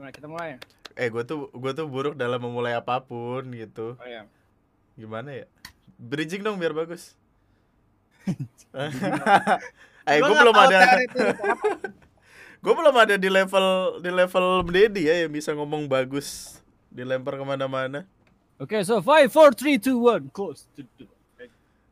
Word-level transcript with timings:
Gimana 0.00 0.16
kita 0.16 0.32
mulai? 0.32 0.56
Eh 0.96 1.12
gue 1.12 1.20
tuh 1.28 1.52
gue 1.52 1.72
tuh 1.76 1.84
buruk 1.84 2.16
dalam 2.16 2.40
memulai 2.40 2.72
apa 2.72 3.04
pun 3.04 3.44
gitu. 3.52 4.00
Oh 4.00 4.08
iya. 4.08 4.24
Gimana 4.96 5.28
ya? 5.28 5.44
Bridging 6.00 6.40
dong 6.40 6.56
biar 6.56 6.72
bagus. 6.72 7.20
eh 10.08 10.18
gue 10.24 10.36
belum 10.40 10.56
ada 10.56 11.04
gue 12.64 12.74
belum 12.80 12.96
ada 12.96 13.20
di 13.20 13.28
level 13.28 14.00
di 14.00 14.08
level 14.08 14.64
Dedi 14.72 15.04
ya 15.04 15.28
yang 15.28 15.36
bisa 15.36 15.52
ngomong 15.52 15.84
bagus 15.84 16.56
dilempar 16.88 17.36
ke 17.36 17.44
mana-mana. 17.44 18.08
Oke, 18.56 18.80
so 18.88 19.04
5 19.04 19.28
4 19.28 19.52
3 19.52 19.84
2 19.84 20.32
1 20.32 20.32
close. 20.32 20.64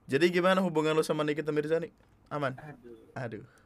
Jadi 0.09 0.33
gimana 0.33 0.65
hubungan 0.65 0.97
lu 0.97 1.05
sama 1.05 1.29
Nikita 1.29 1.53
Mirzani? 1.53 1.93
Aman? 2.33 2.57
Aduh. 2.57 2.97
Aduh. 3.13 3.58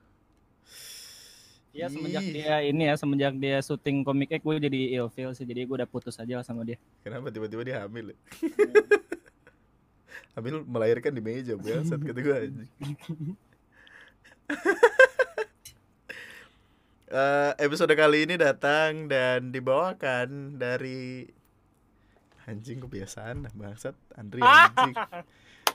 Ya 1.72 1.88
semenjak 1.88 2.20
Ih. 2.20 2.32
dia 2.36 2.56
ini 2.68 2.84
ya, 2.84 2.94
semenjak 3.00 3.32
dia 3.40 3.56
syuting 3.64 4.04
komik 4.04 4.28
X 4.28 4.44
gue 4.44 4.60
jadi 4.60 4.80
ilfeel 5.00 5.32
sih. 5.32 5.48
Jadi 5.48 5.64
gue 5.64 5.76
udah 5.80 5.88
putus 5.88 6.20
aja 6.20 6.40
lah 6.40 6.44
sama 6.44 6.68
dia. 6.68 6.76
Kenapa 7.00 7.32
tiba-tiba 7.32 7.64
dia 7.64 7.80
hamil 7.80 8.12
ya? 8.12 8.16
hamil 10.36 10.68
melahirkan 10.68 11.16
di 11.16 11.24
meja 11.24 11.56
biasa 11.56 11.96
kata 11.96 12.20
gue 12.20 12.36
anjing. 12.36 12.70
Eh, 17.12 17.52
episode 17.60 17.92
kali 17.92 18.24
ini 18.24 18.40
datang 18.40 19.04
dan 19.04 19.52
dibawakan 19.52 20.56
dari 20.56 21.28
anjing 22.48 22.80
kebiasaan 22.80 23.52
bangsat 23.52 23.92
Andri 24.16 24.40
anjing 24.40 24.96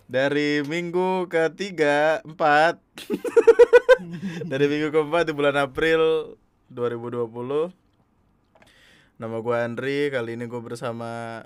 dari 0.08 0.64
minggu 0.64 1.28
ketiga 1.28 2.24
empat 2.24 2.80
dari 4.52 4.66
minggu 4.72 4.88
keempat 4.96 5.28
di 5.28 5.34
bulan 5.36 5.60
April 5.60 6.34
2020 6.72 7.28
nama 9.20 9.36
gue 9.44 9.56
Andri 9.60 10.08
kali 10.08 10.40
ini 10.40 10.48
gue 10.48 10.62
bersama 10.64 11.44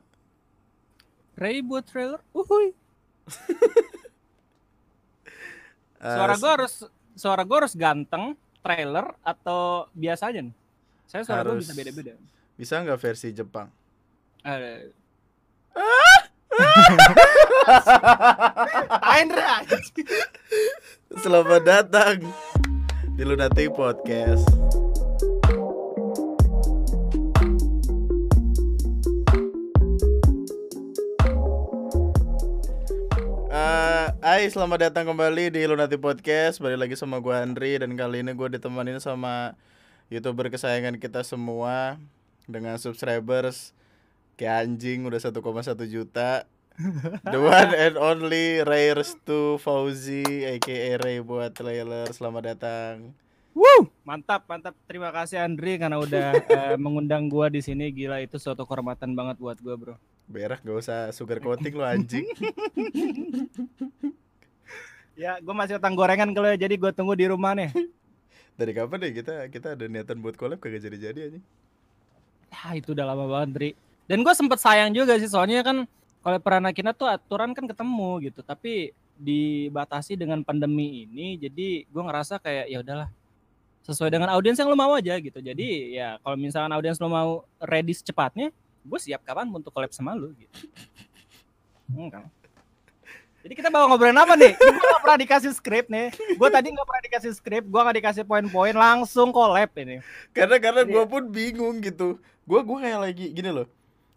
Ray 1.32 1.64
buat 1.64 1.88
trailer. 1.88 2.20
Uhuy. 2.38 2.70
eh, 6.04 6.14
Suara 6.14 6.36
gue 6.38 6.52
harus 6.52 6.86
suara 7.18 7.42
gue 7.48 7.58
harus 7.66 7.74
ganteng, 7.74 8.36
trailer 8.62 9.16
atau 9.24 9.90
biasa 9.96 10.30
aja 10.30 10.44
nih. 10.44 10.54
Saya 11.08 11.24
suara 11.26 11.42
gue 11.50 11.64
bisa 11.64 11.74
beda-beda. 11.74 12.14
bisa 12.54 12.78
nggak 12.78 13.00
versi 13.02 13.34
Jepang 13.34 13.74
Ada. 14.46 14.86
Indra 15.74 16.11
Selamat 21.22 21.62
datang 21.62 22.18
di 23.14 23.24
Lunatic 23.24 23.72
Podcast. 23.78 24.46
Eh, 33.52 34.08
Hai, 34.22 34.50
selamat 34.50 34.90
datang 34.90 35.10
kembali 35.12 35.54
di 35.54 35.66
Lunati 35.66 35.98
Podcast. 35.98 36.62
Balik 36.62 36.88
lagi 36.88 36.96
sama 36.98 37.22
gue 37.22 37.34
Andri 37.34 37.78
dan 37.78 37.94
kali 37.98 38.22
ini 38.22 38.34
gue 38.34 38.48
ditemenin 38.54 39.02
sama 39.02 39.58
youtuber 40.10 40.50
kesayangan 40.50 40.98
kita 40.98 41.26
semua 41.26 41.98
dengan 42.46 42.78
subscribers 42.78 43.74
kayak 44.36 44.68
anjing 44.68 45.08
udah 45.08 45.20
1,1 45.20 45.40
juta. 45.88 46.46
The 47.28 47.38
one 47.38 47.72
and 47.78 47.96
only 48.00 48.64
Ray 48.66 48.96
Restu 48.96 49.62
Fauzi 49.62 50.26
aka 50.50 50.98
Ray 51.04 51.22
buat 51.22 51.54
trailer. 51.54 52.10
Selamat 52.10 52.56
datang. 52.56 53.14
Woo! 53.52 53.92
Mantap, 54.08 54.48
mantap. 54.48 54.74
Terima 54.88 55.12
kasih 55.12 55.44
Andri 55.44 55.76
karena 55.76 56.00
udah 56.00 56.40
eh, 56.72 56.76
mengundang 56.80 57.28
gua 57.28 57.52
di 57.52 57.60
sini. 57.60 57.92
Gila 57.92 58.24
itu 58.24 58.40
suatu 58.40 58.64
kehormatan 58.64 59.12
banget 59.14 59.38
buat 59.38 59.60
gua, 59.60 59.76
Bro. 59.76 59.96
Berak 60.32 60.64
gak 60.64 60.80
usah 60.80 61.00
sugar 61.12 61.44
coating 61.44 61.76
lo 61.76 61.86
anjing. 61.86 62.26
Ya, 65.22 65.38
gua 65.44 65.54
masih 65.54 65.78
utang 65.78 65.94
gorengan 65.94 66.34
kalau 66.34 66.50
ya, 66.50 66.58
jadi 66.66 66.82
gua 66.82 66.90
tunggu 66.90 67.14
di 67.14 67.30
rumah 67.30 67.54
nih. 67.54 67.70
Dari 68.58 68.74
kapan 68.74 69.06
deh 69.06 69.14
kita 69.14 69.54
kita 69.54 69.78
ada 69.78 69.86
niatan 69.86 70.18
buat 70.18 70.34
collab 70.34 70.58
kagak 70.58 70.82
jadi-jadi 70.82 71.30
anjing. 71.30 71.46
Ya, 72.50 72.68
itu 72.74 72.98
udah 72.98 73.06
lama 73.06 73.30
banget, 73.30 73.50
Dri. 73.54 73.70
Dan 74.12 74.28
gua 74.28 74.36
sempet 74.36 74.60
sayang 74.60 74.92
juga 74.92 75.16
sih 75.16 75.32
soalnya 75.32 75.64
kan 75.64 75.88
kalau 76.20 76.38
pernah 76.44 76.76
kita 76.76 76.92
tuh 76.92 77.08
aturan 77.08 77.56
kan 77.56 77.64
ketemu 77.64 78.28
gitu, 78.28 78.44
tapi 78.44 78.92
dibatasi 79.16 80.20
dengan 80.20 80.44
pandemi 80.44 81.08
ini 81.08 81.40
jadi 81.40 81.88
gua 81.88 82.12
ngerasa 82.12 82.44
kayak 82.44 82.68
ya 82.68 82.84
udahlah 82.84 83.08
sesuai 83.88 84.12
dengan 84.14 84.30
audiens 84.36 84.60
yang 84.60 84.68
lo 84.68 84.76
mau 84.76 84.94
aja 84.94 85.16
gitu. 85.18 85.40
Jadi 85.40 85.96
ya 85.96 86.20
kalau 86.20 86.36
misalkan 86.36 86.76
audiens 86.76 87.00
lo 87.00 87.08
mau 87.08 87.48
ready 87.58 87.96
secepatnya, 87.96 88.52
gue 88.86 89.00
siap 89.02 89.26
kapan 89.26 89.50
untuk 89.50 89.74
collab 89.74 89.90
sama 89.94 90.14
lu 90.14 90.34
gitu. 90.38 90.70
Hmm, 91.90 92.08
kan? 92.14 92.24
Jadi 93.42 93.54
kita 93.58 93.74
bawa 93.74 93.90
ngobrolin 93.90 94.22
apa 94.22 94.38
nih? 94.38 94.54
Gue 94.54 94.86
gak 94.86 95.02
pernah 95.02 95.20
dikasih 95.26 95.52
skrip 95.58 95.90
nih. 95.90 96.14
Gue 96.38 96.50
tadi 96.54 96.70
gak 96.70 96.86
pernah 96.86 97.04
dikasih 97.10 97.32
skrip, 97.34 97.64
gue 97.66 97.82
gak 97.82 97.98
dikasih 97.98 98.24
poin-poin, 98.24 98.78
langsung 98.78 99.34
collab 99.34 99.74
ini. 99.82 99.98
Karena 100.30 100.62
karena 100.62 100.86
gue 100.86 101.04
pun 101.10 101.26
bingung 101.26 101.82
gitu. 101.82 102.22
Gue 102.46 102.62
gue 102.62 102.78
kayak 102.86 103.00
lagi 103.02 103.26
gini 103.34 103.50
loh. 103.50 103.66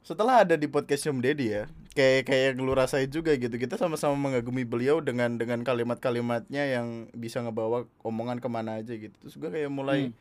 Setelah 0.05 0.45
ada 0.45 0.55
di 0.55 0.69
podcast 0.69 1.09
Om 1.09 1.19
Deddy 1.19 1.47
ya, 1.49 1.65
kayak 1.97 2.29
kayak 2.29 2.45
yang 2.53 2.61
lu 2.61 2.77
rasain 2.77 3.09
juga 3.09 3.33
gitu. 3.35 3.57
Kita 3.57 3.81
sama-sama 3.81 4.13
mengagumi 4.15 4.63
beliau 4.63 5.01
dengan 5.01 5.35
dengan 5.35 5.65
kalimat-kalimatnya 5.65 6.61
yang 6.69 7.09
bisa 7.11 7.41
ngebawa 7.41 7.89
omongan 8.05 8.37
ke 8.37 8.47
mana 8.47 8.77
aja 8.79 8.93
gitu. 8.93 9.17
Terus 9.17 9.35
gue 9.35 9.49
kayak 9.49 9.73
mulai 9.73 10.13
Hmm. 10.13 10.17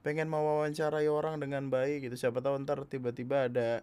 pengen 0.00 0.30
mau 0.30 0.46
wawancarai 0.46 1.10
orang 1.10 1.42
dengan 1.42 1.66
baik 1.66 2.06
gitu. 2.06 2.14
Siapa 2.16 2.38
tahu 2.38 2.62
ntar 2.62 2.86
tiba-tiba 2.86 3.50
ada 3.50 3.82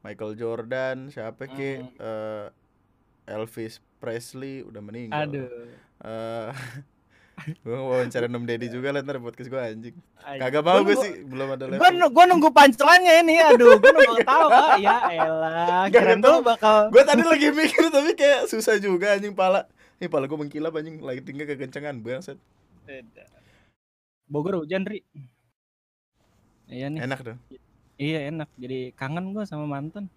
Michael 0.00 0.32
Jordan, 0.34 1.12
siapa 1.12 1.44
ke 1.46 1.84
Hmm. 1.84 1.92
eh, 2.00 2.46
Elvis 3.28 3.84
Presley 3.98 4.64
udah 4.64 4.80
meninggal. 4.80 5.20
Aduh. 5.28 5.52
Eh 6.00 6.50
gue 7.36 7.76
wawancara 7.76 8.26
Om 8.32 8.48
Deddy 8.48 8.72
juga 8.72 8.96
lah 8.96 9.04
ntar 9.04 9.20
podcast 9.20 9.52
gue 9.52 9.60
anjing. 9.60 9.96
Kagak 10.24 10.64
mau 10.64 10.80
gue 10.80 10.96
sih, 10.96 11.20
belum 11.28 11.52
ada 11.52 11.68
level. 11.68 12.08
Gua 12.10 12.24
nunggu 12.24 12.48
pancelannya 12.48 13.22
ini, 13.22 13.36
aduh, 13.38 13.76
gua 13.76 13.92
nunggu 13.92 14.24
tahu 14.24 14.44
kak. 14.48 14.68
Ya 14.80 14.96
elah, 15.12 15.84
Gak 15.92 16.00
keren 16.00 16.18
tuh 16.24 16.40
bakal. 16.40 16.88
Gue 16.88 17.04
tadi 17.04 17.22
lagi 17.22 17.52
mikir 17.52 17.92
tapi 17.92 18.16
kayak 18.16 18.48
susah 18.48 18.80
juga 18.80 19.14
anjing 19.14 19.36
pala. 19.36 19.68
Nih 20.00 20.08
pala 20.08 20.24
gue 20.24 20.38
mengkilap 20.40 20.72
anjing 20.74 20.98
lightingnya 21.04 21.44
kekencengan 21.44 22.00
bangset. 22.00 22.40
Bogor 24.26 24.58
hujan, 24.64 24.82
Ri. 24.88 25.04
Iya 26.66 26.90
nih. 26.90 27.04
Enak 27.04 27.20
dong. 27.22 27.38
Iya 28.00 28.32
enak. 28.32 28.48
Jadi 28.58 28.96
kangen 28.96 29.36
gua 29.36 29.44
sama 29.46 29.68
mantan. 29.68 30.08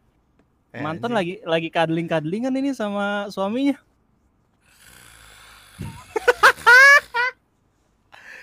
Eh, 0.72 0.81
mantan 0.81 1.13
anjing. 1.13 1.18
lagi 1.18 1.34
lagi 1.46 1.69
kadling-kadlingan 1.69 2.56
ini 2.57 2.72
sama 2.74 3.30
suaminya. 3.30 3.78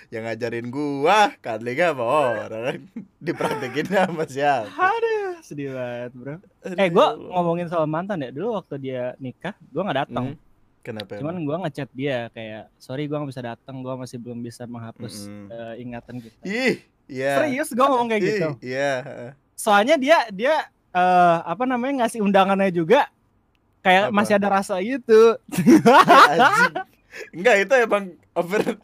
Yang 0.07 0.23
ngajarin 0.23 0.67
gua 0.67 1.35
kadling 1.37 1.79
apa 1.81 2.03
orang 2.45 2.79
dipraktekin 3.25 3.87
sama 3.87 4.23
siapa? 4.23 4.71
Aduh, 4.71 5.35
sedih 5.41 5.71
banget, 5.71 6.11
Bro. 6.13 6.35
Aduh, 6.63 6.75
Eh, 6.75 6.87
gua 6.87 7.07
ngomongin 7.13 7.67
soal 7.67 7.85
mantan 7.85 8.21
ya. 8.21 8.31
Dulu 8.31 8.55
waktu 8.55 8.75
dia 8.77 9.03
nikah, 9.17 9.51
gua 9.67 9.83
nggak 9.83 9.99
datang. 10.05 10.25
Hmm, 10.31 10.39
Kenapa? 10.79 11.19
Cuman 11.19 11.35
emang? 11.35 11.43
gua 11.43 11.57
ngechat 11.61 11.89
dia 11.91 12.31
kayak, 12.31 12.71
"Sorry 12.77 13.05
gua 13.05 13.19
nggak 13.19 13.31
bisa 13.31 13.43
datang, 13.45 13.75
gua 13.79 13.95
masih 13.95 14.17
belum 14.17 14.39
bisa 14.39 14.63
menghapus 14.63 15.27
eh, 15.27 15.73
ingatan 15.81 16.23
kita." 16.23 16.41
Ih, 16.43 16.75
iya. 17.05 17.43
Serius 17.43 17.69
gua 17.71 17.87
ngomong 17.89 18.07
kayak 18.07 18.21
Ih, 18.21 18.27
gitu. 18.31 18.49
Iya. 18.63 18.91
soalnya 19.53 19.97
dia 19.97 20.17
dia 20.29 20.55
eh 20.93 21.37
apa 21.43 21.65
namanya 21.65 22.05
ngasih 22.05 22.21
undangannya 22.21 22.69
juga 22.69 23.09
kayak 23.81 24.07
Apa? 24.07 24.15
masih 24.15 24.33
ada 24.37 24.47
rasa 24.47 24.79
gitu. 24.79 25.35
Enggak 27.35 27.55
itu 27.65 27.73
emang 27.75 28.03
over. 28.31 28.61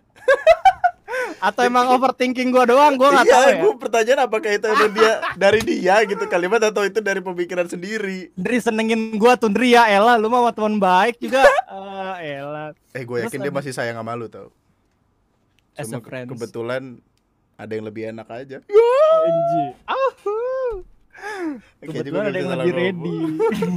atau 1.43 1.61
emang 1.67 1.91
overthinking 1.91 2.55
gua 2.55 2.63
doang 2.63 2.95
gua 2.95 3.19
nggak 3.19 3.27
iya, 3.27 3.35
tahu 3.35 3.43
ya 3.43 3.55
gua 3.59 3.73
pertanyaan 3.75 4.19
apakah 4.23 4.51
itu 4.55 4.65
emang 4.71 4.91
dia 4.95 5.13
dari 5.35 5.59
dia 5.59 5.95
gitu 6.07 6.23
kalimat 6.31 6.63
atau 6.63 6.87
itu 6.87 7.03
dari 7.03 7.19
pemikiran 7.19 7.67
sendiri. 7.67 8.31
Dri 8.39 8.57
senengin 8.63 9.19
gua 9.19 9.35
tuh 9.35 9.51
Dri 9.51 9.75
ya 9.75 9.91
Ella 9.91 10.15
lu 10.15 10.31
mah 10.31 10.55
teman 10.55 10.79
baik 10.79 11.19
juga 11.19 11.43
Eh 12.23 12.39
Ella 12.39 12.71
Eh 12.93 13.03
gue 13.03 13.17
Terus 13.25 13.33
yakin 13.33 13.41
dia 13.43 13.53
masih 13.53 13.73
sayang 13.73 13.97
sama 13.97 14.13
lu 14.13 14.29
tau. 14.29 14.53
as 15.73 15.89
Cuma 15.89 16.05
friends 16.05 16.29
kebetulan 16.29 17.01
ada 17.57 17.71
yang 17.73 17.85
lebih 17.89 18.13
enak 18.13 18.27
aja. 18.29 18.57
Auhu. 19.89 20.37
Kayaknya 21.81 21.89
kebetulan 21.89 22.23
ada 22.29 22.37
yang 22.37 22.51
lebih 22.53 22.73
ready. 22.73 23.15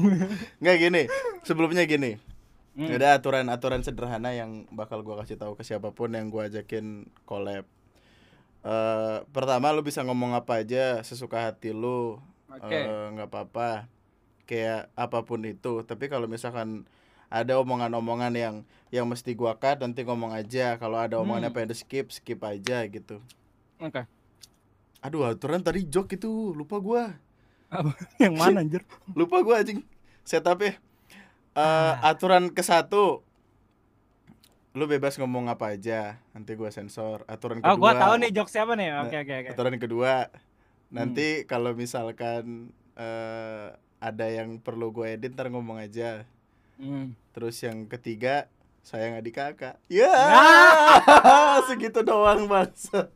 Nggak 0.61 0.77
gini, 0.77 1.03
sebelumnya 1.45 1.83
gini. 1.89 2.21
Hmm. 2.77 2.93
Ada 2.93 3.17
aturan-aturan 3.17 3.81
sederhana 3.81 4.37
yang 4.37 4.69
bakal 4.69 5.01
gua 5.01 5.25
kasih 5.25 5.41
tahu 5.41 5.57
ke 5.57 5.65
siapa 5.65 5.97
pun 5.97 6.13
yang 6.13 6.29
gua 6.29 6.53
ajakin 6.53 7.09
collab. 7.25 7.65
Eh, 8.61 9.19
pertama 9.33 9.73
lu 9.73 9.81
bisa 9.81 10.05
ngomong 10.05 10.37
apa 10.37 10.61
aja 10.61 11.01
sesuka 11.01 11.49
hati 11.49 11.73
lu. 11.73 12.21
Oke. 12.53 12.77
Eh, 12.77 13.07
nggak 13.17 13.33
apa-apa. 13.33 13.89
Kayak 14.45 14.93
apa 14.93 15.25
pun 15.25 15.41
itu. 15.49 15.89
Tapi 15.89 16.13
kalau 16.13 16.29
misalkan 16.29 16.85
ada 17.33 17.57
omongan-omongan 17.59 18.33
yang 18.37 18.55
yang 18.93 19.09
mesti 19.09 19.33
gua 19.33 19.57
cut 19.57 19.81
nanti 19.81 20.05
ngomong 20.05 20.37
aja. 20.37 20.77
Kalau 20.77 21.01
ada 21.01 21.17
omongannya 21.17 21.49
Hmm. 21.49 21.57
pengen 21.57 21.73
di 21.73 21.77
skip, 21.81 22.13
skip 22.13 22.39
aja 22.45 22.85
gitu. 22.87 23.25
oke 23.77 24.05
Aduh, 25.01 25.29
aturan 25.29 25.61
tadi 25.63 25.87
jok 25.87 26.13
itu 26.13 26.53
lupa 26.53 26.77
gua. 26.77 27.15
Apa? 27.71 27.93
Yang 28.23 28.35
mana 28.37 28.59
anjir? 28.61 28.83
Lupa 29.15 29.41
gua 29.41 29.63
anjing. 29.63 29.81
Setup 30.27 30.59
ya. 30.61 30.77
Eh, 31.57 31.59
Ah. 31.59 31.97
aturan 32.05 32.49
ke 32.49 32.61
satu 32.61 33.25
lu 34.71 34.85
bebas 34.85 35.17
ngomong 35.17 35.49
apa 35.49 35.73
aja 35.73 36.21
nanti 36.31 36.53
gua 36.53 36.69
sensor 36.69 37.25
aturan 37.25 37.59
kedua 37.59 37.73
Oh, 37.73 37.81
gua 37.81 37.97
tahu 37.97 38.21
nih 38.21 38.29
jokes 38.31 38.53
siapa 38.53 38.77
nih. 38.77 38.93
Nah, 38.93 39.03
Oke, 39.03 39.17
oke, 39.19 39.35
oke. 39.35 39.49
aturan 39.51 39.77
kedua 39.77 40.29
nanti 40.89 41.27
kalau 41.45 41.73
misalkan 41.73 42.69
eh, 42.95 43.67
ada 43.99 44.27
yang 44.27 44.57
perlu 44.57 44.89
gue 44.91 45.09
edit 45.11 45.33
ntar 45.33 45.49
ngomong 45.49 45.77
aja 45.79 46.29
Hmm. 46.77 47.17
terus 47.33 47.57
yang 47.59 47.85
ketiga 47.87 48.53
sayang 48.83 49.17
adik 49.17 49.35
kakak 49.35 49.81
ya 49.89 50.13
Ah. 50.13 51.57
segitu 51.67 52.01
doang 52.01 52.45
bangsa 52.45 53.09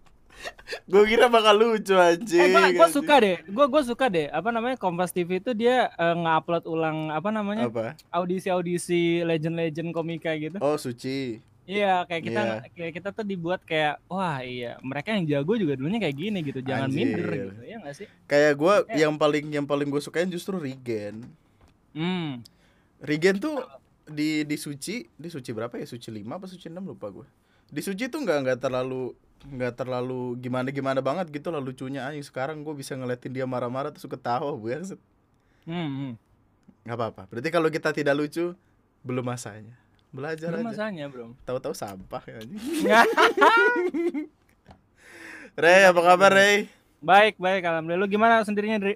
gue 0.86 1.02
kira 1.04 1.26
bakal 1.26 1.54
lucu 1.54 1.92
anjing 1.92 2.40
Eh, 2.40 2.56
anjing. 2.72 2.80
suka 2.88 3.14
deh. 3.18 3.36
Gua 3.46 3.66
gua 3.66 3.82
suka 3.82 4.06
deh. 4.06 4.26
Apa 4.28 4.48
namanya? 4.48 4.74
Kompas 4.74 5.10
TV 5.10 5.38
itu 5.38 5.52
dia 5.52 5.90
eh, 5.90 6.14
nge-upload 6.16 6.64
ulang 6.64 7.08
apa 7.08 7.28
namanya? 7.28 7.66
apa 7.66 7.94
Audisi-audisi 8.10 9.22
legend-legend 9.22 9.90
komika 9.90 10.32
gitu. 10.34 10.58
oh 10.58 10.74
suci 10.74 11.42
Iya, 11.62 12.02
kayak 12.02 12.22
kita 12.24 12.40
Iya. 12.42 12.54
kayak 12.68 12.92
kita 12.92 13.08
tuh 13.12 13.22
dibuat 13.22 13.62
kayak 13.62 14.02
wah 14.06 14.40
iya, 14.40 14.74
mereka 14.80 15.12
yang 15.12 15.22
jago 15.24 15.54
juga 15.54 15.74
dulunya 15.74 15.98
kayak 15.98 16.16
gini 16.16 16.38
gitu. 16.40 16.58
Jangan 16.60 16.90
Anjir. 16.90 16.98
minder 17.06 17.26
gitu. 17.30 17.52
Ya 17.62 17.76
enggak 17.76 17.94
sih? 17.96 18.06
kayak 18.24 18.52
gue 18.56 18.74
Eh. 18.88 18.98
yang 18.98 19.14
paling 19.14 19.46
yang 19.48 19.62
paling 19.64 19.86
gue 19.86 19.98
sukain 19.98 20.26
justru 20.26 20.56
Regen 20.56 21.30
Hmm. 21.90 22.42
Regen 22.98 23.38
tuh 23.38 23.62
di 24.04 24.42
di 24.42 24.56
suci 24.56 25.06
di 25.08 25.28
suci 25.28 25.50
berapa 25.50 25.70
ya 25.72 25.86
suci 25.86 26.06
5 26.08 26.26
apa 26.32 26.46
suci 26.46 26.66
6 26.66 26.82
lupa 26.84 27.06
gue 27.08 27.26
di 27.66 27.78
suci 27.80 28.06
tuh 28.06 28.18
nggak 28.18 28.38
nggak 28.42 28.58
terlalu 28.60 29.14
nggak 29.40 29.72
terlalu 29.80 30.36
gimana 30.36 30.68
gimana 30.68 31.00
banget 31.00 31.32
gitu 31.32 31.48
lah 31.48 31.60
lucunya 31.62 32.04
anjing 32.04 32.24
sekarang 32.24 32.60
gue 32.60 32.74
bisa 32.76 32.92
ngeliatin 32.92 33.32
dia 33.32 33.48
marah-marah 33.48 33.88
terus 33.88 34.04
ketawa 34.04 34.52
gue 34.52 34.98
Hmm. 35.68 35.88
hmm. 35.88 36.12
nggak 36.84 36.96
apa-apa 36.96 37.22
berarti 37.28 37.48
kalau 37.52 37.68
kita 37.68 37.92
tidak 37.92 38.16
lucu 38.16 38.52
belum 39.04 39.24
masanya 39.24 39.76
belajar 40.10 40.50
Belum 40.50 40.66
aja 40.66 40.70
masanya, 40.74 41.04
Bro. 41.06 41.38
tahu-tahu 41.46 41.70
sampah 41.70 42.22
ya. 42.26 42.40
Rey 45.60 45.82
apa 45.86 46.00
kabar 46.02 46.32
Rey 46.34 46.66
baik, 47.00 47.40
baik 47.40 47.62
alhamdulillah. 47.64 48.04
Lu 48.04 48.12
gimana 48.12 48.44
sendirinya, 48.44 48.78
Dri? 48.80 48.94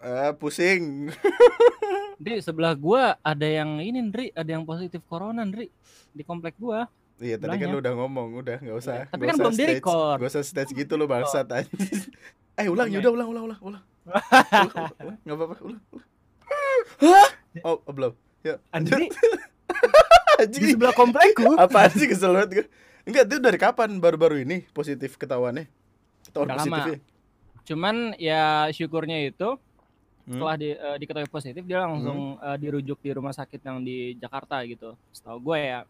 Eh, 0.00 0.32
pusing 0.40 1.12
Dri, 2.22 2.40
sebelah 2.40 2.72
gua 2.76 3.16
ada 3.20 3.44
yang 3.44 3.80
ini, 3.80 4.00
Dri, 4.08 4.32
ada 4.32 4.48
yang 4.48 4.64
positif 4.64 5.00
corona, 5.08 5.44
Dri. 5.44 5.68
Di 6.12 6.24
komplek 6.24 6.56
gua. 6.56 6.88
Iya 7.20 7.36
tadi 7.36 7.52
kan 7.54 7.68
lu 7.68 7.78
udah 7.78 7.92
ngomong 7.92 8.28
udah 8.34 8.56
nggak 8.58 8.76
usah 8.76 9.04
tapi 9.06 9.28
kan 9.28 9.36
usah 9.36 9.42
belum 9.44 9.52
stage, 9.52 9.68
di-record. 9.76 10.16
nggak 10.16 10.30
usah 10.32 10.42
stage 10.42 10.70
gitu 10.72 10.92
lo 10.96 11.04
bangsat 11.04 11.46
anjing 11.52 12.08
eh 12.56 12.66
ulang 12.66 12.88
Oke. 12.88 12.96
yaudah 12.96 13.12
ulang 13.12 13.28
ulang 13.28 13.44
ulang 13.44 13.60
ulang 13.60 13.84
nggak 15.20 15.36
apa-apa 15.36 15.54
ulang. 15.60 15.82
Hah? 16.98 17.28
oh 17.62 17.76
oh, 17.84 17.92
belum 17.92 18.12
ya 18.40 18.56
Andri, 18.72 19.12
di 20.50 20.64
sebelah 20.66 20.96
komplekku. 20.96 21.60
apa 21.60 21.92
sih 21.92 22.08
kesel 22.08 22.32
banget 22.32 22.50
gue 22.50 22.66
enggak 23.04 23.24
itu 23.28 23.36
dari 23.36 23.58
kapan 23.60 24.00
baru-baru 24.00 24.40
ini 24.40 24.64
positif 24.72 25.14
ketahuannya 25.14 25.68
ketahuan 26.24 26.48
Udah 26.48 26.56
lama. 26.58 26.78
Cuman 27.62 28.16
ya 28.16 28.66
syukurnya 28.72 29.20
itu 29.22 29.60
Hmm. 30.20 30.36
setelah 30.36 30.54
di, 30.54 30.68
eh, 30.70 30.96
diketahui 31.00 31.26
positif 31.26 31.64
dia 31.64 31.82
langsung 31.82 32.38
eh, 32.38 32.54
dirujuk 32.54 33.02
di 33.02 33.10
rumah 33.10 33.32
sakit 33.32 33.60
yang 33.60 33.82
di 33.82 34.14
Jakarta 34.14 34.62
gitu. 34.62 34.94
Setahu 35.10 35.42
gue 35.42 35.58
ya. 35.58 35.80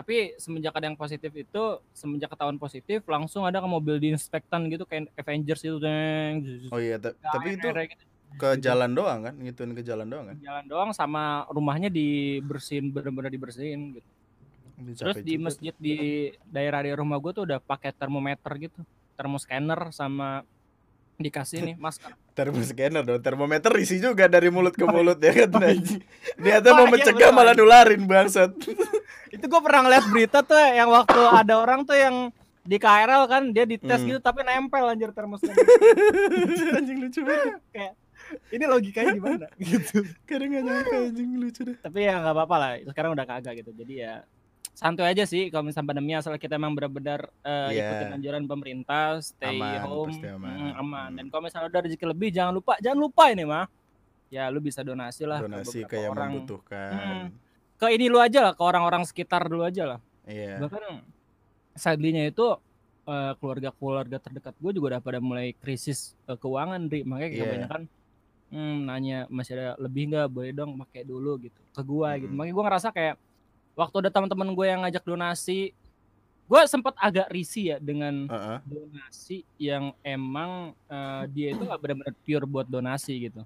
Tapi 0.00 0.32
semenjak 0.40 0.72
ada 0.72 0.88
yang 0.88 0.96
positif 0.96 1.28
itu, 1.36 1.62
semenjak 1.92 2.32
ketahuan 2.32 2.56
positif 2.56 3.04
langsung 3.04 3.44
ada 3.44 3.60
ke 3.60 3.68
mobil 3.68 4.00
diinspektan 4.00 4.64
gitu 4.72 4.88
kayak 4.88 5.12
Avengers 5.12 5.60
itu 5.60 5.76
deng. 5.76 6.40
oh 6.72 6.80
iya 6.80 6.96
ta- 6.96 7.12
tapi 7.20 7.60
itu 7.60 7.68
gitu. 7.68 8.04
ke 8.40 8.56
jalan 8.64 8.96
doang 8.96 9.28
kan 9.28 9.34
ngituin 9.36 9.76
ke 9.76 9.84
jalan 9.84 10.08
doang 10.08 10.32
kan 10.32 10.36
jalan 10.40 10.64
doang 10.64 10.90
sama 10.96 11.44
rumahnya 11.52 11.92
dibersihin 11.92 12.88
bener-bener 12.88 13.28
dibersihin 13.28 14.00
gitu. 14.00 14.08
Terus 14.96 15.20
di 15.20 15.36
juga. 15.36 15.44
masjid 15.52 15.74
di 15.76 15.96
daerah 16.48 16.80
di 16.80 16.96
rumah 16.96 17.20
gue 17.20 17.36
tuh 17.36 17.44
udah 17.44 17.60
pakai 17.60 17.92
termometer 17.92 18.52
gitu, 18.56 18.80
termoscanner 19.12 19.92
sama 19.92 20.40
dikasih 21.20 21.58
nih 21.62 21.74
masker. 21.76 22.16
termoscanner 22.32 23.04
dong 23.04 23.20
termometer 23.20 23.68
isi 23.76 24.00
juga 24.00 24.24
dari 24.24 24.48
mulut 24.48 24.72
ke 24.72 24.82
mulut 24.82 25.20
ya 25.20 25.44
kan 25.44 25.60
niatnya 26.36 26.70
Oh, 26.70 26.76
mau 26.76 26.86
iya, 26.86 26.92
mencegah 26.96 27.30
malah 27.30 27.52
nularin 27.52 28.02
bangsat 28.02 28.56
itu 29.28 29.44
gue 29.44 29.60
pernah 29.60 29.84
ngeliat 29.84 30.04
berita 30.08 30.40
tuh 30.40 30.56
yang 30.56 30.88
waktu 30.88 31.20
ada 31.40 31.54
orang 31.54 31.84
tuh 31.84 31.94
yang 31.94 32.32
di 32.60 32.76
KRL 32.76 33.24
kan 33.26 33.42
dia 33.50 33.64
dites 33.64 33.88
Hmm. 34.00 34.06
gitu 34.06 34.18
tapi 34.18 34.40
nempel 34.40 34.84
anjir 34.86 35.10
termoscanner. 35.10 35.56
anjing 36.76 36.98
lucu 36.98 37.20
banget 37.20 37.60
Ini 38.48 38.62
logikanya 38.62 39.10
gimana 39.12 39.46
gitu. 39.58 40.06
kadang 40.22 40.54
nggak 40.54 40.62
nyangka 40.62 40.96
anjing 41.02 41.30
lucu 41.36 41.60
deh 41.66 41.76
Tapi 41.76 41.98
ya 42.00 42.14
nggak 42.16 42.30
apa-apa 42.30 42.56
lah. 42.56 42.70
Sekarang 42.86 43.10
udah 43.10 43.26
kagak 43.26 43.58
gitu. 43.58 43.74
Jadi 43.74 43.94
ya 43.98 44.22
santuy 44.80 45.04
aja 45.04 45.22
sih 45.22 45.52
kalau 45.52 45.60
misalnya 45.62 45.88
pandemi 45.90 46.16
asal 46.16 46.32
kita 46.34 46.56
emang 46.56 46.72
benar-benar 46.72 47.28
eh, 47.42 47.68
Iya. 47.70 47.84
ikutin 47.84 48.08
anjuran 48.16 48.44
pemerintah, 48.46 49.20
stay 49.20 49.52
Aman, 49.52 49.76
home, 49.82 50.16
aman. 50.16 50.56
mm, 50.56 50.72
aman. 50.74 51.06
Hmm. 51.06 51.16
Dan 51.20 51.24
kalau 51.28 51.42
misalnya 51.44 51.68
udah 51.68 51.80
rezeki 51.84 52.06
lebih 52.06 52.28
jangan 52.30 52.52
lupa, 52.54 52.80
jangan 52.80 52.98
lupa 52.98 53.24
ini 53.28 53.44
mah. 53.44 53.68
Ya 54.26 54.48
lu 54.48 54.58
bisa 54.58 54.80
donasi 54.80 55.22
lah 55.22 55.42
donasi 55.42 55.84
ke 55.84 55.90
ke 55.90 55.96
yang 56.00 56.14
orang. 56.14 56.32
membutuhkan 56.32 56.90
Hmm. 56.90 57.26
Ke 57.76 57.90
ini 57.90 58.06
lu 58.06 58.16
aja 58.16 58.40
lah, 58.40 58.52
ke 58.52 58.62
orang-orang 58.62 59.04
sekitar 59.04 59.44
dulu 59.44 59.62
aja 59.62 59.84
lah. 59.84 60.00
iya 60.24 60.56
bahkan 60.56 61.02
sadlinya 61.74 62.24
itu 62.24 62.46
eh, 63.02 63.32
keluarga-keluarga 63.36 64.16
terdekat 64.16 64.54
gue 64.56 64.72
juga 64.72 64.86
udah 64.90 65.00
pada 65.00 65.18
mulai 65.18 65.52
krisis 65.54 66.14
eh, 66.24 66.36
keuangan 66.36 66.86
Dri 66.86 67.02
makanya 67.02 67.28
Iya. 67.28 67.42
kebanyakan 67.42 67.82
hmm, 68.48 68.76
nanya 68.84 69.18
masih 69.28 69.52
ada 69.54 69.68
lebih 69.76 70.08
nggak 70.08 70.28
boleh 70.28 70.52
dong 70.52 70.78
pakai 70.78 71.02
dulu 71.02 71.36
gitu 71.40 71.60
ke 71.70 71.82
gue 71.82 72.08
gitu 72.16 72.26
Mm-mm. 72.26 72.36
makanya 72.36 72.54
gue 72.54 72.64
ngerasa 72.64 72.88
kayak 72.90 73.14
waktu 73.80 73.96
ada 74.04 74.10
teman-teman 74.12 74.52
gue 74.52 74.66
yang 74.68 74.80
ngajak 74.84 75.04
donasi 75.08 75.72
gue 76.50 76.60
sempat 76.66 76.98
agak 77.00 77.30
risih 77.32 77.64
ya 77.72 77.78
dengan 77.80 78.26
Heeh. 78.28 78.58
donasi 78.66 79.38
yang 79.56 79.96
emang 80.04 80.76
eh, 80.90 81.22
dia 81.32 81.48
itu 81.56 81.62
nggak 81.64 81.80
benar-benar 81.80 82.14
pure 82.20 82.44
buat 82.44 82.66
donasi 82.68 83.30
gitu 83.30 83.42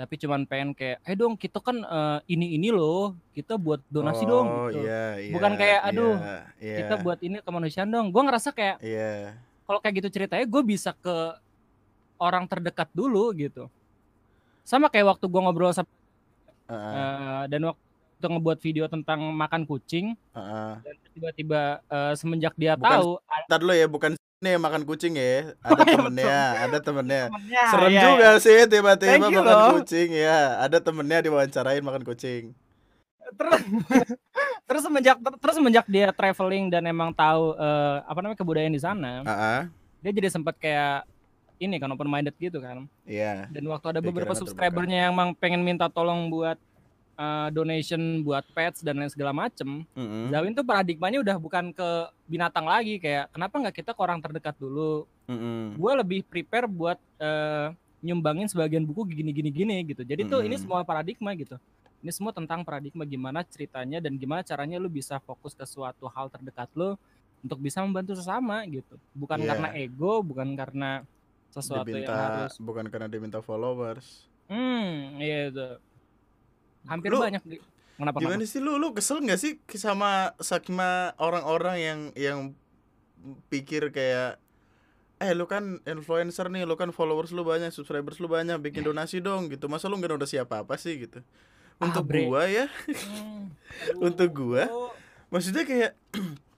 tapi 0.00 0.16
cuman 0.16 0.48
pengen 0.48 0.72
kayak 0.72 1.04
eh 1.04 1.12
dong 1.12 1.36
kita 1.36 1.60
kan 1.60 1.76
eh, 1.84 2.18
ini 2.32 2.56
ini 2.56 2.72
loh 2.72 3.12
kita 3.36 3.60
buat 3.60 3.84
donasi 3.92 4.24
dong 4.24 4.46
oh 4.48 4.66
gitu 4.72 4.88
iya 4.88 5.20
iya 5.20 5.34
Bukan 5.36 5.52
kayak, 5.60 5.80
aduh, 5.84 6.16
iya, 6.16 6.40
iya, 6.56 6.76
kita 6.80 6.94
buat 7.04 7.18
ini 7.20 7.36
kemanusiaan 7.44 7.92
dong. 7.92 8.08
Gue 8.08 8.22
ngerasa 8.24 8.48
kayak 8.56 8.80
iya 8.80 9.36
kalau 9.68 9.78
kayak 9.78 10.02
gitu 10.02 10.08
ceritanya 10.18 10.48
gue 10.48 10.62
bisa 10.64 10.96
ke 10.96 11.16
orang 12.16 12.48
terdekat 12.48 12.88
dulu 12.96 13.28
gitu. 13.36 13.68
Sama 14.64 14.88
kayak 14.88 15.14
waktu 15.14 15.24
gue 15.28 15.40
ngobrol 15.44 15.76
sama 15.76 15.86
Heeh, 16.66 16.96
eh, 16.96 17.44
dan 17.52 17.60
waktu 17.68 17.89
ngebuat 18.28 18.58
video 18.60 18.84
tentang 18.90 19.22
makan 19.32 19.64
kucing 19.64 20.18
heeh. 20.36 20.72
dan 20.82 20.94
tiba-tiba 21.14 21.80
eh, 21.88 22.12
semenjak 22.18 22.52
dia 22.58 22.76
Bukan 22.76 22.90
tahu 22.90 23.10
Ntar 23.48 23.58
dulu 23.62 23.72
ya 23.72 23.86
bukan 23.88 24.12
nih 24.40 24.56
makan 24.56 24.88
kucing 24.88 25.20
ya 25.20 25.52
ada 25.68 25.82
iya, 25.84 25.92
temennya 25.92 26.40
ada 26.64 26.78
temennya. 26.80 27.22
Temennya, 27.28 27.64
serem 27.68 27.92
iya, 27.92 28.02
juga 28.08 28.28
iya. 28.32 28.40
sih 28.40 28.58
tiba-tiba 28.64 29.26
makan 29.28 29.44
loh. 29.44 29.72
kucing 29.80 30.08
ya 30.16 30.40
ada 30.64 30.78
temennya 30.80 31.18
diwawancarain 31.28 31.84
makan 31.84 32.02
kucing. 32.08 32.56
Terus 33.36 33.60
terus 34.68 34.82
semenjak 34.86 35.20
terus 35.20 35.54
semenjak 35.60 35.86
dia 35.92 36.08
traveling 36.16 36.72
dan 36.72 36.88
emang 36.88 37.12
tahu 37.12 37.52
eh, 37.52 37.96
apa 38.08 38.18
namanya 38.24 38.40
kebudayaan 38.40 38.72
di 38.72 38.80
sana 38.80 39.20
Heeh, 39.28 39.60
dia 40.00 40.10
jadi 40.16 40.28
sempat 40.32 40.56
kayak 40.56 41.04
ini 41.60 41.76
kan 41.76 41.92
open 41.92 42.08
minded 42.08 42.32
gitu 42.40 42.58
kan. 42.64 42.88
Iya. 43.04 43.52
Dan 43.52 43.68
waktu 43.68 43.92
ada 43.92 44.00
beberapa 44.00 44.32
subscribernya 44.32 45.04
yang 45.06 45.12
emang 45.12 45.36
pengen 45.36 45.60
minta 45.60 45.92
tolong 45.92 46.32
buat 46.32 46.56
uh, 47.20 47.48
donation 47.52 48.24
buat 48.24 48.42
pets 48.56 48.80
dan 48.80 48.96
lain 48.96 49.12
segala 49.12 49.36
macem 49.36 49.84
Mm-mm, 49.92 50.32
Zawin 50.32 50.56
tuh 50.56 50.64
paradigmanya 50.64 51.20
udah 51.20 51.36
bukan 51.36 51.68
ke 51.76 51.88
binatang 52.24 52.64
lagi 52.64 52.96
kayak 52.96 53.28
kenapa 53.36 53.54
nggak 53.60 53.76
kita 53.84 53.90
ke 53.92 54.00
orang 54.00 54.24
terdekat 54.24 54.56
dulu? 54.56 55.04
Mm-mm. 55.28 55.76
gue 55.78 55.92
lebih 56.00 56.20
prepare 56.26 56.66
buat 56.66 56.98
uh, 57.20 57.70
nyumbangin 58.00 58.48
sebagian 58.48 58.82
buku 58.82 59.04
gini 59.12 59.30
gini 59.30 59.84
gitu. 59.84 60.00
Jadi 60.02 60.24
tuh 60.24 60.40
ini 60.40 60.56
semua 60.56 60.80
paradigma 60.82 61.36
gitu. 61.36 61.60
Ini 62.00 62.10
semua 62.16 62.32
tentang 62.32 62.64
paradigma 62.64 63.04
gimana 63.04 63.44
ceritanya 63.44 64.00
dan 64.00 64.16
gimana 64.16 64.40
caranya 64.40 64.80
lu 64.80 64.88
bisa 64.88 65.20
fokus 65.20 65.52
ke 65.52 65.68
suatu 65.68 66.08
hal 66.08 66.32
terdekat 66.32 66.72
lu 66.72 66.96
untuk 67.44 67.60
bisa 67.60 67.84
membantu 67.84 68.16
sesama 68.16 68.64
gitu. 68.66 68.96
Bukan 69.12 69.44
Iya. 69.44 69.48
karena 69.52 69.68
ego 69.76 70.24
bukan 70.24 70.56
karena 70.56 71.04
sesuatu 71.52 71.92
yang 71.92 72.08
diminta 72.08 72.14
harus 72.16 72.54
bukan 72.56 72.84
karena 72.88 73.08
diminta 73.12 73.38
followers. 73.44 74.24
Hmm, 74.48 75.20
iya 75.20 75.52
itu. 75.52 75.68
Hampir 76.88 77.10
Lu- 77.12 77.20
banyak 77.20 77.42
kenapa 78.00 78.16
Gimana 78.20 78.44
sih 78.48 78.60
lu? 78.62 78.80
Lu 78.80 78.96
kesel 78.96 79.20
nggak 79.20 79.40
sih 79.40 79.60
sama 79.76 80.32
sama 80.40 81.12
orang-orang 81.20 81.76
yang 81.80 82.00
yang 82.16 82.38
pikir 83.52 83.92
kayak 83.92 84.40
eh 85.20 85.36
lu 85.36 85.44
kan 85.44 85.84
influencer 85.84 86.48
nih 86.48 86.64
lu 86.64 86.80
kan 86.80 86.88
followers 86.96 87.28
lu 87.36 87.44
banyak 87.44 87.68
subscribers 87.68 88.16
lu 88.24 88.28
banyak 88.32 88.56
bikin 88.64 88.80
donasi 88.80 89.20
dong 89.20 89.52
gitu. 89.52 89.68
Masa 89.68 89.92
lu 89.92 90.00
nggak 90.00 90.16
donasi 90.16 90.40
apa 90.40 90.64
apa 90.64 90.80
sih 90.80 90.96
gitu? 91.04 91.20
Ah, 91.80 91.88
untuk 91.92 92.08
bre. 92.08 92.24
gua 92.28 92.44
ya? 92.48 92.68
Hmm, 92.88 93.52
Untuk 94.08 94.32
gua? 94.36 94.64
maksudnya 95.30 95.62
kayak 95.68 95.92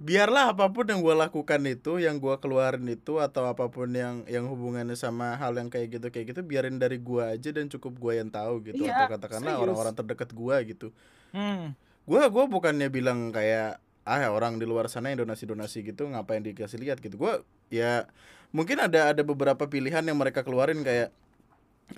biarlah 0.00 0.56
apa 0.56 0.72
pun 0.72 0.88
yang 0.88 1.04
gue 1.04 1.12
lakukan 1.12 1.60
itu 1.68 2.00
yang 2.00 2.16
gue 2.16 2.32
keluarin 2.40 2.88
itu 2.88 3.20
atau 3.20 3.44
apa 3.44 3.68
pun 3.68 3.92
yang 3.92 4.24
yang 4.32 4.48
hubungannya 4.48 4.96
sama 4.96 5.36
hal 5.36 5.52
yang 5.52 5.68
kayak 5.68 6.00
gitu 6.00 6.08
kayak 6.08 6.32
gitu 6.32 6.40
biarin 6.40 6.80
dari 6.80 6.96
gue 6.96 7.20
aja 7.20 7.52
dan 7.52 7.68
cukup 7.68 8.00
gue 8.00 8.12
yang 8.16 8.32
tahu 8.32 8.64
gitu. 8.64 8.80
Iya, 8.80 8.96
atau 8.96 9.20
katakanlah 9.20 9.60
orang-orang 9.60 9.92
terdekat 9.92 10.32
gue 10.32 10.56
gitu. 10.72 10.88
Hmm. 11.36 11.76
gue 12.08 12.22
gue 12.26 12.44
bukannya 12.48 12.88
bilang 12.88 13.28
kayak 13.30 13.78
ah 14.08 14.24
orang 14.32 14.56
di 14.56 14.64
luar 14.64 14.88
sana 14.88 15.12
yang 15.12 15.28
donasi 15.28 15.44
donasi 15.44 15.84
gitu 15.84 16.08
ngapain 16.08 16.40
dikasih 16.40 16.80
lihat? 16.80 17.04
Gitu. 17.04 17.20
Gue 17.20 17.44
ya 17.68 18.08
mungkin 18.56 18.80
ada 18.80 19.12
ada 19.12 19.20
beberapa 19.20 19.68
pilihan 19.68 20.00
yang 20.00 20.16
mereka 20.16 20.40
keluarin 20.40 20.80
kayak 20.80 21.12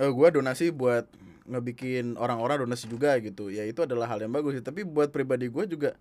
oh 0.03 0.11
gue 0.11 0.29
donasi 0.43 0.75
buat 0.75 1.07
ngebikin 1.47 2.19
orang-orang 2.19 2.67
donasi 2.67 2.91
juga 2.91 3.15
gitu. 3.23 3.47
Ya 3.55 3.63
itu 3.63 3.79
adalah 3.87 4.11
hal 4.11 4.19
yang 4.19 4.35
bagus 4.35 4.59
sih. 4.59 4.65
tapi 4.67 4.83
buat 4.83 5.15
pribadi 5.15 5.47
gue 5.47 5.71
juga 5.71 5.95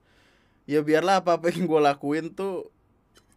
ya 0.65 0.79
biarlah 0.81 1.19
apa 1.21 1.37
apa 1.37 1.49
yang 1.49 1.65
gue 1.65 1.81
lakuin 1.81 2.31
tuh 2.31 2.69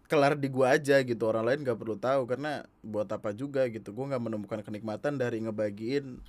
kelar 0.05 0.37
di 0.37 0.53
gue 0.53 0.67
aja 0.69 1.01
gitu 1.01 1.25
orang 1.25 1.45
lain 1.49 1.61
nggak 1.65 1.79
perlu 1.81 1.97
tahu 1.97 2.29
karena 2.29 2.63
buat 2.85 3.09
apa 3.09 3.33
juga 3.33 3.65
gitu 3.73 3.91
gue 3.91 4.05
nggak 4.13 4.23
menemukan 4.23 4.61
kenikmatan 4.61 5.17
dari 5.17 5.41
ngebagiin 5.41 6.21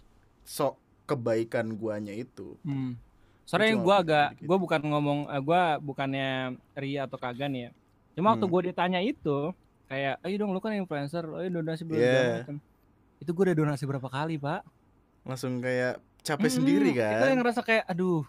sok 0.47 0.79
kebaikan 1.05 1.75
guanya 1.75 2.15
itu 2.15 2.55
Hmm. 2.63 2.97
Soalnya 3.45 3.77
gue 3.77 3.93
agak, 3.93 4.27
gue 4.41 4.57
bukan 4.57 4.81
ngomong, 4.81 5.19
eh, 5.29 5.37
gue 5.37 5.61
bukannya 5.85 6.57
ria 6.73 7.05
atau 7.05 7.21
kagak 7.21 7.45
nih 7.45 7.69
ya. 7.69 7.71
Cuma 8.17 8.33
waktu 8.33 8.49
Hmm. 8.49 8.53
gue 8.57 8.61
ditanya 8.73 8.99
itu, 9.05 9.53
kayak, 9.85 10.17
ayo 10.25 10.35
dong 10.41 10.49
lu 10.49 10.57
kan 10.57 10.73
influencer, 10.73 11.21
ayo 11.29 11.49
donasi 11.53 11.85
berapa 11.85 12.01
Yeah. 12.01 12.57
Itu 13.21 13.37
gue 13.37 13.43
udah 13.53 13.57
donasi 13.57 13.85
berapa 13.85 14.09
kali 14.09 14.41
pak? 14.41 14.65
langsung 15.25 15.61
kayak 15.61 16.01
capek 16.21 16.49
Mm-mm, 16.49 16.57
sendiri 16.57 16.89
Itu 16.89 16.97
kan 17.21 17.29
yang 17.29 17.41
ngerasa 17.41 17.61
kayak, 17.61 17.83
aduh. 17.85 18.25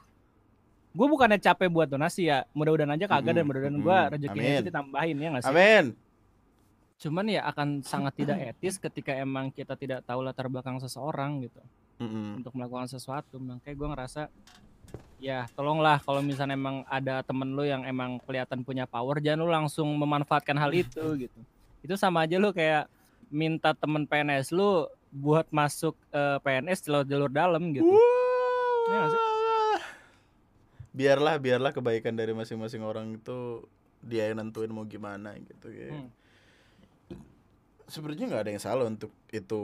Gue 0.97 1.07
bukannya 1.13 1.37
capek 1.37 1.69
buat 1.69 1.89
donasi 1.93 2.33
ya, 2.33 2.49
mudah-mudahan 2.57 2.97
aja 2.97 3.05
kagak 3.05 3.37
dan 3.37 3.45
Mm-mm, 3.45 3.49
mudah-mudahan 3.53 3.77
gue 3.85 3.99
rezekinya 4.17 4.49
itu 4.57 4.65
ditambahin 4.73 5.17
ya 5.21 5.29
nggak 5.29 5.45
sih? 5.45 5.53
Amin. 5.53 5.85
Cuman 6.97 7.25
ya 7.29 7.45
akan 7.53 7.69
sangat 7.85 8.17
tidak 8.17 8.41
etis 8.41 8.81
ketika 8.81 9.13
emang 9.13 9.53
kita 9.53 9.77
tidak 9.77 10.01
tahu 10.09 10.25
latar 10.25 10.49
belakang 10.49 10.81
seseorang 10.81 11.45
gitu 11.45 11.61
Mm-mm. 12.01 12.41
untuk 12.41 12.57
melakukan 12.57 12.89
sesuatu. 12.89 13.37
Makanya 13.37 13.77
gue 13.77 13.89
ngerasa 13.93 14.23
ya 15.21 15.45
tolonglah 15.53 16.01
kalau 16.01 16.25
misalnya 16.25 16.57
emang 16.57 16.81
ada 16.89 17.21
temen 17.21 17.53
lu 17.53 17.69
yang 17.69 17.85
emang 17.85 18.17
kelihatan 18.25 18.65
punya 18.65 18.89
power 18.89 19.21
jangan 19.21 19.45
lu 19.45 19.53
langsung 19.53 19.93
memanfaatkan 20.01 20.57
hal 20.57 20.73
itu 20.73 21.05
gitu. 21.29 21.41
Itu 21.85 22.01
sama 22.01 22.25
aja 22.25 22.41
lu 22.41 22.57
kayak 22.57 22.89
minta 23.29 23.77
temen 23.77 24.09
PNS 24.09 24.49
lu 24.57 24.89
buat 25.13 25.45
masuk 25.53 25.93
eh, 26.09 26.41
PNS 26.41 26.89
jalur 26.89 27.05
jalur 27.05 27.29
dalam 27.29 27.77
gitu. 27.77 27.85
Nggak 28.89 29.13
sih? 29.13 29.36
Biarlah, 30.97 31.37
biarlah 31.37 31.77
kebaikan 31.77 32.17
dari 32.17 32.33
masing-masing 32.33 32.81
orang 32.81 33.21
itu 33.21 33.69
dia 34.01 34.33
yang 34.33 34.41
nentuin 34.41 34.73
mau 34.73 34.89
gimana 34.89 35.37
gitu 35.37 35.69
ya. 35.69 35.93
Hmm. 35.93 36.09
Sebenarnya 37.85 38.33
nggak 38.33 38.43
ada 38.49 38.51
yang 38.57 38.65
salah 38.65 38.89
untuk 38.89 39.13
itu 39.29 39.63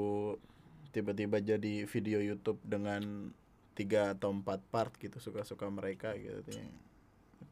tiba-tiba 0.93 1.41
jadi 1.41 1.89
video 1.89 2.21
YouTube 2.21 2.61
dengan 2.61 3.33
tiga 3.73 4.13
atau 4.13 4.29
empat 4.29 4.61
part 4.69 4.93
gitu 5.01 5.17
suka-suka 5.17 5.65
mereka 5.73 6.13
gitu 6.21 6.53
ya. 6.53 6.69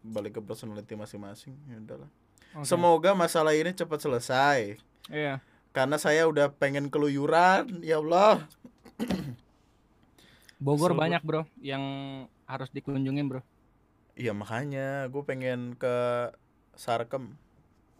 Balik 0.04 0.36
ke 0.36 0.40
personality 0.44 0.92
masing-masing 0.92 1.56
ya 1.72 1.80
udahlah. 1.80 2.10
Oke. 2.60 2.68
Semoga 2.68 3.16
masalah 3.16 3.56
ini 3.56 3.72
cepat 3.72 4.04
selesai. 4.04 4.76
Iya. 5.08 5.40
Karena 5.70 5.96
saya 6.02 6.26
udah 6.26 6.50
pengen 6.50 6.90
keluyuran, 6.90 7.78
ya 7.86 8.02
Allah. 8.02 8.42
Bogor 10.58 10.92
gua. 10.92 11.06
banyak 11.06 11.22
bro 11.22 11.46
yang 11.62 11.80
harus 12.44 12.68
dikunjungin 12.74 13.30
bro. 13.30 13.40
Iya 14.18 14.32
makanya 14.36 15.06
gue 15.08 15.22
pengen 15.24 15.74
ke 15.74 15.94
Sarkem. 16.74 17.36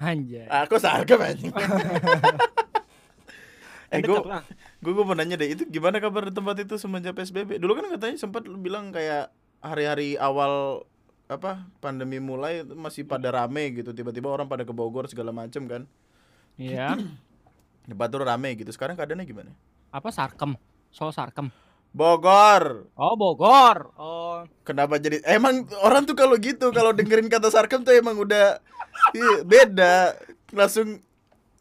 Anjay. 0.01 0.49
Aku 0.49 0.81
Sarkem 0.81 1.21
anjing. 1.21 1.53
eh 3.91 3.99
gue 4.07 4.19
gue 4.79 4.93
gue 4.95 5.05
mau 5.05 5.19
nanya 5.19 5.35
deh 5.35 5.51
itu 5.51 5.67
gimana 5.67 5.99
kabar 5.99 6.31
di 6.31 6.33
tempat 6.35 6.63
itu 6.63 6.79
semenjak 6.79 7.15
PSBB? 7.19 7.59
Dulu 7.59 7.73
kan 7.75 7.87
katanya 7.91 8.17
sempat 8.17 8.47
lu 8.47 8.55
bilang 8.57 8.95
kayak 8.95 9.35
hari-hari 9.61 10.15
awal 10.17 10.87
apa 11.31 11.63
pandemi 11.79 12.19
mulai 12.19 12.67
masih 12.67 13.07
pada 13.07 13.31
rame 13.31 13.71
gitu 13.71 13.95
tiba-tiba 13.95 14.27
orang 14.27 14.51
pada 14.51 14.67
ke 14.67 14.75
Bogor 14.75 15.07
segala 15.07 15.31
macem 15.31 15.63
kan 15.71 15.87
Iya. 16.59 16.99
tempat 17.91 18.07
tuh 18.11 18.27
rame 18.27 18.59
gitu 18.59 18.71
sekarang 18.75 18.99
keadaannya 18.99 19.27
gimana 19.27 19.51
Apa 19.95 20.11
Sarkem? 20.11 20.55
Soal 20.91 21.15
Sarkem. 21.15 21.51
Bogor. 21.91 22.87
Oh 22.95 23.15
Bogor. 23.19 23.91
Oh. 23.99 24.47
kenapa 24.63 24.97
jadi 25.03 25.21
emang 25.27 25.67
orang 25.83 26.07
tuh 26.07 26.15
kalau 26.15 26.39
gitu 26.39 26.71
kalau 26.71 26.95
dengerin 26.95 27.27
kata 27.27 27.51
Sarkem 27.51 27.83
tuh 27.83 27.93
emang 27.93 28.15
udah 28.15 28.63
iya, 29.13 29.43
beda. 29.43 30.15
Langsung 30.55 31.03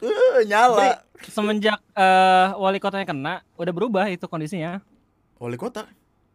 eh, 0.00 0.42
nyala. 0.46 1.02
Semenjak 1.26 1.82
eh, 1.92 2.46
wali 2.56 2.78
kotanya 2.78 3.04
kena 3.04 3.34
udah 3.58 3.72
berubah 3.74 4.06
itu 4.08 4.24
kondisinya. 4.30 4.78
Wali 5.42 5.58
kota? 5.58 5.90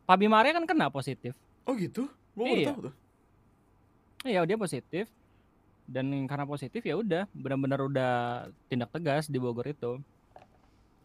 Pak 0.05 0.17
Bima 0.21 0.37
Arya 0.43 0.53
kan 0.53 0.67
kena 0.67 0.91
positif. 0.91 1.33
Oh 1.65 1.73
gitu? 1.73 2.05
Gue 2.35 2.45
baru 2.45 2.59
Iya. 2.61 2.69
tahu 2.69 2.79
tuh. 2.91 2.93
Iya 4.25 4.39
dia 4.45 4.57
positif. 4.59 5.05
Dan 5.85 6.09
karena 6.25 6.45
positif 6.49 6.81
ya 6.81 6.97
udah 6.97 7.29
benar-benar 7.31 7.79
udah 7.85 8.13
tindak 8.67 8.89
tegas 8.89 9.29
di 9.29 9.37
Bogor 9.37 9.69
itu 9.69 10.01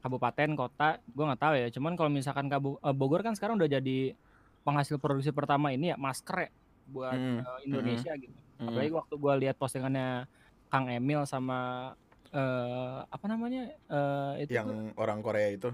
kabupaten 0.00 0.56
kota 0.56 0.98
gue 1.04 1.24
nggak 1.28 1.40
tahu 1.40 1.54
ya 1.56 1.68
cuman 1.70 1.92
kalau 1.94 2.10
misalkan 2.10 2.48
Kabu- 2.48 2.80
eh, 2.80 2.94
Bogor 2.96 3.20
kan 3.20 3.36
sekarang 3.36 3.60
udah 3.60 3.68
jadi 3.68 4.16
penghasil 4.64 4.96
produksi 5.00 5.30
pertama 5.32 5.72
ini 5.72 5.92
ya 5.92 5.96
masker 5.96 6.48
ya 6.48 6.50
buat 6.88 7.14
Hmm, 7.16 7.40
eh, 7.44 7.58
Indonesia 7.68 8.12
gitu 8.16 8.34
Hmm. 8.60 8.68
apalagi 8.68 8.92
waktu 8.92 9.14
gue 9.16 9.34
lihat 9.46 9.56
postingannya 9.56 10.28
Kang 10.68 10.86
Emil 10.88 11.24
sama 11.24 11.92
eh 12.30 12.98
apa 13.08 13.26
namanya 13.26 13.72
eh 13.72 14.32
itu 14.44 14.52
tuh- 14.52 14.56
yang 14.56 14.92
orang 14.94 15.18
Korea 15.24 15.48
itu 15.50 15.72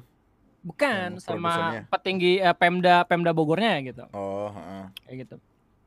bukan 0.64 1.14
yang 1.14 1.22
sama 1.22 1.84
petinggi 1.90 2.38
eh, 2.40 2.56
Pemda 2.56 3.02
Pemda 3.06 3.30
Bogornya 3.34 3.78
gitu 3.84 4.06
oh 4.14 4.48
heeh. 4.54 4.84
kayak 5.06 5.16
gitu. 5.26 5.36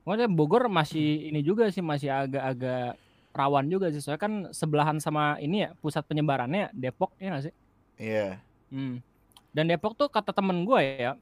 Maksudnya 0.07 0.29
Bogor 0.31 0.63
masih 0.71 1.27
ini 1.29 1.43
juga 1.43 1.67
sih 1.73 1.83
masih 1.83 2.09
agak-agak 2.09 2.95
rawan 3.35 3.65
juga 3.69 3.93
sih 3.93 4.01
soalnya 4.01 4.21
kan 4.21 4.33
sebelahan 4.55 4.97
sama 4.97 5.37
ini 5.37 5.67
ya 5.67 5.69
pusat 5.83 6.01
penyebarannya 6.07 6.71
Depok 6.73 7.13
ya 7.21 7.31
nggak 7.33 7.45
sih? 7.49 7.53
Iya. 7.99 8.39
Hmm. 8.69 9.03
Dan 9.49 9.67
Depok 9.67 9.93
tuh 9.93 10.07
kata 10.07 10.31
temen 10.31 10.63
gue 10.63 10.79
ya 10.79 11.13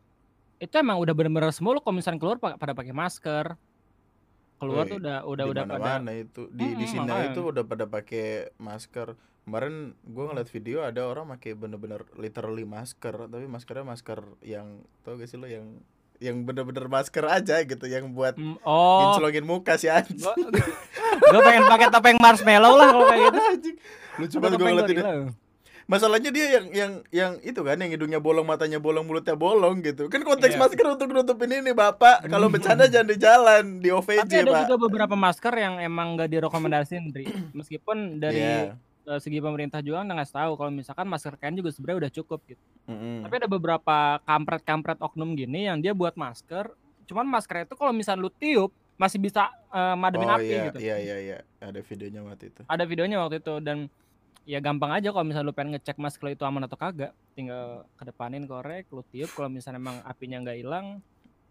itu 0.58 0.74
emang 0.74 0.98
udah 0.98 1.14
bener-bener 1.14 1.50
semua 1.50 1.74
lo 1.74 1.80
kalau 1.80 1.94
misalnya 1.94 2.18
keluar 2.18 2.38
pa- 2.38 2.56
pada 2.56 2.74
pakai 2.74 2.90
masker. 2.90 3.54
Keluar 4.58 4.84
Woi, 4.84 4.90
tuh 4.90 4.98
udah 4.98 5.18
udah 5.24 5.44
di 5.44 5.52
udah 5.52 5.64
pada 5.64 5.74
mana-mana 5.76 6.12
itu? 6.14 6.50
Di 6.50 6.66
di 6.68 6.74
Mm-mm, 6.76 6.86
sini 6.88 7.06
makanya. 7.06 7.30
itu 7.30 7.42
udah 7.46 7.64
pada 7.64 7.86
pakai 7.86 8.28
masker. 8.58 9.08
Kemarin 9.44 9.76
gue 10.02 10.24
ngeliat 10.26 10.50
video 10.50 10.78
ada 10.82 11.02
orang 11.04 11.30
pakai 11.30 11.54
bener-bener 11.54 12.04
literally 12.14 12.66
masker 12.66 13.30
tapi 13.30 13.46
maskernya 13.46 13.86
masker 13.86 14.20
yang 14.42 14.68
tau 15.02 15.16
gak 15.16 15.26
sih 15.26 15.38
lo 15.38 15.46
yang 15.46 15.78
yang 16.18 16.42
bener-bener 16.42 16.90
masker 16.90 17.22
aja 17.24 17.62
gitu 17.62 17.86
yang 17.86 18.10
buat 18.10 18.34
Hmm, 18.34 18.58
oh. 18.60 19.14
ngincelongin 19.14 19.46
muka 19.46 19.78
si 19.78 19.86
anjing 19.88 20.18
gue 20.18 21.40
pengen 21.40 21.64
pakai 21.64 21.88
topeng 21.88 22.18
marshmallow 22.18 22.74
lah 22.74 22.88
kalau 22.90 23.06
kayak 23.06 23.22
gitu. 23.24 23.40
Lucu 24.20 24.36
banget 24.38 24.58
gue 24.58 24.68
ngeliat 24.68 24.90
ini. 24.90 25.02
Masalahnya 25.88 26.30
dia 26.30 26.60
yang 26.60 26.66
yang 26.70 26.92
yang 27.10 27.32
itu 27.42 27.60
kan 27.60 27.76
yang 27.76 27.88
hidungnya 27.88 28.20
bolong 28.20 28.44
matanya 28.44 28.76
bolong 28.78 29.08
mulutnya 29.08 29.34
bolong 29.34 29.80
gitu 29.80 30.08
kan 30.08 30.20
konteks 30.20 30.54
Iya. 30.54 30.60
masker 30.60 30.86
untuk 30.86 31.08
nutupin 31.10 31.48
ini 31.50 31.72
bapak 31.72 32.28
kalau 32.28 32.48
bercanda 32.48 32.86
jangan 32.92 33.08
di 33.08 33.18
jalan 33.18 33.64
di 33.80 33.90
OVJ 33.90 34.20
Tapi 34.22 34.36
ada 34.38 34.52
pak 34.52 34.62
juga 34.68 34.76
beberapa 34.78 35.16
masker 35.16 35.54
yang 35.56 35.80
emang 35.80 36.14
nggak 36.14 36.28
direkomendasiin, 36.30 37.04
Dri. 37.10 37.26
Meskipun 37.52 38.20
dari 38.20 38.38
Iya. 38.38 38.76
eh, 39.08 39.20
segi 39.20 39.40
pemerintah 39.40 39.80
juga 39.80 40.04
nggak 40.04 40.18
ngasih 40.20 40.36
tahu 40.36 40.52
kalau 40.56 40.72
misalkan 40.72 41.08
masker 41.08 41.34
kain 41.36 41.56
juga 41.56 41.72
sebenarnya 41.72 42.00
udah 42.04 42.12
cukup 42.14 42.40
gitu. 42.46 42.64
Mm-mm. 42.86 43.24
Tapi 43.24 43.34
ada 43.34 43.48
beberapa 43.48 43.98
kampret-kampret 44.22 45.00
oknum 45.00 45.34
gini 45.34 45.66
yang 45.66 45.80
dia 45.80 45.96
buat 45.96 46.14
masker, 46.14 46.68
cuman 47.06 47.24
masker 47.26 47.64
itu 47.64 47.74
kalau 47.74 47.96
misalnya 47.96 48.22
lu 48.22 48.32
tiup 48.32 48.70
masih 48.98 49.22
bisa 49.22 49.48
eh, 49.70 49.96
mademin 49.96 50.28
oh 50.28 50.36
api 50.36 50.50
iya 50.50 50.64
gitu. 50.68 50.78
iya 50.82 50.96
iya 50.98 51.16
iya 51.22 51.38
ada 51.62 51.80
videonya 51.80 52.26
waktu 52.26 52.50
itu 52.50 52.62
Ada 52.66 52.84
videonya 52.84 53.18
waktu 53.22 53.40
itu 53.40 53.56
dan 53.62 53.88
ya 54.48 54.58
gampang 54.58 54.90
aja 54.90 55.12
kalau 55.12 55.22
misalnya 55.22 55.44
lu 55.44 55.54
pengen 55.54 55.76
ngecek 55.76 55.98
masker 55.98 56.32
itu 56.32 56.42
aman 56.42 56.64
atau 56.64 56.74
kagak, 56.74 57.12
tinggal 57.34 57.84
kedepanin 57.94 58.44
korek, 58.44 58.88
lu 58.90 59.04
tiup 59.06 59.28
kalau 59.30 59.48
misalnya 59.48 59.76
emang 59.78 60.00
apinya 60.02 60.40
nggak 60.40 60.58
hilang 60.58 61.04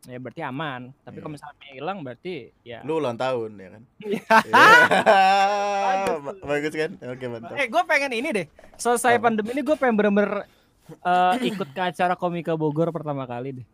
ya 0.03 0.17
berarti 0.17 0.41
aman. 0.41 0.97
Tapi 1.03 1.19
kalau 1.19 1.29
Iya. 1.29 1.37
misalnya 1.37 1.55
apinya 1.55 1.75
hilang 1.75 1.99
berarti 2.01 2.35
ya 2.63 2.79
lu 2.81 2.97
ulang 2.97 3.15
tahun 3.15 3.51
ya 3.55 3.69
kan 3.71 3.83
Iya. 4.07 4.23
Iya. 4.47 6.15
Ba- 6.17 6.39
bagus 6.41 6.73
kan 6.73 6.91
oke 6.97 7.25
mantap 7.27 7.55
Eh, 7.55 7.67
gue 7.67 7.83
pengen 7.85 8.13
ini 8.15 8.29
deh. 8.33 8.47
Selesai 8.77 9.15
Apa? 9.15 9.29
pandemi 9.29 9.51
ini 9.51 9.63
gue 9.63 9.77
pengen 9.77 9.95
bener-bener 9.95 10.47
eh, 10.89 11.35
ikut 11.45 11.69
ke 11.69 11.83
acara 11.85 12.15
komika 12.15 12.55
Bogor 12.55 12.89
pertama 12.91 13.25
kali 13.25 13.61
deh. 13.63 13.67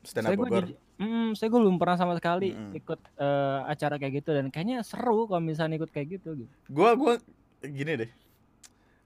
stand 0.00 0.24
up 0.26 0.36
Bogor 0.36 0.68
saya 1.34 1.48
gue 1.50 1.58
belum 1.58 1.74
pernah 1.74 1.96
sama 1.96 2.14
sekali 2.14 2.52
Mm-mm. 2.52 2.70
ikut 2.74 3.00
eh, 3.16 3.60
acara 3.66 3.96
kayak 3.96 4.22
gitu 4.22 4.30
dan 4.30 4.46
kayaknya 4.48 4.80
seru 4.80 5.26
kalau 5.26 5.42
misalnya 5.42 5.76
ikut 5.76 5.90
kayak 5.90 6.08
gitu. 6.14 6.38
gitu. 6.38 6.52
gua 6.70 6.94
gua 6.94 7.18
gini 7.60 7.98
deh 7.98 8.10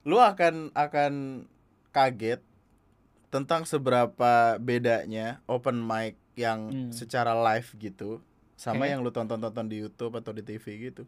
lu 0.03 0.17
akan 0.17 0.71
akan 0.71 1.45
kaget 1.89 2.39
tentang 3.29 3.63
seberapa 3.63 4.31
bedanya 4.57 5.41
open 5.45 5.79
mic 5.79 6.15
yang 6.33 6.71
Hmm. 6.71 6.91
secara 6.91 7.35
live 7.35 7.67
gitu 7.77 8.23
sama 8.55 8.83
Oke. 8.83 8.89
yang 8.89 8.99
lu 9.01 9.09
tonton-tonton 9.09 9.67
di 9.67 9.79
YouTube 9.79 10.15
atau 10.15 10.31
di 10.31 10.41
TV 10.41 10.65
gitu 10.81 11.03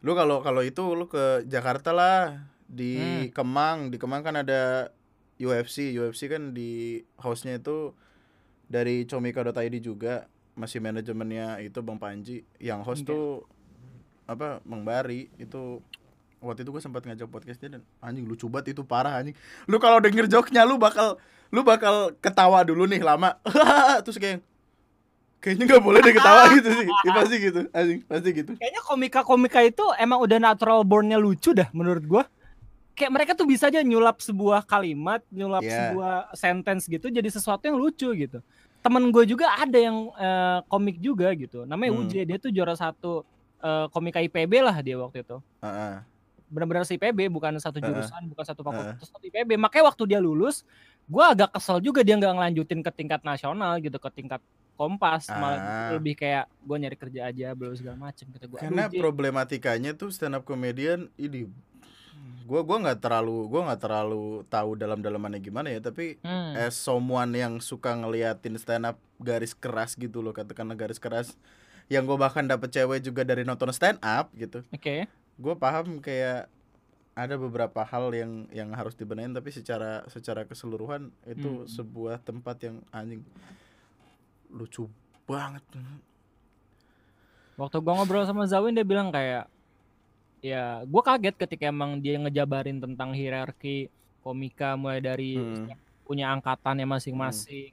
Lu 0.00 0.12
kalau 0.12 0.40
kalau 0.40 0.60
itu 0.60 0.84
lu 0.92 1.08
ke 1.08 1.42
Jakarta 1.44 1.88
lah 1.88 2.44
di 2.62 2.92
Hmm. 2.94 3.32
Kemang, 3.32 3.78
di 3.88 3.96
Kemang 3.96 4.20
kan 4.20 4.36
ada 4.36 4.92
UFC, 5.34 5.90
UFC 5.92 6.28
kan 6.28 6.52
di 6.52 7.00
hostnya 7.16 7.56
itu 7.56 7.96
dari 8.64 9.04
comika.id 9.04 9.52
juga 9.80 10.28
masih 10.54 10.78
manajemennya 10.78 11.58
itu 11.58 11.80
Bang 11.80 11.96
Panji. 11.96 12.44
Yang 12.60 12.80
host 12.84 13.02
Oke. 13.02 13.10
tuh 13.10 13.26
apa 14.24 14.60
Bang 14.62 14.84
Bari 14.84 15.32
itu 15.36 15.80
waktu 16.44 16.62
itu 16.62 16.70
gue 16.70 16.82
sempat 16.82 17.02
ngajak 17.02 17.26
podcastnya 17.26 17.68
dan 17.74 17.82
anjing 17.98 18.28
lucu 18.28 18.46
banget 18.46 18.76
itu 18.76 18.84
parah 18.84 19.16
anjing. 19.16 19.32
Lu 19.64 19.80
kalau 19.80 19.98
denger 19.98 20.28
joknya 20.28 20.62
lu 20.62 20.76
bakal 20.76 21.16
lu 21.48 21.64
bakal 21.64 22.12
ketawa 22.20 22.60
dulu 22.62 22.84
nih 22.84 23.00
lama. 23.00 23.34
Terus 24.04 24.20
kayak 24.20 24.38
kayaknya 25.40 25.64
nggak 25.68 25.82
boleh 25.82 26.00
deh 26.00 26.12
ketawa 26.12 26.42
gitu 26.56 26.68
sih. 26.72 26.88
Ya, 27.04 27.10
pasti 27.12 27.34
gitu, 27.40 27.60
anjing, 27.70 28.00
pasti 28.04 28.28
gitu. 28.32 28.52
Kayaknya 28.56 28.82
komika-komika 28.82 29.60
itu 29.60 29.84
emang 29.96 30.20
udah 30.20 30.38
natural 30.38 30.84
born-nya 30.84 31.16
lucu 31.16 31.52
dah 31.52 31.68
menurut 31.72 32.04
gua. 32.04 32.24
Kayak 32.94 33.10
mereka 33.10 33.32
tuh 33.34 33.44
bisa 33.44 33.66
aja 33.66 33.82
nyulap 33.82 34.22
sebuah 34.22 34.62
kalimat, 34.64 35.18
nyulap 35.28 35.66
Iya. 35.66 35.90
sebuah 35.90 36.14
sentence 36.32 36.86
gitu 36.86 37.10
jadi 37.10 37.26
sesuatu 37.26 37.66
yang 37.66 37.74
lucu 37.74 38.06
gitu. 38.14 38.38
Temen 38.80 39.10
gue 39.10 39.24
juga 39.24 39.48
ada 39.50 39.74
yang 39.74 40.12
eh, 40.14 40.58
komik 40.68 41.00
juga 41.00 41.32
gitu. 41.34 41.64
Namanya 41.64 41.90
Hmm. 41.90 42.06
Uje, 42.06 42.22
dia 42.22 42.38
tuh 42.38 42.54
juara 42.54 42.78
satu 42.78 43.26
eh, 43.58 43.86
komika 43.90 44.20
IPB 44.20 44.60
lah 44.62 44.76
dia 44.78 44.94
waktu 44.94 45.24
itu. 45.26 45.42
Heeh. 45.58 45.94
Benar-benar 46.54 46.86
si 46.86 46.94
IPB 46.94 47.26
bukan 47.28 47.58
satu 47.58 47.82
jurusan, 47.82 48.30
bukan 48.30 48.44
satu 48.46 48.62
fakultas, 48.62 49.10
satu 49.10 49.18
IPB. 49.20 49.58
Makanya 49.58 49.90
waktu 49.90 50.02
dia 50.06 50.20
lulus, 50.22 50.62
gua 51.04 51.34
agak 51.34 51.50
kesel 51.50 51.82
juga 51.82 52.00
dia 52.00 52.14
nggak 52.14 52.30
ngelanjutin 52.30 52.80
ke 52.80 52.90
tingkat 52.94 53.20
nasional 53.20 53.82
gitu, 53.82 53.98
ke 53.98 54.10
tingkat 54.14 54.38
kompas, 54.74 55.26
Ah. 55.26 55.38
malah 55.38 55.58
lebih 55.94 56.14
kayak 56.14 56.50
gue 56.62 56.76
nyari 56.76 56.96
kerja 56.98 57.20
aja, 57.30 57.54
belum 57.54 57.74
segala 57.74 57.94
macem 58.00 58.26
kata 58.30 58.46
gue. 58.46 58.58
Karena 58.58 58.90
problematikanya 58.90 59.94
tuh 59.94 60.10
stand 60.10 60.34
up 60.34 60.42
comedian 60.42 61.10
ini 61.14 61.46
gua 62.44 62.60
gua 62.60 62.76
nggak 62.76 63.00
terlalu 63.00 63.48
gua 63.48 63.70
nggak 63.72 63.80
terlalu 63.80 64.44
tahu 64.46 64.76
dalam-dalamannya 64.76 65.40
gimana 65.40 65.70
ya, 65.72 65.80
tapi 65.80 66.18
Hmm. 66.20 66.54
as 66.54 66.74
someone 66.76 67.32
yang 67.32 67.56
suka 67.58 67.94
ngeliatin 67.94 68.54
stand 68.58 68.84
up 68.84 68.98
garis 69.18 69.54
keras 69.54 69.94
gitu 69.94 70.20
loh 70.20 70.34
katakanlah 70.34 70.76
garis 70.76 70.98
keras 71.00 71.32
yang 71.88 72.04
gue 72.04 72.16
bahkan 72.16 72.44
dapet 72.44 72.72
cewek 72.72 73.00
juga 73.00 73.22
dari 73.22 73.44
nonton 73.44 73.68
stand 73.68 74.00
up 74.00 74.32
gitu 74.32 74.64
Oke. 74.72 75.04
Gue 75.34 75.54
paham 75.56 75.98
kayak 75.98 76.46
ada 77.14 77.38
beberapa 77.38 77.86
hal 77.86 78.10
yang 78.10 78.32
yang 78.50 78.74
harus 78.74 78.98
dibenahin 78.98 79.30
tapi 79.30 79.54
secara 79.54 80.02
secara 80.10 80.42
keseluruhan 80.42 81.14
itu 81.24 81.62
Hmm. 81.62 81.70
sebuah 81.70 82.18
tempat 82.18 82.56
yang 82.66 82.82
anjing 82.90 83.22
lucu 84.50 84.90
banget 85.24 85.62
Waktu 87.54 87.78
gua 87.78 88.02
ngobrol 88.02 88.26
sama 88.26 88.50
Zawin 88.50 88.74
dia 88.74 88.82
bilang 88.82 89.14
kayak 89.14 89.46
ya 90.42 90.82
gua 90.90 91.06
kaget 91.06 91.38
ketika 91.38 91.70
emang 91.70 92.02
dia 92.02 92.18
ngejabarin 92.18 92.82
tentang 92.82 93.14
hierarki 93.14 93.86
komika 94.26 94.74
mulai 94.74 94.98
dari 94.98 95.38
Hmm. 95.38 95.70
punya 96.04 96.28
angkatannya 96.34 96.84
masing-masing, 96.84 97.72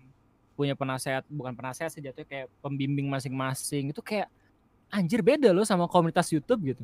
punya 0.56 0.72
penasehat 0.78 1.26
bukan 1.28 1.52
penasehat 1.52 1.92
sih 1.92 2.00
jatuhnya 2.00 2.30
kayak 2.30 2.48
pembimbing 2.62 3.10
masing-masing. 3.10 3.90
Itu 3.92 4.00
kayak 4.00 4.30
anjir 4.88 5.20
beda 5.20 5.50
loh 5.52 5.66
sama 5.68 5.90
komunitas 5.90 6.30
YouTube 6.32 6.78
gitu. 6.78 6.84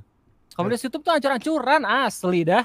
Komunitas 0.56 0.82
YouTube 0.86 1.04
tuh 1.04 1.13
ancur-ancuran 1.13 1.82
asli 1.84 2.48
dah. 2.48 2.63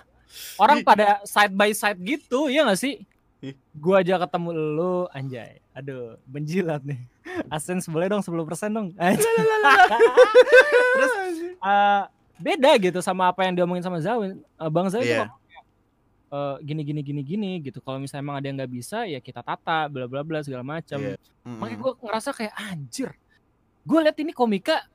Orang 0.57 0.81
Ih. 0.81 0.87
pada 0.87 1.21
side 1.29 1.53
by 1.53 1.71
side 1.73 2.01
gitu, 2.01 2.49
ya 2.49 2.65
gak 2.65 2.81
sih? 2.81 3.05
Ih. 3.45 3.55
Gua 3.75 4.01
aja 4.01 4.17
ketemu 4.17 4.51
lu, 4.55 4.95
anjay. 5.13 5.61
Aduh, 5.75 6.17
menjilat 6.29 6.81
nih. 6.85 7.01
Asen 7.49 7.81
boleh 7.89 8.09
dong 8.09 8.23
10% 8.25 8.33
dong. 8.73 8.89
Terus 10.97 11.13
eh, 11.53 12.03
beda 12.39 12.71
gitu 12.81 12.99
sama 13.01 13.29
apa 13.31 13.45
yang 13.45 13.55
diomongin 13.57 13.85
sama 13.85 13.99
Zawin. 14.01 14.41
Eh, 14.41 14.71
Bang 14.73 14.89
Zawin 14.89 15.07
Iya. 15.09 15.25
kayak, 15.29 15.65
eh, 16.33 16.57
gini 16.65 16.83
gini 16.85 17.01
gini 17.01 17.23
gini 17.25 17.51
gitu. 17.61 17.79
Kalau 17.81 18.01
misalnya 18.01 18.23
emang 18.25 18.37
ada 18.41 18.47
yang 18.49 18.57
nggak 18.61 18.73
bisa 18.73 19.05
ya 19.09 19.21
kita 19.21 19.41
tata 19.45 19.89
bla 19.89 20.05
bla 20.09 20.25
bla 20.25 20.41
segala 20.45 20.65
macam. 20.65 20.99
Iya. 21.01 21.17
Mm-mm. 21.45 21.59
Makanya 21.61 21.79
gue 21.81 21.93
ngerasa 22.05 22.31
kayak 22.33 22.55
anjir. 22.57 23.11
Gue 23.83 23.99
liat 24.05 24.17
ini 24.21 24.33
komika 24.33 24.87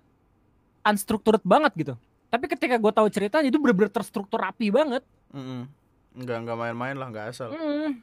unstructured 0.82 1.44
banget 1.44 1.74
gitu. 1.76 1.96
Tapi 2.28 2.46
ketika 2.46 2.76
gue 2.76 2.92
tahu 2.92 3.08
ceritanya 3.08 3.46
itu 3.46 3.56
bener-bener 3.56 3.90
terstruktur 3.90 4.38
rapi 4.38 4.68
banget. 4.68 5.04
Mm-mm. 5.30 5.68
nggak 6.14 6.38
nggak 6.42 6.58
main-main 6.58 6.94
lah 6.94 7.08
nggak 7.08 7.30
asal 7.30 7.52
Hmm, 7.52 8.02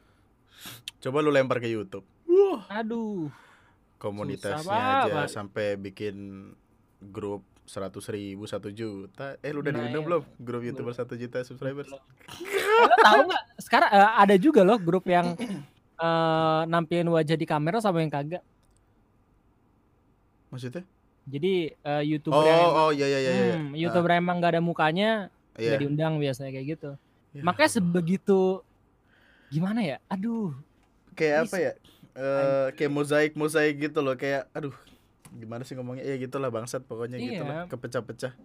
coba 0.99 1.19
lu 1.19 1.29
lempar 1.29 1.57
ke 1.57 1.67
YouTube 1.67 2.07
aduh. 2.65 3.27
komunitasnya 3.97 4.63
Susah 4.63 5.03
aja 5.03 5.11
banget. 5.11 5.29
sampai 5.29 5.67
bikin 5.75 6.15
grup 7.03 7.43
seratus 7.61 8.07
ribu 8.07 8.45
satu 8.45 8.69
juta 8.69 9.35
eh 9.37 9.49
lu 9.49 9.59
udah 9.59 9.67
Nah, 9.67 9.79
diundang 9.81 9.99
iya. 9.99 10.07
belum 10.07 10.21
grup 10.37 10.61
youtuber 10.63 10.93
satu 10.93 11.13
juta 11.13 11.41
subscribers 11.41 11.91
Lo 11.91 11.99
tahu 12.95 13.19
nggak? 13.25 13.43
Sekarang 13.57 13.89
eh, 13.89 14.11
ada 14.15 14.35
juga 14.37 14.61
loh 14.61 14.77
grup 14.77 15.03
yang 15.05 15.35
eh, 15.97 16.61
nampilin 16.65 17.09
wajah 17.09 17.33
di 17.33 17.43
kamera 17.43 17.77
sama 17.79 17.99
yang 17.99 18.09
kagak. 18.09 18.45
maksudnya 20.47 20.87
Jadi 21.25 21.53
eh, 21.73 22.03
youtuber 22.05 22.37
oh 22.37 22.45
yang 22.45 22.59
emang, 22.61 22.75
oh 22.77 22.89
iya 22.93 23.05
iya 23.09 23.19
iya 23.19 23.31
iya. 23.33 23.55
hmm, 23.57 23.73
youtuber 23.73 24.09
yang 24.13 24.21
emang 24.21 24.37
gak 24.39 24.51
ada 24.57 24.61
mukanya 24.61 25.09
Ah, 25.55 25.59
iya 25.63 25.73
nggak 25.73 25.81
diundang 25.87 26.13
biasanya 26.19 26.51
kayak 26.51 26.67
gitu. 26.77 26.91
Ya 27.31 27.41
Makanya 27.41 27.71
sebegitu 27.71 28.61
gimana 29.49 29.79
ya? 29.81 29.97
Aduh. 30.07 30.51
kayak 31.15 31.47
apa 31.47 31.55
ya 31.57 31.71
eh 32.15 32.67
kayak 32.75 32.91
mozaik 32.91 33.31
mozaik 33.39 33.79
gitu 33.79 34.03
loh 34.03 34.19
kayak 34.19 34.51
aduh 34.51 34.75
gimana 35.31 35.63
sih 35.63 35.75
ngomongnya 35.79 36.03
ya 36.03 36.19
gitulah 36.19 36.51
bangsat 36.51 36.83
pokoknya 36.83 37.19
gitu 37.23 37.39
Iya. 37.39 37.47
lah 37.47 37.63
kepecah-pecah 37.71 38.35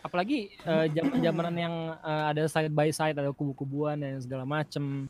Apalagi 0.00 0.48
eh, 0.50 0.86
zaman-zamanan 0.90 1.54
yang 1.54 1.74
eh, 2.00 2.24
ada 2.32 2.42
side 2.48 2.72
by 2.72 2.88
side, 2.88 3.14
ada 3.14 3.30
kubu-kubuan 3.36 4.00
dan 4.00 4.16
segala 4.18 4.48
macem. 4.48 5.04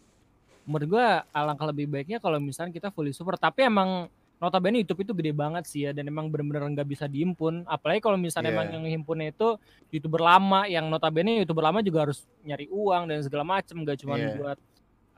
Menurut 0.67 0.89
gua 0.91 1.23
alangkah 1.31 1.71
lebih 1.71 1.87
baiknya 1.87 2.19
kalau 2.19 2.43
misalnya 2.43 2.75
kita 2.75 2.91
fully 2.91 3.15
support. 3.15 3.39
Tapi 3.39 3.71
emang 3.71 4.11
notabene 4.41 4.81
YouTube 4.81 5.05
itu 5.05 5.13
gede 5.13 5.33
banget 5.37 5.69
sih 5.69 5.85
ya 5.85 5.93
dan 5.93 6.09
emang 6.09 6.33
bener-bener 6.33 6.65
nggak 6.73 6.89
bisa 6.89 7.05
dihimpun. 7.05 7.69
Apalagi 7.69 8.01
kalau 8.01 8.17
misalnya 8.17 8.51
Iya. 8.51 8.57
emang 8.57 8.67
yang 8.73 8.85
himpunnya 8.99 9.29
itu 9.31 9.61
youtuber 9.93 10.25
lama, 10.25 10.65
yang 10.65 10.89
notabene 10.89 11.45
youtuber 11.45 11.61
lama 11.61 11.85
juga 11.85 12.09
harus 12.09 12.25
nyari 12.41 12.67
uang 12.73 13.05
dan 13.07 13.21
segala 13.21 13.45
macem, 13.45 13.77
gak 13.85 14.01
cuma 14.01 14.17
Iya. 14.17 14.35
buat 14.35 14.59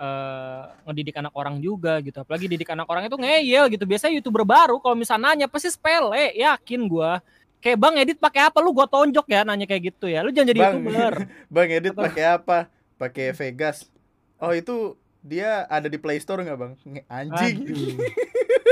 eh, 0.02 0.62
ngedidik 0.90 1.14
anak 1.14 1.30
orang 1.32 1.62
juga 1.62 2.02
gitu. 2.02 2.18
Apalagi 2.18 2.50
didik 2.50 2.66
anak 2.66 2.90
orang 2.90 3.06
itu 3.06 3.14
ngeyel 3.14 3.70
gitu. 3.70 3.87
Biasanya 3.87 4.18
youtuber 4.18 4.42
baru 4.42 4.82
kalau 4.82 4.98
misalnya 4.98 5.30
nanya 5.30 5.46
pasti 5.46 5.70
sepele, 5.70 6.35
yakin 6.35 6.90
gua. 6.90 7.22
Kayak 7.62 7.78
Bang 7.78 7.94
Edit 7.94 8.18
pakai 8.18 8.50
apa 8.50 8.58
lu 8.58 8.74
gua 8.74 8.90
tonjok 8.90 9.30
ya 9.30 9.46
nanya 9.46 9.62
kayak 9.62 9.94
gitu 9.94 10.11
ya. 10.11 10.26
Lu 10.26 10.35
jangan 10.35 10.50
jadi 10.50 10.58
Bang. 10.58 10.74
youtuber. 10.82 11.14
bang 11.54 11.68
edit 11.70 11.94
pakai 11.94 12.24
apa 12.35 12.58
pakai 12.98 13.30
Vegas 13.30 13.87
oh 14.38 14.50
itu 14.50 14.98
dia 15.22 15.70
ada 15.70 15.87
di 15.87 15.98
Play 15.98 16.18
Store 16.18 16.42
nggak 16.42 16.58
bang 16.58 16.72
anjing 17.06 17.56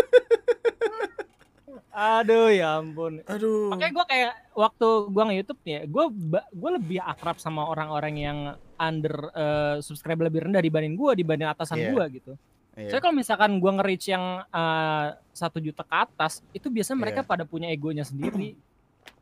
Aduh. 1.90 2.48
Ya 2.54 2.78
ampun. 2.78 3.18
aduh 3.26 3.74
Makanya 3.74 3.92
gue 3.92 4.06
kayak 4.06 4.32
waktu 4.54 4.88
gua 5.10 5.22
nge-youtube 5.26 5.60
nih 5.66 5.72
ya, 5.74 5.82
gue 5.86 6.04
gue 6.50 6.70
lebih 6.78 6.98
akrab 7.02 7.36
sama 7.36 7.66
orang-orang 7.66 8.14
yang 8.16 8.38
under 8.78 9.14
eh, 9.34 9.76
subscribe 9.82 10.22
lebih 10.22 10.46
rendah 10.46 10.62
dibanding 10.62 10.94
gue 10.94 11.12
dibanding 11.18 11.50
atasan 11.50 11.78
Iya. 11.82 11.90
gua 11.90 12.04
gitu. 12.06 12.32
Iya. 12.78 12.88
Soalnya 12.94 13.04
kalau 13.04 13.16
misalkan 13.18 13.50
gua 13.58 13.72
nge-reach 13.76 14.06
yang 14.08 14.24
eh, 14.46 15.06
satu 15.34 15.58
juta 15.58 15.82
ke 15.82 15.94
atas, 15.94 16.40
itu 16.50 16.70
biasanya 16.70 16.98
mereka 17.00 17.20
Iya. 17.22 17.28
pada 17.28 17.44
punya 17.44 17.66
egonya 17.68 18.06
sendiri. 18.06 18.54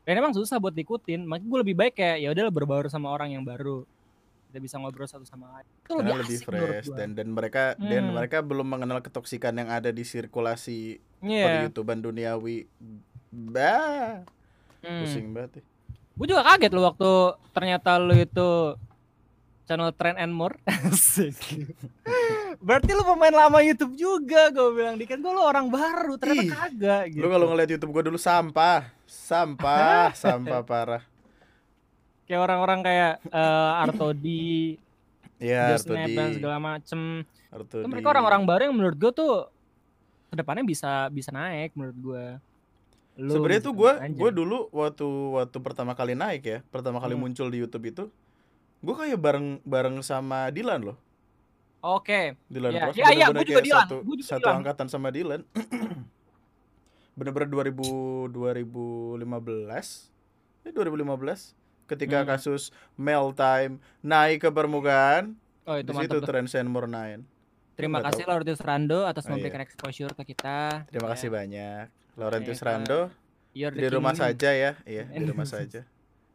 Dan 0.05 0.13
emang 0.17 0.33
susah 0.33 0.57
buat 0.57 0.73
diikutin. 0.73 1.21
Makanya 1.21 1.47
gue 1.47 1.59
lebih 1.61 1.75
baik 1.77 1.93
kayak 1.93 2.17
ya 2.17 2.33
udahlah 2.33 2.49
berbaur 2.49 2.89
sama 2.89 3.13
orang 3.13 3.29
yang 3.29 3.45
baru. 3.45 3.85
Kita 4.49 4.57
bisa 4.57 4.75
ngobrol 4.75 5.05
satu 5.05 5.21
sama 5.23 5.45
lain. 5.53 5.67
Itu 5.79 5.93
lebih, 5.95 6.13
lebih 6.19 6.37
fresh 6.41 6.89
dan 6.91 7.13
dan 7.13 7.29
mereka 7.29 7.77
dan 7.77 8.03
Hmm. 8.03 8.13
mereka 8.13 8.41
belum 8.41 8.65
mengenal 8.67 8.97
ketoksikan 8.99 9.53
yang 9.53 9.69
ada 9.69 9.89
di 9.89 10.01
sirkulasi 10.01 10.97
Iya. 11.21 11.43
per 11.45 11.51
YouTubean 11.63 12.01
duniawi 12.01 12.65
bah 13.29 14.25
Hmm. 14.79 14.99
pusing 14.99 15.29
banget 15.29 15.61
ya. 15.61 15.63
Gue 16.15 16.27
juga 16.27 16.41
kaget 16.45 16.71
loh 16.71 16.83
waktu 16.83 17.11
ternyata 17.51 17.95
lu 17.95 18.11
itu 18.11 18.49
channel 19.63 19.93
Trend 19.93 20.17
and 20.17 20.33
More. 20.33 20.57
Berarti 22.59 22.89
lu 22.89 23.05
pemain 23.05 23.31
lama 23.31 23.61
YouTube 23.61 23.93
juga 23.93 24.49
gue 24.49 24.67
bilang 24.73 24.95
dikit 24.95 25.15
gue 25.15 25.29
lu 25.29 25.39
orang 25.39 25.69
baru 25.69 26.17
ternyata 26.17 26.41
Ih, 26.41 26.49
kagak 26.51 27.03
gitu. 27.09 27.21
lu 27.21 27.29
kalau 27.29 27.45
ngeliat 27.47 27.69
YouTube 27.69 27.91
gua 27.91 28.03
dulu 28.03 28.17
sampah 28.17 28.89
sampah 29.05 30.11
sampah 30.17 30.61
parah 30.61 31.03
kayak 32.29 32.41
orang-orang 32.45 32.79
kayak 32.85 33.13
eh, 33.25 33.81
Artodi, 33.81 34.77
Snap 35.41 35.81
Artodi 35.81 36.13
dan 36.13 36.29
segala 36.37 36.57
macem. 36.61 37.25
Artodi 37.49 37.81
Itu 37.81 37.89
mereka 37.89 38.13
orang-orang 38.13 38.45
baru 38.45 38.61
yang 38.69 38.75
menurut 38.77 38.95
gue 38.95 39.11
tuh 39.11 39.33
ke 40.29 40.37
depannya 40.37 40.61
bisa 40.61 41.09
bisa 41.09 41.33
naik 41.33 41.73
menurut 41.73 41.97
gue. 41.97 42.25
Sebenarnya 43.17 43.61
tuh 43.65 43.73
gue 43.73 43.91
gue 44.13 44.29
dulu 44.31 44.69
waktu 44.69 45.03
waktu 45.35 45.57
pertama 45.59 45.97
kali 45.97 46.13
naik 46.13 46.43
ya, 46.45 46.59
pertama 46.69 47.01
kali 47.01 47.17
Hmm. 47.17 47.25
muncul 47.25 47.49
di 47.49 47.57
YouTube 47.59 47.89
itu, 47.89 48.03
gue 48.79 48.93
kayak 48.95 49.17
bareng 49.17 49.59
bareng 49.65 49.99
sama 49.99 50.53
Dilan 50.53 50.93
loh, 50.93 50.97
Oke. 51.81 52.37
Dilan 52.47 52.71
Iya, 52.71 52.81
Pros, 52.85 52.95
iya, 52.95 53.07
iya, 53.11 53.25
gua 53.27 53.43
juga 53.43 53.59
Dilan, 53.59 53.87
satu 53.89 53.95
gua 54.05 54.15
juga 54.15 54.29
satu 54.29 54.45
Dilan. 54.45 54.55
angkatan 54.61 54.87
sama 54.87 55.09
Dilan. 55.09 55.41
Bener-bener 57.19 57.49
2000 57.51 58.31
2015, 58.31 59.27
eh 60.63 60.71
2015 60.71 61.58
ketika 61.89 62.21
Hmm. 62.21 62.29
kasus 62.29 62.69
Mel 62.93 63.33
Time 63.33 63.73
naik 63.99 64.39
ke 64.39 64.49
permukaan 64.49 65.33
Oh 65.63 65.75
itu 65.75 65.89
di 65.89 65.97
situ 65.99 66.17
tren 66.21 66.45
Seymour 66.45 66.85
naik. 66.85 67.25
Terima 67.73 67.97
nggak 67.97 68.11
kasih 68.11 68.23
Laurentius 68.25 68.59
Rando 68.59 68.99
atas 69.03 69.23
Oh, 69.23 69.27
iya. 69.27 69.31
memberikan 69.35 69.61
exposure 69.61 70.13
ke 70.13 70.23
kita. 70.27 70.85
terima 70.85 71.07
Ya, 71.07 71.11
kasih 71.13 71.29
banyak. 71.29 71.83
Laurentius 72.13 72.59
Ya, 72.59 72.65
Rando 72.65 72.99
you're 73.51 73.71
di 73.71 73.87
rumah 73.87 74.11
king. 74.11 74.21
saja 74.21 74.49
ya. 74.51 74.71
Iya 74.83 75.03
di 75.07 75.25
rumah 75.25 75.47
saja. 75.55 75.81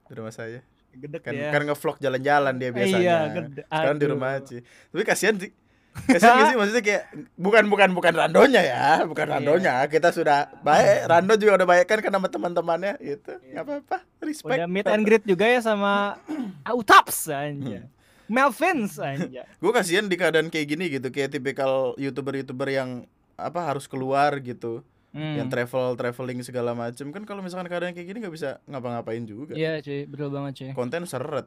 Di 0.02 0.12
rumah 0.12 0.30
saja. 0.30 0.60
Gedek 0.90 1.22
kan 1.22 1.32
ya. 1.32 1.50
kan 1.50 1.62
ngevlog 1.64 1.98
jalan-jalan 1.98 2.54
dia 2.54 2.70
biasanya. 2.70 2.98
Iya, 3.00 3.18
gede. 3.34 3.62
sekarang 3.64 3.98
di 3.98 4.06
rumah 4.06 4.30
aja. 4.32 4.56
Tapi 4.62 5.02
kasihan 5.02 5.34
sih 5.36 5.50
kasihan 5.94 6.34
gak 6.36 6.46
sih 6.46 6.56
maksudnya 6.56 6.82
kayak 6.82 7.02
bukan 7.34 7.64
bukan 7.66 7.90
bukan 7.92 8.12
randonya 8.12 8.60
ya 8.60 8.86
bukan 9.02 9.24
Iya. 9.24 9.32
randonya. 9.32 9.74
Kita 9.86 10.10
sudah 10.10 10.50
baik 10.60 11.06
rando 11.06 11.34
juga 11.34 11.52
udah 11.56 11.68
baik 11.68 11.86
kan 11.86 11.98
kan 11.98 12.12
sama 12.12 12.28
teman-temannya 12.28 12.94
gitu. 12.98 13.32
Nggak 13.46 13.62
apa-apa 13.62 13.96
respect 14.20 14.58
Udah 14.58 14.66
meet 14.66 14.86
and 14.86 15.02
greet 15.02 15.22
juga 15.22 15.46
ya 15.46 15.58
sama 15.58 16.18
Autaps 16.70 17.26
aja. 17.26 17.86
Melvins 18.24 18.96
aja. 18.96 19.44
gue 19.44 19.72
kasihan 19.72 20.04
di 20.04 20.16
keadaan 20.16 20.48
kayak 20.48 20.66
gini 20.66 20.88
gitu 20.88 21.08
kayak 21.08 21.30
tipikal 21.30 21.92
youtuber-youtuber 21.94 22.66
yang 22.66 23.04
apa 23.34 23.60
harus 23.62 23.84
keluar 23.84 24.38
gitu. 24.38 24.82
Hmm. 25.14 25.38
yang 25.38 25.46
travel 25.46 25.94
traveling 25.94 26.42
segala 26.42 26.74
macem. 26.74 27.06
Kan 27.08 27.22
kalau 27.22 27.38
misalkan 27.38 27.70
keadaan 27.70 27.94
kayak 27.94 28.08
gini 28.08 28.18
nggak 28.18 28.34
bisa 28.34 28.58
ngapa-ngapain 28.66 29.22
juga. 29.22 29.54
Iya 29.54 29.78
cuy, 29.78 30.10
betul 30.10 30.26
banget 30.28 30.52
cuy. 30.58 30.70
konten 30.74 31.06
seret. 31.06 31.46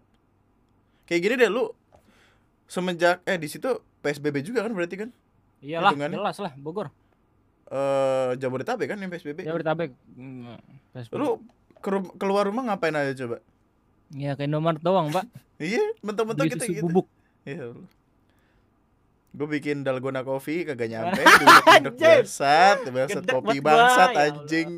Kayak 1.03 1.21
gini 1.21 1.35
deh 1.35 1.49
lu 1.49 1.75
semenjak 2.63 3.23
eh 3.23 3.35
di 3.35 3.47
situ 3.47 3.75
psbb 4.07 4.39
juga 4.41 4.63
kan 4.63 4.71
berarti 4.71 4.95
kan 4.97 5.09
Iyalah, 5.57 5.91
jelas 5.91 6.37
lah 6.37 6.53
Bogor. 6.55 6.87
eh 7.67 8.29
Jabodetabek 8.35 8.87
kan 8.87 8.97
yang 8.97 9.09
psbb 9.09 9.43
Jabodetabek. 9.43 9.91
Hmm, 10.13 10.55
Facebook. 10.93 11.17
lu 11.17 11.27
ke 11.77 11.89
rum- 11.89 12.13
keluar 12.15 12.43
rumah 12.43 12.63
ngapain 12.65 12.93
aja 12.93 13.11
coba 13.17 13.43
Ya 14.09 14.33
ke 14.33 14.47
Indomaret 14.47 14.79
doang, 14.79 15.11
Pak. 15.11 15.27
iya 15.59 15.83
mentok-mentok 15.99 16.47
kita 16.47 16.63
gitu 16.63 16.87
bubuk. 16.87 17.07
Iya 17.43 17.75
Gue 19.29 19.47
bikin 19.51 19.83
dalgona 19.83 20.23
coffee 20.23 20.63
kagak 20.63 20.87
nyampe 20.87 21.21
bangsat 21.93 22.87
Bangsat 22.87 23.23
kopi 23.27 23.59
bangsat 23.59 24.09
Bang. 24.09 24.15
Ya 24.15 24.23
anjing 24.31 24.69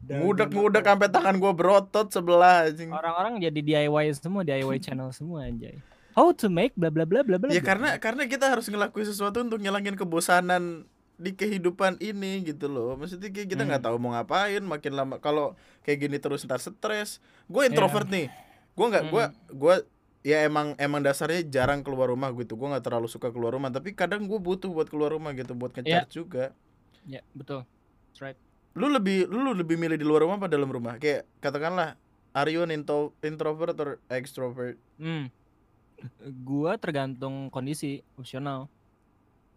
Ngudek-ngudek 0.00 0.80
sampai 0.82 1.08
tangan 1.08 1.36
gue 1.36 1.52
berotot 1.52 2.08
sebelah 2.08 2.66
anjing 2.66 2.88
Orang-orang 2.88 3.36
jadi 3.38 3.60
DIY 3.60 4.06
semua, 4.14 4.40
DIY 4.42 4.80
channel 4.80 5.12
semua 5.12 5.44
anjay. 5.44 5.76
How 6.14 6.34
to 6.34 6.46
make 6.50 6.74
bla 6.74 6.90
bla 6.90 7.06
bla 7.06 7.22
bla 7.22 7.36
bla. 7.38 7.50
Ya 7.50 7.62
karena 7.62 7.96
karena 8.02 8.26
kita 8.26 8.50
harus 8.50 8.66
ngelakuin 8.66 9.06
sesuatu 9.06 9.40
untuk 9.42 9.62
ngilangin 9.62 9.94
kebosanan 9.94 10.86
di 11.20 11.36
kehidupan 11.36 12.00
ini 12.00 12.40
gitu 12.48 12.66
loh. 12.66 12.96
Maksudnya 12.96 13.28
kayak 13.28 13.48
kita 13.52 13.62
nggak 13.68 13.84
tahu 13.84 14.00
mau 14.00 14.16
ngapain 14.16 14.64
makin 14.64 14.92
lama 14.96 15.20
kalau 15.20 15.52
kayak 15.84 16.08
gini 16.08 16.16
terus 16.16 16.42
ntar 16.48 16.58
stres. 16.58 17.20
Gue 17.46 17.68
introvert 17.68 18.08
nih. 18.08 18.32
Gue 18.72 18.86
nggak 18.88 19.04
gue 19.12 19.24
gue 19.52 19.74
ya 20.20 20.44
emang 20.44 20.76
emang 20.76 21.00
dasarnya 21.04 21.44
jarang 21.46 21.84
keluar 21.84 22.08
rumah 22.08 22.32
gitu. 22.34 22.56
Gue 22.56 22.72
nggak 22.72 22.84
terlalu 22.88 23.06
suka 23.06 23.28
keluar 23.28 23.52
rumah 23.52 23.68
tapi 23.68 23.92
kadang 23.92 24.24
gue 24.24 24.40
butuh 24.40 24.72
buat 24.72 24.88
keluar 24.88 25.12
rumah 25.12 25.36
gitu 25.36 25.52
buat 25.52 25.76
ngecat 25.76 26.08
juga. 26.08 26.44
Ya, 27.08 27.24
betul. 27.32 27.64
That's 28.12 28.20
right. 28.20 28.38
Lu 28.76 28.86
lebih 28.88 29.28
lu 29.28 29.52
lebih 29.52 29.76
milih 29.76 29.96
di 29.98 30.06
luar 30.06 30.24
rumah 30.24 30.40
apa 30.40 30.48
dalam 30.48 30.68
rumah? 30.68 30.96
Kayak 31.00 31.28
katakanlah 31.44 32.00
Are 32.30 32.46
you 32.46 32.62
an 32.62 32.70
intro- 32.70 33.10
introvert 33.26 33.74
or 33.82 33.98
extrovert? 34.06 34.78
Hmm. 35.02 35.34
Gua 36.40 36.76
tergantung 36.76 37.48
kondisi 37.48 38.00
opsional. 38.14 38.66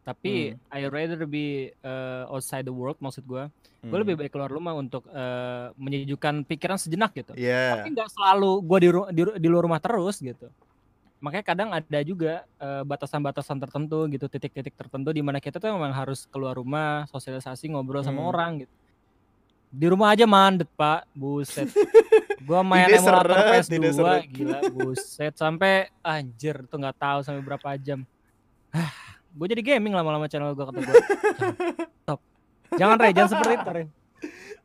Tapi 0.04 0.52
Hmm. 0.52 0.76
I 0.76 0.92
rather 0.92 1.24
be 1.24 1.72
uh, 1.80 2.28
outside 2.28 2.68
the 2.68 2.76
world 2.76 3.00
maksud 3.00 3.24
gua. 3.24 3.48
Hmm. 3.84 3.92
lebih 3.92 4.16
baik 4.16 4.32
keluar 4.32 4.48
rumah 4.48 4.72
untuk 4.72 5.04
uh, 5.12 5.76
menyejukkan 5.76 6.48
pikiran 6.48 6.80
sejenak 6.80 7.12
gitu. 7.12 7.36
Iya. 7.36 7.84
Tapi 7.84 7.92
nggak 7.92 8.10
selalu 8.12 8.52
gua 8.64 8.78
di, 8.80 8.88
di, 9.12 9.22
di 9.40 9.48
luar 9.48 9.64
rumah 9.64 9.80
terus 9.80 10.20
gitu. 10.20 10.48
Makanya 11.20 11.44
kadang 11.44 11.70
ada 11.72 12.00
juga 12.04 12.44
uh, 12.60 12.84
batasan-batasan 12.84 13.60
tertentu 13.60 14.08
gitu, 14.08 14.28
titik-titik 14.28 14.76
tertentu 14.76 15.12
di 15.12 15.24
mana 15.24 15.40
kita 15.40 15.56
tuh 15.56 15.72
memang 15.72 15.92
harus 15.92 16.28
keluar 16.28 16.56
rumah, 16.56 17.08
sosialisasi, 17.08 17.72
ngobrol 17.72 18.04
sama 18.04 18.24
Hmm. 18.24 18.32
orang 18.32 18.52
gitu. 18.64 18.74
Di 19.74 19.88
rumah 19.88 20.12
aja 20.12 20.28
mandet, 20.28 20.68
Pak. 20.76 21.08
Buset. 21.12 21.68
Gua 22.44 22.60
main 22.62 22.86
Ide 22.86 23.00
emulator 23.00 23.32
seret, 23.32 23.46
PS2 23.64 23.74
ide 23.74 23.90
seret. 23.92 24.24
gila, 24.28 24.60
buset 24.70 25.34
sampai 25.34 25.74
anjir 26.02 26.68
tuh 26.68 26.78
nggak 26.78 26.98
tahu 26.98 27.20
sampai 27.22 27.42
berapa 27.42 27.76
jam. 27.78 28.04
gue 29.34 29.48
jadi 29.50 29.64
gaming 29.64 29.94
lama-lama 29.94 30.28
channel 30.28 30.52
gua 30.52 30.68
kata 30.68 30.80
gua. 30.80 30.96
Stop. 32.04 32.20
Jangan 32.74 32.98
Re, 32.98 33.10
jangan 33.12 33.30
seperti 33.32 33.54
itu, 33.54 33.70
Re. 33.70 33.84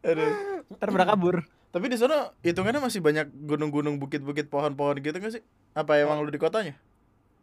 Aduh. 0.00 0.30
Ntar 0.74 0.88
pada 0.90 1.06
kabur. 1.06 1.36
Tapi 1.68 1.86
di 1.86 1.96
sana 1.96 2.32
hitungannya 2.40 2.80
masih 2.80 3.00
banyak 3.00 3.26
gunung-gunung, 3.44 4.00
bukit-bukit, 4.00 4.48
pohon-pohon 4.48 4.96
gitu 4.98 5.12
nggak 5.14 5.32
sih? 5.36 5.42
Apa 5.72 6.00
emang 6.00 6.24
lu 6.24 6.32
di 6.32 6.40
kotanya? 6.40 6.72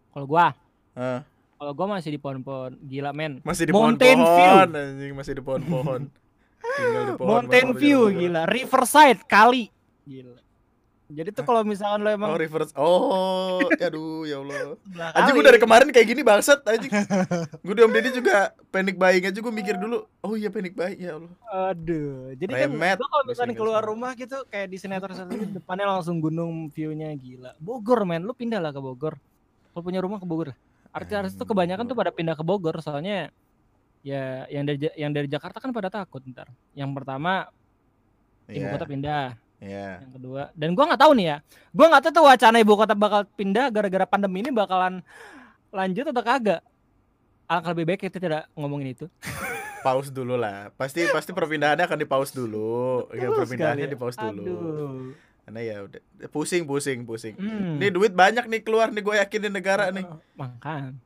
Kalau 0.10 0.26
gua, 0.26 0.56
Ah, 0.95 1.21
kalau 1.56 1.76
gua 1.76 2.00
masih 2.00 2.10
di 2.10 2.19
pohon-pohon. 2.19 2.80
Gila, 2.82 3.12
men. 3.12 3.43
masih 3.43 3.67
di 3.67 3.74
Mountain 3.76 4.17
pohon-pohon, 4.17 4.69
anjing 4.74 5.13
masih 5.13 5.34
di 5.36 5.43
pohon-pohon. 5.43 6.02
Tinggal 6.65 7.04
di 7.06 7.13
pohon. 7.13 7.28
Mountain 7.30 7.67
view 7.74 8.00
jalan-jalan. 8.10 8.21
gila, 8.21 8.41
riverside 8.48 9.19
kali. 9.28 9.69
Gila. 10.06 10.38
Jadi 11.06 11.30
tuh 11.30 11.46
kalau 11.46 11.62
misalkan 11.62 12.02
lo 12.02 12.10
emang 12.10 12.34
Oh, 12.34 12.39
reverse. 12.39 12.74
Oh, 12.74 13.62
aduh 13.78 14.26
ya 14.26 14.41
Allah. 14.41 14.74
kali, 15.13 15.30
gue 15.38 15.46
dari 15.46 15.60
kemarin 15.62 15.94
kayak 15.94 16.08
gini 16.10 16.26
bangsat 16.26 16.65
anjing. 16.65 16.89
gue 17.65 17.74
di 17.78 17.82
Om 17.86 17.94
Deddy 17.94 18.10
juga 18.10 18.50
panic 18.74 18.98
buying 18.98 19.22
aja 19.22 19.38
gue 19.38 19.54
mikir 19.54 19.78
dulu. 19.78 20.10
Oh 20.26 20.34
iya 20.34 20.50
panic 20.50 20.74
buying 20.74 20.98
ya 20.98 21.13
Allah. 21.13 21.30
Aduh, 21.70 22.34
jadi 22.34 22.65
Remet. 22.65 22.98
kan 22.98 23.06
kalau 23.06 23.24
misalkan 23.24 23.54
keluar 23.54 23.86
rumah 23.86 24.18
gitu 24.18 24.34
kayak 24.50 24.65
di 24.65 24.82
sinetron 24.82 25.13
satu 25.13 25.30
depannya 25.46 25.86
langsung 25.86 26.18
gunung 26.18 26.74
view-nya 26.74 27.13
gila. 27.13 27.54
Bogor 27.62 28.02
men, 28.02 28.26
lu 28.26 28.34
pindah 28.34 28.58
lah 28.58 28.74
ke 28.74 28.82
Bogor. 28.82 29.13
Kalau 29.72 29.84
punya 29.86 30.02
rumah 30.02 30.18
ke 30.18 30.26
Bogor. 30.26 30.58
Artis-artis 30.89 31.38
tuh 31.38 31.46
kebanyakan 31.46 31.86
tuh 31.86 31.94
pada 31.94 32.10
pindah 32.10 32.34
ke 32.34 32.41
Bogor 32.41 32.82
soalnya 32.82 33.30
ya 34.02 34.50
yang 34.50 34.65
dari 34.65 34.78
yang 34.98 35.13
dari 35.13 35.30
Jakarta 35.30 35.62
kan 35.62 35.70
pada 35.70 35.94
takut 35.94 36.26
ntar. 36.26 36.50
Yang 36.74 36.98
pertama 36.98 37.46
ibu 38.48 38.58
Iya. 38.58 38.74
kota 38.74 38.86
pindah, 38.86 39.24
Iya. 39.56 40.04
yang 40.04 40.13
kedua 40.13 40.41
dan 40.52 40.70
gua 40.76 40.86
nggak 40.91 41.02
tahu 41.02 41.12
nih 41.15 41.26
ya. 41.32 41.38
Gua 41.72 41.86
nggak 41.89 42.04
tahu 42.06 42.13
tuh 42.20 42.26
wacana 42.28 42.58
ibu 42.60 42.74
kota 42.76 42.94
bakal 42.94 43.22
pindah 43.34 43.72
gara-gara 43.72 44.06
pandemi 44.06 44.44
ini 44.44 44.52
bakalan 44.52 45.00
lanjut 45.72 46.06
atau 46.12 46.24
kagak. 46.24 46.62
Alangkah 47.46 47.72
lebih 47.78 47.86
baik 47.94 48.02
kita 48.10 48.18
tidak 48.18 48.50
ngomongin 48.58 48.98
itu. 48.98 49.06
Pause 49.86 50.10
dulu 50.10 50.34
lah. 50.34 50.74
Pasti 50.74 51.06
pasti 51.13 51.30
perpindahannya 51.30 51.86
akan 51.86 52.00
di 52.02 52.08
pause 52.10 52.34
dulu. 52.34 53.06
Ya, 53.13 53.30
Betul 53.30 53.38
perpindahannya 53.46 53.86
sekali. 53.86 53.94
di 53.94 54.00
pause 54.02 54.18
dulu. 54.18 54.41
Aduh. 54.41 54.98
Karena 55.46 55.60
ya 55.62 55.78
udah 55.86 56.02
pusing 56.34 56.65
pusing 56.65 57.06
pusing. 57.06 57.38
Hmm. 57.38 57.78
Nih 57.78 57.94
duit 57.94 58.18
banyak 58.18 58.50
nih 58.50 58.65
keluar 58.65 58.89
nih 58.89 59.06
gue 59.06 59.15
yakin 59.22 59.39
di 59.46 59.50
negara 59.54 59.94
nih. 59.94 60.02
Makan. 60.34 60.98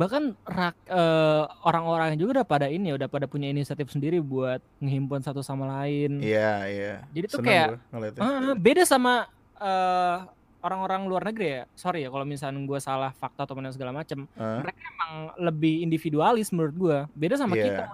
Bahkan 0.00 0.22
rak, 0.48 0.76
eh, 0.88 1.44
orang-orang 1.60 2.16
juga 2.16 2.40
udah 2.40 2.46
pada 2.48 2.72
ini 2.72 2.96
udah 2.96 3.04
pada 3.04 3.28
punya 3.28 3.52
inisiatif 3.52 3.92
sendiri 3.92 4.16
buat 4.16 4.64
ngehimpun 4.80 5.20
satu 5.20 5.44
sama 5.44 5.68
lain. 5.68 6.24
Iya 6.24 6.52
iya. 6.72 6.94
Jadi 7.12 7.26
tuh 7.28 7.44
kayak 7.44 7.76
ah, 8.16 8.56
beda 8.56 8.88
sama 8.88 9.28
eh, 9.60 10.16
orang-orang 10.64 11.04
luar 11.04 11.28
negeri 11.28 11.48
ya. 11.52 11.62
Sorry 11.76 12.00
ya 12.00 12.08
kalau 12.08 12.24
misalnya 12.24 12.64
gue 12.64 12.80
salah 12.80 13.12
fakta 13.12 13.44
atau 13.44 13.52
mana 13.52 13.76
segala 13.76 13.92
macam. 13.92 14.24
Hah? 14.40 14.64
Mereka 14.64 14.80
emang 14.80 15.12
lebih 15.36 15.84
individualis 15.84 16.48
menurut 16.48 16.72
gue. 16.72 16.98
Beda 17.12 17.36
sama 17.36 17.60
Iya. 17.60 17.64
kita. 17.68 17.84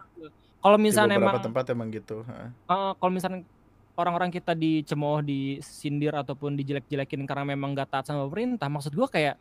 Kalau 0.63 0.79
misalnya 0.79 1.19
beberapa 1.19 1.43
emang 1.43 1.47
tempat 1.51 1.65
emang 1.75 1.89
gitu. 1.91 2.23
Heeh. 2.23 2.49
eh, 2.55 2.93
kalau 3.03 3.11
misalnya 3.11 3.43
orang-orang 3.99 4.31
kita 4.31 4.55
dicemooh, 4.55 5.27
disindir 5.27 6.15
ataupun 6.15 6.55
dijelek-jelekin 6.55 7.27
karena 7.27 7.51
memang 7.51 7.75
gak 7.75 7.91
taat 7.91 8.05
sama 8.07 8.31
pemerintah, 8.31 8.71
maksud 8.71 8.95
gua 8.95 9.11
kayak 9.11 9.35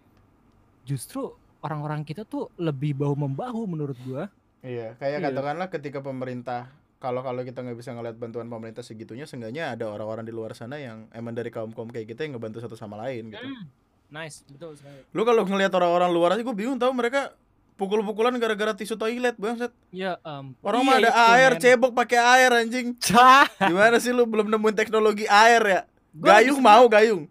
justru 0.82 1.30
orang-orang 1.66 2.06
kita 2.06 2.22
tuh 2.24 2.54
lebih 2.56 2.94
bahu 2.94 3.18
membahu 3.18 3.66
menurut 3.66 3.98
gua. 4.06 4.30
Iya, 4.62 4.94
kayak 4.98 5.18
Iya. 5.18 5.26
katakanlah 5.30 5.68
ketika 5.70 6.00
pemerintah 6.00 6.70
kalau 6.96 7.22
kalau 7.22 7.42
kita 7.42 7.62
nggak 7.62 7.78
bisa 7.78 7.94
ngeliat 7.94 8.18
bantuan 8.18 8.46
pemerintah 8.46 8.82
segitunya, 8.82 9.26
seenggaknya 9.26 9.74
ada 9.74 9.90
orang-orang 9.90 10.22
di 10.22 10.34
luar 10.34 10.54
sana 10.54 10.78
yang 10.78 11.10
emang 11.10 11.34
dari 11.34 11.50
kaum 11.50 11.70
kaum 11.70 11.90
kayak 11.90 12.06
kita 12.08 12.26
yang 12.26 12.38
ngebantu 12.38 12.62
satu 12.62 12.74
sama 12.74 12.98
lain 12.98 13.30
gitu. 13.30 13.42
Hmm. 13.42 13.66
Nice, 14.08 14.46
betul 14.48 14.74
sekali. 14.74 15.02
Lu 15.12 15.22
kalau 15.22 15.42
ngelihat 15.44 15.74
orang-orang 15.74 16.10
luar 16.10 16.30
aja 16.34 16.42
gue 16.42 16.56
bingung 16.56 16.78
tahu 16.78 16.94
mereka 16.94 17.34
pukul-pukulan 17.76 18.32
gara-gara 18.38 18.72
tisu 18.72 18.96
toilet 18.96 19.36
banget. 19.36 19.70
Ya 19.92 20.16
ampun. 20.24 20.62
Orang 20.64 20.82
Iya 20.82 20.88
mah 20.88 20.96
ada 20.96 21.12
itu, 21.12 21.26
air, 21.36 21.52
men. 21.52 21.62
cebok 21.62 21.92
pakai 21.92 22.20
air 22.22 22.52
anjing. 22.56 22.88
Cah. 22.98 23.46
Gimana 23.70 23.98
sih 24.00 24.16
lu 24.16 24.24
belum 24.24 24.48
nemuin 24.48 24.76
teknologi 24.78 25.26
air 25.28 25.62
ya? 25.62 25.82
Gua 26.10 26.40
Gayung 26.40 26.62
mau 26.64 26.88
gayung. 26.88 27.28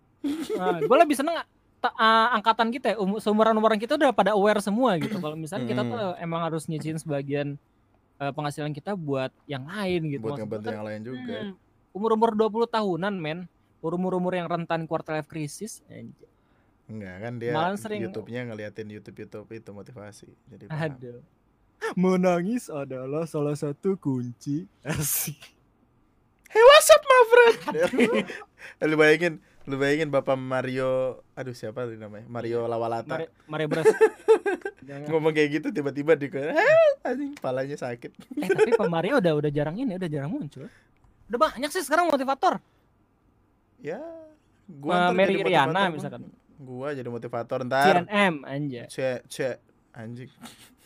Nah, 0.55 0.79
gue 0.79 0.97
lebih 1.01 1.17
seneng 1.17 1.37
ah, 1.93 2.33
angkatan 2.33 2.73
kita 2.73 2.95
ya, 2.95 2.97
um, 2.97 3.19
seumuran-umuran 3.21 3.77
kita 3.77 3.99
udah 3.99 4.11
pada 4.15 4.33
aware 4.33 4.61
semua 4.65 4.97
gitu. 4.97 5.21
Kalau 5.21 5.37
misalnya 5.37 5.67
kita 5.69 5.83
tuh 5.85 6.01
emang 6.17 6.41
harus 6.45 6.65
nyicin 6.65 6.97
sebagian 6.97 7.61
eh, 8.17 8.33
penghasilan 8.33 8.73
kita 8.73 8.97
buat 8.97 9.35
yang 9.45 9.69
lain 9.69 10.17
gitu. 10.17 10.25
Buat 10.25 10.41
ngebantu 10.41 10.69
kan, 10.71 10.75
yang 10.77 10.87
lain 10.87 11.01
juga. 11.05 11.37
hmm, 11.51 11.53
umur-umur 11.93 12.31
20 12.37 12.71
tahunan 12.71 13.15
men. 13.19 13.39
Umur-umur 13.85 14.33
yang 14.33 14.49
rentan 14.49 14.89
quarter 14.89 15.21
life 15.21 15.29
crisis. 15.29 15.85
Enggak 16.89 17.17
kan 17.21 17.33
dia 17.37 17.53
Malah 17.53 17.77
sering- 17.77 18.01
YouTube-nya 18.09 18.49
ngeliatin 18.49 18.89
YouTube-YouTube 18.89 19.49
itu 19.53 19.71
motivasi. 19.77 20.29
Jadi 20.49 20.65
paham. 20.73 20.97
Aduh. 20.97 21.21
Menangis 21.93 22.73
adalah 22.73 23.29
salah 23.29 23.53
satu 23.53 24.01
kunci. 24.01 24.65
Asik. 24.89 25.37
Hey 26.49 26.63
what's 26.63 26.87
up 26.87 27.03
my 27.03 27.23
friend 27.27 27.59
Lu 28.89 28.95
bayangin 28.95 29.43
Lu 29.65 29.81
bayangin 29.81 30.13
Bapak 30.13 30.37
Mario, 30.37 31.25
aduh 31.33 31.57
siapa 31.57 31.89
tadi 31.89 31.97
namanya? 31.97 32.29
Mario 32.29 32.69
Lawalata. 32.69 33.17
Mari 33.17 33.27
Mari 33.49 33.65
Bros. 33.65 33.89
Jangan. 34.89 35.09
Ngomong 35.09 35.33
kayak 35.33 35.49
gitu 35.57 35.69
tiba-tiba 35.73 36.13
di 36.21 36.29
anjing 37.01 37.33
palanya 37.41 37.73
sakit. 37.73 38.13
eh 38.45 38.49
tapi 38.53 38.77
Pak 38.77 38.89
Mario 38.93 39.25
udah 39.25 39.33
udah 39.41 39.51
jarang 39.53 39.81
ini, 39.81 39.97
udah 39.97 40.09
jarang 40.13 40.29
muncul. 40.29 40.69
Udah 41.33 41.39
banyak 41.41 41.73
sih 41.73 41.81
sekarang 41.81 42.13
motivator. 42.13 42.61
Ya, 43.81 44.01
gua 44.69 45.09
ntar 45.09 45.17
Mary 45.17 45.41
jadi 45.41 45.49
Riana 45.49 45.89
misalkan. 45.89 46.29
Gua 46.61 46.93
jadi 46.93 47.09
motivator 47.09 47.65
ntar. 47.65 48.05
CNM 48.05 48.45
anjay. 48.45 48.85
Cek, 48.93 49.29
cek 49.33 49.57
anjing. 49.97 50.29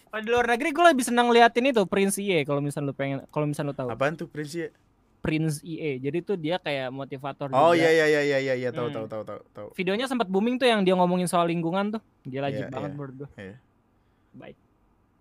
Kalau 0.08 0.22
di 0.24 0.30
luar 0.32 0.46
negeri 0.48 0.72
gue 0.72 0.84
lebih 0.88 1.04
senang 1.04 1.28
liatin 1.28 1.68
itu 1.68 1.84
Prince 1.84 2.16
IE 2.16 2.40
kalau 2.48 2.64
misal 2.64 2.80
lu 2.86 2.96
pengen 2.96 3.26
kalau 3.28 3.44
misal 3.44 3.68
lu 3.68 3.74
tahu. 3.76 3.92
Apaan 3.92 4.16
tuh 4.16 4.30
Prince 4.30 4.54
ya? 4.56 4.68
Prince 5.18 5.60
IE. 5.60 5.98
Jadi 5.98 6.18
tuh 6.20 6.34
dia 6.34 6.56
kayak 6.56 6.88
motivator 6.88 7.50
Oh 7.50 7.72
iya 7.72 7.90
iya 7.90 8.06
iya 8.06 8.38
iya 8.38 8.54
iya 8.54 8.70
tahu 8.70 8.86
Hmm. 8.86 8.94
tahu 8.94 9.06
tahu 9.06 9.22
tahu 9.24 9.40
tahu. 9.50 9.68
Videonya 9.72 10.06
sempat 10.06 10.26
booming 10.26 10.56
tuh 10.56 10.64
yang 10.64 10.80
dia 10.80 10.92
ngomongin 10.92 11.26
soal 11.26 11.44
lingkungan 11.44 11.92
tuh. 11.92 12.02
Gila 12.22 12.46
Iya, 12.46 12.48
ajib 12.48 12.66
banget 12.70 12.88
iya. 12.88 12.94
menurut 12.94 13.14
gue. 13.16 13.28
Iya. 13.34 13.56
Baik. 14.32 14.56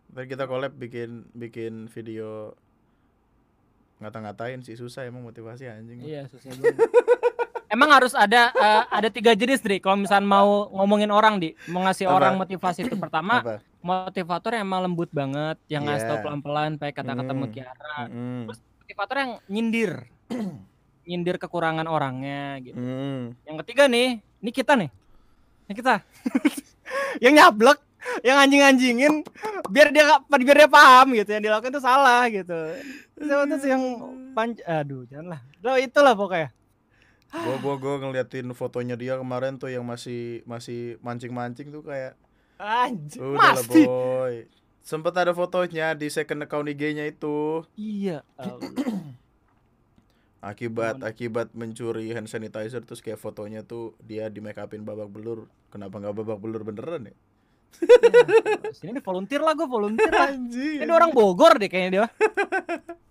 Ntar 0.07 0.23
kita 0.25 0.43
collab 0.45 0.73
bikin 0.73 1.09
bikin 1.31 1.73
video 1.87 2.53
ngata-ngatain 3.97 4.61
sih 4.61 4.73
susah 4.73 5.03
emang 5.03 5.21
motivasi 5.21 5.65
anjing. 5.65 5.99
Iya 5.99 6.25
susah 6.27 6.53
banget. 6.53 6.77
Emang 7.67 7.91
harus 7.91 8.15
ada 8.15 8.47
eh, 8.49 8.83
ada 8.87 9.09
tiga 9.09 9.35
jenis 9.35 9.59
Dri 9.59 9.77
kalau 9.77 9.99
misal 9.99 10.23
mau 10.23 10.71
ngomongin 10.71 11.11
orang 11.11 11.35
di 11.35 11.51
mau 11.67 11.83
ngasih 11.83 12.07
Apa? 12.07 12.15
orang 12.15 12.33
motivasi 12.37 12.87
itu 12.87 12.95
pertama 12.95 13.43
Apa? 13.43 13.59
motivator 13.83 14.55
yang 14.55 14.63
emang 14.63 14.87
lembut 14.87 15.11
banget 15.11 15.59
yang 15.67 15.83
ngasih 15.83 16.07
tau 16.07 16.15
Iya. 16.15 16.23
pelan-pelan 16.23 16.71
pakai 16.79 16.95
kata-kata 16.95 17.27
Hmm. 17.27 17.35
mutiara 17.37 17.97
Mm-mm. 18.07 18.47
Motivator 18.87 19.17
yang 19.19 19.31
nyindir. 19.51 19.91
Nyindir 21.07 21.35
kekurangan 21.35 21.83
orangnya 21.91 22.55
gitu. 22.63 22.79
Mm. 22.79 23.35
yang 23.43 23.57
ketiga 23.63 23.83
nih 23.91 24.23
ini 24.39 24.51
kita 24.55 24.79
nih. 24.79 24.87
Ini 25.67 25.73
kita. 25.75 25.93
Yang 27.23 27.33
nyablek 27.35 27.79
yang 28.23 28.37
anjing-anjingin 28.39 29.13
biar 29.67 29.91
dia 29.91 30.07
nggak- 30.07 30.23
biar 30.31 30.57
dia 30.63 30.69
paham 30.71 31.11
gitu 31.11 31.27
yang 31.35 31.43
dilakukan 31.43 31.75
itu 31.75 31.81
salah 31.83 32.23
gitu. 32.31 32.55
Siapa 33.19 33.43
tuh 33.43 33.57
sih 33.59 33.69
yang 33.73 33.83
panj 34.31 34.63
aduh 34.63 35.03
janganlah. 35.11 35.43
Lo 35.59 35.75
itulah 35.75 36.15
pokoknya. 36.15 36.53
Gua 37.33 37.55
gua 37.59 37.75
gua 37.75 37.93
ngeliatin 37.99 38.47
fotonya 38.55 38.95
dia 38.95 39.19
kemarin 39.19 39.59
tuh 39.59 39.67
yang 39.67 39.83
masih 39.83 40.39
masih 40.47 40.95
mancing-mancing 41.03 41.67
tuh 41.67 41.83
kayak 41.83 42.15
anjing 42.55 43.19
masih. 43.35 43.83
boy. 43.83 44.35
Sempet 44.87 45.11
ada 45.13 45.35
fotonya 45.35 45.91
di 45.91 46.07
second 46.07 46.47
account 46.47 46.63
IG-nya 46.65 47.03
itu. 47.03 47.67
iya. 47.75 48.23
Akibat 50.39 51.03
akibat 51.03 51.51
mencuri 51.51 52.13
hand 52.13 52.29
sanitizer 52.29 52.79
terus 52.79 53.03
kayak 53.03 53.19
fotonya 53.19 53.67
tuh 53.67 53.97
dia 53.99 54.31
di 54.31 54.39
make 54.39 54.55
upin 54.55 54.87
babak 54.87 55.11
belur. 55.11 55.51
Kenapa 55.67 55.99
nggak 55.99 56.15
babak 56.15 56.39
belur 56.39 56.63
beneran 56.63 57.11
ya? 57.11 57.15
sini 58.71 58.95
nih 58.95 59.03
volunteer 59.03 59.43
lah 59.43 59.51
gue 59.51 59.67
volunteer 59.67 60.07
lah 60.07 60.31
Anjing. 60.31 60.81
ini 60.81 60.87
orang 60.87 61.11
Bogor 61.11 61.59
deh 61.59 61.67
kayaknya 61.67 61.91
dia 61.91 62.05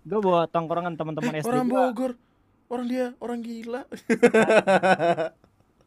gue 0.03 0.19
bawa 0.19 0.49
tongkrongan 0.49 0.97
teman-teman 0.97 1.29
Eh, 1.29 1.45
SD 1.45 1.47
orang 1.47 1.67
gua 1.69 1.81
Bogor. 1.87 2.11
Orang 2.67 2.85
dia 2.89 3.13
orang 3.21 3.39
gila. 3.39 3.81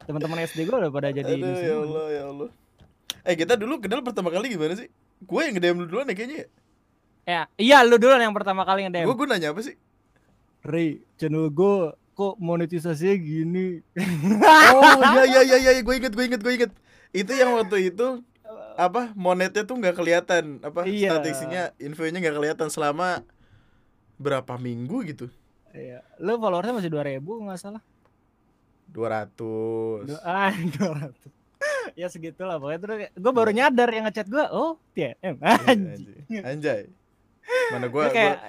teman-teman 0.06 0.38
SD 0.46 0.64
gue 0.64 0.76
udah 0.76 0.88
pada 0.88 1.10
jadi 1.10 1.34
ini 1.34 1.44
Aduh 1.44 1.58
ya. 1.58 1.74
Allah 1.76 2.06
ya 2.08 2.22
Allah. 2.30 2.48
Eh 3.20 3.34
kita 3.34 3.58
dulu 3.58 3.82
kenal 3.82 4.00
pertama 4.00 4.30
kali 4.30 4.54
gimana 4.54 4.78
sih? 4.78 4.88
Gue 5.20 5.40
yang 5.42 5.52
nge-DM 5.52 5.76
lu 5.76 5.86
duluan 5.86 6.06
ya 6.06 6.14
kayaknya 6.14 6.38
ya. 6.38 6.48
ya 7.22 7.42
iya 7.56 7.78
lu 7.82 7.96
dulu 7.96 8.12
yang 8.14 8.32
pertama 8.32 8.62
kali 8.62 8.84
nge-DM 8.84 9.04
Gue 9.04 9.14
gue 9.14 9.26
nanya 9.26 9.52
apa 9.52 9.60
sih? 9.60 9.76
Ray 10.60 11.00
channel 11.14 11.48
gue 11.48 11.76
kok 12.12 12.34
monetisasinya 12.36 13.16
gini 13.16 13.80
Oh 14.74 14.82
iya 15.24 15.24
iya 15.24 15.56
iya 15.58 15.70
iya 15.70 15.80
gue 15.80 15.94
inget 15.94 16.10
gue 16.10 16.24
inget 16.26 16.40
gue 16.40 16.52
inget. 16.54 16.72
Itu 17.10 17.32
yang 17.32 17.54
waktu 17.54 17.88
itu 17.88 18.20
apa 18.74 19.12
monetnya 19.14 19.62
tuh 19.62 19.76
nggak 19.76 19.94
kelihatan 19.94 20.58
apa 20.60 20.84
Iya. 20.84 21.14
statistiknya 21.14 21.62
infonya 21.76 22.18
nggak 22.18 22.34
kelihatan 22.34 22.68
selama 22.68 23.24
berapa 24.16 24.56
minggu 24.56 25.04
gitu 25.06 25.26
Iya. 25.70 26.02
Lu 26.18 26.34
followersnya 26.36 26.74
masih 26.74 26.90
2000 26.90 27.22
nggak 27.22 27.56
salah. 27.56 27.82
200 28.90 29.30
Du- 30.02 30.18
Ah, 30.20 30.50
200. 30.76 31.14
Ya 31.94 32.06
segitulah 32.06 32.56
pokoknya 32.56 32.80
terus 32.80 32.96
gue 33.10 33.32
baru 33.32 33.50
nyadar 33.50 33.88
yang 33.88 34.04
ngechat 34.04 34.26
gue, 34.26 34.44
oh 34.48 34.78
TNM. 34.92 35.34
Iya, 35.40 35.54
Anjing. 35.66 36.08
anjay. 36.28 36.42
anjay 36.44 36.82
mana 37.70 37.86
gue 37.86 38.04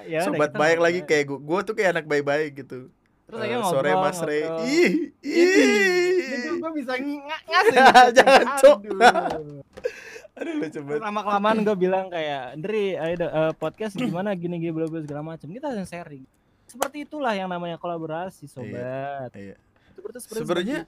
ya 0.06 0.20
sobat 0.22 0.50
kita 0.50 0.56
baik 0.56 0.74
ngobrol 0.74 0.84
lagi 0.84 1.00
kayak 1.02 1.24
gue 1.26 1.38
gue 1.40 1.58
tuh 1.62 1.74
kayak 1.74 1.90
anak 1.92 2.06
baik-baik 2.06 2.52
gitu 2.56 2.90
Terus 3.22 3.38
Eh, 3.38 3.44
akhirnya 3.44 3.64
sore 3.64 3.90
ngobrol, 3.90 4.04
Mas 4.04 4.18
Rey 4.20 4.42
ngobrol. 4.42 4.66
ih 4.68 4.92
Itu 5.18 5.58
ih 5.58 6.54
gue 6.54 6.70
bisa 6.72 6.92
ng- 6.94 7.22
ngasih. 7.22 7.74
Jangan, 8.16 8.46
Cok. 8.56 8.78
Aduh. 8.82 9.62
lucu 10.62 10.80
banget 10.80 11.02
lama 11.02 11.20
kelamaan 11.22 11.58
gue 11.60 11.76
bilang 11.76 12.06
kayak 12.08 12.42
Andri 12.52 12.94
ayo 12.94 13.14
eh, 13.20 13.52
podcast 13.54 13.94
gimana 13.94 14.32
gini 14.32 14.56
gini 14.56 14.70
bla 14.70 14.86
bla 14.86 15.00
segala 15.00 15.22
macam 15.24 15.46
kita 15.46 15.70
yang 15.70 15.84
sharing 15.84 16.24
seperti 16.64 17.04
itulah 17.04 17.32
yang 17.32 17.46
namanya 17.46 17.76
kolaborasi 17.76 18.46
sobat 18.46 19.28
iya. 19.34 19.54
Berarti 19.94 20.18
seperti 20.18 20.40
Sebenarnya- 20.40 20.84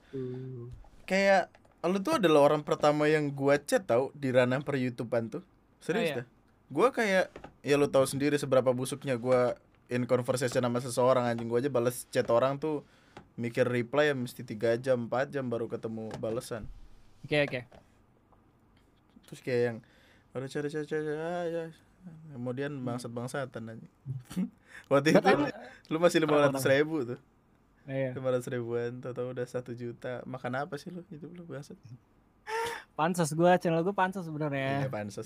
kayak 1.04 1.52
lu 1.90 2.00
tuh 2.00 2.16
adalah 2.16 2.40
orang 2.52 2.62
pertama 2.64 3.04
yang 3.06 3.28
gua 3.30 3.60
chat 3.60 3.84
tau 3.84 4.08
di 4.16 4.32
ranah 4.32 4.60
per 4.62 4.80
YouTubean 4.80 5.28
tuh. 5.28 5.42
Serius 5.82 6.00
Oh, 6.00 6.08
iya. 6.08 6.16
dah. 6.22 6.26
Gua 6.72 6.88
kayak 6.90 7.28
ya 7.60 7.74
lu 7.76 7.88
tahu 7.88 8.04
sendiri 8.08 8.36
seberapa 8.40 8.72
busuknya 8.72 9.16
gua 9.20 9.54
in 9.92 10.08
conversation 10.08 10.64
sama 10.64 10.80
seseorang 10.80 11.28
anjing. 11.28 11.46
Gua 11.46 11.60
aja 11.60 11.68
balas 11.68 12.08
chat 12.08 12.24
orang 12.32 12.56
tuh 12.56 12.82
mikir 13.34 13.66
reply 13.66 14.10
ya 14.10 14.14
mesti 14.14 14.46
tiga 14.46 14.78
jam 14.78 15.10
4 15.10 15.28
jam 15.34 15.44
baru 15.46 15.66
ketemu 15.66 16.08
balesan. 16.18 16.64
Oke 17.26 17.42
oke. 17.44 17.60
Terus 19.26 19.40
kayak 19.42 19.60
yang 19.60 19.76
ada 20.34 20.46
cara 20.50 20.66
cara 20.66 20.84
cara 20.84 21.02
ya. 21.46 21.64
Kemudian 22.36 22.84
bangsat 22.84 23.08
bangsatan 23.08 23.64
aja 23.64 23.88
waktu 24.92 25.16
itu 25.16 25.28
lu 25.88 25.96
masih 25.96 26.20
lima 26.20 26.36
ratus 26.36 26.60
ribu 26.68 27.00
tuh 27.00 27.16
lima 27.86 28.28
ratus 28.32 28.48
ribuan 28.48 28.98
tau 28.98 29.12
tau 29.12 29.30
udah 29.30 29.44
satu 29.44 29.72
juta. 29.72 30.24
Makan 30.24 30.64
apa 30.64 30.74
sih 30.76 30.88
lu? 30.88 31.04
Itu 31.08 31.28
lu 31.28 31.44
bangsat 31.44 31.76
pansos 32.94 33.34
gue 33.34 33.50
channel 33.58 33.82
gue 33.82 33.90
pansos 33.90 34.22
sebenarnya. 34.22 34.86
Iya, 34.86 34.88
pansos 34.88 35.24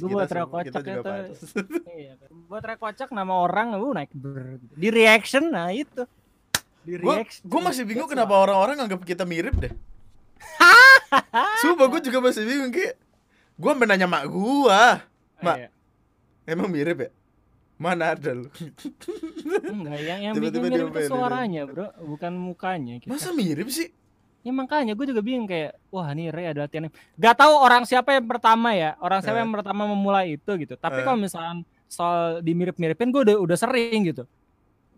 kita, 0.64 0.80
buat 0.80 0.88
juga 0.88 0.92
itu- 0.96 1.04
pansos. 1.04 1.40
Iya 2.00 2.12
kan. 2.16 2.28
buat 2.48 2.62
rekocak 2.64 3.08
nama 3.12 3.34
orang 3.36 3.76
uh 3.76 3.92
naik 3.92 4.08
ber 4.16 4.56
di 4.72 4.88
reaction 4.88 5.52
nah 5.52 5.68
itu. 5.68 6.08
Di 6.80 6.96
reaction. 6.96 7.44
gua 7.44 7.60
masih 7.68 7.84
bingung 7.84 8.08
That's 8.08 8.16
kenapa 8.16 8.34
orang-orang 8.40 8.80
nganggap 8.80 9.04
kita 9.04 9.28
mirip 9.28 9.52
deh. 9.60 9.72
Sumpah 11.60 11.86
gua 11.86 12.00
juga 12.00 12.18
masih 12.24 12.48
bingung 12.48 12.72
kayak 12.72 12.96
gua 13.60 13.72
menanya 13.76 14.08
mak 14.08 14.24
gua, 14.30 15.04
mak 15.38 15.56
Iya. 15.58 15.68
emang 16.48 16.72
mirip 16.72 16.96
ya? 17.04 17.10
Mana 17.78 18.12
ada 18.12 18.30
lu? 18.34 18.50
enggak 19.70 19.98
yang 20.02 20.20
yang 20.20 20.34
Tiba-tiba 20.34 20.66
bikin 20.66 20.78
mirip 20.82 20.94
itu 20.98 21.08
suaranya 21.08 21.62
bro 21.64 21.86
bukan 22.04 22.32
mukanya 22.34 22.94
kita. 22.98 23.08
Masa 23.08 23.30
mirip 23.30 23.70
sih? 23.70 23.88
Ya 24.42 24.50
makanya 24.50 24.94
gue 24.94 25.06
juga 25.06 25.20
bingung 25.20 25.46
kayak 25.46 25.78
wah 25.88 26.10
nih 26.10 26.30
Ray 26.30 26.46
adalah 26.48 26.66
TNM. 26.66 26.90
Gak 27.14 27.36
tahu 27.36 27.54
orang 27.54 27.82
siapa 27.84 28.14
yang 28.14 28.24
pertama 28.24 28.70
ya, 28.72 28.94
orang 28.98 29.20
siapa 29.20 29.38
Eh. 29.38 29.42
yang 29.42 29.52
pertama 29.52 29.82
memulai 29.84 30.34
itu 30.34 30.50
gitu. 30.56 30.74
Tapi 30.74 31.02
Eh. 31.02 31.04
kalau 31.04 31.18
misalnya 31.18 31.54
soal 31.86 32.38
dimirip-miripin 32.40 33.08
gue 33.08 33.22
udah 33.24 33.36
udah 33.38 33.56
sering 33.56 34.06
gitu. 34.06 34.24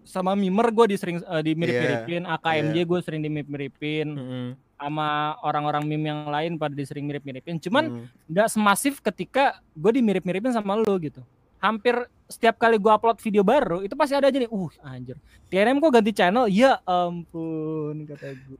Sama 0.03 0.33
Mimer 0.33 0.69
gue 0.71 0.87
disering 0.91 1.21
eh, 1.21 1.43
dimirip-miripin, 1.43 2.25
AKMJ 2.27 2.73
iya. 2.75 2.85
gue 2.85 2.99
sering 3.01 3.21
dimirip-miripin, 3.21 4.07
Mm-mm. 4.09 4.47
sama 4.75 5.09
orang-orang 5.41 5.85
meme 5.85 6.07
yang 6.07 6.25
lain 6.27 6.53
pada 6.57 6.73
disering 6.73 7.05
mirip-miripin. 7.05 7.57
Cuman 7.59 7.85
Mm. 7.87 8.05
nggak 8.27 8.49
semasif 8.51 9.01
ketika 9.01 9.61
gue 9.73 9.93
dimirip-miripin 9.95 10.53
sama 10.53 10.77
lu 10.77 10.95
gitu. 10.99 11.21
Hampir 11.61 11.95
setiap 12.27 12.57
kali 12.57 12.81
gue 12.81 12.89
upload 12.89 13.21
video 13.21 13.45
baru 13.45 13.85
itu 13.85 13.93
pasti 13.99 14.17
ada 14.17 14.31
aja 14.31 14.39
nih, 14.39 14.49
uh 14.49 14.71
anjir. 14.87 15.17
TNM 15.53 15.83
kok 15.83 15.93
ganti 15.93 16.13
channel? 16.15 16.47
Ya 16.49 16.81
ampun 16.89 18.09
kata 18.09 18.33
gue. 18.35 18.59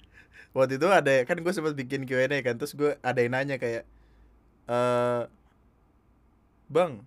waktu 0.51 0.83
itu 0.83 0.87
ada 0.91 1.15
kan 1.23 1.39
gue 1.39 1.53
sempat 1.55 1.79
bikin 1.79 2.03
Q&A 2.03 2.27
kan 2.43 2.59
terus 2.59 2.75
gue 2.75 2.99
ada 2.99 3.19
yang 3.23 3.33
nanya 3.39 3.55
kayak 3.55 3.87
eh 4.67 5.23
bang 6.67 7.03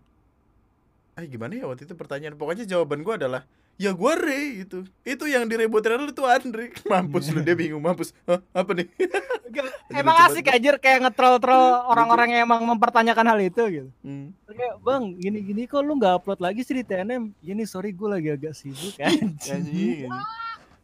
eh 1.20 1.26
gimana 1.28 1.52
ya 1.56 1.68
waktu 1.68 1.84
itu 1.84 1.96
pertanyaan 1.96 2.40
pokoknya 2.40 2.64
jawaban 2.64 3.04
gue 3.04 3.14
adalah 3.16 3.44
ya 3.78 3.92
gue 3.92 4.14
Ray 4.16 4.46
itu 4.64 4.86
itu 5.04 5.24
yang 5.26 5.50
direbutin 5.50 5.98
lu 5.98 6.14
tuh 6.14 6.30
Andri 6.30 6.70
mampus 6.86 7.34
lu 7.34 7.42
dia 7.42 7.58
bingung 7.58 7.82
mampus 7.82 8.14
Hah, 8.30 8.40
apa 8.54 8.72
nih 8.78 8.88
Emang 9.94 10.18
asik 10.26 10.50
anjir 10.50 10.82
kayak 10.82 11.06
nge-troll-troll 11.06 11.86
orang-orang 11.86 12.34
yang 12.34 12.50
emang 12.50 12.66
mempertanyakan 12.66 13.30
hal 13.30 13.38
itu 13.38 13.62
gitu. 13.70 13.90
Hmm. 14.02 14.34
Kayak, 14.50 14.82
"Bang, 14.82 15.14
gini-gini 15.14 15.70
kok 15.70 15.86
lu 15.86 15.94
nggak 16.02 16.26
upload 16.26 16.42
lagi 16.42 16.66
sih 16.66 16.74
di 16.74 16.82
TNM?" 16.82 17.30
"Ini 17.38 17.62
sorry 17.70 17.94
gue 17.94 18.10
lagi 18.10 18.34
agak 18.34 18.58
sibuk 18.58 18.98
kan." 18.98 19.14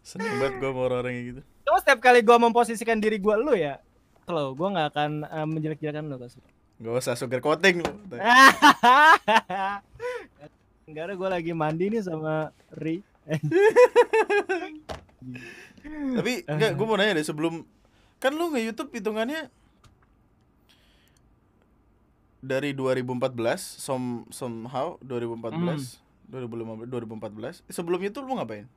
seneng 0.05 0.41
banget 0.41 0.53
gue 0.61 0.69
sama 0.69 0.81
orang-orang 0.85 1.13
kayak 1.13 1.25
gitu 1.25 1.41
Cuma 1.69 1.77
setiap 1.85 1.99
kali 2.01 2.19
gue 2.25 2.37
memposisikan 2.41 2.97
diri 2.97 3.21
gue 3.21 3.35
lu 3.37 3.53
ya, 3.53 3.77
lo 4.25 4.57
gue 4.57 4.67
nggak 4.73 4.87
akan 4.89 5.11
eh, 5.21 5.45
menjelek-jelekan 5.45 6.09
lu 6.09 6.17
kasih. 6.17 6.41
Gak 6.81 6.93
usah 6.97 7.13
sugar 7.13 7.45
coating 7.45 7.85
lu. 7.85 7.93
Enggak 10.89 11.03
ada 11.05 11.13
gue 11.13 11.29
lagi 11.29 11.51
mandi 11.53 11.85
nih 11.93 12.01
sama 12.01 12.49
Ri. 12.73 13.05
Tapi 16.17 16.33
enggak 16.49 16.73
gue 16.73 16.85
mau 16.89 16.97
nanya 16.97 17.21
deh 17.21 17.25
sebelum 17.29 17.61
Kan 18.19 18.35
lu 18.35 18.51
nge 18.51 18.61
YouTube 18.67 18.91
hitungannya 18.91 19.47
dari 22.39 22.71
2014 22.75 23.35
some 23.59 24.27
somehow 24.31 24.99
2014 25.03 25.99
2015 26.31 26.87
2014 26.87 27.63
sebelum 27.71 27.99
itu 28.03 28.19
lu 28.19 28.35
ngapain? 28.35 28.67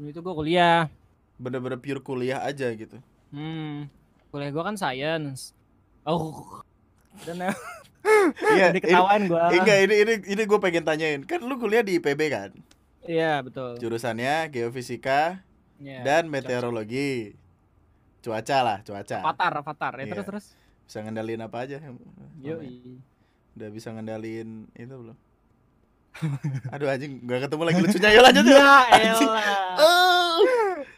Dulu 0.00 0.08
itu 0.08 0.20
gue 0.24 0.34
kuliah. 0.34 0.88
Bener-bener 1.36 1.76
pure 1.76 2.00
kuliah 2.00 2.40
aja 2.40 2.72
gitu. 2.72 2.96
Hmm. 3.34 3.92
Kuliah 4.32 4.48
gue 4.48 4.62
kan 4.64 4.76
science. 4.80 5.52
Oh. 6.08 6.64
Dan 7.28 7.52
Iya, 8.52 8.70
jadi 8.70 8.80
ketawain 8.80 9.22
gue. 9.24 9.38
ini- 9.48 9.58
Enggak, 9.58 9.78
ini 9.80 9.94
ini 9.96 10.14
ini 10.28 10.42
gue 10.42 10.58
pengen 10.58 10.82
tanyain. 10.82 11.20
Kan 11.22 11.40
lu 11.40 11.54
kuliah 11.56 11.80
di 11.80 11.96
IPB 11.96 12.20
kan? 12.28 12.50
Iya 13.02 13.40
betul. 13.40 13.78
Jurusannya 13.78 14.46
geofisika 14.48 15.42
Iya, 15.76 16.02
dan 16.02 16.26
meteorologi. 16.26 17.34
Cuaca 18.20 18.58
lah, 18.60 18.78
cuaca. 18.80 19.18
Avatar, 19.20 19.52
avatar. 19.56 19.92
Ya 19.96 20.04
Iya. 20.04 20.12
terus 20.12 20.24
terus. 20.24 20.46
Bisa 20.84 20.98
ngendalin 21.00 21.40
apa 21.40 21.56
aja? 21.60 21.82
Yo. 22.38 22.58
Udah 23.52 23.68
bisa 23.68 23.90
ngendalin 23.90 24.70
itu 24.72 24.94
belum? 24.94 25.16
Aduh 26.74 26.86
anjing, 26.86 27.18
gak 27.22 27.48
ketemu 27.48 27.62
lagi 27.64 27.80
lucunya. 27.80 28.08
Yuk 28.12 28.22
lanjut. 28.22 28.44
Ya 28.44 28.60
elah. 28.60 28.84
Oh. 29.76 30.36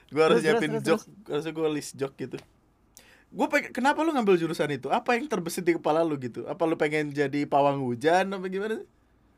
Gue 0.07 0.23
harus 0.23 0.41
Terus, 0.41 0.61
terus, 0.61 0.83
joke, 0.85 1.05
harusnya 1.27 1.53
gue 1.53 1.69
list 1.71 1.93
joke 1.97 2.15
gitu. 2.17 2.37
Gue 3.35 3.47
pengen, 3.51 3.71
kenapa 3.75 3.99
lu 4.07 4.15
ngambil 4.15 4.39
jurusan 4.39 4.71
itu? 4.71 4.87
Apa 4.87 5.19
yang 5.19 5.27
terbesit 5.27 5.67
di 5.67 5.75
kepala 5.75 6.07
lu 6.07 6.15
gitu? 6.15 6.47
Apa 6.47 6.63
lu 6.71 6.79
pengen 6.79 7.11
jadi 7.11 7.43
pawang 7.51 7.83
hujan 7.83 8.31
apa 8.31 8.47
gimana? 8.47 8.79
sih? 8.79 8.87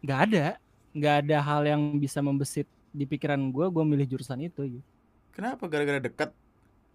Nggak 0.04 0.20
ada. 0.28 0.46
Nggak 0.92 1.14
ada 1.24 1.36
hal 1.40 1.62
yang 1.64 1.80
bisa 1.96 2.20
membesit 2.20 2.68
di 2.92 3.08
pikiran 3.08 3.40
gue. 3.48 3.66
Gue 3.72 3.84
milih 3.88 4.04
jurusan 4.04 4.44
itu. 4.44 4.60
Gitu. 4.68 4.84
Kenapa? 5.32 5.64
Gara-gara 5.64 5.96
dekat? 5.96 6.28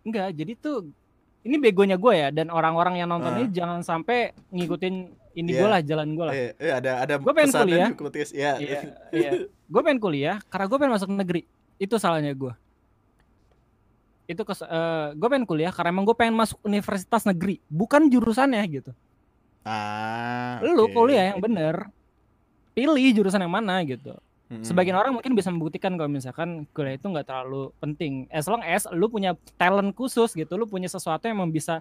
Enggak. 0.05 0.29
Jadi 0.37 0.53
tuh 0.61 0.93
ini 1.41 1.57
begonya 1.57 1.97
gue 1.97 2.13
ya. 2.13 2.29
Dan 2.29 2.53
orang-orang 2.53 3.01
yang 3.01 3.09
nonton 3.09 3.33
Ah. 3.33 3.37
ini 3.41 3.49
jangan 3.49 3.81
sampai 3.81 4.37
ngikutin 4.53 4.95
ini 5.33 5.49
Iya. 5.49 5.57
gue 5.57 5.67
lah, 5.73 5.81
jalan 5.81 6.07
gue 6.13 6.25
lah. 6.29 6.33
Eh, 6.37 6.51
eh, 6.61 6.69
ada 6.69 6.91
ada 7.01 7.13
Gua 7.17 7.33
pengen 7.33 7.49
kuliah. 7.49 7.89
Iya, 8.29 8.51
iya. 9.09 9.31
Gue 9.49 9.81
pengen 9.81 9.97
kuliah 9.97 10.37
karena 10.53 10.65
gue 10.69 10.77
pengen 10.77 10.93
masuk 10.93 11.09
negeri. 11.09 11.41
Itu 11.81 11.97
salahnya 11.97 12.37
gue. 12.37 12.53
Itu 14.31 14.47
kes, 14.47 14.63
gue 15.19 15.27
pengen 15.27 15.43
kuliah 15.43 15.75
karena 15.75 15.91
emang 15.91 16.07
gue 16.07 16.15
pengen 16.15 16.39
masuk 16.39 16.55
universitas 16.63 17.27
negeri, 17.27 17.59
bukan 17.67 18.07
jurusannya 18.07 18.63
gitu. 18.71 18.95
Ah. 19.67 20.63
Lu 20.63 20.87
oke. 20.87 20.95
kuliah 20.95 21.35
yang 21.35 21.43
bener, 21.43 21.91
pilih 22.71 23.11
jurusan 23.11 23.43
yang 23.43 23.51
mana 23.51 23.83
gitu. 23.83 24.15
Mm-mm. 24.47 24.67
Sebagian 24.67 24.95
orang 24.95 25.15
mungkin 25.15 25.31
bisa 25.31 25.47
membuktikan 25.47 25.95
kalau 25.99 26.11
misalkan 26.11 26.67
kuliah 26.75 26.95
itu 26.95 27.07
nggak 27.07 27.27
terlalu 27.27 27.71
penting, 27.83 28.27
as 28.31 28.47
long 28.47 28.63
as 28.63 28.83
lu 28.95 29.11
punya 29.11 29.35
talent 29.59 29.91
khusus 29.95 30.31
gitu, 30.35 30.55
lu 30.55 30.67
punya 30.67 30.87
sesuatu 30.87 31.27
yang 31.27 31.39
bisa 31.51 31.79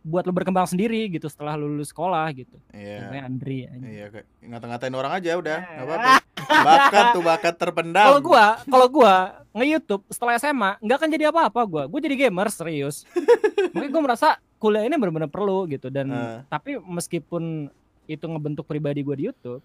buat 0.00 0.24
lu 0.24 0.32
berkembang 0.32 0.64
sendiri 0.64 1.10
gitu 1.10 1.26
setelah 1.26 1.54
lu 1.54 1.68
lulus 1.68 1.90
sekolah 1.90 2.26
gitu. 2.32 2.56
Iya. 2.70 3.02
Contohnya 3.02 3.22
Andri. 3.24 3.58
Iya, 3.66 4.06
kayak 4.08 4.26
ngata-ngatain 4.40 4.94
orang 4.94 5.12
aja 5.12 5.30
udah, 5.34 5.58
Eh. 5.58 5.72
nggak 5.74 5.86
apa-apa. 5.86 6.12
Bakat 6.48 7.04
tuh 7.12 7.22
bakat 7.22 7.54
terpendam. 7.56 8.06
Kalau 8.06 8.20
gua, 8.20 8.44
kalau 8.64 8.86
gua 8.88 9.14
nge-YouTube 9.52 10.02
setelah 10.08 10.34
SMA 10.36 10.70
nggak 10.80 10.96
akan 10.96 11.10
jadi 11.10 11.24
apa-apa 11.28 11.60
gua. 11.62 11.82
Gua 11.84 12.00
jadi 12.00 12.16
gamer 12.16 12.48
serius. 12.48 13.04
Makanya 13.74 13.90
gua 13.90 14.02
merasa 14.04 14.28
kuliah 14.56 14.82
ini 14.82 14.96
benar-benar 14.96 15.28
perlu 15.28 15.66
gitu 15.66 15.86
dan 15.86 16.08
Eh. 16.08 16.38
tapi 16.46 16.78
meskipun 16.78 17.68
itu 18.06 18.24
ngebentuk 18.24 18.64
pribadi 18.64 19.02
gua 19.02 19.12
di 19.12 19.28
YouTube, 19.28 19.60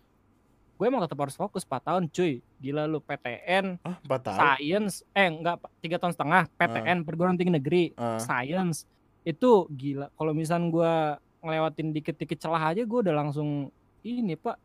gue 0.74 0.86
emang 0.86 1.00
tetap 1.00 1.16
harus 1.18 1.32
fokus 1.32 1.64
4 1.64 1.80
tahun 1.80 2.04
cuy. 2.08 2.44
Gila 2.60 2.84
lu 2.84 3.00
PTN, 3.00 3.80
Ah, 3.80 3.96
4 4.02 4.20
tahun. 4.22 4.38
science, 4.38 4.94
eh 5.10 5.32
enggak 5.32 5.56
tiga 5.80 5.96
tahun 5.96 6.12
setengah 6.12 6.52
PTN 6.52 6.98
perguruan 7.02 7.38
tinggi 7.38 7.54
negeri, 7.54 7.84
Eh. 7.90 8.20
science 8.20 8.84
itu 9.24 9.52
gila. 9.70 10.08
Kalau 10.12 10.32
misalnya 10.32 10.68
gua 10.68 10.94
ngelewatin 11.40 11.92
dikit-dikit 11.92 12.40
celah 12.40 12.72
aja 12.72 12.84
gua 12.84 13.00
udah 13.02 13.16
langsung 13.18 13.68
ini 14.00 14.36
pak 14.36 14.56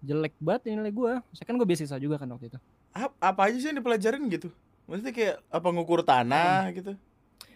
jelek 0.00 0.34
banget 0.38 0.70
nilai 0.70 0.90
gua. 0.90 1.12
Saya 1.30 1.46
kan 1.46 1.54
gue 1.54 1.64
beasiswa 1.64 1.96
juga 1.96 2.18
kan 2.18 2.28
waktu 2.28 2.50
itu. 2.50 2.58
Ap- 2.92 3.18
apa 3.18 3.40
aja 3.48 3.56
sih 3.56 3.68
yang 3.68 3.78
dipelajarin 3.78 4.22
gitu? 4.28 4.52
Maksudnya 4.84 5.10
kayak 5.10 5.36
apa 5.48 5.68
ngukur 5.70 6.04
tanah 6.04 6.68
gitu? 6.70 6.92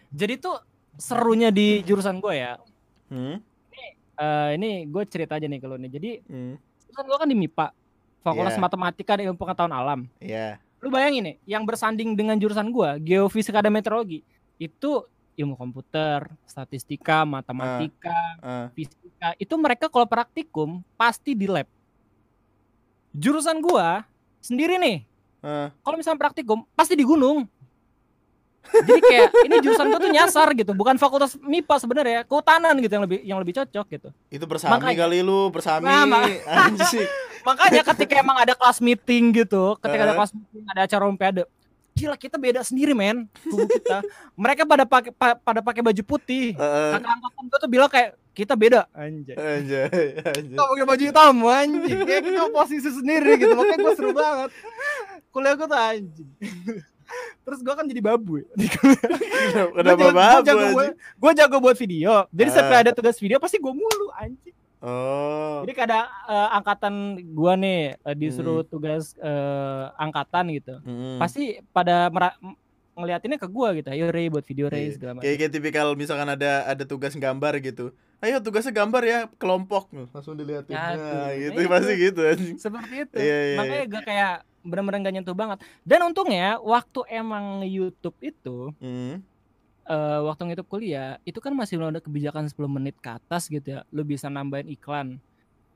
Jadi 0.09 0.35
tuh 0.39 0.57
serunya 0.97 1.53
di 1.53 1.83
jurusan 1.83 2.19
gue 2.19 2.35
ya. 2.35 2.57
Hmm? 3.09 3.39
eh 4.19 4.59
ini 4.59 4.83
gue 4.85 5.03
cerita 5.07 5.39
aja 5.39 5.47
nih 5.47 5.61
kalau 5.61 5.79
nih. 5.79 5.87
Jadi 5.89 6.11
Hmm. 6.27 6.59
jurusan 6.83 7.05
gue 7.07 7.19
kan 7.19 7.29
di 7.29 7.37
MIPA, 7.37 7.67
Fakultas 8.19 8.57
Iya. 8.57 8.63
Matematika 8.65 9.13
dan 9.15 9.31
Ilmu 9.31 9.39
Pengetahuan 9.39 9.71
Alam. 9.71 10.01
Iya. 10.19 10.59
Lu 10.79 10.91
bayangin 10.91 11.23
nih, 11.23 11.37
yang 11.47 11.63
bersanding 11.63 12.15
dengan 12.15 12.35
jurusan 12.35 12.67
gue, 12.69 12.89
Geofisika 13.05 13.63
dan 13.63 13.71
Meteorologi, 13.71 14.27
itu 14.57 14.91
ilmu 15.39 15.55
komputer, 15.55 16.27
statistika, 16.45 17.23
matematika, 17.23 18.19
Eh, 18.43 18.67
fisika. 18.75 19.29
Itu 19.39 19.55
mereka 19.55 19.87
kalau 19.87 20.05
praktikum 20.05 20.83
pasti 20.95 21.33
di 21.33 21.47
lab. 21.47 21.71
Jurusan 23.15 23.59
gua 23.59 24.03
sendiri 24.39 24.77
nih, 24.77 25.07
eh. 25.41 25.69
kalau 25.81 25.97
misalnya 25.97 26.19
praktikum 26.21 26.67
pasti 26.75 26.93
di 26.93 27.03
gunung. 27.03 27.47
Jadi 28.69 29.01
kayak 29.01 29.29
ini 29.49 29.57
jurusan 29.65 29.89
gua 29.89 29.97
tuh 29.99 30.13
nyasar 30.13 30.49
gitu, 30.53 30.77
bukan 30.77 31.01
fakultas 31.01 31.39
MIPA 31.41 31.75
sebenarnya, 31.79 32.21
kehutanan 32.27 32.75
gitu 32.79 32.93
yang 32.93 33.05
lebih 33.07 33.19
yang 33.25 33.39
lebih 33.41 33.55
cocok 33.57 33.87
gitu. 33.89 34.09
Itu 34.29 34.45
bersami 34.45 34.77
Makanya- 34.77 34.99
kali 35.07 35.19
lu, 35.23 35.49
bersami. 35.49 35.87
Nah, 35.89 36.05
mak-. 36.05 36.43
Makanya 37.49 37.81
ketika 37.87 38.15
emang 38.21 38.37
ada 38.37 38.53
kelas 38.53 38.83
meeting 38.83 39.33
gitu, 39.33 39.79
ketika 39.81 40.03
ada 40.05 40.13
Eh. 40.13 40.19
kelas 40.21 40.33
meeting, 40.37 40.65
ada 40.69 40.81
acara 40.85 41.03
olimpiade, 41.09 41.43
gila 41.99 42.15
kita 42.15 42.37
beda 42.37 42.63
sendiri 42.63 42.95
men, 42.95 43.27
tubuh 43.43 43.67
kita. 43.67 43.99
Mereka 44.39 44.63
pada 44.63 44.87
pakai 44.87 45.11
pa- 45.11 45.35
pada 45.37 45.59
pakai 45.59 45.83
baju 45.83 46.03
putih. 46.07 46.55
Heeh. 46.55 46.91
Kakak 46.95 47.11
angkatan 47.13 47.43
gua 47.45 47.59
tuh 47.59 47.69
bilang 47.69 47.91
kayak 47.91 48.11
kita 48.31 48.55
beda 48.55 48.87
anjay. 48.93 49.35
Anjay, 49.35 49.87
anjay. 50.23 50.55
Kita 50.55 50.63
pakai 50.65 50.87
baju 50.87 51.03
hitam 51.03 51.35
anjing, 51.43 51.99
kayak 52.01 52.23
kita 52.23 52.43
posisi 52.49 52.89
sendiri 52.89 53.35
gitu. 53.37 53.51
Makanya 53.53 53.79
gue 53.81 53.93
seru 53.93 54.13
banget. 54.13 54.51
Kuliah 55.29 55.55
gue 55.55 55.67
tuh 55.67 55.75
anjing. 55.77 56.31
Terus 57.43 57.59
gue 57.59 57.75
kan 57.75 57.83
jadi 57.83 57.99
babu 58.01 58.39
ya. 58.39 58.47
Kenapa 59.75 60.07
babu 60.09 60.45
jago, 60.45 60.61
anjing? 60.63 60.95
Gue 60.95 61.33
jago 61.35 61.57
buat 61.59 61.77
video. 61.77 62.13
Jadi 62.31 62.49
setiap 62.49 62.71
Ah. 62.71 62.81
ada 62.81 62.93
tugas 62.93 63.17
video 63.17 63.37
pasti 63.39 63.57
gue 63.57 63.73
mulu 63.73 64.07
anjing. 64.15 64.55
Oh. 64.81 65.63
Jadi 65.63 65.73
kada 65.75 65.99
eh, 66.25 66.49
angkatan 66.53 66.95
gue 67.19 67.53
nih 67.57 67.81
eh, 67.97 68.15
disuruh 68.15 68.63
Hmm. 68.63 68.69
tugas 68.69 69.15
eh, 69.15 69.85
angkatan 69.97 70.45
gitu. 70.51 70.75
Mm-mm. 70.81 71.19
Pasti 71.19 71.59
pada 71.69 72.09
mera- 72.09 72.39
ngeliatinnya 72.95 73.37
ke 73.37 73.47
gue 73.47 73.69
gitu. 73.77 73.89
Ayo 73.89 74.07
Ray 74.09 74.27
buat 74.27 74.43
video 74.43 74.67
Ray 74.67 74.89
Iya. 74.89 74.95
segala 74.95 75.11
macam. 75.13 75.23
Kayak 75.23 75.37
kayak 75.39 75.53
tipikal 75.53 75.87
misalkan 75.95 76.29
ada 76.29 76.63
ada 76.65 76.83
tugas 76.83 77.13
gambar 77.13 77.59
gitu. 77.61 77.91
Ayo 78.19 78.39
tugasnya 78.39 78.75
gambar 78.75 79.03
ya 79.05 79.19
kelompok 79.37 79.87
langsung 80.11 80.35
dilihatin. 80.35 80.75
Ya, 80.75 80.95
Nah, 80.95 81.31
gitu 81.33 81.55
Nah, 81.57 81.71
pasti 81.71 81.93
itu. 81.93 82.03
gitu 82.11 82.23
seperti 82.57 82.95
itu 83.07 83.17
Iya, 83.17 83.39
iya, 83.45 83.57
makanya 83.57 83.85
gue 83.89 84.03
kayak 84.03 84.33
bener-bener 84.59 84.99
gak 85.01 85.15
nyentuh 85.15 85.37
banget 85.39 85.59
dan 85.81 86.01
untungnya 86.03 86.59
waktu 86.59 87.01
emang 87.09 87.63
YouTube 87.63 88.19
itu 88.21 88.75
Hmm. 88.77 89.23
Eh 89.89 90.21
waktu 90.21 90.53
YouTube 90.53 90.69
kuliah 90.69 91.17
itu 91.25 91.41
kan 91.41 91.53
masih 91.53 91.81
belum 91.81 91.91
ada 91.91 92.01
kebijakan 92.01 92.45
10 92.45 92.61
menit 92.69 92.97
ke 92.97 93.09
atas 93.11 93.49
gitu 93.49 93.65
ya 93.67 93.81
lu 93.89 94.05
bisa 94.05 94.29
nambahin 94.29 94.69
iklan 94.69 95.17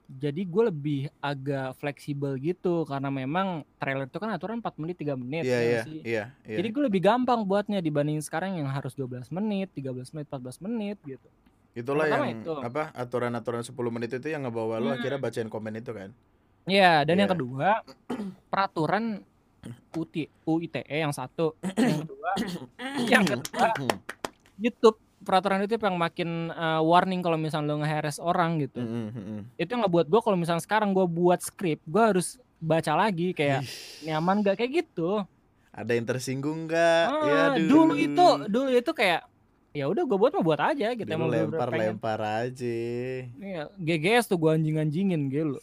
jadi 0.05 0.44
gue 0.44 0.62
lebih 0.68 1.01
agak 1.18 1.72
fleksibel 1.75 2.37
gitu 2.37 2.85
karena 2.85 3.09
memang 3.09 3.64
trailer 3.79 4.05
itu 4.05 4.20
kan 4.20 4.29
aturan 4.29 4.61
4 4.61 4.77
menit 4.77 5.01
3 5.01 5.16
menit 5.16 5.42
Iya 5.42 5.57
ya 5.57 5.64
iya 5.64 5.81
sih? 5.83 5.98
iya 6.05 6.25
iya. 6.44 6.57
jadi 6.61 6.68
gue 6.68 6.83
lebih 6.85 7.01
gampang 7.01 7.40
buatnya 7.42 7.81
dibanding 7.81 8.20
sekarang 8.20 8.61
yang 8.61 8.68
harus 8.68 8.92
12 8.92 9.33
menit 9.33 9.72
13 9.72 9.88
menit 10.12 10.27
14 10.29 10.61
menit 10.61 10.98
gitu 11.03 11.29
Itulah 11.72 12.05
pertama 12.05 12.29
yang 12.29 12.44
itu. 12.44 12.53
apa 12.53 12.92
aturan-aturan 12.92 13.64
10 13.64 13.72
menit 13.88 14.12
itu 14.12 14.29
yang 14.29 14.44
ngebawa 14.44 14.77
lu 14.77 14.92
Hmm. 14.92 15.01
akhirnya 15.01 15.16
bacain 15.16 15.48
komen 15.48 15.72
itu 15.75 15.88
kan. 15.90 16.12
Iya, 16.62 17.01
dan 17.03 17.16
yang 17.16 17.27
Iya. 17.27 17.35
kedua 17.35 17.68
peraturan 18.53 19.25
UT, 19.94 20.14
UITE 20.42 20.83
yang 20.88 21.14
satu, 21.14 21.55
yang 21.62 22.03
kedua, 22.03 22.31
yang 23.12 23.25
kedua 23.25 23.66
YouTube 24.58 24.98
peraturan 25.23 25.63
YouTube 25.63 25.87
yang 25.87 25.96
makin 25.96 26.50
eh, 26.50 26.81
warning 26.83 27.23
kalau 27.23 27.38
misalnya 27.38 27.71
lo 27.71 27.79
nge-harass 27.83 28.19
orang 28.19 28.58
gitu. 28.58 28.83
Mm-mm. 28.83 29.46
Itu 29.54 29.71
yang 29.79 29.87
ngebuat 29.87 30.06
gue 30.10 30.21
kalau 30.21 30.35
misalnya 30.35 30.63
sekarang 30.67 30.90
gue 30.90 31.06
buat 31.06 31.38
skrip, 31.38 31.79
gue 31.87 32.02
harus 32.02 32.42
baca 32.58 32.94
lagi 32.94 33.35
kayak 33.35 33.63
Ih, 33.63 34.10
nyaman 34.10 34.42
gak 34.42 34.58
kayak 34.58 34.87
gitu. 34.87 35.23
ada 35.73 35.96
yang 35.96 36.04
tersinggung 36.04 36.69
ya 36.69 37.08
Ah, 37.08 37.56
dulu 37.56 37.96
itu, 37.96 38.27
dulu 38.44 38.69
itu 38.69 38.92
kayak 38.92 39.25
ya 39.73 39.88
udah 39.88 40.04
gue 40.04 40.18
buat 40.20 40.33
mau 40.37 40.44
buat 40.44 40.60
aja 40.60 40.92
gitu. 40.92 41.08
Dulu 41.08 41.16
Emang 41.16 41.29
bener-bener 41.33 41.58
pengen. 41.64 41.96
lempar-lempar 41.96 42.20
aja. 42.20 42.79
Iya, 43.40 43.62
GGS 43.75 44.29
tuh 44.29 44.37
gue 44.37 44.52
anjing-anjingin 44.52 45.20
gitu. 45.29 45.56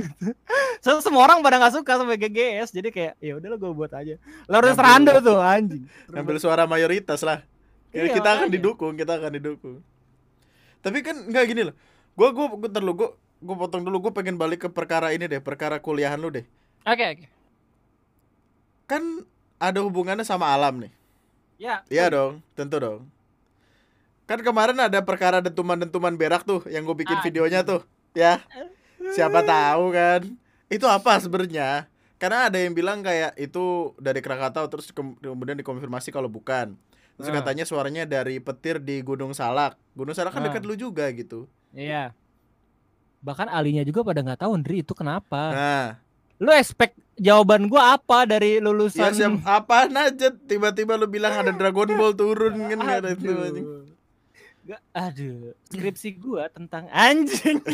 so, 0.84 1.00
semua 1.00 1.24
orang 1.24 1.40
pada 1.40 1.56
nggak 1.56 1.80
suka 1.80 1.96
sama 1.96 2.14
GGS, 2.14 2.68
jadi 2.70 2.88
kayak 2.92 3.14
ya 3.16 3.40
udahlah 3.40 3.56
gue 3.56 3.72
buat 3.72 3.92
aja. 3.92 4.20
Lawrence 4.44 4.76
Ngambil- 4.76 5.08
Rando 5.08 5.24
tuh 5.24 5.38
anjing. 5.40 5.82
Ngambil 6.12 6.36
suara 6.36 6.68
mayoritas 6.68 7.24
lah. 7.24 7.40
Ya, 7.90 8.06
Iya, 8.06 8.14
kita 8.14 8.28
akan 8.38 8.48
didukung, 8.48 8.92
kita 8.94 9.18
akan 9.18 9.30
didukung. 9.34 9.76
Tapi 10.78 11.00
kan 11.00 11.16
nggak 11.26 11.44
gini 11.48 11.62
loh. 11.66 11.74
Gua 12.14 12.30
gua 12.30 12.46
gua 12.52 12.68
ntar 12.68 12.84
lu 12.84 12.92
gua 12.92 13.16
gua 13.40 13.56
potong 13.56 13.82
dulu 13.82 14.04
gua 14.04 14.12
pengen 14.12 14.36
balik 14.36 14.64
ke 14.64 14.68
perkara 14.68 15.10
ini 15.10 15.26
deh, 15.26 15.40
perkara 15.40 15.80
kuliahan 15.80 16.20
lu 16.20 16.28
deh. 16.28 16.44
Oke, 16.84 17.04
oke. 17.08 17.26
Kan 18.84 19.24
ada 19.56 19.80
hubungannya 19.80 20.22
sama 20.22 20.48
alam 20.50 20.80
nih. 20.80 20.92
Ya. 21.60 21.84
Iya 21.88 22.08
dong, 22.08 22.40
tentu 22.54 22.80
dong. 22.80 23.00
Kan 24.30 24.38
kemarin 24.40 24.78
ada 24.78 25.02
perkara 25.02 25.42
dentuman-dentuman 25.42 26.14
berak 26.14 26.46
tuh 26.46 26.62
yang 26.70 26.86
gue 26.86 26.94
bikin 26.94 27.18
Anjing. 27.18 27.26
videonya 27.26 27.66
tuh, 27.66 27.82
ya. 28.14 28.38
Siapa 29.10 29.42
tahu 29.42 29.90
kan. 29.90 30.22
Itu 30.70 30.86
apa 30.86 31.18
sebenarnya? 31.18 31.90
Karena 32.14 32.46
ada 32.46 32.54
yang 32.54 32.70
bilang 32.70 33.02
kayak 33.02 33.34
itu 33.34 33.90
dari 33.98 34.22
Krakatau 34.22 34.70
terus 34.70 34.88
ke- 34.88 35.18
kemudian 35.18 35.58
dikonfirmasi 35.58 36.14
kalau 36.14 36.30
bukan. 36.30 36.78
Terus 37.18 37.26
Ah. 37.26 37.42
katanya 37.42 37.66
suaranya 37.66 38.06
dari 38.06 38.38
petir 38.38 38.78
di 38.78 39.02
Gunung 39.02 39.34
Salak. 39.34 39.74
Gunung 39.92 40.14
Salak 40.14 40.30
kan 40.30 40.40
Ah. 40.40 40.46
dekat 40.46 40.62
lu 40.62 40.78
juga 40.78 41.10
gitu. 41.10 41.50
Iya. 41.72 42.14
Bahkan 43.20 43.50
alinya 43.50 43.82
juga 43.82 44.06
pada 44.06 44.22
nggak 44.22 44.40
tahu 44.40 44.52
Ndri 44.56 44.80
itu 44.80 44.94
kenapa. 44.94 45.42
Nah, 45.50 45.88
Lu 46.40 46.48
expect 46.48 46.96
jawaban 47.20 47.68
gua 47.68 48.00
apa 48.00 48.24
dari 48.24 48.56
ya 48.56 48.64
lulusan 48.64 49.12
siap 49.12 49.44
apaan 49.44 49.92
aja 49.92 50.32
tiba-tiba 50.32 50.96
lu 50.96 51.04
bilang 51.04 51.36
ada 51.36 51.52
Dragon 51.52 51.92
Ball 51.92 52.16
turun 52.16 52.56
kan 52.64 52.80
ada 52.80 53.12
itu 53.12 53.28
anjing. 54.72 54.94
Aduh. 54.94 55.50
Skripsi 55.66 56.08
gua 56.14 56.46
tentang 56.48 56.86
anjing. 56.88 57.58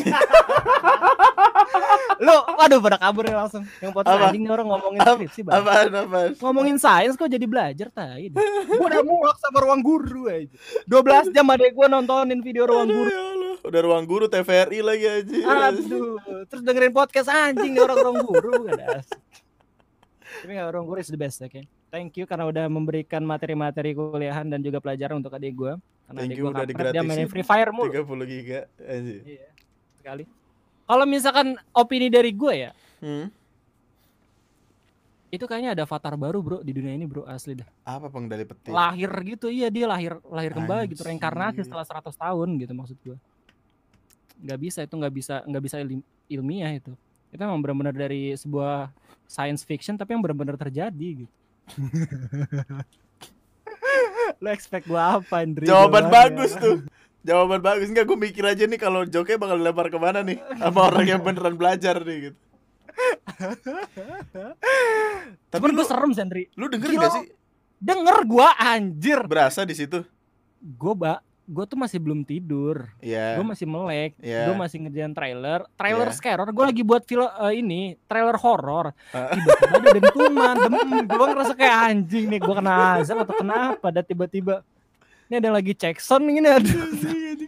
Lu, 2.17 2.33
waduh 2.57 2.81
pada 2.81 2.97
kabur 2.97 3.29
ya 3.29 3.37
langsung. 3.37 3.65
Yang 3.79 3.93
potong 3.93 4.17
Apa? 4.17 4.25
anjing 4.31 4.43
nih 4.43 4.53
orang 4.53 4.67
ngomongin 4.69 5.01
skripsi 5.03 5.41
bang. 5.45 5.55
Apaan 5.61 5.93
apaan? 5.93 6.31
Ngomongin 6.41 6.77
sains 6.81 7.15
kok 7.15 7.29
jadi 7.29 7.45
belajar 7.45 7.89
tai. 7.93 8.33
Gua 8.69 8.87
udah 8.89 9.03
muak 9.05 9.37
sama 9.37 9.59
ruang 9.63 9.81
guru 9.85 10.29
aja. 10.31 10.49
12 10.89 11.35
jam 11.35 11.47
adek 11.51 11.73
gua 11.73 11.87
nontonin 11.87 12.41
video 12.41 12.65
ruang 12.65 12.89
Aduh, 12.89 12.97
guru. 12.97 13.11
ya. 13.11 13.21
Udah 13.67 13.81
ruang 13.83 14.05
guru 14.07 14.25
TVRI 14.27 14.81
lagi 14.81 15.07
aja. 15.07 15.37
Aduh, 15.69 16.17
terus 16.47 16.63
dengerin 16.63 16.95
podcast 16.95 17.29
anjing 17.29 17.75
nih 17.75 17.83
orang 17.83 17.99
ruang 17.99 18.19
guru 18.23 18.53
gak 18.65 18.79
ada. 18.79 19.03
Tapi 20.43 20.51
nggak 20.53 20.68
ruang 20.72 20.87
guru 20.87 20.99
is 21.01 21.09
the 21.09 21.16
best, 21.16 21.41
oke. 21.41 21.61
Thank 21.89 22.18
you 22.18 22.26
karena 22.26 22.45
udah 22.45 22.66
memberikan 22.68 23.22
materi-materi 23.22 23.95
kuliahan 23.95 24.45
dan 24.47 24.61
juga 24.61 24.82
pelajaran 24.82 25.22
untuk 25.22 25.32
adik 25.32 25.55
gua. 25.55 25.78
Karena 26.07 26.18
Thank 26.22 26.30
adik 26.30 26.37
you 26.39 26.45
gua 26.45 26.51
udah 26.53 26.64
kampret, 26.66 26.93
dia 26.93 27.03
digratisin. 27.03 27.26
Free 27.30 27.47
Fire 27.47 27.70
mulu. 27.72 27.91
30 27.91 28.26
giga. 28.28 28.61
Iya, 28.78 29.49
sekali. 29.97 30.24
Kalau 30.87 31.03
misalkan 31.03 31.47
opini 31.74 32.07
dari 32.07 32.30
gue 32.30 32.55
ya, 32.55 32.70
Hmm. 32.97 33.26
itu 35.26 35.43
kayaknya 35.45 35.74
ada 35.74 35.82
avatar 35.82 36.14
baru 36.14 36.39
bro 36.39 36.59
di 36.62 36.70
dunia 36.70 36.95
ini 36.95 37.05
bro 37.05 37.26
asli 37.26 37.59
dah. 37.59 37.66
Apa 37.82 38.07
pengendali 38.07 38.47
petir? 38.47 38.70
Lahir 38.70 39.11
gitu, 39.26 39.51
iya 39.51 39.66
dia 39.68 39.84
lahir 39.91 40.16
lahir 40.30 40.55
kembali 40.55 40.87
gitu, 40.95 41.03
Anjir. 41.03 41.11
reinkarnasi 41.12 41.66
setelah 41.66 41.82
100 41.82 42.14
tahun 42.14 42.49
gitu 42.62 42.72
maksud 42.72 42.97
gue. 43.03 43.18
Nggak 44.47 44.59
bisa 44.62 44.78
itu 44.87 44.95
nggak 44.95 45.12
bisa 45.12 45.34
nggak 45.43 45.62
bisa 45.66 45.76
ilmiah 46.30 46.72
itu. 46.72 46.95
Itu 47.31 47.41
emang 47.41 47.61
benar-benar 47.61 47.93
dari 47.93 48.33
sebuah 48.33 48.91
science 49.27 49.62
fiction 49.62 49.95
tapi 49.95 50.14
yang 50.14 50.22
benar-benar 50.22 50.55
terjadi 50.57 51.24
gitu. 51.24 51.33
Lo 54.43 54.49
expect 54.51 54.87
gua 54.87 55.18
apa 55.18 55.43
Andri? 55.43 55.64
Jawaban 55.66 56.07
bagus 56.09 56.53
tuh. 56.55 56.85
Jawaban 57.27 57.59
bagus 57.59 57.91
enggak 57.91 58.07
gue 58.07 58.14
mikir 58.14 58.47
aja 58.47 58.64
nih 58.64 58.79
kalau 58.79 59.03
joknya 59.03 59.35
bakal 59.35 59.59
dilempar 59.59 59.91
ke 59.91 59.99
mana 59.99 60.22
nih 60.22 60.39
sama 60.57 60.87
orang 60.87 61.07
yang 61.09 61.20
beneran 61.20 61.59
belajar 61.59 61.99
nih 62.03 62.31
gitu. 62.31 62.39
Tapi 65.51 65.59
Cuman 65.59 65.70
lu, 65.74 65.77
gue 65.77 65.87
serem 65.87 66.12
Sandri. 66.14 66.45
lu 66.55 66.70
denger 66.70 66.87
Gila. 66.89 67.03
gak 67.03 67.12
sih 67.18 67.27
Denger 67.77 68.18
gua 68.24 68.55
anjir. 68.57 69.20
berasa 69.27 69.66
di 69.66 69.74
situ? 69.74 70.01
Gue 70.62 70.95
ba, 70.97 71.20
gue 71.47 71.65
tuh 71.65 71.79
masih 71.79 71.99
belum 71.99 72.21
tidur. 72.21 72.91
Iya. 72.99 73.39
gue 73.39 73.47
masih 73.47 73.65
melek, 73.65 74.19
Iya. 74.19 74.51
gue 74.51 74.57
masih 74.57 74.77
ngerjain 74.83 75.15
trailer, 75.15 75.63
trailer 75.75 76.09
Iya. 76.11 76.17
scare, 76.17 76.43
gue 76.43 76.65
lagi 76.67 76.83
buat 76.83 77.03
film 77.03 77.23
eh, 77.23 77.55
ini 77.57 77.81
trailer 78.05 78.35
horor, 78.35 78.91
Ah. 79.11 79.31
tiba-tiba 79.31 79.77
ada 79.79 79.89
dentuman, 79.95 80.55
demam, 80.59 80.89
gue 81.07 81.27
ngerasa 81.31 81.55
kayak 81.55 81.77
anjing 81.87 82.27
nih, 82.27 82.41
gue 82.43 82.55
kena 82.57 82.75
azab 82.99 83.23
atau 83.23 83.35
kenapa, 83.37 83.87
dan 83.89 84.03
tiba-tiba 84.03 84.67
ini 85.27 85.35
ada 85.37 85.51
lagi 85.53 85.73
sound 85.97 86.27
ini 86.27 86.43
aduh 86.45 86.71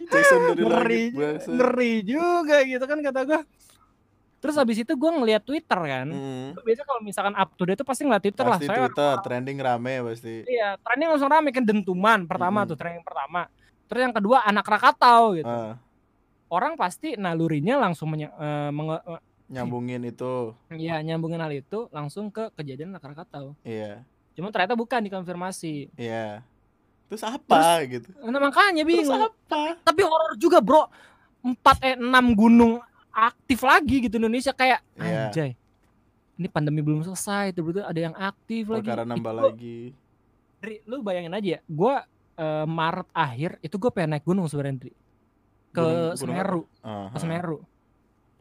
Jason 0.09 0.39
dari 0.49 0.63
ngeri, 0.63 1.03
langit 1.11 1.43
ngeri 1.45 1.93
juga 2.01 2.57
gitu 2.63 2.83
kan 2.83 2.97
kata 2.99 3.21
gue. 3.25 3.41
Terus 4.39 4.55
habis 4.55 4.79
itu 4.79 4.95
gue 4.95 5.11
ngeliat 5.11 5.43
Twitter 5.43 5.75
kan, 5.77 6.07
Hmm. 6.07 6.55
biasa 6.55 6.81
kalau 6.81 7.03
misalkan 7.03 7.35
up 7.35 7.51
to 7.53 7.67
date 7.67 7.75
tuh 7.75 7.83
pasti 7.83 8.07
ngeliat 8.07 8.23
Twitter 8.23 8.47
Pasti 8.47 8.63
lah, 8.63 8.69
saya 8.71 8.79
Twitter 8.81 9.13
trending 9.19 9.59
rame 9.59 9.93
pasti. 10.07 10.47
iya 10.47 10.79
trending 10.79 11.11
langsung 11.11 11.27
rame 11.27 11.51
kan 11.51 11.59
dentuman 11.61 12.23
pertama 12.23 12.63
Mm-mm. 12.63 12.69
tuh 12.71 12.77
trending 12.79 13.03
pertama, 13.03 13.51
terus 13.89 14.01
yang 14.01 14.13
kedua 14.13 14.45
anak 14.45 14.61
Krakatau 14.63 15.33
gitu, 15.33 15.49
Ah, 15.49 15.75
orang 16.47 16.73
pasti 16.75 17.13
nalurinya 17.13 17.75
langsung 17.75 18.07
menye- 18.07 18.29
eh, 18.31 18.69
menge- 18.69 19.01
eh, 19.03 19.21
nyambungin 19.49 20.05
itu. 20.05 20.53
Iya 20.69 21.01
nyambungin 21.01 21.41
hal 21.41 21.49
itu 21.51 21.89
langsung 21.89 22.29
ke 22.29 22.53
kejadian 22.53 22.93
anak 22.93 23.01
Krakatau. 23.03 23.57
Iya. 23.61 24.05
Cuma 24.33 24.53
ternyata 24.53 24.77
bukan 24.77 25.01
dikonfirmasi. 25.03 25.89
Iya. 25.93 26.45
Terus 27.09 27.25
apa 27.25 27.81
gitu? 27.83 28.13
Nah 28.21 28.37
makanya 28.39 28.85
Terus 28.85 29.09
bingung. 29.09 29.25
apa? 29.25 29.81
Tapi 29.81 30.01
horor 30.05 30.37
juga 30.37 30.61
bro. 30.61 30.85
4 31.41 31.75
eh 31.81 31.95
6 31.97 32.05
gunung 32.31 32.77
aktif 33.09 33.65
lagi 33.65 34.05
gitu 34.05 34.15
Indonesia 34.15 34.53
kayak 34.53 34.85
Iya. 34.95 35.27
anjay. 35.27 35.51
Ini 36.35 36.47
pandemi 36.47 36.79
belum 36.79 37.01
selesai, 37.01 37.51
tiba-tiba 37.51 37.83
ada 37.83 37.99
yang 37.99 38.13
aktif 38.13 38.69
lagi. 38.69 38.85
Perkara 38.85 39.03
nambah 39.03 39.33
Itu, 39.33 39.41
lagi. 39.41 39.79
Dri, 40.59 40.75
lu 40.85 40.99
bayangin 40.99 41.33
aja 41.33 41.49
ya, 41.55 41.59
gua 41.65 42.03
eh, 42.39 42.65
Maret 42.65 43.07
akhir 43.11 43.59
itu 43.59 43.75
gue 43.75 43.91
pengen 43.91 44.15
naik 44.15 44.23
gunung 44.23 44.47
sebenarnya. 44.47 44.79
Ke 44.79 44.89
Gunung- 45.75 46.15
gunung 46.15 46.17
Semeru, 46.17 46.61
Ah, 46.79 47.11
ke 47.11 47.17
ah. 47.17 47.19
Semeru. 47.19 47.57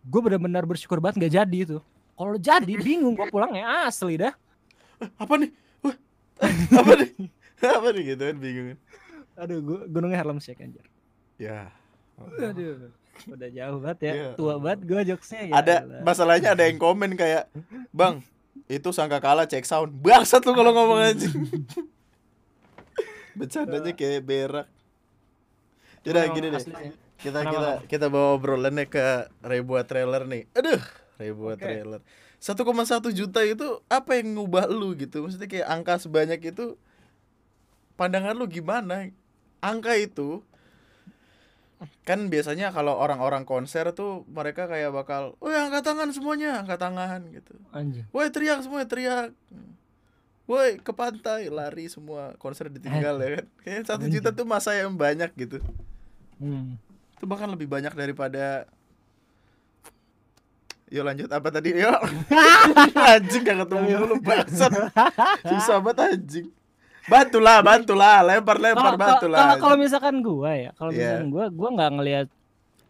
Gue 0.01 0.20
benar-benar 0.22 0.64
bersyukur 0.64 0.99
banget 0.99 1.18
nggak 1.20 1.34
jadi 1.36 1.59
itu. 1.66 1.78
Kalau 2.14 2.34
jadi 2.34 2.72
bingung 2.74 3.14
gua 3.14 3.28
pulang 3.28 3.53
ya 3.53 3.86
asli 3.86 4.16
dah. 4.16 4.34
Apa 5.14 5.38
nih? 5.38 5.51
Wah. 5.82 5.96
apa 6.82 6.92
nih? 6.96 7.11
apa 7.61 7.86
nih 7.92 8.03
gitu 8.09 8.22
kan 8.24 8.36
bingung. 8.36 8.66
Aduh, 9.34 9.59
gua 9.62 9.78
gunungnya 9.86 10.18
Harlem 10.18 10.38
Shake 10.38 10.59
anjir. 10.59 10.82
Ya. 11.38 11.70
Aduh, 12.18 12.90
udah 13.30 13.49
jauh 13.49 13.78
banget 13.78 13.99
ya. 14.03 14.12
Iya. 14.14 14.28
Tua 14.34 14.55
banget 14.59 14.80
gue 14.82 15.01
jokesnya 15.14 15.42
ya. 15.46 15.53
ada 15.55 15.74
elah. 15.78 16.03
masalahnya 16.03 16.51
ada 16.55 16.64
yang 16.66 16.78
komen 16.78 17.14
kayak 17.14 17.46
bang 17.90 18.18
itu 18.66 18.88
sangka 18.90 19.22
kalah 19.22 19.46
cek 19.46 19.62
sound 19.62 19.94
bangsat 19.94 20.42
lu 20.42 20.51
kalau 20.53 20.74
ngomong 20.74 20.99
anjing 20.99 21.30
bercandanya 23.39 23.93
kayak 23.95 24.22
berak. 24.26 24.68
Yaudah 26.03 26.22
Emang 26.26 26.36
gini 26.36 26.49
deh. 26.51 26.62
kita 27.18 27.39
Kenapa, 27.43 27.51
kita 27.51 27.70
kita 27.91 28.07
bawa 28.11 28.39
obrolannya 28.39 28.86
ke 28.86 29.30
ribuan 29.43 29.82
trailer 29.86 30.22
nih. 30.26 30.47
Aduh 30.55 30.82
ribuan 31.18 31.59
Oke. 31.59 31.66
trailer. 31.66 32.01
1,1 32.39 33.11
juta 33.11 33.43
itu 33.43 33.82
apa 33.91 34.14
yang 34.14 34.39
ngubah 34.39 34.70
lu 34.70 34.95
gitu? 34.95 35.26
Maksudnya 35.26 35.51
kayak 35.51 35.66
angka 35.66 35.99
sebanyak 35.99 36.39
itu 36.55 36.78
pandangan 37.99 38.39
lu 38.39 38.47
gimana? 38.47 39.11
Angka 39.59 39.99
itu 39.99 40.47
kan 42.07 42.26
biasanya 42.30 42.74
kalau 42.74 42.95
orang-orang 42.99 43.47
konser 43.47 43.91
tuh 43.95 44.26
mereka 44.30 44.66
kayak 44.66 44.91
bakal, 44.91 45.39
oh 45.39 45.51
angkat 45.51 45.82
tangan 45.86 46.11
semuanya, 46.11 46.62
angkat 46.62 46.78
tangan 46.78 47.26
gitu. 47.30 47.55
Anjing. 47.70 48.07
Woi 48.11 48.30
teriak 48.30 48.62
semua 48.62 48.86
teriak. 48.86 49.34
Woi 50.49 50.80
ke 50.80 50.96
pantai 50.96 51.53
lari 51.53 51.92
semua 51.92 52.32
konser 52.40 52.72
ditinggal 52.72 53.20
ya 53.20 53.28
kan. 53.36 53.46
Kayaknya 53.61 53.84
satu 53.84 54.05
juta 54.09 54.32
tuh 54.32 54.49
masa 54.49 54.72
yang 54.72 54.96
banyak 54.96 55.28
gitu. 55.36 55.61
Hmm. 56.40 56.80
Itu 57.20 57.28
bahkan 57.28 57.53
lebih 57.53 57.68
banyak 57.68 57.92
daripada 57.92 58.64
Yuk 60.88 61.05
lanjut 61.05 61.28
apa 61.28 61.49
tadi? 61.53 61.76
Yuk. 61.76 62.01
anjing 63.12 63.44
gak 63.44 63.68
ketemu 63.68 63.86
dulu 63.92 64.14
bangsat. 64.24 64.72
Susah 65.44 65.84
banget 65.84 66.16
anjing. 66.16 66.46
Bantulah, 67.09 67.61
bantulah, 67.61 68.20
lempar 68.24 68.57
lempar 68.57 68.96
Kalau- 68.96 69.01
bantulah. 69.01 69.38
Kalau 69.40 69.55
kalau 69.61 69.76
misalkan 69.76 70.24
gua 70.24 70.53
ya, 70.57 70.70
kalau 70.76 70.92
Iya. 70.92 71.01
misalkan 71.20 71.28
gua 71.28 71.44
gua 71.49 71.68
nggak 71.76 71.92
ngelihat 71.92 72.28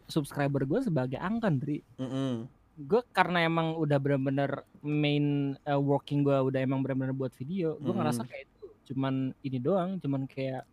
subscriber 0.06 0.62
gua 0.62 0.78
sebagai 0.82 1.18
angka, 1.18 1.50
Dri. 1.50 1.82
Mm-mm. 1.98 2.46
Gue 2.78 3.02
karena 3.10 3.42
emang 3.42 3.74
udah 3.74 3.98
benar-benar 3.98 4.62
main 4.80 5.24
uh, 5.62 5.76
working 5.76 6.20
gua 6.20 6.40
udah 6.40 6.58
emang 6.58 6.80
benar-benar 6.80 7.12
buat 7.12 7.32
video, 7.32 7.76
gua 7.76 7.86
Mm-mm. 7.86 7.96
ngerasa 7.98 8.22
kayak 8.22 8.44
itu 8.46 8.66
cuman 8.88 9.14
ini 9.40 9.58
doang, 9.58 9.96
cuman 9.96 10.24
kayak 10.24 10.64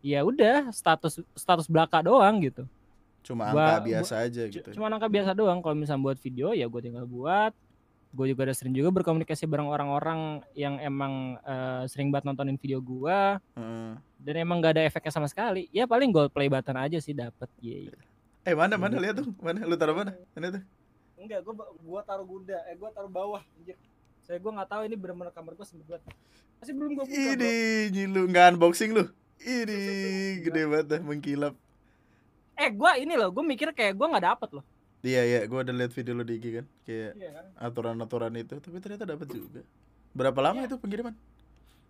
ya 0.00 0.20
udah 0.20 0.68
status 0.70 1.22
status 1.32 1.66
belaka 1.66 2.00
doang 2.00 2.42
gitu. 2.42 2.66
Cuma 3.22 3.48
Gua- 3.48 3.78
angka 3.78 3.86
biasa 3.86 4.14
aja 4.20 4.42
C- 4.44 4.52
gitu. 4.52 4.68
Cuma 4.74 4.90
angka 4.90 5.06
biasa 5.06 5.30
doang. 5.30 5.62
Kalau 5.62 5.72
misalnya 5.72 6.02
buat 6.02 6.18
video 6.18 6.50
ya 6.50 6.66
gue 6.66 6.80
tinggal 6.82 7.06
buat. 7.06 7.54
Gue 8.12 8.28
juga 8.28 8.44
udah 8.44 8.52
sering 8.52 8.74
juga 8.74 8.92
berkomunikasi 8.92 9.46
bareng 9.46 9.70
orang-orang 9.70 10.44
yang 10.52 10.76
emang 10.76 11.40
eh, 11.40 11.86
sering 11.86 12.12
banget 12.12 12.28
nontonin 12.28 12.58
video 12.58 12.76
gua 12.76 13.40
Heeh. 13.54 13.92
dan 14.20 14.34
emang 14.36 14.60
gak 14.60 14.76
ada 14.76 14.84
efeknya 14.84 15.14
sama 15.14 15.30
sekali. 15.30 15.64
Ya 15.70 15.86
paling 15.86 16.10
gold 16.10 16.28
play 16.28 16.50
button 16.50 16.76
aja 16.76 16.98
sih 16.98 17.14
dapat. 17.14 17.48
Ye. 17.56 17.88
Eh 18.42 18.52
mana 18.52 18.74
mana 18.74 18.98
Gitu. 18.98 19.04
lihat 19.06 19.14
tuh, 19.16 19.28
mana 19.38 19.64
lu 19.64 19.78
taruh 19.78 19.94
mana? 19.94 20.12
Mana 20.34 20.58
tuh? 20.58 20.62
Enggak, 21.22 21.40
gue 21.46 21.54
gua 21.86 22.00
taruh 22.02 22.26
Gunda, 22.26 22.58
eh 22.66 22.74
gua 22.74 22.90
taruh 22.90 23.06
bawah 23.06 23.42
anjir. 23.54 23.78
Saya 24.26 24.42
gua 24.42 24.58
nggak 24.58 24.68
tahu 24.68 24.82
ini 24.84 24.96
benar-benar 24.98 25.30
kamar 25.30 25.54
gua 25.54 25.62
sempet 25.62 25.86
banget. 25.86 26.10
Masih 26.58 26.74
belum 26.74 26.90
gua 26.98 27.04
buka. 27.06 27.14
Ini 27.14 27.52
nyilu 27.94 28.22
nggak 28.26 28.44
unboxing 28.54 28.90
lu. 28.90 29.04
Ini 29.38 29.78
gede 30.42 30.62
banget 30.66 30.86
dah 30.90 31.00
mengkilap. 31.00 31.54
Eh 32.58 32.70
gua 32.74 32.98
ini 32.98 33.14
loh, 33.14 33.30
gua 33.30 33.46
mikir 33.46 33.70
kayak 33.70 33.94
gua 33.94 34.10
nggak 34.10 34.26
dapet 34.26 34.50
loh. 34.50 34.64
Iya 35.02 35.22
iya, 35.22 35.40
gua 35.46 35.62
udah 35.62 35.74
lihat 35.74 35.90
video 35.94 36.14
lu 36.14 36.22
di 36.22 36.38
IG 36.38 36.46
kan, 36.58 36.66
kayak 36.86 37.10
Iya 37.18 37.30
kan? 37.34 37.44
aturan-aturan 37.58 38.34
itu, 38.38 38.54
tapi 38.58 38.78
ternyata 38.78 39.02
dapat 39.02 39.26
juga. 39.30 39.62
Berapa 40.14 40.38
lama 40.38 40.62
Iya. 40.62 40.70
itu 40.70 40.76
pengiriman? 40.78 41.14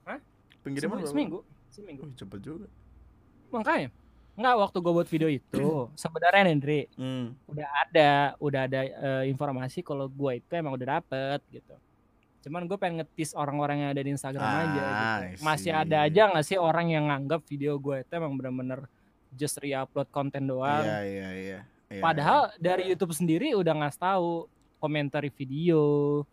Hah? 0.09 0.17
Pengiriman 0.65 0.97
Seminggu, 0.97 1.05
berapa? 1.05 1.13
seminggu. 1.13 1.39
Seminggu. 1.73 2.03
Oh, 2.05 2.13
cepet 2.17 2.41
juga. 2.41 2.67
Makanya 3.53 3.89
Enggak, 4.43 4.59
waktu 4.59 4.77
gue 4.77 4.93
buat 4.93 5.07
video 5.07 5.29
itu 5.31 5.67
sebenarnya 6.03 6.43
Nendri 6.45 6.91
Hmm. 6.99 7.39
udah 7.47 7.69
ada, 7.81 8.11
udah 8.37 8.61
ada 8.67 8.81
eh, 8.83 9.25
informasi 9.27 9.81
kalau 9.81 10.11
gue 10.11 10.43
itu 10.43 10.51
emang 10.53 10.75
udah 10.75 10.99
dapet 10.99 11.39
gitu. 11.49 11.79
Cuman 12.43 12.67
gue 12.67 12.75
pengen 12.75 13.01
ngetis 13.01 13.33
orang-orang 13.33 13.87
yang 13.87 13.91
ada 13.95 14.03
di 14.03 14.11
Instagram 14.11 14.43
aja 14.43 14.59
Ah, 14.83 15.19
gitu. 15.23 15.39
I 15.39 15.47
Masih 15.47 15.71
ada 15.71 15.97
aja 16.03 16.23
nggak 16.27 16.43
sih 16.43 16.59
orang 16.59 16.91
yang 16.91 17.07
nganggap 17.07 17.47
video 17.47 17.79
gue 17.79 18.03
itu 18.03 18.13
emang 18.13 18.35
bener-bener 18.35 18.83
just 19.31 19.57
re-upload 19.57 20.11
konten 20.11 20.45
doang. 20.45 20.83
Iya, 20.83 20.99
iya, 21.03 21.29
iya. 21.33 21.59
Iya, 21.87 22.03
Padahal 22.03 22.51
dari 22.59 22.91
YouTube 22.91 23.15
sendiri 23.15 23.55
udah 23.55 23.79
ngasih 23.79 24.01
tahu 24.01 24.51
komentari 24.77 25.31
video, 25.31 25.81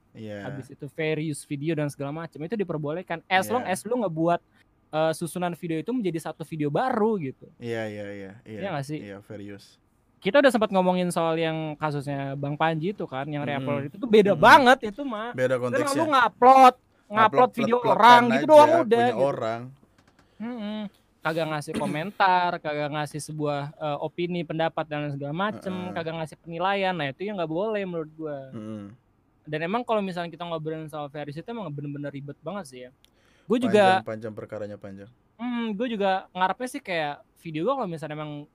iya. 0.10 0.42
habis 0.42 0.66
itu 0.66 0.90
fair 0.90 1.22
use 1.22 1.46
video 1.46 1.78
dan 1.78 1.86
segala 1.86 2.10
macam 2.10 2.42
itu 2.42 2.58
diperbolehkan 2.58 3.22
as 3.30 3.46
long 3.46 3.62
Iya. 3.62 3.78
as 3.78 3.86
lu 3.86 4.02
ngebuat 4.02 4.42
eh, 4.90 5.14
susunan 5.14 5.54
video 5.54 5.78
itu 5.80 5.92
menjadi 5.94 6.20
satu 6.32 6.42
video 6.46 6.74
baru 6.74 7.18
gitu. 7.22 7.46
Iya, 7.62 7.86
iya, 7.90 8.06
iya, 8.12 8.32
iya. 8.46 8.60
Iya 8.66 8.68
nggak 8.74 8.86
sih? 8.86 9.00
Iya, 9.00 9.18
use. 9.56 9.78
Kita 10.20 10.44
udah 10.44 10.52
sempat 10.52 10.70
ngomongin 10.76 11.08
soal 11.16 11.40
yang 11.40 11.80
kasusnya 11.80 12.36
Bang 12.36 12.60
Panji 12.60 12.92
itu 12.92 13.08
kan 13.08 13.24
yang 13.32 13.48
Mm-mm. 13.48 13.64
re-upload 13.64 13.84
itu 13.88 13.96
tuh 13.96 14.10
beda 14.10 14.36
Mm-mm. 14.36 14.44
banget 14.44 14.80
itu 14.92 15.02
mah. 15.08 15.32
Beda 15.32 15.56
Karena 15.56 15.64
lu 15.64 15.64
konteksnya. 15.80 16.06
ngupload 16.12 16.76
ngupload 17.10 17.52
video 17.56 17.78
orang 17.82 18.24
gitu 18.30 18.36
aja, 18.36 18.50
doang 18.52 18.72
udah 18.84 19.00
punya 19.00 19.14
gitu. 19.16 19.24
orang. 19.24 19.62
Mm-mm. 20.40 20.80
Kagak 21.20 21.48
ngasih 21.52 21.74
komentar, 21.76 22.50
kagak 22.64 22.90
ngasih 22.96 23.20
sebuah 23.32 23.62
eh, 23.76 23.98
opini, 24.04 24.44
pendapat 24.44 24.86
dan 24.88 25.12
segala 25.12 25.32
macem, 25.36 25.72
Heeh. 25.72 25.94
kagak 25.96 26.16
ngasih 26.20 26.38
penilaian. 26.40 26.96
Nah, 26.96 27.12
itu 27.12 27.28
yang 27.28 27.40
nggak 27.40 27.52
boleh 27.52 27.84
menurut 27.88 28.12
gua. 28.16 28.52
Mm-mm. 28.52 28.92
Dan 29.50 29.60
emang 29.66 29.82
kalau 29.82 30.04
misalnya 30.04 30.30
kita 30.30 30.46
ngobrolin 30.46 30.86
soal 30.92 31.10
use 31.10 31.42
itu 31.42 31.50
emang 31.50 31.72
bener-bener 31.74 32.14
ribet 32.14 32.38
banget 32.44 32.66
sih 32.70 32.80
ya. 32.86 32.92
Gue 33.50 33.58
juga 33.58 34.06
Panjang, 34.06 34.06
panjang 34.06 34.34
perkaranya 34.34 34.78
panjang. 34.78 35.10
Hmm, 35.36 35.74
gue 35.74 35.88
juga 35.90 36.30
ngarepnya 36.30 36.70
sih 36.70 36.80
kayak 36.80 37.26
video 37.42 37.66
gue 37.66 37.74
kalau 37.74 37.90
misalnya 37.90 38.14
emang 38.14 38.46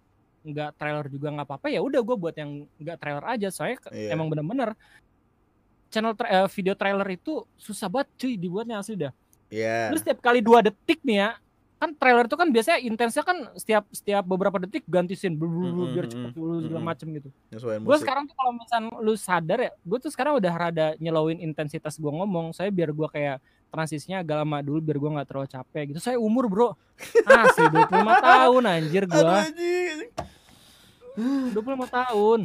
nggak 0.44 0.70
trailer 0.76 1.06
juga 1.08 1.32
nggak 1.32 1.46
apa-apa 1.48 1.66
ya 1.66 1.80
udah 1.80 1.98
gue 1.98 2.16
buat 2.16 2.36
yang 2.36 2.68
nggak 2.76 3.00
trailer 3.00 3.24
aja 3.24 3.48
soalnya 3.48 3.80
Iya. 3.88 4.12
emang 4.12 4.28
bener-bener 4.28 4.76
channel 5.88 6.12
tra- 6.12 6.28
eh, 6.28 6.48
video 6.52 6.74
trailer 6.74 7.08
itu 7.08 7.42
susah 7.56 7.88
banget 7.88 8.08
cuy 8.14 8.34
dibuatnya 8.36 8.78
asli 8.78 8.94
dah. 8.94 9.12
Iya. 9.48 9.90
Lu 9.90 9.96
setiap 9.96 10.20
kali 10.20 10.38
dua 10.38 10.60
detik 10.60 11.02
nih 11.02 11.18
ya 11.18 11.30
kan 11.74 11.90
trailer 11.92 12.24
itu 12.24 12.36
kan 12.38 12.48
biasanya 12.48 12.78
intensnya 12.80 13.20
kan 13.20 13.36
setiap 13.54 13.84
setiap 13.90 14.24
beberapa 14.24 14.56
detik 14.58 14.86
ganti 14.86 15.12
scene 15.12 15.34
blu- 15.34 15.50
blu- 15.50 15.68
blu, 15.70 15.84
biar 15.90 16.06
cepet 16.06 16.32
dulu 16.32 16.62
segala 16.62 16.82
macem 16.86 17.06
gitu. 17.12 17.28
Gue 17.82 17.96
sekarang 17.98 18.24
tuh 18.24 18.32
kalau 18.32 18.52
misalnya 18.54 18.88
lu 18.98 19.14
sadar 19.14 19.58
ya, 19.60 19.72
gue 19.74 19.98
tuh 19.98 20.08
sekarang 20.08 20.38
udah 20.38 20.52
rada 20.54 20.86
nyelowin 20.96 21.40
intensitas 21.40 21.96
gue 21.96 22.08
ngomong. 22.08 22.52
Saya 22.52 22.68
biar 22.68 22.88
gue 22.88 23.08
kayak 23.10 23.36
transisinya 23.74 24.22
agak 24.22 24.36
lama 24.38 24.62
dulu 24.62 24.78
biar 24.80 24.96
gue 24.96 25.10
nggak 25.18 25.26
terlalu 25.26 25.48
capek 25.50 25.82
gitu. 25.90 25.98
Saya 25.98 26.16
umur 26.16 26.46
bro, 26.46 26.68
asli 27.26 27.66
25 27.66 27.90
tahun 28.30 28.62
anjir 28.64 29.04
gue. 29.04 29.26
anjing. 29.26 29.98
25 31.50 31.58
tahun. 31.88 32.40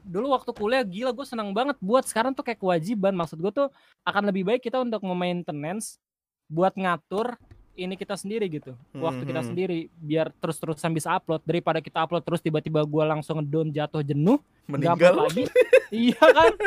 Dulu 0.00 0.26
waktu 0.28 0.50
kuliah 0.50 0.82
gila 0.82 1.10
gue 1.10 1.22
senang 1.24 1.50
banget 1.50 1.74
buat 1.78 2.02
sekarang 2.02 2.30
tuh 2.30 2.42
kayak 2.42 2.58
kewajiban. 2.58 3.10
Maksud 3.12 3.38
gue 3.38 3.52
tuh 3.52 3.68
akan 4.02 4.22
lebih 4.24 4.42
baik 4.44 4.62
kita 4.62 4.78
untuk 4.78 5.02
memaintenance 5.02 5.98
buat 6.46 6.74
ngatur 6.74 7.38
ini 7.72 7.94
kita 7.94 8.12
sendiri 8.12 8.46
gitu. 8.48 8.74
Waktu 8.92 9.22
kita 9.24 9.40
Mhm. 9.40 9.48
sendiri 9.48 9.78
biar 9.92 10.34
terus-terusan 10.36 10.90
bisa 10.90 11.10
upload 11.12 11.42
daripada 11.42 11.78
kita 11.78 12.00
upload 12.00 12.22
terus 12.22 12.38
tiba-tiba 12.38 12.82
gue 12.82 13.04
langsung 13.04 13.38
down 13.40 13.70
jatuh 13.70 14.02
jenuh 14.02 14.38
Meninggal. 14.64 15.14
lagi. 15.20 15.46
iya 15.90 16.18
kan? 16.18 16.54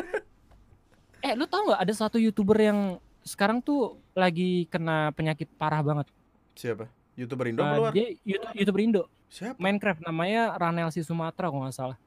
Eh 1.23 1.31
lu 1.33 1.47
tau 1.47 1.63
nggak 1.63 1.79
ada 1.79 1.93
satu 1.93 2.19
youtuber 2.19 2.59
yang 2.59 2.99
sekarang 3.23 3.63
tuh 3.63 3.97
lagi 4.13 4.67
kena 4.67 5.11
penyakit 5.15 5.47
parah 5.55 5.79
banget. 5.81 6.07
Siapa? 6.53 6.85
YouTuber 7.17 7.45
Indo 7.49 7.61
Eh, 7.61 7.69
keluar. 7.71 7.91
dia 7.93 8.07
YouTube, 8.25 8.53
YouTuber 8.57 8.81
Indo 8.81 9.03
Siapa? 9.29 9.57
Minecraft 9.57 10.01
namanya 10.05 10.53
Ranel 10.57 10.89
si 10.93 11.01
Sumatera 11.01 11.49
kalau 11.49 11.65
nggak 11.65 11.73
salah. 11.77 11.97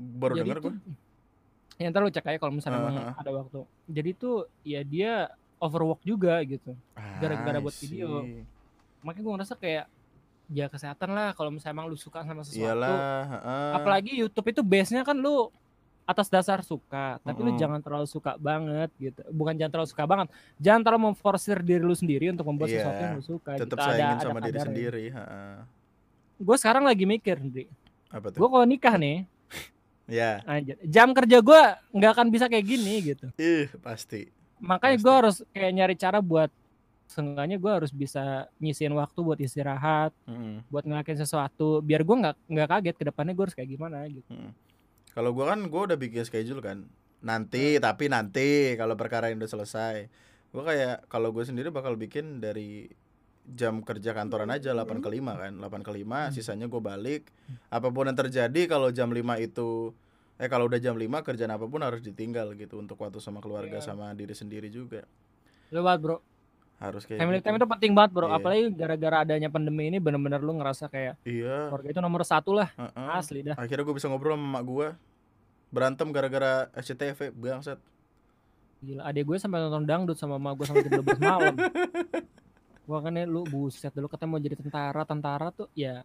Baru 0.00 0.38
Jadi 0.38 0.40
denger 0.46 0.58
tuh, 0.62 0.72
gue. 0.72 1.82
ya 1.82 1.86
ntar 1.92 2.00
lu 2.04 2.12
cek 2.12 2.24
aja 2.24 2.38
kalau 2.40 2.52
misalnya 2.54 3.12
ah. 3.12 3.14
ada 3.18 3.30
waktu. 3.34 3.66
Jadi 3.90 4.10
tuh 4.16 4.46
ya 4.62 4.80
dia 4.86 5.28
overwork 5.60 6.00
juga 6.06 6.40
gitu. 6.46 6.72
gara-gara 7.20 7.58
buat 7.60 7.76
video. 7.76 8.24
Makanya 9.04 9.22
gue 9.24 9.32
ngerasa 9.36 9.54
kayak 9.58 9.86
ya 10.50 10.66
kesehatan 10.66 11.10
lah 11.14 11.30
kalau 11.36 11.52
misalnya 11.54 11.74
emang 11.78 11.86
lu 11.90 11.98
suka 12.00 12.24
sama 12.24 12.42
sesuatu. 12.42 12.64
Iyalah, 12.64 13.22
heeh. 13.28 13.70
Apalagi 13.76 14.12
YouTube 14.18 14.46
itu 14.50 14.62
base-nya 14.64 15.02
kan 15.06 15.14
lu 15.14 15.52
atas 16.02 16.26
dasar 16.26 16.60
suka, 16.60 17.16
tapi 17.20 17.38
lu 17.38 17.48
Mm-mm. 17.48 17.58
jangan 17.58 17.78
terlalu 17.78 18.04
suka 18.04 18.34
banget 18.34 18.90
gitu. 18.96 19.22
Bukan 19.28 19.54
jangan 19.54 19.72
terlalu 19.72 19.88
suka 19.88 20.04
banget, 20.04 20.26
jangan 20.56 20.80
terlalu 20.82 21.02
memforsir 21.08 21.60
diri 21.60 21.80
lu 21.80 21.92
sendiri 21.92 22.28
untuk 22.28 22.44
membuat 22.44 22.68
Iya, 22.68 22.76
sesuatu 22.80 23.00
yang 23.00 23.14
lu 23.14 23.24
suka. 23.24 23.50
tetap 23.56 23.78
gitu. 23.78 23.86
sayangin 23.86 24.18
sama 24.18 24.38
diri 24.38 24.46
kadarnya. 24.50 24.64
sendiri. 24.66 25.04
Gue 26.36 26.56
sekarang 26.56 26.82
lagi 26.82 27.04
mikir, 27.04 27.36
Dri. 27.38 27.64
Apa 28.08 28.26
tuh? 28.28 28.38
Gue 28.38 28.48
kalau 28.48 28.64
nikah 28.64 28.94
nih, 28.94 29.22
Ya, 30.10 30.42
anjir, 30.42 30.74
jam 30.82 31.14
kerja 31.14 31.38
gue 31.38 31.60
nggak 31.92 32.10
akan 32.10 32.26
bisa 32.28 32.50
kayak 32.50 32.66
gini 32.66 32.94
gitu. 33.06 33.30
ih 33.36 33.70
pasti. 33.78 34.26
Makanya 34.58 34.96
gue 34.98 35.14
harus 35.14 35.36
kayak 35.50 35.70
nyari 35.70 35.94
cara 35.94 36.18
buat 36.18 36.50
seenggaknya 37.06 37.56
gue 37.56 37.70
harus 37.70 37.90
bisa 37.90 38.22
nyisihin 38.56 38.90
waktu 38.92 39.18
buat 39.18 39.38
istirahat, 39.38 40.10
Mm-mm. 40.24 40.66
buat 40.66 40.82
ngelakuin 40.82 41.14
sesuatu, 41.16 41.78
biar 41.80 42.02
gue 42.02 42.16
nggak 42.16 42.36
nggak 42.44 42.68
kaget 42.68 42.96
ke 42.96 43.04
depannya 43.04 43.32
gue 43.32 43.44
harus 43.44 43.54
kayak 43.54 43.70
gimana 43.70 44.02
gitu. 44.04 44.26
Mm. 44.28 44.50
Kalau 45.10 45.30
gua 45.32 45.52
kan 45.52 45.60
gua 45.66 45.90
udah 45.90 45.98
bikin 45.98 46.22
schedule 46.22 46.60
kan. 46.60 46.86
Nanti, 47.20 47.76
tapi 47.76 48.08
nanti 48.08 48.74
kalau 48.74 48.96
perkara 48.96 49.28
yang 49.28 49.38
udah 49.38 49.50
selesai. 49.50 50.08
Gua 50.50 50.64
kayak 50.64 51.06
kalau 51.06 51.30
gue 51.30 51.44
sendiri 51.44 51.68
bakal 51.68 51.94
bikin 51.94 52.40
dari 52.40 52.90
jam 53.46 53.82
kerja 53.82 54.10
kantoran 54.12 54.48
aja 54.48 54.70
8 54.72 54.98
ke 54.98 55.10
5 55.10 55.34
kan. 55.36 55.52
8 55.54 55.82
ke 55.82 55.92
5, 55.92 56.26
Hmm. 56.26 56.32
sisanya 56.32 56.66
gue 56.66 56.78
balik. 56.78 57.28
Apa 57.68 57.90
pun 57.90 58.06
yang 58.06 58.16
terjadi 58.16 58.66
kalau 58.66 58.90
jam 58.90 59.10
5 59.10 59.36
itu 59.36 59.92
eh 60.36 60.48
kalau 60.48 60.66
udah 60.66 60.80
jam 60.80 60.96
5 60.96 61.20
kerjaan 61.20 61.52
apa 61.52 61.66
pun 61.66 61.84
harus 61.84 62.00
ditinggal 62.00 62.56
gitu 62.56 62.80
untuk 62.80 62.96
waktu 62.96 63.20
sama 63.20 63.38
keluarga 63.38 63.76
Iya. 63.76 63.84
sama 63.84 64.16
diri 64.16 64.32
sendiri 64.32 64.72
juga. 64.72 65.04
Lewat 65.68 65.98
bro, 66.00 66.16
Harus 66.80 67.04
kayak 67.04 67.20
family 67.20 67.38
gitu. 67.38 67.46
time 67.46 67.56
itu 67.60 67.68
penting 67.68 67.92
banget 67.92 68.10
bro. 68.16 68.26
Iya. 68.26 68.40
Apalagi 68.40 68.64
gara-gara 68.72 69.16
adanya 69.20 69.48
pandemi 69.52 69.92
ini 69.92 70.00
bener-bener 70.00 70.40
lu 70.40 70.56
ngerasa 70.56 70.88
kayak 70.88 71.20
Iya, 71.28 71.68
keluarga 71.68 71.88
itu 71.92 72.00
nomor 72.00 72.24
satu 72.24 72.56
lah, 72.56 72.72
heeh. 72.72 73.08
asli 73.20 73.44
dah. 73.44 73.54
Akhirnya 73.60 73.84
gue 73.84 73.94
bisa 73.94 74.08
ngobrol 74.08 74.32
sama 74.34 74.48
emak 74.48 74.64
gue 74.64 74.88
Berantem 75.70 76.08
gara-gara 76.10 76.66
SCTV 76.74 77.30
Bangsat 77.30 77.78
Gila, 78.80 79.04
adek 79.06 79.28
gue 79.28 79.36
sampai 79.36 79.60
nonton 79.60 79.84
dangdut 79.84 80.16
sama 80.16 80.40
mama 80.40 80.56
gue 80.56 80.64
sampai 80.64 80.88
jam 80.88 81.04
12 81.04 81.20
malam. 81.20 81.54
Gua 82.88 82.98
kan 82.98 83.14
ya, 83.14 83.22
lu 83.22 83.46
buset 83.46 83.94
dulu 83.94 84.10
katanya 84.10 84.34
mau 84.34 84.40
jadi 84.42 84.56
tentara, 84.58 85.06
tentara 85.06 85.54
tuh 85.54 85.70
ya 85.76 86.02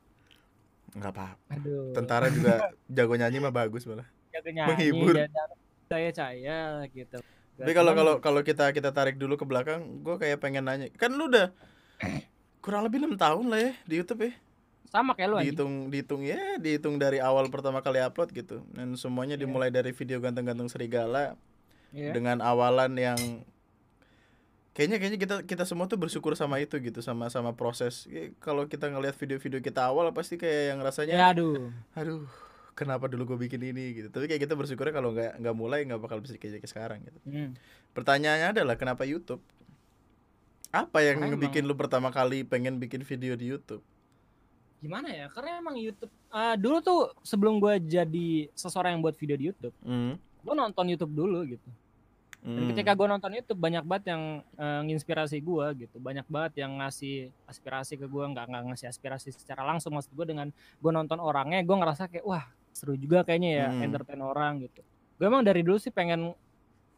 Nggak 0.93 1.11
apa 1.17 1.28
aduh. 1.49 1.95
Tentara 1.97 2.28
juga 2.30 2.69
jago 2.86 3.15
nyanyi 3.15 3.41
mah 3.41 3.49
bagus 3.49 3.88
malah 3.88 4.05
jaga 4.30 4.49
nyanyi 4.51 4.69
menghibur. 4.91 5.15
saya 5.88 6.09
caya 6.11 6.59
gitu. 6.91 7.17
Tapi 7.56 7.72
kalau 7.72 7.91
kalau 7.91 8.14
kalau 8.20 8.41
kita 8.41 8.72
kita 8.72 8.91
tarik 8.91 9.16
dulu 9.16 9.36
ke 9.36 9.43
belakang 9.43 10.03
Gue 10.03 10.20
kayak 10.20 10.43
pengen 10.43 10.68
nanya 10.68 10.91
Kan 10.93 11.16
lu 11.16 11.32
udah 11.32 11.56
Kurang 12.64 12.84
lebih 12.84 12.99
enam 12.99 13.16
tahun 13.16 13.47
lah 13.47 13.60
ya 13.60 13.72
Di 13.84 13.95
Youtube 13.99 14.28
ya 14.28 14.34
sama 14.86 15.12
kayak 15.12 15.28
lu. 15.28 15.36
Dihitung 15.39 15.74
Dihitung 15.88 16.22
ya 16.24 16.39
Dihitung 16.56 16.95
dari 16.95 17.20
awal 17.20 17.47
pertama 17.47 17.80
kali 17.80 17.99
upload 17.99 18.32
gitu 18.32 18.64
Dan 18.72 18.95
semuanya 18.95 19.36
Iya. 19.36 19.43
dimulai 19.43 19.68
dari 19.68 19.91
video 19.91 20.20
ganteng-ganteng 20.20 20.68
serigala 20.68 21.36
Iya. 21.91 22.12
Dengan 22.12 22.39
awalan 22.39 22.95
yang 22.95 23.20
Kayaknya 24.76 24.99
kayaknya 24.99 25.20
kita 25.20 25.36
kita 25.47 25.64
semua 25.64 25.88
tuh 25.88 25.95
bersyukur 25.95 26.36
sama 26.36 26.60
itu 26.60 26.76
gitu 26.84 26.99
sama 26.99 27.32
sama 27.32 27.56
proses. 27.56 28.12
Kalau 28.43 28.68
kita 28.68 28.91
ngelihat 28.91 29.16
video-video 29.16 29.64
kita 29.64 29.88
awal 29.88 30.12
pasti 30.12 30.36
kayak 30.36 30.76
yang 30.76 30.80
rasanya 30.84 31.16
Ya 31.16 31.26
aduh. 31.32 31.72
aduh 31.95 32.28
kenapa 32.76 33.07
dulu 33.07 33.34
gue 33.34 33.47
bikin 33.47 33.63
ini 33.63 33.95
gitu 33.95 34.07
tapi 34.11 34.28
kayak 34.28 34.43
kita 34.43 34.53
bersyukurnya 34.53 34.93
kalau 34.93 35.15
nggak 35.15 35.39
nggak 35.39 35.55
mulai 35.55 35.88
nggak 35.88 35.99
bakal 36.03 36.19
bisa 36.19 36.36
kayak 36.36 36.59
kayak 36.61 36.69
sekarang 36.69 36.99
gitu 37.07 37.19
Hmm. 37.23 37.55
pertanyaannya 37.95 38.51
adalah 38.51 38.76
kenapa 38.76 39.07
YouTube 39.07 39.41
apa 40.76 40.99
yang 40.99 41.23
Karena 41.23 41.39
bikin 41.39 41.63
lu 41.63 41.73
pertama 41.80 42.11
kali 42.11 42.43
pengen 42.43 42.76
bikin 42.78 43.07
video 43.07 43.39
di 43.39 43.47
YouTube 43.47 43.82
Gimana 44.86 45.09
ya? 45.09 45.26
Karena 45.34 45.57
emang 45.57 45.82
YouTube 45.82 46.13
ah, 46.30 46.53
dulu 46.53 46.78
tuh 46.78 47.09
sebelum 47.26 47.57
gua 47.57 47.82
jadi 47.82 48.51
seseorang 48.53 48.93
yang 48.93 49.01
buat 49.01 49.17
video 49.17 49.34
di 49.34 49.49
YouTube, 49.49 49.73
hmm. 49.82 50.45
gua 50.45 50.53
nonton 50.53 50.86
YouTube 50.86 51.09
dulu 51.09 51.41
gitu. 51.47 51.69
Dan 52.45 52.69
ketika 52.69 52.93
gue 52.93 53.09
nonton 53.09 53.34
YouTube 53.34 53.57
banyak 53.57 53.82
banget 53.82 54.13
yang 54.13 54.45
eh, 54.53 54.82
nginspirasi 54.86 55.41
gue 55.41 55.65
gitu, 55.82 55.97
banyak 55.97 56.30
banget 56.30 56.61
yang 56.61 56.78
ngasih 56.78 57.34
aspirasi 57.49 57.97
ke 57.97 58.05
gue, 58.05 58.21
nggak 58.21 58.45
nggak 58.53 58.63
ngasih 58.69 58.88
aspirasi 58.93 59.34
secara 59.34 59.65
langsung 59.65 59.97
maksud 59.97 60.13
gue 60.13 60.30
dengan 60.30 60.53
gue 60.53 60.91
nonton 60.93 61.17
orangnya, 61.17 61.65
gue 61.65 61.73
ngerasa 61.73 62.05
kayak 62.05 62.21
wah 62.21 62.45
seru 62.76 62.93
juga 62.93 63.23
kayaknya 63.23 63.51
ya 63.55 63.67
Hmm. 63.69 63.82
entertain 63.82 64.19
orang 64.19 64.59
gitu. 64.61 64.84
Gue 65.15 65.26
emang 65.26 65.41
dari 65.41 65.63
dulu 65.63 65.80
sih 65.80 65.89
pengen 65.89 66.36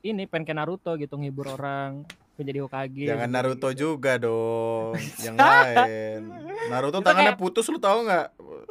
ini 0.01 0.25
pengen 0.25 0.57
Naruto 0.57 0.93
gitu 0.95 1.13
nghibur 1.15 1.51
orang, 1.51 2.01
pengen 2.33 2.47
jadi 2.47 2.59
Hokage. 2.59 3.05
jangan 3.05 3.23
gitu. 3.23 3.35
Naruto 3.35 3.69
juga 3.71 4.17
dong 4.17 4.97
yang 5.25 5.37
lain 5.37 6.21
Naruto 6.67 6.97
tangannya 6.99 7.31
kayak- 7.31 7.39
putus 7.39 7.65
lu 7.67 7.77
tahu 7.77 8.03
nggak 8.03 8.25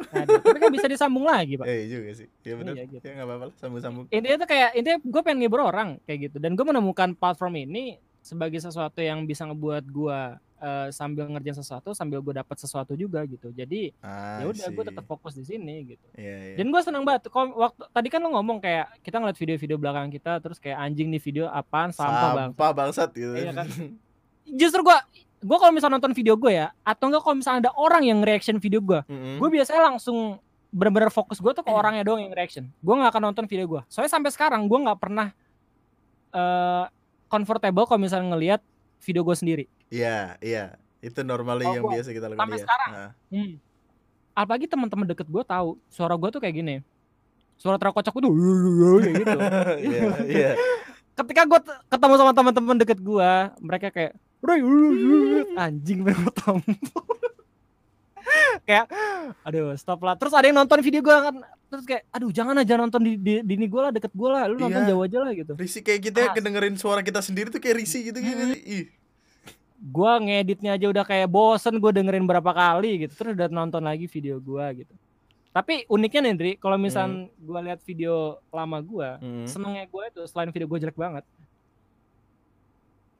Aduh, 0.08 0.38
tapi 0.40 0.58
kan 0.58 0.70
bisa 0.72 0.86
disambung 0.86 1.24
lagi 1.24 1.54
pak. 1.54 1.64
eh 1.64 1.86
juga 1.86 2.10
sih 2.12 2.26
ya 2.42 2.54
benar 2.54 2.74
Iya, 2.74 2.84
gitu. 2.88 3.00
ya 3.00 3.12
nggak 3.12 3.26
apa-apa 3.26 3.44
lah 3.44 3.54
sambung-sambung 3.56 4.04
Intinya 4.08 4.36
tuh 4.36 4.48
kayak 4.48 4.70
intinya 4.74 4.98
gue 5.00 5.22
pengen 5.22 5.38
nghibur 5.40 5.60
orang 5.62 5.88
kayak 6.02 6.18
gitu, 6.26 6.36
dan 6.36 6.52
gue 6.52 6.64
menemukan 6.64 7.10
platform 7.12 7.54
ini 7.60 7.84
sebagai 8.20 8.58
sesuatu 8.58 8.98
yang 8.98 9.22
bisa 9.22 9.46
ngebuat 9.46 9.84
gue 9.84 10.20
eh, 10.56 10.88
sambil 10.88 11.26
ngerjain 11.26 11.54
sesuatu 11.54 11.92
sambil 11.92 12.18
gue 12.18 12.34
dapat 12.34 12.56
sesuatu 12.56 12.92
juga 12.92 13.20
gitu 13.22 13.48
jadi 13.50 13.92
Ah, 13.98 14.40
ya 14.40 14.44
udah 14.46 14.66
gue 14.66 14.84
tetap 14.86 15.04
fokus 15.04 15.32
di 15.32 15.44
sini 15.44 15.74
gitu 15.90 16.06
Iya, 16.12 16.36
iya. 16.42 16.56
dan 16.56 16.66
gue 16.66 16.80
seneng 16.80 17.02
banget 17.02 17.28
kalau 17.28 17.52
waktu 17.58 17.82
tadi 17.90 18.08
kan 18.08 18.18
lo 18.18 18.32
ngomong 18.32 18.58
kayak 18.58 19.00
kita 19.00 19.16
ngeliat 19.16 19.36
video-video 19.36 19.76
belakang 19.76 20.08
kita 20.08 20.38
terus 20.38 20.56
kayak 20.56 20.78
anjing 20.78 21.08
nih 21.08 21.18
video 21.18 21.44
apaan 21.46 21.90
sampah 21.90 22.30
bang 22.32 22.50
Sampah 22.50 22.72
bangsat 22.72 23.10
gitu. 23.12 23.32
Iya 23.32 23.52
kan? 23.52 23.66
justru 24.48 24.80
gue 24.80 24.96
gue 25.36 25.58
kalau 25.58 25.70
misalnya 25.70 25.98
nonton 25.98 26.12
video 26.12 26.34
gue 26.34 26.52
ya 26.54 26.72
atau 26.80 27.06
enggak 27.06 27.20
kalau 27.20 27.36
misalnya 27.36 27.68
ada 27.68 27.72
orang 27.74 28.02
yang 28.02 28.18
reaction 28.20 28.56
video 28.56 28.80
gue 28.80 29.00
Mm-mm. 29.04 29.36
gue 29.36 29.48
biasanya 29.52 29.92
langsung 29.92 30.40
bener-bener 30.70 31.08
fokus 31.08 31.38
gue 31.38 31.52
tuh 31.52 31.60
ke 31.60 31.70
orangnya 31.70 32.02
doang 32.02 32.20
yang 32.20 32.32
reaction 32.32 32.68
gue 32.72 32.94
nggak 32.94 33.10
akan 33.10 33.22
nonton 33.22 33.44
video 33.44 33.66
gue 33.66 33.82
soalnya 33.86 34.10
sampai 34.10 34.30
sekarang 34.30 34.64
gue 34.64 34.78
nggak 34.78 34.98
pernah 34.98 35.28
eh 36.32 36.84
comfortable 37.26 37.84
kalau 37.84 37.98
misalnya 37.98 38.28
ngelihat 38.32 38.60
video 39.06 39.22
gue 39.22 39.32
sendiri 39.32 39.64
Iya, 39.86 40.34
iya. 40.42 40.74
Itu 40.98 41.22
normally 41.22 41.62
Oh, 41.62 41.72
yang 41.72 41.84
gua 41.86 41.94
biasa 41.94 42.10
kita 42.10 42.26
lakukan. 42.26 42.42
sampai 42.42 42.58
iya. 42.58 42.64
sekarang. 42.66 42.90
Ah. 42.90 43.10
hmm. 43.30 43.52
apalagi 44.34 44.66
teman-teman 44.66 45.06
deket 45.06 45.26
gue 45.26 45.44
tahu 45.46 45.68
suara 45.86 46.12
gue 46.12 46.28
tuh 46.28 46.40
kayak 46.42 46.54
gini 46.56 46.74
suara 47.56 47.78
terkocok 47.78 48.12
gue 48.12 48.22
tuh 48.26 48.32
kayak 49.00 49.14
gitu 49.16 49.38
Iya, 49.88 50.02
iya. 50.26 50.50
ketika 51.14 51.42
gue 51.46 51.58
ketemu 51.88 52.14
sama 52.18 52.32
teman-teman 52.34 52.76
deket 52.76 52.98
gue 52.98 53.30
mereka 53.62 53.88
kayak 53.88 54.12
"Ray, 54.42 54.60
anjing 55.56 56.04
mereka 56.04 56.28
tampol 56.34 57.06
kayak 58.62 58.86
aduh 59.42 59.74
stop 59.74 60.00
lah 60.00 60.14
terus 60.14 60.30
ada 60.30 60.44
yang 60.44 60.56
nonton 60.56 60.78
video 60.78 61.00
gue 61.00 61.12
kan 61.12 61.34
terus 61.66 61.84
kayak 61.84 62.02
aduh 62.10 62.30
jangan 62.30 62.56
aja 62.56 62.74
nonton 62.74 63.00
di 63.00 63.12
di, 63.14 63.32
di 63.40 63.52
ini 63.54 63.66
gue 63.66 63.80
lah 63.80 63.90
deket 63.90 64.10
gue 64.10 64.28
lah 64.28 64.46
lu 64.46 64.56
nonton 64.56 64.80
Iya. 64.80 64.88
jauh 64.88 65.02
aja 65.02 65.18
lah 65.18 65.32
gitu 65.32 65.52
Risih 65.54 65.80
kayak 65.80 66.00
kita 66.02 66.18
ya 66.20 66.28
Ah. 66.28 66.34
kedengerin 66.34 66.74
suara 66.74 67.00
kita 67.00 67.20
sendiri 67.20 67.48
tuh 67.48 67.58
kayak 67.58 67.76
risih 67.76 68.02
gitu 68.04 68.18
gitu. 68.18 68.42
Ih. 68.56 68.86
gue 69.76 70.12
ngeditnya 70.20 70.72
aja 70.72 70.86
udah 70.86 71.04
kayak 71.04 71.26
bosen 71.26 71.76
gue 71.76 71.92
dengerin 71.92 72.24
berapa 72.24 72.48
kali 72.48 73.04
gitu 73.04 73.12
terus 73.14 73.32
udah 73.34 73.48
nonton 73.48 73.80
lagi 73.80 74.06
video 74.06 74.38
gue 74.38 74.64
gitu 74.78 74.94
tapi 75.50 75.84
uniknya 75.86 76.20
nih 76.22 76.34
Dri 76.34 76.52
kalau 76.54 76.76
misal 76.76 77.06
gue 77.30 77.60
lihat 77.62 77.80
video 77.82 78.14
lama 78.48 78.78
gue 78.78 79.08
Mm. 79.18 79.46
senengnya 79.46 79.84
gue 79.84 80.02
itu 80.06 80.20
selain 80.24 80.48
video 80.48 80.66
gue 80.66 80.78
jelek 80.78 80.96
banget 80.96 81.24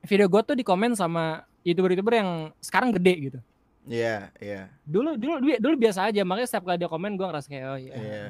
video 0.03 0.27
gue 0.27 0.41
tuh 0.41 0.55
di 0.55 0.63
komen 0.63 0.93
sama 0.93 1.25
youtuber-youtuber 1.61 2.15
yang 2.15 2.31
sekarang 2.59 2.89
gede 2.91 3.15
gitu 3.27 3.39
Iya, 3.87 4.35
iya. 4.37 4.67
dulu 4.83 5.15
dulu 5.15 5.39
dulu, 5.39 5.55
dulu 5.57 5.75
biasa 5.79 6.05
aja 6.05 6.21
makanya 6.21 6.49
setiap 6.49 6.65
kali 6.65 6.77
dia 6.77 6.87
komen 6.87 7.15
gue 7.15 7.23
ngerasa 7.25 7.47
kayak 7.47 7.65
oh 7.67 7.79
iya 7.79 7.95
Iya. 7.95 8.25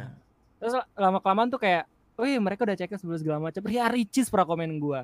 terus 0.56 0.72
lama 0.92 1.18
kelamaan 1.18 1.48
tuh 1.48 1.58
kayak 1.58 1.84
oh 2.14 2.24
iya 2.24 2.36
mereka 2.36 2.62
udah 2.62 2.74
ceknya 2.74 2.96
sebelum 2.96 3.16
segala 3.16 3.38
macam 3.40 3.60
ya 3.66 3.84
Ricis 3.86 4.26
pernah 4.26 4.44
komen 4.44 4.76
gue 4.76 5.00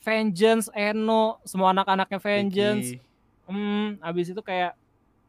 Vengeance, 0.00 0.72
Eno, 0.72 1.38
semua 1.44 1.70
anak-anaknya 1.70 2.16
Vengeance, 2.18 2.96
hmm, 3.44 4.00
abis 4.00 4.32
itu 4.32 4.40
kayak 4.40 4.72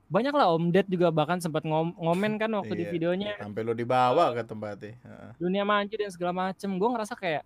banyak 0.07 0.31
lah 0.31 0.47
Om 0.49 0.71
Ded 0.71 0.87
juga 0.87 1.07
bahkan 1.09 1.37
sempat 1.37 1.61
ngom- 1.61 1.91
ngomen 1.93 2.35
kan 2.35 2.47
waktu 2.49 2.73
di 2.73 2.83
Iya. 2.85 2.91
videonya 2.91 3.31
Sampai 3.37 3.61
lo 3.61 3.71
dibawa 3.71 4.31
ke 4.31 4.41
tempatnya. 4.41 4.95
Heeh. 4.97 5.29
dunia 5.37 5.63
manji 5.63 5.95
dan 5.95 6.07
segala 6.07 6.31
macem 6.31 6.71
gue 6.71 6.89
ngerasa 6.89 7.13
kayak 7.13 7.43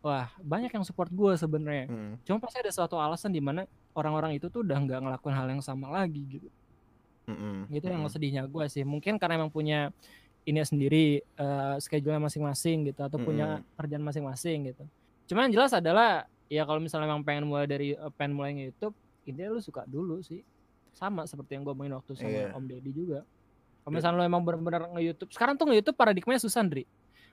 wah 0.00 0.30
banyak 0.38 0.70
yang 0.70 0.82
support 0.82 1.08
gue 1.08 1.32
sebenarnya 1.34 1.86
Mm. 1.86 2.12
cuma 2.22 2.38
pasti 2.38 2.58
ada 2.58 2.70
suatu 2.70 2.94
alasan 2.94 3.28
di 3.28 3.38
mana 3.38 3.66
orang-orang 3.94 4.34
itu 4.34 4.46
tuh 4.46 4.60
udah 4.60 4.76
nggak 4.76 5.00
ngelakuin 5.00 5.32
hal 5.32 5.46
yang 5.48 5.58
sama 5.58 5.88
lagi 5.88 6.22
gitu 6.30 6.48
Mm-mm. 7.24 7.70
itu 7.70 7.82
yang 7.82 8.00
Mm-mm. 8.00 8.12
sedihnya 8.12 8.42
gue 8.44 8.64
sih 8.68 8.82
mungkin 8.82 9.16
karena 9.16 9.38
emang 9.38 9.48
punya 9.48 9.88
ini 10.44 10.60
sendiri 10.60 11.04
eh, 11.24 11.76
schedule 11.78 12.18
masing-masing 12.18 12.84
gitu 12.86 13.00
atau 13.00 13.16
punya 13.16 13.46
kerjaan 13.74 14.02
masing-masing 14.02 14.68
gitu 14.68 14.84
cuman 15.24 15.48
yang 15.48 15.54
jelas 15.56 15.72
adalah 15.72 16.28
ya 16.46 16.62
kalau 16.62 16.78
misalnya 16.78 17.08
emang 17.08 17.24
pengen 17.24 17.48
mulai 17.48 17.64
dari 17.64 17.94
eh, 17.94 18.12
pengen 18.12 18.34
mulai 18.34 18.52
nge-youtube 18.52 18.92
intinya 19.24 19.50
lu 19.50 19.60
suka 19.60 19.82
dulu 19.84 20.20
sih 20.20 20.44
sama 20.92 21.24
seperti 21.24 21.56
yang 21.56 21.64
gue 21.64 21.72
omongin 21.72 21.94
waktu 21.94 22.12
sama 22.12 22.28
Iya. 22.28 22.52
Om 22.52 22.64
Deddy 22.66 22.92
juga 22.92 23.24
kalau 23.80 23.88
Dan- 23.88 23.94
misalnya 23.96 24.16
lu 24.16 24.24
emang 24.26 24.42
benar-benar 24.42 24.82
nge-youtube 24.92 25.30
sekarang 25.30 25.54
tuh 25.54 25.64
nge-youtube 25.64 25.96
paradigmanya 25.96 26.38
susah 26.38 26.60
Ndri 26.60 26.84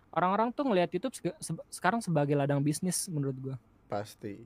orang-orang 0.09 0.49
tuh 0.49 0.63
ngelihat 0.63 0.89
YouTube 0.89 1.11
sega- 1.13 1.37
seba- 1.37 1.67
sekarang 1.67 1.99
sebagai 1.99 2.33
ladang 2.33 2.59
bisnis 2.59 3.05
menurut 3.07 3.35
gue 3.35 3.55
Pasti. 3.85 4.39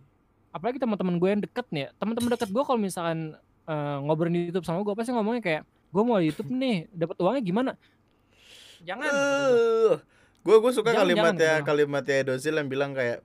Apalagi 0.56 0.80
teman-teman 0.80 1.20
gue 1.20 1.30
yang 1.30 1.42
deket 1.44 1.68
nih 1.68 1.82
ya. 1.82 1.90
teman-teman 1.98 2.30
deket 2.32 2.48
gue 2.48 2.64
kalau 2.64 2.80
misalkan 2.80 3.36
eh, 3.66 3.98
ngobrol 4.00 4.32
di 4.32 4.48
YouTube 4.48 4.64
sama 4.64 4.80
gue 4.82 4.96
pasti 4.96 5.12
ngomongnya 5.12 5.44
kayak 5.44 5.62
gue 5.66 6.02
mau 6.02 6.16
di 6.16 6.32
YouTube 6.32 6.48
nih 6.50 6.88
dapat 6.90 7.16
uangnya 7.20 7.44
gimana 7.44 7.72
jangan 8.80 9.04
gua. 9.04 9.20
Eh, 9.20 9.94
gue 10.42 10.56
gue 10.56 10.72
suka 10.72 10.90
Jangan, 10.90 11.02
kalimatnya 11.04 11.52
jangan, 11.58 11.68
kalimatnya 11.68 12.16
Edozil 12.22 12.56
yang 12.56 12.70
bilang 12.70 12.92
kayak 12.94 13.20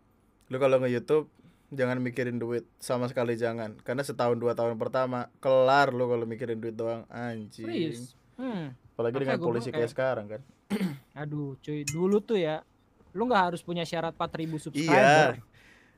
lu 0.48 0.58
kalau 0.58 0.76
nge 0.76 0.90
YouTube 0.90 1.26
jangan 1.70 2.02
mikirin 2.02 2.34
duit 2.34 2.66
sama 2.76 3.06
sekali 3.06 3.38
jangan 3.38 3.78
karena 3.78 4.02
setahun 4.02 4.34
dua 4.34 4.58
tahun 4.58 4.74
pertama 4.74 5.30
kelar 5.38 5.94
lu 5.94 6.02
kalau 6.04 6.26
mikirin 6.26 6.58
duit 6.58 6.74
doang 6.74 7.06
anjing 7.06 7.62
Please. 7.62 8.18
Hmm. 8.34 8.74
apalagi 8.90 9.14
Makanya 9.14 9.22
dengan 9.22 9.38
polisi 9.38 9.68
kayak 9.68 9.76
kayak- 9.76 9.92
sekarang 9.92 10.26
kan 10.28 10.40
Aduh, 11.20 11.54
cuy, 11.58 11.82
dulu 11.82 12.18
tuh 12.18 12.38
ya, 12.38 12.62
lu 13.10 13.26
nggak 13.26 13.42
harus 13.50 13.60
punya 13.60 13.82
syarat 13.82 14.14
4000 14.14 14.46
Iya. 14.46 14.58
subscriber. 14.62 15.30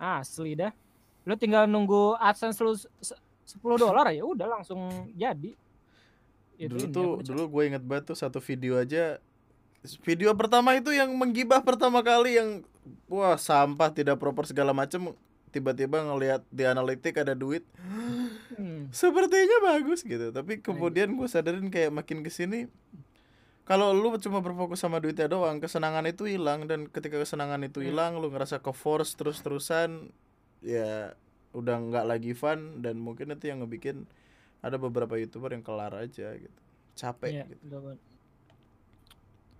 Asli 0.01 0.53
dah. 0.57 0.72
Lu 1.22 1.34
tinggal 1.34 1.64
nunggu 1.64 2.16
AdSense 2.16 2.58
lu 2.58 2.72
se- 2.72 2.90
se- 3.00 3.20
10 3.44 3.62
dolar 3.76 4.08
ya 4.08 4.22
udah 4.22 4.46
langsung 4.50 4.78
jadi. 5.12 5.54
Itu 6.54 6.78
dulu 6.78 6.86
tuh 6.88 7.10
dulu 7.24 7.42
gue 7.50 7.62
inget 7.68 7.82
banget 7.82 8.10
tuh 8.10 8.16
satu 8.16 8.38
video 8.38 8.76
aja 8.76 9.18
video 10.00 10.30
pertama 10.32 10.72
itu 10.72 10.90
yang 10.90 11.10
menggibah 11.10 11.58
pertama 11.58 11.98
kali 12.00 12.38
yang 12.38 12.62
wah 13.06 13.34
sampah 13.34 13.90
tidak 13.90 14.14
proper 14.14 14.46
segala 14.46 14.70
macem 14.70 15.10
tiba-tiba 15.50 16.00
ngelihat 16.00 16.46
di 16.48 16.62
analitik 16.62 17.18
ada 17.18 17.34
duit 17.34 17.66
Hmm. 18.52 18.86
sepertinya 18.90 19.58
bagus 19.64 20.00
gitu 20.02 20.28
tapi 20.28 20.60
kemudian 20.60 21.08
gue 21.10 21.24
sadarin 21.24 21.66
kayak 21.66 21.90
makin 21.90 22.20
ke 22.20 22.28
sini 22.28 22.68
kalau 23.62 23.90
lu 23.90 24.12
cuma 24.18 24.38
berfokus 24.38 24.78
sama 24.78 24.98
duitnya 24.98 25.26
doang 25.26 25.56
kesenangan 25.56 26.04
itu 26.04 26.26
hilang 26.26 26.64
dan 26.64 26.86
ketika 26.86 27.16
kesenangan 27.16 27.62
itu 27.62 27.80
Hmm. 27.80 27.88
hilang 27.88 28.12
lu 28.16 28.28
ngerasa 28.28 28.58
ke 28.58 28.70
force 28.70 29.12
terus 29.12 29.40
terusan 29.40 30.12
ya 30.62 31.12
udah 31.52 31.76
nggak 31.76 32.06
lagi 32.06 32.32
fun 32.32 32.80
dan 32.80 32.96
mungkin 32.96 33.28
itu 33.30 33.44
yang 33.46 33.60
ngebikin 33.60 34.08
ada 34.62 34.78
beberapa 34.78 35.18
youtuber 35.18 35.52
yang 35.52 35.60
kelar 35.60 35.92
aja 35.92 36.32
gitu 36.32 36.60
capek 36.92 37.28
Iya, 37.28 37.44
gitu 37.50 37.66
banget. 37.68 37.98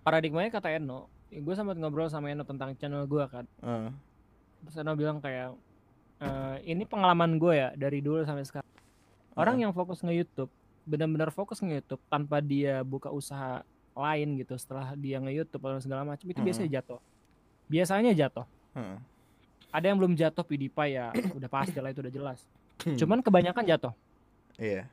Paradigmanya 0.03 0.51
kata 0.51 0.67
Eno, 0.69 1.07
gue 1.29 1.53
sempat 1.53 1.79
ngobrol 1.79 2.07
sama 2.07 2.27
Eno 2.27 2.43
tentang 2.43 2.75
channel 2.75 3.07
gue 3.07 3.23
kan. 3.25 3.45
Heeh. 3.59 3.89
Terus 4.61 4.75
Eno 4.77 4.93
bilang 4.93 5.17
kayak 5.17 5.55
"Eh, 6.19 6.57
ini 6.69 6.83
pengalaman 6.83 7.35
gue 7.35 7.53
ya 7.53 7.69
dari 7.73 7.99
dulu 7.99 8.23
sampai 8.23 8.43
sekarang. 8.43 8.69
Orang 9.33 9.57
yang 9.57 9.71
fokus 9.71 9.99
nge 9.99 10.13
YouTube, 10.13 10.51
benar-benar 10.83 11.31
fokus 11.31 11.59
nge 11.59 11.81
YouTube 11.81 12.03
tanpa 12.05 12.37
dia 12.37 12.83
buka 12.83 13.09
usaha 13.09 13.63
lain 13.93 14.37
gitu 14.37 14.53
setelah 14.55 14.93
dia 14.93 15.17
nge 15.17 15.33
YouTube 15.33 15.63
atau 15.63 15.79
segala 15.79 16.03
macam 16.03 16.25
itu 16.25 16.37
Mm. 16.37 16.47
biasanya 16.47 16.69
jatuh. 16.69 16.99
Biasanya 17.65 18.11
jatuh. 18.13 18.45
Heeh. 18.75 18.97
Ada 19.73 19.85
yang 19.89 19.97
belum 19.97 20.13
jatuh 20.13 20.45
PewDiePie 20.45 20.91
ya, 20.93 21.09
udah 21.37 21.49
pasti 21.49 21.75
lah 21.75 21.89
itu 21.89 21.99
udah 21.99 22.13
jelas. 22.13 22.39
Hmm. 22.79 22.93
Cuman 22.95 23.19
kebanyakan 23.19 23.63
jatuh. 23.65 23.93
iya 24.55 24.85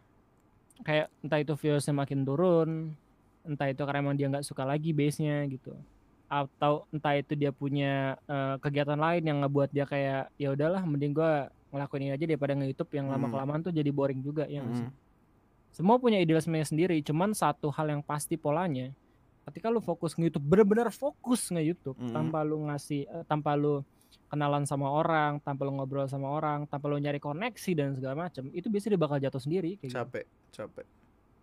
Kayak 0.81 1.13
entah 1.21 1.39
itu 1.39 1.53
viewsnya 1.55 1.93
makin 1.93 2.25
turun, 2.25 2.97
entah 3.43 3.69
itu 3.69 3.85
karena 3.85 4.01
emang 4.01 4.17
dia 4.17 4.27
nggak 4.27 4.43
suka 4.43 4.65
lagi 4.65 4.91
base-nya 4.91 5.45
gitu. 5.47 5.77
Atau 6.25 6.89
entah 6.89 7.13
itu 7.13 7.37
dia 7.37 7.53
punya 7.53 8.17
eh, 8.25 8.57
kegiatan 8.59 8.97
lain 8.97 9.21
yang 9.21 9.39
ngebuat 9.41 9.69
dia 9.69 9.85
kayak 9.85 10.33
ya 10.35 10.49
udahlah 10.51 10.81
mending 10.81 11.13
gua 11.13 11.53
ngelakuin 11.69 12.03
ini 12.03 12.11
aja 12.11 12.25
daripada 12.25 12.53
nge-YouTube 12.55 12.91
yang 12.93 13.07
lama 13.07 13.29
Hmm. 13.29 13.33
kelamaan 13.33 13.61
tuh 13.61 13.71
jadi 13.71 13.87
boring 13.89 14.19
juga 14.21 14.43
ya 14.45 14.59
nggak 14.59 14.75
sih? 14.75 14.89
Mm. 14.89 14.95
semua 15.71 15.97
punya 15.97 16.19
idealismenya 16.19 16.67
sendiri 16.67 16.99
cuman 16.99 17.31
satu 17.31 17.71
hal 17.71 17.87
yang 17.89 18.03
pasti 18.03 18.35
polanya 18.35 18.91
ketika 19.47 19.71
lu 19.71 19.79
fokus 19.79 20.19
nge 20.19 20.27
YouTube 20.27 20.43
bener-bener 20.45 20.91
fokus 20.91 21.47
nge 21.47 21.63
YouTube 21.63 21.95
Mm. 21.95 22.11
tanpa 22.11 22.43
lu 22.43 22.67
ngasih 22.67 23.07
eh, 23.07 23.23
tanpa 23.23 23.55
lu 23.55 23.87
kenalan 24.31 24.63
sama 24.67 24.87
orang 24.87 25.43
tanpa 25.43 25.67
lu 25.67 25.75
ngobrol 25.75 26.07
sama 26.07 26.31
orang 26.31 26.67
tanpa 26.71 26.87
lu 26.87 26.99
nyari 26.99 27.19
koneksi 27.19 27.71
dan 27.75 27.89
segala 27.99 28.29
macam 28.29 28.47
itu 28.55 28.67
biasanya 28.71 28.95
dia 28.95 29.03
bakal 29.03 29.19
jatuh 29.19 29.43
sendiri 29.43 29.71
kayak 29.79 29.91
gitu. 29.91 29.97
capek 29.99 30.27
capek 30.55 30.87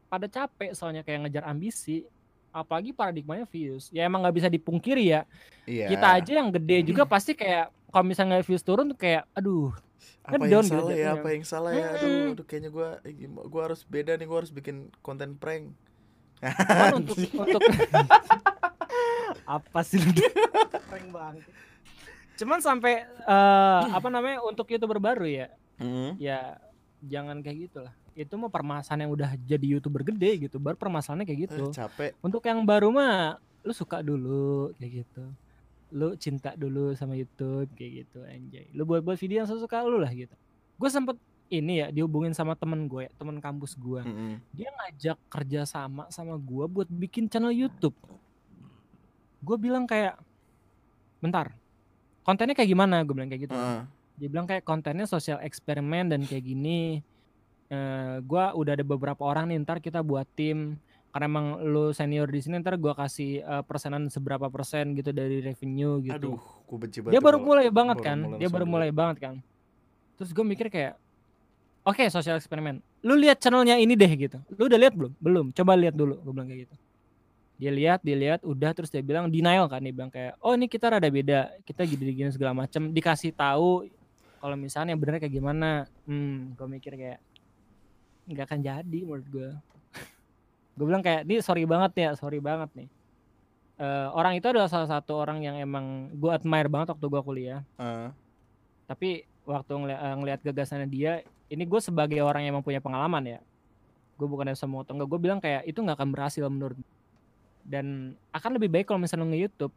pada 0.08 0.28
capek 0.32 0.72
soalnya 0.72 1.04
kayak 1.04 1.28
ngejar 1.28 1.44
ambisi 1.48 2.08
apalagi 2.52 2.96
paradigmanya 2.96 3.44
views 3.48 3.92
ya 3.92 4.08
emang 4.08 4.24
nggak 4.24 4.36
bisa 4.40 4.48
dipungkiri 4.48 5.04
ya 5.12 5.22
iya 5.68 5.92
kita 5.92 6.08
aja 6.16 6.32
yang 6.40 6.50
gede 6.50 6.78
juga 6.88 7.04
pasti 7.04 7.36
kayak 7.36 7.70
kalau 7.92 8.06
misalnya 8.08 8.40
views 8.40 8.64
turun 8.64 8.88
tuh 8.96 9.00
kayak 9.00 9.28
aduh 9.36 9.76
apa 10.28 10.44
yang 10.44 10.64
gitu 10.64 10.76
salah 10.76 10.92
ya 10.92 10.96
jatuhnya. 10.96 11.12
apa 11.12 11.28
yang 11.32 11.44
salah 11.44 11.72
ya 11.76 11.88
aduh, 12.00 12.32
aduh 12.36 12.46
kayaknya 12.48 12.70
gua 12.72 12.90
eh, 13.04 13.16
gua 13.28 13.62
harus 13.72 13.82
beda 13.84 14.16
nih 14.16 14.28
gua 14.28 14.38
harus 14.44 14.52
bikin 14.52 14.92
konten 15.04 15.36
prank 15.36 15.76
Cuman 16.42 16.94
untuk 17.02 17.18
untuk 17.44 17.62
apa 19.58 19.80
sih 19.82 20.00
lu? 20.02 20.12
Prank 20.88 21.08
banget. 21.10 21.44
Cuman 22.38 22.60
sampai 22.62 23.04
eh, 23.04 23.84
apa 23.98 24.08
namanya 24.08 24.40
untuk 24.46 24.70
youtuber 24.70 25.02
baru 25.02 25.26
ya, 25.26 25.48
Mm. 25.78 26.18
ya 26.18 26.58
jangan 27.06 27.42
kayak 27.42 27.70
gitu 27.70 27.86
lah. 27.86 27.94
Itu 28.18 28.34
mah 28.42 28.50
permasalahan 28.50 29.06
yang 29.06 29.12
udah 29.14 29.30
jadi 29.38 29.78
youtuber 29.78 30.02
gede 30.02 30.50
gitu, 30.50 30.58
baru 30.58 30.74
permasalahannya 30.74 31.26
kayak 31.30 31.42
gitu. 31.50 31.70
Eh, 31.70 31.74
capek 31.74 32.12
Untuk 32.22 32.42
yang 32.46 32.66
baru 32.66 32.90
mah 32.90 33.38
lu 33.62 33.74
suka 33.74 34.02
dulu 34.02 34.74
kayak 34.78 35.06
gitu. 35.06 35.24
Lu 35.94 36.18
cinta 36.18 36.58
dulu 36.58 36.98
sama 36.98 37.14
YouTube 37.14 37.70
kayak 37.78 38.06
gitu 38.06 38.20
anjay. 38.26 38.66
Lu 38.74 38.90
buat-buat 38.90 39.22
video 39.22 39.46
yang 39.46 39.50
sesuka 39.50 39.86
lu 39.86 40.02
lah 40.02 40.10
gitu. 40.10 40.34
Gue 40.82 40.90
sempet 40.90 41.14
ini 41.48 41.80
ya 41.80 41.88
dihubungin 41.94 42.34
sama 42.34 42.58
temen 42.58 42.90
gue, 42.90 43.08
temen 43.16 43.38
kampus 43.38 43.78
gue. 43.78 44.02
Mm-mm. 44.04 44.42
Dia 44.52 44.68
ngajak 44.74 45.18
kerja 45.30 45.62
sama 45.64 46.10
sama 46.12 46.36
gue 46.36 46.66
buat 46.68 46.90
bikin 46.90 47.30
channel 47.30 47.54
YouTube. 47.54 47.96
Gue 49.40 49.56
bilang 49.56 49.86
kayak, 49.86 50.18
bentar, 51.22 51.54
kontennya 52.28 52.56
kayak 52.60 52.68
gimana? 52.68 53.00
Gue 53.08 53.16
bilang 53.16 53.32
kayak 53.32 53.48
gitu. 53.48 53.56
Heeh. 53.56 53.82
Dia 54.20 54.28
bilang 54.28 54.48
kayak 54.50 54.68
kontennya 54.68 55.08
sosial 55.08 55.40
eksperimen 55.40 56.12
dan 56.12 56.28
kayak 56.28 56.44
gini. 56.44 57.00
Eh, 57.68 58.16
gua 58.24 58.56
udah 58.56 58.80
ada 58.80 58.86
beberapa 58.88 59.28
orang 59.28 59.52
nih 59.52 59.60
ntar 59.64 59.84
kita 59.84 60.00
buat 60.00 60.24
tim 60.40 60.80
karena 61.12 61.26
emang 61.28 61.48
lu 61.68 61.92
senior 61.92 62.24
di 62.32 62.40
sini 62.40 62.64
ntar 62.64 62.80
gua 62.80 62.96
kasih 62.96 63.44
eh, 63.44 63.64
persenan 63.68 64.08
seberapa 64.08 64.48
persen 64.48 64.96
gitu 64.96 65.12
dari 65.12 65.44
revenue 65.44 66.00
gitu. 66.00 66.16
Aduh, 66.16 66.40
gue 66.40 66.78
benci 66.80 67.00
banget. 67.04 67.12
dia 67.12 67.20
baru 67.20 67.44
kalau 67.44 67.48
mulai 67.52 67.68
banget 67.68 67.98
baru 68.00 68.08
kan, 68.08 68.18
mulai 68.24 68.40
dia 68.40 68.48
baru 68.48 68.66
mulai 68.66 68.92
banget 68.96 69.18
kan. 69.20 69.36
Terus 70.18 70.32
gue 70.34 70.46
mikir 70.48 70.72
kayak, 70.72 70.96
oke 71.86 72.04
sosial 72.10 72.40
eksperimen. 72.40 72.82
Lu 73.04 73.14
lihat 73.20 73.38
channelnya 73.38 73.78
ini 73.78 73.94
deh 73.94 74.10
gitu. 74.16 74.40
Lu 74.56 74.66
udah 74.66 74.80
lihat 74.80 74.96
belum? 74.98 75.14
Belum. 75.22 75.46
Coba 75.54 75.78
lihat 75.78 75.94
dulu. 75.94 76.18
Gue 76.24 76.34
bilang 76.34 76.50
kayak 76.50 76.66
gitu. 76.66 76.76
Dia 77.58 77.72
lihat, 77.74 78.00
dia 78.06 78.14
lihat, 78.14 78.46
udah 78.46 78.72
terus 78.74 78.94
dia 78.94 79.02
bilang 79.02 79.30
denial 79.34 79.66
kan. 79.66 79.82
Dia 79.82 79.94
bilang 79.94 80.14
kayak, 80.14 80.38
oh 80.42 80.54
ini 80.54 80.70
kita 80.70 80.94
rada 80.94 81.10
beda. 81.10 81.58
Kita 81.66 81.82
gini-gini 81.84 82.30
segala 82.30 82.54
macem. 82.54 82.94
Dikasih 82.94 83.34
tahu 83.34 83.90
kalau 84.38 84.54
misalnya 84.54 84.94
benernya 84.94 85.26
kayak 85.26 85.36
gimana. 85.36 85.90
Hmm, 86.06 86.54
gue 86.54 86.68
mikir 86.70 86.94
kayak 86.94 87.20
nggak 88.30 88.46
akan 88.46 88.60
jadi 88.62 89.00
menurut 89.02 89.28
gue. 89.28 89.50
gue 90.78 90.86
bilang 90.86 91.02
kayak, 91.02 91.26
ini 91.26 91.42
sorry 91.42 91.66
banget 91.66 91.92
ya, 91.98 92.10
sorry 92.14 92.38
banget 92.38 92.70
nih. 92.78 92.90
Eh, 93.78 94.08
orang 94.10 94.34
itu 94.34 94.50
adalah 94.50 94.66
salah 94.66 94.90
satu 94.90 95.22
orang 95.22 95.46
yang 95.46 95.54
emang 95.62 96.10
gue 96.10 96.34
admire 96.34 96.66
banget 96.66 96.98
waktu 96.98 97.06
gue 97.14 97.22
kuliah 97.22 97.62
Heeh. 97.78 98.10
tapi 98.90 99.22
waktu 99.46 99.70
ngeli- 99.70 100.02
eh, 100.02 100.16
ngelihat 100.18 100.42
gagasannya 100.42 100.90
dia 100.90 101.22
ini 101.54 101.62
gue 101.62 101.78
sebagai 101.78 102.18
orang 102.26 102.42
yang 102.42 102.58
emang 102.58 102.66
punya 102.66 102.82
pengalaman 102.82 103.38
ya 103.38 103.40
gue 104.18 104.26
bukannya 104.26 104.58
semua 104.58 104.82
atau 104.82 104.98
enggak 104.98 105.14
gue 105.14 105.20
bilang 105.22 105.38
kayak 105.38 105.62
itu 105.70 105.78
nggak 105.78 105.94
akan 105.94 106.10
berhasil 106.10 106.42
menurut 106.50 106.74
gue. 106.82 106.97
Dan 107.68 107.86
akan 108.32 108.56
lebih 108.56 108.72
baik 108.72 108.88
kalau 108.88 108.98
misalnya 108.98 109.28
nge 109.28 109.40
YouTube 109.44 109.76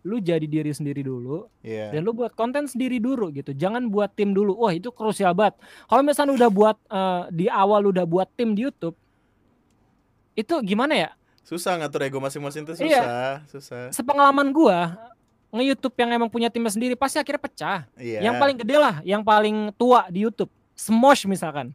lu 0.00 0.16
jadi 0.16 0.42
diri 0.42 0.70
sendiri 0.70 1.02
dulu 1.02 1.50
Iya. 1.60 1.92
dan 1.92 2.00
lu 2.00 2.14
buat 2.14 2.32
konten 2.32 2.64
sendiri 2.64 2.96
dulu 2.96 3.28
gitu 3.30 3.52
jangan 3.52 3.84
buat 3.86 4.08
tim 4.10 4.32
dulu 4.32 4.56
wah 4.56 4.72
itu 4.72 4.88
krusial 4.88 5.36
banget 5.36 5.60
kalau 5.84 6.00
misalnya 6.00 6.32
udah 6.34 6.48
buat 6.48 6.76
eh, 6.80 7.22
di 7.30 7.46
awal 7.46 7.84
udah 7.86 8.02
buat 8.02 8.30
tim 8.32 8.54
di 8.54 8.64
YouTube 8.64 8.96
itu 10.34 10.54
gimana 10.62 10.94
ya 10.96 11.10
Susah 11.42 11.80
ngatur 11.80 12.04
ego 12.04 12.20
masing-masing 12.20 12.62
tuh 12.62 12.76
Iya. 12.76 13.00
susah, 13.00 13.32
susah. 13.50 13.84
sepengalaman 13.90 14.48
gua 14.48 14.96
nge-YouTube 15.48 15.96
yang 15.96 16.10
emang 16.14 16.28
punya 16.28 16.52
timnya 16.52 16.68
sendiri 16.68 16.92
pasti 16.92 17.16
akhirnya 17.16 17.40
pecah 17.40 17.78
Iya. 17.96 18.20
Yang 18.22 18.34
paling 18.36 18.56
gede 18.60 18.76
lah, 18.76 18.96
yang 19.00 19.24
paling 19.24 19.72
tua 19.74 20.04
di 20.08 20.22
YouTube. 20.22 20.52
Smosh 20.76 21.24
misalkan. 21.24 21.72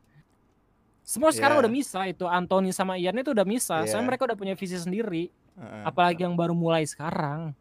Smosh 1.04 1.36
sekarang 1.36 1.58
Iya. 1.58 1.62
udah 1.66 1.72
misah 1.74 2.04
itu 2.06 2.24
Anthony 2.24 2.70
sama 2.70 2.96
Ian 2.96 3.18
itu 3.18 3.34
udah 3.34 3.44
misah. 3.44 3.82
Iya. 3.82 3.92
Soalnya 3.92 4.08
mereka 4.08 4.24
udah 4.24 4.38
punya 4.38 4.54
visi 4.54 4.78
sendiri. 4.78 5.34
Heeh. 5.58 5.84
Apalagi 5.86 6.26
yang 6.26 6.34
baru 6.34 6.58
mulai 6.58 6.86
sekarang. 6.86 7.54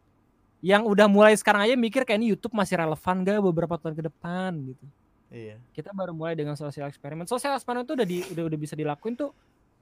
Yang 0.63 0.83
udah 0.87 1.07
mulai 1.11 1.35
sekarang 1.35 1.67
aja 1.67 1.75
mikir 1.75 2.07
kayak 2.07 2.23
ini 2.23 2.31
YouTube 2.31 2.55
masih 2.55 2.79
relevan 2.79 3.15
gak 3.21 3.43
beberapa 3.43 3.75
tahun 3.75 3.95
ke 3.99 4.03
depan 4.07 4.51
gitu. 4.71 4.85
Iya. 5.33 5.57
Kita 5.73 5.91
baru 5.91 6.13
mulai 6.13 6.37
dengan 6.37 6.53
sosial 6.53 6.87
eksperimen. 6.87 7.25
Sosial 7.25 7.57
eksperimen 7.57 7.83
itu 7.83 7.93
udah 7.97 8.07
di, 8.07 8.17
udah, 8.31 8.43
udah 8.47 8.59
bisa 8.61 8.73
dilakuin 8.77 9.17
tuh 9.17 9.33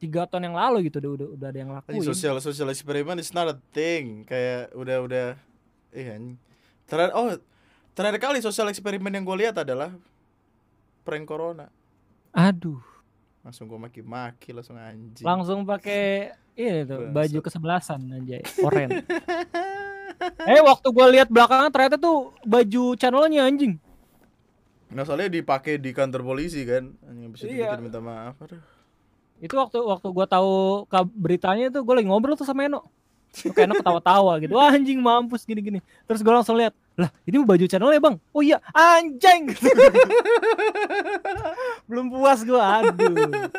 tiga 0.01 0.25
tahun 0.25 0.49
yang 0.49 0.57
lalu 0.57 0.89
gitu 0.89 0.97
udah 0.97 1.11
udah, 1.13 1.27
udah 1.37 1.47
ada 1.53 1.59
yang 1.61 1.71
lakuin. 1.77 2.01
sosial 2.01 2.33
sosial 2.41 2.73
eksperimen 2.73 3.21
is 3.21 3.29
not 3.29 3.45
a 3.45 3.57
thing. 3.69 4.25
Kayak 4.25 4.73
udah 4.73 4.97
udah 5.05 5.25
eh 5.93 6.07
anjing. 6.09 6.41
Terakhir 6.89 7.13
oh 7.13 7.37
terakhir 7.93 8.17
kali 8.17 8.41
sosial 8.41 8.65
eksperimen 8.73 9.13
yang 9.13 9.21
gue 9.21 9.37
lihat 9.45 9.61
adalah 9.61 9.93
prank 11.05 11.29
corona. 11.29 11.69
Aduh, 12.33 12.81
Langsung 13.41 13.65
gue 13.65 13.79
maki-maki 13.79 14.53
langsung 14.53 14.77
anjing. 14.77 15.25
langsung 15.25 15.65
pakai 15.65 16.29
ini 16.53 16.85
tuh 16.85 17.09
baju 17.09 17.37
kesebelasan 17.41 17.97
anjay, 18.11 18.41
oren. 18.61 19.01
eh 20.51 20.61
waktu 20.61 20.87
gue 20.87 21.05
lihat 21.17 21.27
belakangan 21.33 21.73
ternyata 21.73 21.97
tuh 21.97 22.35
baju 22.45 22.93
channelnya 22.93 23.49
anjing. 23.49 23.81
Nah 24.91 25.01
soalnya 25.01 25.31
dipakai 25.31 25.81
di 25.81 25.89
kantor 25.89 26.21
polisi 26.21 26.61
kan. 26.67 26.93
Anjing 27.07 27.29
bisa 27.33 27.49
Iya. 27.49 27.79
minta 27.81 27.97
maaf. 27.97 28.37
Aduh. 28.37 28.61
Itu 29.41 29.57
waktu 29.57 29.81
waktu 29.81 30.07
gue 30.13 30.25
tahu 30.29 30.85
beritanya 31.17 31.73
tuh 31.73 31.81
gue 31.81 31.93
lagi 31.97 32.05
ngobrol 32.05 32.37
tuh 32.37 32.45
sama 32.45 32.69
Eno. 32.69 32.85
Tuh 33.33 33.49
kayak 33.49 33.71
Eno 33.71 33.75
ketawa-tawa 33.81 34.37
gitu. 34.37 34.53
Wah 34.53 34.69
anjing 34.69 35.01
mampus 35.01 35.47
gini-gini. 35.47 35.81
Terus 36.05 36.21
gue 36.21 36.29
langsung 36.29 36.59
lihat, 36.59 36.77
lah 36.93 37.09
ini 37.23 37.35
baju 37.39 37.65
channelnya 37.65 37.97
bang. 37.99 38.15
Oh 38.29 38.39
iya 38.39 38.61
anjing. 38.69 39.51
Belum 41.87 42.07
puas 42.07 42.39
gue, 42.41 42.57
aduh. 42.57 42.93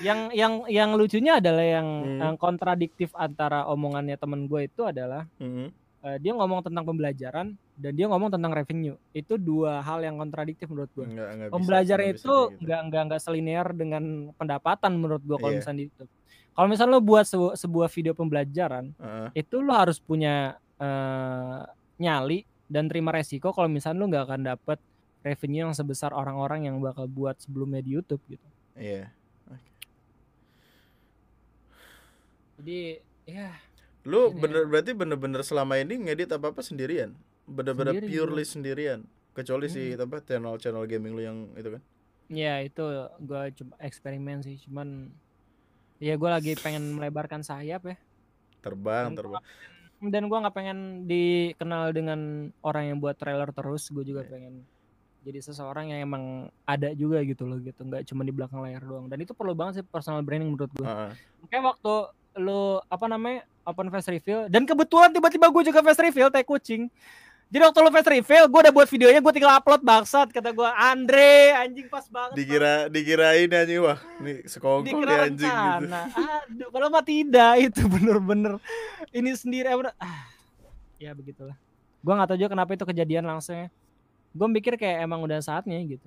Yang 0.00 0.18
yang 0.32 0.52
yang 0.66 0.88
lucunya 0.94 1.36
adalah 1.36 1.60
yang, 1.60 1.86
Hmm. 2.00 2.18
yang 2.18 2.32
kontradiktif 2.34 3.10
antara 3.12 3.66
omongannya 3.66 4.14
temen 4.14 4.44
gue 4.44 4.64
itu 4.64 4.82
adalah 4.82 5.24
Mhm. 5.36 5.66
eh, 6.00 6.16
dia 6.18 6.32
ngomong 6.32 6.62
tentang 6.62 6.82
pembelajaran 6.82 7.46
dan 7.74 7.90
dia 7.92 8.06
ngomong 8.06 8.30
tentang 8.30 8.50
revenue. 8.50 8.94
Itu 9.10 9.36
dua 9.36 9.78
hal 9.78 10.00
yang 10.00 10.16
kontradiktif 10.16 10.66
menurut 10.66 10.88
gue. 10.90 11.04
Enggak, 11.04 11.26
enggak 11.30 11.44
bisa, 11.44 11.54
Pembelajaran 11.54 12.04
bisa 12.06 12.14
itu 12.14 12.32
gitu. 12.32 12.56
nggak 12.60 12.78
nggak 12.82 13.00
nggak 13.04 13.20
selinear 13.20 13.66
dengan 13.70 14.02
pendapatan 14.32 14.90
menurut 14.94 15.20
gua 15.22 15.36
kalau 15.38 15.50
Iya. 15.50 15.58
misalnya 15.58 15.76
di 15.76 15.84
YouTube. 15.86 16.10
Kalau 16.50 16.66
misalnya 16.66 16.90
lo 16.90 17.00
buat 17.02 17.24
sebu- 17.26 17.54
sebuah 17.54 17.86
video 17.90 18.12
pembelajaran, 18.14 18.84
Heeh. 18.94 19.26
itu 19.38 19.54
lo 19.58 19.70
harus 19.74 19.98
punya 19.98 20.54
eh, 20.78 21.58
nyali 22.00 22.48
dan 22.66 22.88
terima 22.88 23.12
resiko 23.12 23.52
kalau 23.52 23.68
misalnya 23.68 24.00
lo 24.00 24.06
nggak 24.08 24.24
akan 24.24 24.42
dapet 24.48 24.78
revenue 25.20 25.68
yang 25.68 25.76
sebesar 25.76 26.16
orang-orang 26.16 26.64
yang 26.64 26.80
bakal 26.80 27.04
buat 27.04 27.36
sebelumnya 27.36 27.84
di 27.84 28.00
YouTube 28.00 28.24
gitu. 28.26 28.48
Iya. 28.74 29.12
Jadi 32.60 33.00
ya 33.24 33.52
Lu 34.08 34.32
Ini 34.32 34.32
ya. 34.32 34.40
bener 34.40 34.62
berarti 34.64 34.90
bener-bener 34.96 35.44
selama 35.44 35.76
ini 35.76 36.08
ngedit 36.08 36.32
apa 36.32 36.56
apa 36.56 36.64
sendirian? 36.64 37.12
Bener-bener 37.44 38.00
Sendiri 38.00 38.08
purely 38.08 38.44
sendirian. 38.48 39.00
Kecuali 39.36 39.68
si 39.68 39.92
Hmm. 39.92 40.08
apa 40.08 40.24
channel-channel 40.24 40.84
gaming 40.88 41.12
lu 41.12 41.22
yang 41.22 41.38
itu 41.54 41.76
kan. 41.76 41.82
ya 42.30 42.62
itu 42.62 42.80
gua 43.20 43.50
coba 43.50 43.74
eksperimen 43.82 44.38
sih, 44.40 44.56
cuman 44.62 45.10
ya 45.98 46.14
gua 46.14 46.38
lagi 46.38 46.54
pengen 46.56 46.94
melebarkan 46.94 47.42
sayap 47.42 47.82
ya. 47.84 47.96
Terbang, 48.62 49.12
Dan 49.12 49.18
terbang. 49.18 49.42
Dan 50.00 50.32
gua 50.32 50.40
nggak 50.40 50.56
pengen 50.56 50.78
dikenal 51.04 51.92
dengan 51.92 52.48
orang 52.64 52.94
yang 52.94 52.98
buat 52.98 53.20
trailer 53.20 53.52
terus. 53.52 53.92
Gue 53.92 54.02
juga 54.02 54.24
Iya. 54.24 54.32
pengen 54.32 54.54
jadi 55.20 55.44
seseorang 55.44 55.92
yang 55.92 56.00
emang 56.08 56.24
ada 56.64 56.96
juga 56.96 57.20
gitu 57.20 57.44
loh 57.44 57.60
gitu. 57.60 57.84
Nggak 57.84 58.08
cuma 58.08 58.24
di 58.24 58.32
belakang 58.32 58.64
layar 58.64 58.80
doang. 58.80 59.12
Dan 59.12 59.20
itu 59.20 59.36
perlu 59.36 59.52
banget 59.52 59.80
sih 59.80 59.84
personal 59.84 60.24
branding 60.24 60.48
menurut 60.48 60.72
gue 60.72 60.88
Heeh. 60.88 61.12
kayak 61.52 61.64
waktu 61.76 61.94
lu 62.40 62.78
apa 62.86 63.06
namanya 63.10 63.42
open 63.66 63.90
face 63.90 64.06
reveal 64.08 64.46
dan 64.46 64.62
kebetulan 64.62 65.10
tiba-tiba 65.10 65.50
gue 65.50 65.62
juga 65.66 65.82
face 65.82 65.98
reveal 65.98 66.30
teh 66.30 66.46
kucing 66.46 66.86
jadi 67.50 67.62
waktu 67.66 67.78
lu 67.82 67.90
face 67.90 68.10
reveal 68.14 68.46
gue 68.46 68.60
udah 68.62 68.74
buat 68.74 68.88
videonya 68.88 69.18
gue 69.18 69.32
tinggal 69.34 69.52
upload 69.58 69.82
bangsat 69.82 70.30
kata 70.30 70.54
gue 70.54 70.70
Andre 70.70 71.50
anjing 71.58 71.90
pas 71.90 72.06
banget 72.06 72.38
Dikira 72.38 72.74
dikirain 72.86 73.50
anjing 73.50 73.82
wah, 73.82 73.98
nih 74.22 74.46
sekongkol 74.46 74.86
dikira 74.86 75.10
ya 75.10 75.20
anjing 75.26 75.50
gitu. 75.50 75.66
rencana. 75.66 76.00
Aduh 76.46 76.68
kalau 76.70 76.86
mah 76.94 77.04
tidak 77.04 77.52
itu 77.66 77.82
bener-bener. 77.90 78.54
Ini 79.10 79.30
sendiri 79.34 79.66
bener, 79.74 79.92
ah. 79.98 80.30
Ya 81.02 81.10
begitulah. 81.10 81.58
Gua 82.06 82.14
nggak 82.16 82.32
tahu 82.32 82.38
juga 82.38 82.50
kenapa 82.54 82.70
itu 82.78 82.86
kejadian 82.86 83.26
langsungnya 83.26 83.68
gue 84.30 84.48
mikir 84.48 84.78
kayak 84.78 85.02
emang 85.02 85.20
udah 85.26 85.42
saatnya 85.42 85.78
gitu. 85.82 86.06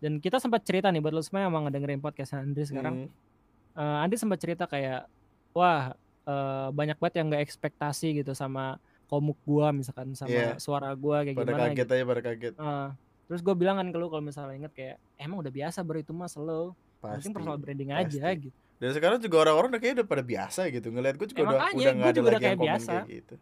Dan 0.00 0.20
kita 0.20 0.40
sempat 0.40 0.64
cerita 0.64 0.88
nih 0.92 1.00
buat 1.00 1.12
lo 1.12 1.24
semua 1.24 1.44
yang 1.44 1.52
emang 1.52 1.68
ngedengerin 1.68 2.00
podcast 2.00 2.36
Andri 2.36 2.64
sekarang. 2.68 3.08
Hmm. 3.08 3.80
Eh, 3.80 4.02
Andri 4.04 4.16
sempat 4.20 4.38
cerita 4.40 4.64
kayak 4.68 5.08
wah 5.56 5.96
eh, 6.28 6.68
banyak 6.72 6.96
banget 7.00 7.14
yang 7.20 7.32
nggak 7.32 7.44
ekspektasi 7.44 8.20
gitu 8.24 8.32
sama 8.36 8.76
komuk 9.10 9.36
gua 9.42 9.68
misalkan 9.70 10.14
sama 10.14 10.30
Iya. 10.30 10.54
suara 10.56 10.94
gua 10.94 11.20
kayak 11.20 11.34
Pada 11.34 11.50
gimana 11.50 11.62
kaget 11.66 11.78
gitu. 11.80 11.92
aja, 11.92 12.04
pada 12.06 12.22
kaget. 12.22 12.54
Eh, 12.54 12.88
terus 13.26 13.40
gue 13.40 13.54
bilang 13.54 13.76
kan 13.76 13.86
ke 13.86 13.96
lu 13.96 14.06
kalau 14.06 14.22
misalnya 14.22 14.54
inget 14.56 14.72
kayak 14.72 14.96
emang 15.16 15.38
udah 15.38 15.50
biasa 15.50 15.78
bro 15.80 15.98
itu 15.98 16.10
mah 16.10 16.26
slow 16.26 16.74
Pasti. 16.96 17.14
penting 17.20 17.32
personal 17.32 17.56
branding 17.56 17.90
pasti. 17.90 18.18
aja 18.18 18.28
gitu 18.36 18.56
Dan 18.76 18.90
sekarang 18.90 19.18
juga 19.18 19.36
orang-orang 19.40 19.68
udah 19.68 19.78
kayaknya 19.78 19.96
udah 19.98 20.08
pada 20.08 20.24
biasa 20.24 20.60
gitu. 20.68 20.88
Ngeliat 20.88 21.14
gue 21.14 21.26
juga 21.28 21.38
Ya, 21.38 21.44
udah 21.44 21.52
udah 21.52 21.60
gua 21.60 21.70
nggak 21.70 21.84
ada 21.84 21.92
lagi 21.92 22.32
yang 22.32 22.40
kayak 22.40 22.56
komen 22.56 22.66
biasa. 22.66 22.92
kayak 22.94 23.06
gitu. 23.12 23.34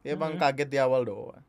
Ya 0.00 0.10
emang 0.12 0.30
Mm-mm. 0.32 0.42
kaget 0.42 0.68
di 0.68 0.78
awal 0.78 1.02
doang. 1.02 1.42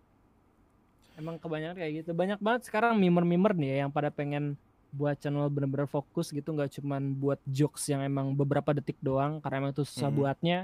emang 1.13 1.35
kebanyakan 1.35 1.75
kayak 1.75 1.93
gitu 1.97 2.11
banyak 2.13 2.37
banget 2.37 2.61
sekarang 2.63 2.93
mimer-mimer 2.95 3.49
nih 3.51 3.69
ya 3.71 3.77
yang 3.81 3.91
pada 3.91 4.09
pengen 4.09 4.53
buat 4.89 5.17
channel 5.17 5.49
bener-bener 5.49 5.85
fokus 5.85 6.29
gitu 6.29 6.45
nggak 6.47 6.69
cuman 6.71 7.11
buat 7.11 7.41
jokes 7.43 7.87
yang 7.87 8.01
emang 8.01 8.31
beberapa 8.31 8.69
detik 8.71 8.97
doang 8.99 9.41
karena 9.41 9.57
emang 9.59 9.73
itu 9.73 9.81
susah 9.83 10.07
Mhm. 10.07 10.15
buatnya 10.15 10.57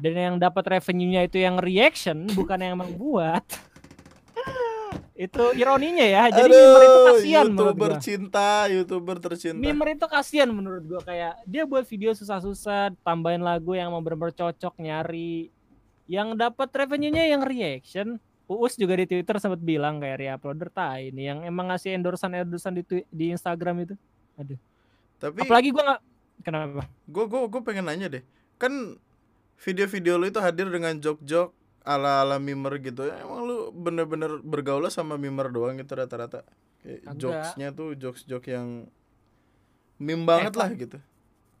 Dan 0.00 0.12
yang 0.16 0.36
dapat 0.40 0.78
revenue-nya 0.78 1.28
itu 1.28 1.36
yang 1.42 1.60
reaction 1.60 2.26
bukan 2.38 2.58
yang 2.60 2.80
emang 2.80 2.96
buat 2.96 3.44
itu 5.16 5.44
ironinya 5.56 6.04
ya 6.04 6.28
jadi 6.28 6.52
mimer 6.52 6.82
itu 6.84 7.00
kasihan 7.08 7.46
menurut 7.48 7.72
youtuber 7.72 7.92
gua 7.92 8.04
cinta, 8.04 8.50
youtuber 8.68 9.16
tercinta. 9.16 9.56
mimer 9.56 9.88
itu 9.96 10.06
kasihan 10.08 10.48
menurut 10.52 10.84
gua 10.84 11.00
kayak 11.00 11.40
dia 11.48 11.64
buat 11.64 11.88
video 11.88 12.12
susah-susah 12.12 12.92
tambahin 13.00 13.40
lagu 13.40 13.72
yang 13.72 13.88
mau 13.92 14.04
bener-bener 14.04 14.36
cocok 14.36 14.76
nyari 14.76 15.48
yang 16.04 16.36
dapat 16.36 16.68
revenue-nya 16.68 17.32
yang 17.32 17.40
reaction 17.44 18.20
Uus 18.46 18.78
juga 18.78 18.94
di 18.94 19.10
Twitter 19.10 19.42
sempat 19.42 19.58
bilang 19.58 19.98
kayak 19.98 20.22
reuploader 20.22 20.70
tai 20.70 21.10
ini 21.10 21.26
yang 21.26 21.42
emang 21.42 21.66
ngasih 21.66 21.98
endorsan 21.98 22.30
endorsan 22.30 22.78
di 22.78 22.82
di 23.10 23.34
Instagram 23.34 23.82
itu. 23.82 23.94
Aduh. 24.38 24.58
Tapi 25.18 25.42
Apalagi 25.42 25.74
gua 25.74 25.82
nggak 25.82 26.02
kenapa? 26.46 26.86
gue 27.10 27.24
gue 27.26 27.40
gue 27.50 27.62
pengen 27.66 27.90
nanya 27.90 28.06
deh. 28.06 28.22
Kan 28.54 29.02
video-video 29.56 30.20
lu 30.20 30.28
itu 30.28 30.40
hadir 30.40 30.68
dengan 30.68 30.96
jok-jok 30.96 31.52
ala-ala 31.86 32.36
mimer 32.42 32.76
gitu. 32.82 33.06
Emang 33.06 33.46
lu 33.46 33.56
bener-bener 33.72 34.42
bergaul 34.42 34.86
sama 34.90 35.14
mimer 35.16 35.48
doang 35.48 35.78
gitu 35.78 35.94
rata-rata. 35.94 36.42
Jokesnya 37.18 37.74
tuh 37.74 37.98
jokes-jokes 37.98 38.46
yang 38.50 38.86
meme 39.98 40.22
banget 40.26 40.54
Eh, 40.54 40.58
lah 40.58 40.70
gitu. 40.74 40.98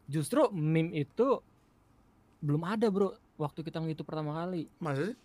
Justru 0.06 0.46
meme 0.54 0.94
itu 0.94 1.42
belum 2.38 2.62
ada, 2.62 2.86
Bro, 2.92 3.16
waktu 3.40 3.64
kita 3.66 3.82
ngitu 3.82 4.06
pertama 4.06 4.36
kali. 4.44 4.70
Masa 4.78 5.10
sih? 5.10 5.16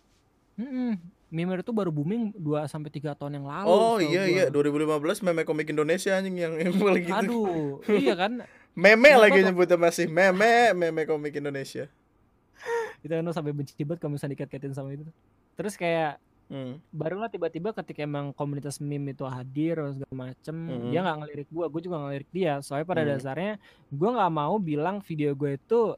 Mm-mm. 0.58 0.98
Meme 1.32 1.56
itu 1.56 1.72
baru 1.72 1.88
booming 1.88 2.36
2 2.36 2.68
sampai 2.68 2.92
3 2.92 3.16
tahun 3.16 3.40
yang 3.40 3.46
lalu. 3.48 3.68
Oh 3.72 3.96
iya 3.96 4.28
gua. 4.52 4.52
iya 4.52 5.00
2015 5.16 5.24
meme 5.24 5.42
komik 5.48 5.72
Indonesia 5.72 6.12
anjing 6.12 6.36
yang 6.36 6.54
yang 6.60 6.76
lagi 6.76 7.08
gitu. 7.08 7.16
Aduh, 7.16 7.80
iya 7.88 8.14
kan? 8.18 8.44
Meme 8.72 9.04
Kenapa 9.12 9.22
lagi 9.28 9.38
nyebutnya 9.44 9.76
masih 9.76 10.06
meme 10.08 10.72
meme 10.72 11.04
komik 11.04 11.36
Indonesia. 11.36 11.92
Kita 13.02 13.18
kan 13.18 13.26
sampai 13.28 13.52
benci 13.52 13.74
banget 13.82 13.98
kalau 13.98 14.14
misalnya 14.14 14.38
dikait-kaitin 14.38 14.72
sama 14.72 14.94
itu. 14.94 15.04
Terus 15.54 15.74
kayak 15.74 16.22
Hmm. 16.52 16.76
barulah 16.92 17.32
tiba-tiba 17.32 17.72
ketika 17.72 18.04
emang 18.04 18.28
komunitas 18.36 18.76
meme 18.76 19.16
itu 19.16 19.24
hadir 19.24 19.72
atau 19.72 19.96
segala 19.96 20.12
macem 20.28 20.52
Mm-mm. 20.52 20.92
dia 20.92 21.00
nggak 21.00 21.16
ngelirik 21.24 21.48
gua 21.48 21.64
gue 21.64 21.80
juga 21.80 21.96
ngelirik 21.96 22.28
dia 22.28 22.60
soalnya 22.60 22.84
pada 22.84 23.00
Mm. 23.00 23.08
dasarnya 23.08 23.52
gua 23.88 24.10
nggak 24.12 24.32
mau 24.36 24.54
bilang 24.60 25.00
video 25.00 25.32
gue 25.32 25.56
itu 25.56 25.96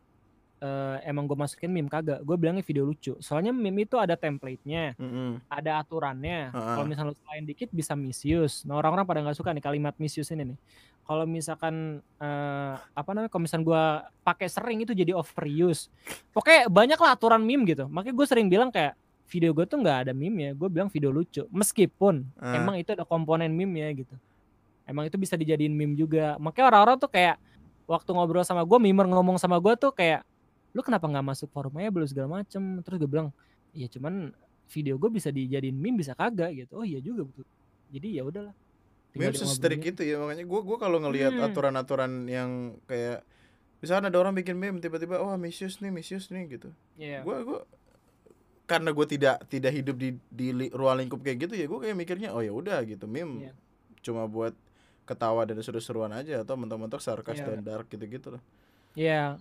eh, 0.60 0.96
emang 1.04 1.26
gue 1.26 1.34
masukin 1.34 1.68
meme 1.68 1.90
kagak 1.90 2.22
gue 2.22 2.36
bilangnya 2.38 2.62
video 2.62 2.86
lucu 2.86 3.18
soalnya 3.18 3.50
meme 3.50 3.82
itu 3.82 3.98
ada 3.98 4.14
template-nya 4.14 4.94
Mm-mm. 4.94 5.42
ada 5.50 5.82
aturannya 5.82 6.54
Ha-ha. 6.54 6.78
kalau 6.78 6.86
misalnya 6.86 7.10
lu 7.10 7.18
selain 7.18 7.44
dikit 7.44 7.68
bisa 7.68 7.98
misuse 7.98 8.62
nah 8.62 8.78
orang-orang 8.78 9.02
pada 9.04 9.20
nggak 9.26 9.34
suka 9.34 9.50
nih 9.50 9.64
kalimat 9.64 9.98
misuse 9.98 10.30
ini 10.30 10.54
nih 10.54 10.58
kalau 11.04 11.28
misalkan 11.28 12.00
eh, 12.16 12.74
apa 12.80 13.10
namanya 13.12 13.28
kalau 13.28 13.44
misalnya 13.44 13.64
gua 13.64 13.82
pakai 14.24 14.48
sering 14.48 14.82
itu 14.82 14.96
jadi 14.96 15.12
overuse. 15.12 15.92
Pokoknya 16.32 16.66
banyak 16.72 16.96
lah 16.96 17.12
aturan 17.12 17.44
meme 17.44 17.68
gitu. 17.68 17.84
Makanya 17.86 18.14
gue 18.16 18.26
sering 18.26 18.48
bilang 18.48 18.72
kayak 18.72 18.96
video 19.28 19.52
gue 19.52 19.64
tuh 19.68 19.78
nggak 19.84 20.08
ada 20.08 20.12
meme 20.16 20.48
ya. 20.48 20.50
Gue 20.56 20.68
bilang 20.72 20.88
video 20.88 21.12
lucu. 21.12 21.44
Meskipun 21.52 22.24
Ah. 22.40 22.56
emang 22.56 22.80
itu 22.80 22.96
ada 22.96 23.04
komponen 23.04 23.52
meme 23.52 23.84
ya 23.84 23.88
gitu. 23.92 24.16
Emang 24.88 25.04
itu 25.04 25.20
bisa 25.20 25.36
dijadiin 25.36 25.72
meme 25.76 25.92
juga. 25.92 26.40
Makanya 26.40 26.72
orang-orang 26.72 26.96
tuh 26.96 27.12
kayak 27.12 27.36
waktu 27.84 28.10
ngobrol 28.16 28.44
sama 28.44 28.64
gue 28.64 28.78
mimer 28.80 29.04
ngomong 29.04 29.36
sama 29.36 29.60
gue 29.60 29.76
tuh 29.76 29.92
kayak 29.92 30.24
lu 30.72 30.80
kenapa 30.80 31.04
nggak 31.04 31.36
masuk 31.36 31.52
forum 31.52 31.76
aja 31.76 31.92
belum 31.92 32.08
segala 32.08 32.28
macem? 32.40 32.80
Terus 32.80 32.96
gue 32.96 33.10
bilang 33.12 33.28
iya 33.76 33.92
cuman 33.92 34.32
video 34.72 34.96
gue 34.96 35.10
bisa 35.12 35.28
dijadiin 35.28 35.76
meme 35.76 36.00
bisa 36.00 36.16
kagak 36.16 36.56
gitu. 36.56 36.80
Oh 36.80 36.84
iya 36.88 36.96
juga 37.04 37.28
betul. 37.28 37.44
Jadi 37.92 38.08
ya 38.16 38.24
udahlah 38.24 38.56
Sesterik 39.14 39.78
ngobrolnya. 39.78 39.94
itu 39.94 40.02
ya 40.04 40.16
makanya 40.18 40.44
gua 40.44 40.60
gua 40.60 40.76
kalau 40.76 40.98
ngelihat 40.98 41.32
Hmm. 41.32 41.46
aturan-aturan 41.46 42.26
yang 42.26 42.50
kayak 42.84 43.22
misalkan 43.78 44.06
ada 44.06 44.16
orang 44.16 44.32
bikin 44.32 44.54
meme 44.54 44.78
tiba-tiba 44.78 45.16
wah 45.16 45.36
misius 45.36 45.78
nih 45.78 45.88
misius 45.88 46.28
nih 46.28 46.50
gitu. 46.50 46.74
Iya. 46.96 47.22
Gua 47.22 47.40
gua 47.40 47.60
karena 48.64 48.90
gue 48.90 49.06
tidak 49.06 49.44
tidak 49.46 49.72
hidup 49.72 49.92
di 49.94 50.08
di 50.26 50.48
li- 50.50 50.72
ruang 50.72 50.96
lingkup 50.98 51.20
kayak 51.20 51.36
gitu 51.38 51.54
ya 51.54 51.66
gue 51.66 51.78
kayak 51.78 51.92
mikirnya 51.94 52.32
oh 52.32 52.40
ya 52.40 52.48
udah 52.50 52.80
gitu 52.82 53.04
meme 53.04 53.44
Iya. 53.44 53.52
cuma 54.00 54.24
buat 54.24 54.56
ketawa 55.04 55.44
dan 55.44 55.60
seru-seruan 55.60 56.08
aja 56.10 56.40
atau 56.40 56.56
mentok-mentok 56.56 56.96
sarkas 56.98 57.36
Iya. 57.36 57.44
dan 57.46 57.60
dark 57.60 57.86
gitu-gitu 57.86 58.32
loh. 58.32 58.42
Iya. 58.94 59.36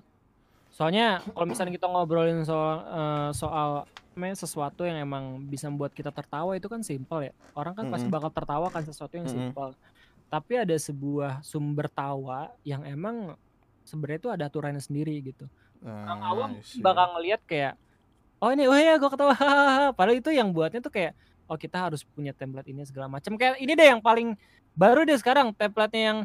Soalnya 0.74 1.21
kalau 1.21 1.45
misalnya 1.45 1.74
kita 1.78 1.86
ngobrolin 1.86 2.41
soal 2.43 2.82
eh, 2.82 3.30
soal 3.38 3.69
sesuatu 4.13 4.86
yang 4.86 5.01
emang 5.01 5.41
bisa 5.49 5.69
membuat 5.69 5.93
kita 5.93 6.13
tertawa 6.13 6.53
itu 6.53 6.69
kan 6.69 6.82
simpel 6.86 7.30
ya. 7.30 7.34
Orang 7.53 7.74
kan 7.74 7.89
pasti 7.89 8.05
Mm-mm. 8.09 8.17
bakal 8.17 8.30
tertawa 8.34 8.67
kan 8.69 8.86
sesuatu 8.86 9.13
yang 9.17 9.26
simpel. 9.26 9.74
Tapi 10.30 10.53
ada 10.57 10.74
sebuah 10.74 11.41
sumber 11.41 11.89
tawa 11.89 12.49
yang 12.65 12.86
emang 12.86 13.34
sebenarnya 13.86 14.19
itu 14.21 14.30
ada 14.34 14.43
aturannya 14.49 14.82
sendiri 14.82 15.13
gitu. 15.21 15.45
Orang 15.82 16.21
Ah, 16.21 16.30
awam 16.32 16.49
bakal 16.80 17.05
ngelihat 17.17 17.41
kayak 17.45 17.74
oh 18.39 18.49
ini 18.53 18.69
oh 18.69 18.78
ya 18.78 18.95
gue 19.01 19.09
ketawa 19.09 19.34
hahaha." 19.41 19.86
padahal 19.97 20.17
itu 20.19 20.30
yang 20.32 20.49
buatnya 20.53 20.80
tuh 20.80 20.93
kayak 20.93 21.13
oh 21.49 21.57
kita 21.59 21.78
harus 21.89 22.01
punya 22.07 22.32
template 22.32 22.69
ini 22.71 22.86
segala 22.88 23.11
macam 23.11 23.36
kayak 23.36 23.59
ini 23.59 23.76
deh 23.76 23.88
yang 23.91 23.99
paling 23.99 24.36
baru 24.74 25.03
deh 25.03 25.17
sekarang 25.19 25.51
template-nya 25.53 26.01
yang 26.01 26.19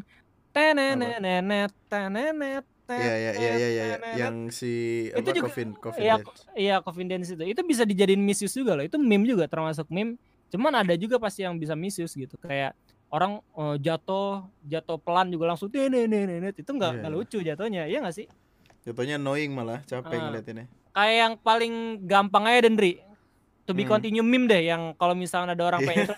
tenenenet 0.55 1.71
tenenet 1.91 2.63
Iya 2.89 3.13
iya 3.13 3.31
iya 3.31 3.51
iya 3.53 3.67
iya 3.69 3.85
yang 4.17 4.49
si 4.49 4.71
Itu 5.07 5.21
apa 5.21 5.29
juga- 5.31 5.47
Coffin 5.47 5.69
Iya, 5.95 6.15
Dance. 6.17 6.41
iya 6.57 6.75
confidence 6.79 7.27
itu. 7.29 7.43
Itu 7.45 7.61
bisa 7.61 7.83
dijadiin 7.83 8.17
misuse 8.17 8.51
juga 8.51 8.73
loh. 8.73 8.81
Itu 8.81 8.97
meme 8.97 9.23
juga 9.23 9.45
termasuk 9.45 9.85
meme. 9.87 10.17
Cuman 10.49 10.73
ada 10.75 10.93
juga 10.93 11.21
pasti 11.21 11.45
yang 11.45 11.55
bisa 11.55 11.77
misuse 11.77 12.17
gitu. 12.17 12.33
Kayak 12.35 12.73
orang 13.09 13.37
eh, 13.53 13.75
jatuh 13.79 14.41
jatuh 14.63 14.97
pelan 14.97 15.29
juga 15.29 15.45
langsung 15.47 15.69
nenet 15.69 16.57
itu 16.57 16.65
nggak 16.65 16.91
Iya, 16.91 16.99
nggak 16.99 17.11
iya. 17.11 17.17
lucu 17.21 17.37
jatuhnya. 17.39 17.83
Iya 17.85 17.97
nggak 18.01 18.15
sih? 18.15 18.25
Jatuhnya 18.81 19.15
annoying 19.15 19.53
malah 19.53 19.81
capek 19.83 20.17
Ah. 20.17 20.21
ngeliatinnya. 20.27 20.65
Kayak 20.89 21.15
yang 21.15 21.33
paling 21.37 21.73
gampang 22.03 22.43
aja 22.45 22.65
Dendri. 22.65 23.05
To 23.63 23.77
be 23.77 23.85
Hmm. 23.85 23.93
continue 23.93 24.25
meme 24.25 24.49
deh 24.49 24.65
yang 24.65 24.97
kalau 24.97 25.13
misalnya 25.13 25.53
ada 25.53 25.61
orang 25.67 25.85
pengen 25.85 26.09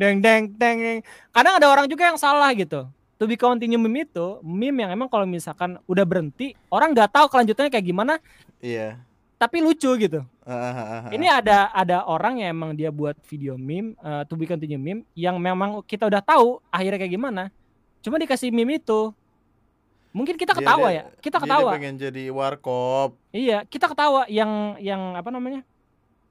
deng 0.00 0.16
deng 0.24 0.42
deng 0.56 0.76
deng. 0.80 0.98
Kadang 1.28 1.60
ada 1.60 1.68
orang 1.68 1.84
juga 1.84 2.08
yang 2.08 2.16
salah 2.16 2.48
gitu. 2.56 2.88
To 3.20 3.28
be 3.28 3.36
continue 3.36 3.76
meme 3.76 4.08
itu 4.08 4.40
meme 4.40 4.80
yang 4.80 4.90
emang 4.90 5.04
kalau 5.04 5.28
misalkan 5.28 5.76
udah 5.84 6.08
berhenti 6.08 6.56
orang 6.66 6.96
nggak 6.96 7.12
tahu 7.12 7.28
kelanjutannya 7.28 7.68
kayak 7.68 7.84
gimana 7.84 8.16
Iya. 8.58 8.96
tapi 9.36 9.60
lucu 9.60 9.92
gitu. 9.94 10.24
Ah, 10.40 10.52
ah, 10.52 10.76
ah. 11.04 11.10
Ini 11.12 11.28
ada 11.28 11.68
ada 11.70 12.04
orang 12.04 12.40
yang 12.40 12.48
emang 12.50 12.72
dia 12.72 12.88
buat 12.88 13.20
video 13.24 13.60
meme 13.60 13.92
uh, 14.00 14.24
to 14.24 14.34
be 14.34 14.48
continue 14.48 14.80
meme 14.80 15.04
yang 15.12 15.36
memang 15.36 15.84
kita 15.84 16.08
udah 16.08 16.20
tahu 16.20 16.64
akhirnya 16.68 16.96
kayak 16.96 17.12
gimana. 17.12 17.52
Cuma 18.00 18.16
dikasih 18.16 18.48
meme 18.48 18.80
itu. 18.80 19.12
Mungkin 20.10 20.34
kita 20.34 20.56
ketawa 20.56 20.88
dia- 20.88 20.96
ya. 20.98 21.20
Kita 21.20 21.36
ketawa. 21.38 21.70
Dia 21.70 21.76
pengen 21.76 21.96
jadi 22.00 22.24
warkop. 22.28 23.20
Iya, 23.30 23.68
kita 23.68 23.84
ketawa 23.84 24.24
yang 24.32 24.80
yang 24.80 25.12
apa 25.12 25.28
namanya? 25.28 25.60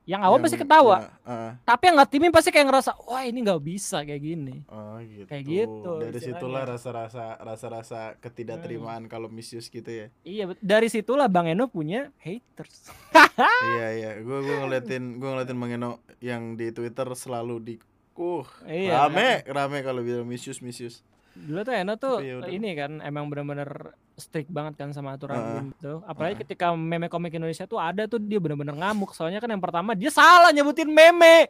Yang 0.09 0.21
awam 0.23 0.33
yang- 0.33 0.43
pasti 0.43 0.57
ketawa. 0.57 0.95
ya, 0.97 1.09
ah, 1.23 1.51
Tapi 1.61 1.83
yang 1.85 1.95
nggak 1.95 2.09
timim 2.09 2.31
pasti 2.33 2.49
kayak 2.49 2.65
ngerasa, 2.65 2.91
"Wah, 3.05 3.21
ini 3.21 3.39
nggak 3.39 3.61
bisa 3.61 4.01
kayak 4.01 4.21
gini." 4.23 4.65
oh 4.65 4.97
gitu. 4.99 5.29
Kayak 5.29 5.43
gitu 5.45 5.91
Dari 6.01 6.17
situlah 6.19 6.63
rasa-rasa 6.65 7.37
rasa-rasa 7.37 7.99
ketidakterimaan 8.17 9.05
Hmm. 9.05 9.11
kalau 9.11 9.29
misuse 9.29 9.69
gitu 9.69 9.85
ya. 9.85 10.07
Iya, 10.23 10.57
dari 10.57 10.89
situlah 10.89 11.29
Bang 11.29 11.45
Eno 11.45 11.69
punya 11.69 12.09
haters. 12.17 12.89
iya 13.69 13.87
iya, 13.93 14.11
gua 14.19 14.41
gua 14.41 14.65
ngeliatin 14.65 15.03
gua 15.15 15.29
ngeliatin 15.31 15.57
Bang 15.57 15.71
Eno 15.71 15.91
yang 16.17 16.55
di 16.55 16.69
Twitter 16.69 17.05
selalu 17.13 17.55
di 17.59 17.75
uh 18.15 18.43
Iya. 18.65 19.05
rame 19.05 19.45
rame 19.45 19.77
kalau 19.79 20.01
bilang 20.01 20.25
misuse 20.25 20.59
misuse. 20.59 21.05
Dulu 21.31 21.61
tuh 21.61 21.71
Eno 21.71 21.95
tuh 21.95 22.17
ya 22.19 22.41
ini 22.49 22.73
kan 22.73 22.99
emang 22.99 23.29
bener-bener 23.29 23.93
strict 24.19 24.51
banget 24.51 24.75
kan 24.77 24.91
sama 24.93 25.15
aturan 25.15 25.39
meme 25.39 25.71
itu. 25.73 26.03
Apalagi 26.05 26.35
Heeh. 26.37 26.43
ketika 26.45 26.75
meme 26.75 27.07
komik 27.07 27.33
Indonesia 27.33 27.65
tuh 27.65 27.79
ada 27.79 28.05
tuh 28.05 28.19
dia 28.19 28.37
bener-bener 28.37 28.75
ngamuk. 28.75 29.15
Soalnya 29.15 29.39
kan 29.39 29.49
yang 29.49 29.63
pertama 29.63 29.95
dia 29.95 30.11
salah 30.13 30.51
nyebutin 30.53 30.91
meme. 30.91 31.47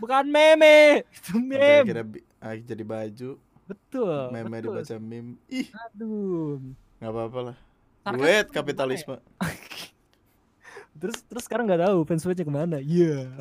Bukan 0.00 0.26
meme. 0.26 1.06
Itu 1.12 1.38
meme. 1.38 2.24
ah, 2.42 2.56
jadi 2.58 2.82
baju, 2.82 3.38
Betul. 3.64 4.20
meme 4.34 4.58
betul. 4.58 4.74
dibaca 4.74 4.94
meme. 4.98 5.30
Ih, 5.48 5.68
Aduh. 5.88 6.58
nggak 6.98 7.12
apa-apa 7.12 7.38
lah. 7.52 7.56
Duit 8.12 8.46
kapitalisme. 8.52 9.16
Terus 10.94 11.26
terus 11.26 11.44
sekarang 11.50 11.66
nggak 11.66 11.90
tahu 11.90 12.06
fanspace 12.06 12.46
ke 12.46 12.52
mana. 12.54 12.78
Iya. 12.78 13.34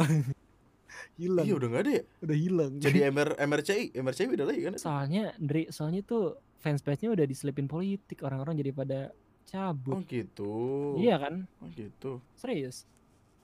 Hilang. 1.15 1.43
Iya 1.43 1.53
udah 1.53 1.67
nggak 1.67 1.83
ada 1.83 1.91
ya. 1.91 2.03
udah 2.19 2.37
hilang. 2.37 2.71
Jadi 2.77 2.99
MR 3.11 3.29
MRCI, 3.37 3.83
MRCI 3.93 4.25
udah 4.31 4.45
lagi 4.45 4.61
kan? 4.63 4.73
soalnya 4.75 5.23
Ndri, 5.37 5.69
soalnya 5.69 6.01
tuh 6.01 6.23
fanspage-nya 6.57 7.09
udah 7.09 7.23
diselipin 7.23 7.65
politik. 7.65 8.21
Orang-orang 8.21 8.55
jadi 8.55 8.71
pada 8.71 8.99
Oh 9.09 9.45
cabut. 9.45 10.01
gitu. 10.07 10.53
Iya 10.97 11.19
kan? 11.19 11.45
Oh 11.59 11.67
gitu. 11.69 12.17
Serius. 12.33 12.87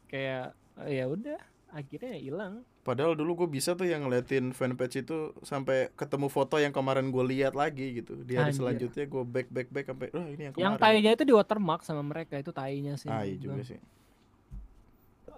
Kayak 0.08 0.56
eh, 0.80 0.96
ya 0.96 1.06
udah 1.06 1.38
akhirnya 1.70 2.16
hilang. 2.16 2.66
Padahal 2.82 3.14
dulu 3.14 3.46
gue 3.46 3.50
bisa 3.52 3.76
tuh 3.76 3.86
yang 3.86 4.02
ngeliatin 4.02 4.50
fanpage 4.50 5.04
itu 5.04 5.36
sampai 5.40 5.94
ketemu 5.94 6.26
foto 6.26 6.58
yang 6.58 6.72
kemarin 6.72 7.08
gue 7.08 7.22
lihat 7.28 7.54
lagi 7.54 7.94
gitu. 7.96 8.18
Di 8.20 8.34
hari 8.34 8.50
Anjir. 8.50 8.58
selanjutnya 8.58 9.06
gue 9.06 9.24
back 9.24 9.48
back 9.48 9.68
back 9.70 9.86
sampai, 9.86 10.08
oh 10.10 10.26
ini 10.26 10.42
yang 10.42 10.54
Yang 10.56 10.74
kemarin. 10.74 10.82
tainya 10.82 11.12
itu 11.14 11.24
di 11.24 11.34
watermark 11.36 11.82
sama 11.84 12.02
mereka 12.02 12.34
itu 12.36 12.50
tainya 12.50 12.98
sih. 12.98 13.06
Ah 13.06 13.22
iya 13.22 13.38
juga 13.38 13.62
sih. 13.62 13.78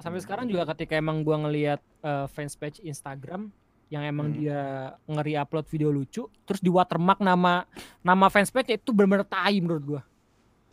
Sampai 0.01 0.19
sekarang 0.19 0.45
juga 0.45 0.67
ketika 0.67 0.93
emang 0.93 1.21
gua 1.21 1.39
ngelihat 1.39 1.79
eh, 2.01 2.25
fanspage 2.27 2.81
Instagram 2.81 3.47
yang 3.87 4.01
emang 4.01 4.27
Hmm. 4.27 4.35
dia 4.35 4.59
ngeri-upload 5.05 5.63
video 5.67 5.89
lucu 5.89 6.25
terus 6.41 6.57
di 6.57 6.67
watermark 6.67 7.19
nama 7.19 7.63
nama 7.99 8.25
fanspage 8.27 8.73
itu 8.73 8.89
bener-bener 8.89 9.23
tai 9.23 9.59
menurut 9.59 9.83
gua. 9.85 10.01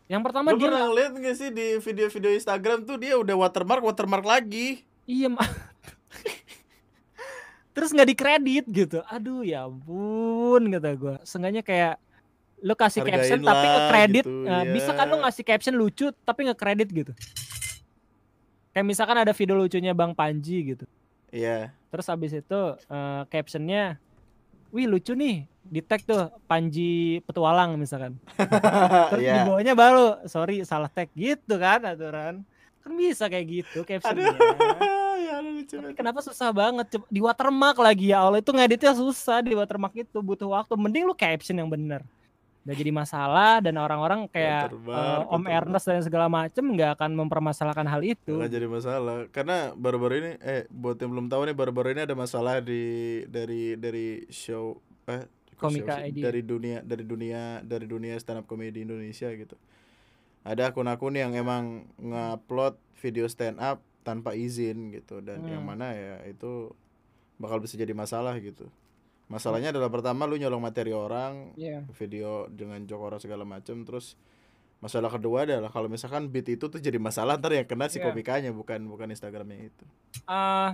Yang 0.06 0.20
pertama 0.24 0.46
Lu 0.50 0.56
dia 0.56 0.66
pernah 0.66 0.86
ngeliat 0.86 1.10
gak 1.14 1.34
sih 1.36 1.48
di 1.50 1.66
video-video 1.76 2.30
Instagram 2.32 2.78
tuh 2.82 2.96
dia 2.96 3.14
udah 3.14 3.34
watermark 3.36 3.82
watermark 3.84 4.24
lagi. 4.24 4.82
iya 5.04 5.28
Ma. 5.28 5.40
terus 7.74 7.90
nggak 7.90 8.08
dikredit 8.08 8.64
gitu. 8.66 8.98
Aduh 9.06 9.42
ya 9.42 9.64
ampun 9.64 10.68
kata 10.68 10.88
gua. 10.94 11.14
Seenggaknya 11.22 11.60
kayak 11.60 11.96
lu 12.58 12.74
kasih 12.74 13.00
Hargain 13.00 13.20
caption 13.20 13.38
tapi 13.40 13.62
lah, 13.62 13.70
nge-credit. 13.70 14.24
gitu, 14.26 14.42
Nah, 14.42 14.62
Bisa 14.66 14.90
kan 14.90 15.06
lu 15.06 15.14
ya. 15.14 15.20
ngasih 15.22 15.44
caption 15.44 15.74
lucu 15.74 16.04
tapi 16.22 16.40
nge-credit 16.42 16.88
gitu. 16.90 17.12
Kayak 18.78 18.94
misalkan 18.94 19.18
ada 19.18 19.34
video 19.34 19.58
lucunya 19.58 19.90
Bang 19.90 20.14
Panji 20.14 20.70
gitu. 20.70 20.86
Iya. 21.34 21.74
Terus 21.90 22.06
habis 22.06 22.30
itu 22.30 22.60
eh, 22.78 23.22
captionnya, 23.26 23.98
wih 24.70 24.86
lucu 24.86 25.18
nih, 25.18 25.50
di 25.66 25.82
tag 25.82 26.06
tuh 26.06 26.30
Panji 26.46 27.18
Petualang 27.26 27.74
misalkan. 27.74 28.14
Terus 29.10 29.18
di 29.18 29.26
Iya. 29.26 29.42
bawahnya 29.50 29.74
baru, 29.74 30.22
sorry 30.30 30.62
salah 30.62 30.86
tag 30.86 31.10
gitu 31.18 31.58
kan 31.58 31.82
aturan. 31.90 32.46
Kan 32.78 32.92
bisa 32.94 33.26
kayak 33.26 33.66
gitu 33.66 33.82
captionnya. 33.82 34.30
ya 35.26 35.42
lucu 35.42 35.74
Tapi 35.74 35.98
kenapa 35.98 36.22
susah 36.22 36.54
banget 36.54 36.86
di 37.10 37.18
watermark 37.18 37.82
lagi 37.82 38.14
ya 38.14 38.22
Allah 38.22 38.38
itu 38.38 38.54
ngeditnya 38.54 38.94
susah 38.94 39.42
di 39.42 39.58
watermark 39.58 39.98
itu 39.98 40.22
butuh 40.22 40.54
waktu. 40.54 40.78
Mending 40.78 41.02
lu 41.02 41.18
caption 41.18 41.58
yang 41.58 41.66
bener. 41.66 42.06
Udah 42.68 42.76
jadi 42.76 42.92
masalah 42.92 43.64
dan 43.64 43.80
orang-orang 43.80 44.28
kayak 44.28 44.68
Watermark, 44.68 44.92
eh, 44.92 45.16
Om 45.24 45.24
watermark. 45.40 45.56
Ernest 45.56 45.86
dan 45.88 46.02
segala 46.04 46.26
macem 46.28 46.64
nggak 46.68 46.90
akan 47.00 47.10
mempermasalahkan 47.16 47.88
hal 47.88 48.04
itu. 48.04 48.36
Nggak 48.36 48.52
jadi 48.52 48.66
masalah 48.68 49.16
karena 49.32 49.72
baru-baru 49.72 50.14
ini 50.20 50.32
eh 50.38 50.68
buat 50.68 51.00
yang 51.00 51.16
belum 51.16 51.26
tahu 51.32 51.48
nih 51.48 51.56
baru-baru 51.56 51.96
ini 51.96 52.04
ada 52.04 52.12
masalah 52.12 52.60
di 52.60 52.84
dari 53.24 53.72
dari 53.74 54.28
show 54.28 54.76
eh 55.08 55.24
Komika 55.56 55.96
show 55.96 56.12
dari 56.12 56.44
dunia 56.44 56.84
dari 56.84 57.02
dunia 57.02 57.64
dari 57.64 57.88
dunia 57.88 58.20
stand 58.20 58.44
up 58.44 58.46
comedy 58.46 58.84
Indonesia 58.84 59.32
gitu. 59.32 59.56
Ada 60.44 60.68
akun-akun 60.68 61.16
yang 61.16 61.32
emang 61.32 61.88
ngupload 61.96 62.76
video 63.00 63.24
stand 63.26 63.56
up 63.58 63.80
tanpa 64.04 64.36
izin 64.36 64.92
gitu 64.92 65.24
dan 65.24 65.40
yang 65.42 65.64
Hmm. 65.64 65.72
mana 65.72 65.96
ya 65.96 66.20
itu 66.28 66.68
bakal 67.36 67.58
bisa 67.58 67.80
jadi 67.80 67.96
masalah 67.96 68.36
gitu. 68.38 68.68
Masalahnya 69.28 69.70
adalah 69.70 69.92
pertama 69.92 70.24
lu 70.24 70.34
nyolong 70.34 70.58
materi 70.58 70.90
orang, 70.90 71.52
Iya. 71.52 71.84
video 71.92 72.48
dengan 72.48 72.80
jok 72.80 73.00
orang 73.02 73.20
segala 73.20 73.44
macam 73.44 73.84
terus 73.84 74.16
masalah 74.78 75.10
kedua 75.10 75.42
adalah 75.42 75.68
kalau 75.68 75.84
misalkan 75.86 76.30
beat 76.30 76.48
itu 76.48 76.64
tuh 76.64 76.78
jadi 76.78 76.96
masalah 76.96 77.34
ntar 77.34 77.50
yang 77.52 77.66
kena 77.66 77.90
si 77.90 77.98
Iya. 77.98 78.08
komikanya 78.08 78.50
bukan 78.50 78.86
bukan 78.86 79.10
instagramnya 79.10 79.68
itu 79.68 79.84
Eh, 80.24 80.70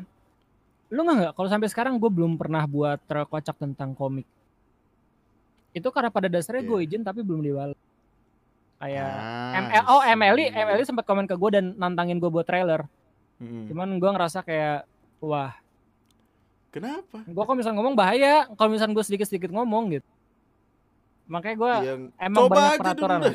lu 0.88 1.00
nggak 1.02 1.16
nggak 1.18 1.32
kalau 1.34 1.48
sampai 1.48 1.66
sekarang 1.66 1.98
gue 1.98 2.06
belum 2.06 2.36
pernah 2.36 2.62
buat 2.64 3.02
terkocak 3.02 3.56
tentang 3.56 3.90
komik. 3.92 4.28
Itu 5.72 5.90
karena 5.90 6.06
pada 6.08 6.30
dasarnya 6.30 6.62
gue 6.62 6.78
Iya. 6.78 6.86
izin 6.86 7.02
tapi 7.02 7.20
belum 7.20 7.42
dibalas. 7.42 7.78
Kayak 8.76 9.08
Ah, 9.08 9.58
ML, 9.58 9.84
oh 9.88 10.02
MLI. 10.04 10.46
MLI 10.52 10.84
sempat 10.84 11.02
komen 11.02 11.24
ke 11.24 11.34
gue 11.34 11.50
dan 11.50 11.74
nantangin 11.74 12.20
gue 12.20 12.28
buat 12.28 12.44
trailer. 12.44 12.86
Mm-mm. 13.40 13.66
Cuman 13.66 13.98
gue 13.98 14.10
ngerasa 14.12 14.44
kayak 14.44 14.84
wah, 15.18 15.56
kenapa 16.74 17.22
gue 17.22 17.38
kalau 17.40 17.54
misalnya 17.54 17.78
ngomong 17.78 17.94
bahaya. 17.94 18.50
Kalau 18.50 18.68
misalnya 18.68 18.92
gue 18.92 19.04
sedikit-sedikit 19.06 19.50
ngomong 19.50 19.94
gitu. 19.94 20.08
Makanya 21.24 21.56
gue 21.56 21.72
yang 21.86 22.00
emang 22.18 22.40
coba 22.44 22.54
banyak 22.54 22.68
aja 22.68 22.80
peraturan. 22.82 23.18
dulu 23.22 23.32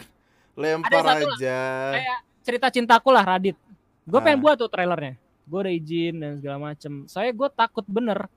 lempar 0.60 0.92
Ada 0.92 1.00
lah, 1.08 1.16
aja 1.24 1.58
kayak 1.96 2.20
cerita 2.44 2.68
cintaku 2.68 3.10
lah 3.10 3.24
Radit. 3.24 3.56
Gue 4.04 4.20
pengen 4.20 4.40
Ah. 4.40 4.44
buat 4.44 4.56
tuh 4.58 4.68
trailernya. 4.68 5.16
Gue 5.48 5.60
udah 5.64 5.74
izin 5.74 6.16
dan 6.20 6.32
segala 6.38 6.58
macem. 6.62 7.08
Saya 7.08 7.32
gue 7.32 7.48
takut 7.50 7.86
bener 7.88 8.28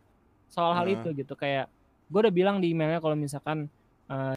soal 0.46 0.72
hal 0.72 0.86
Ah. 0.86 0.94
itu 0.94 1.08
gitu. 1.12 1.34
Kayak 1.34 1.66
gue 2.06 2.20
udah 2.22 2.32
bilang 2.32 2.56
di 2.62 2.70
emailnya 2.70 3.02
kalau 3.02 3.18
misalkan 3.18 3.66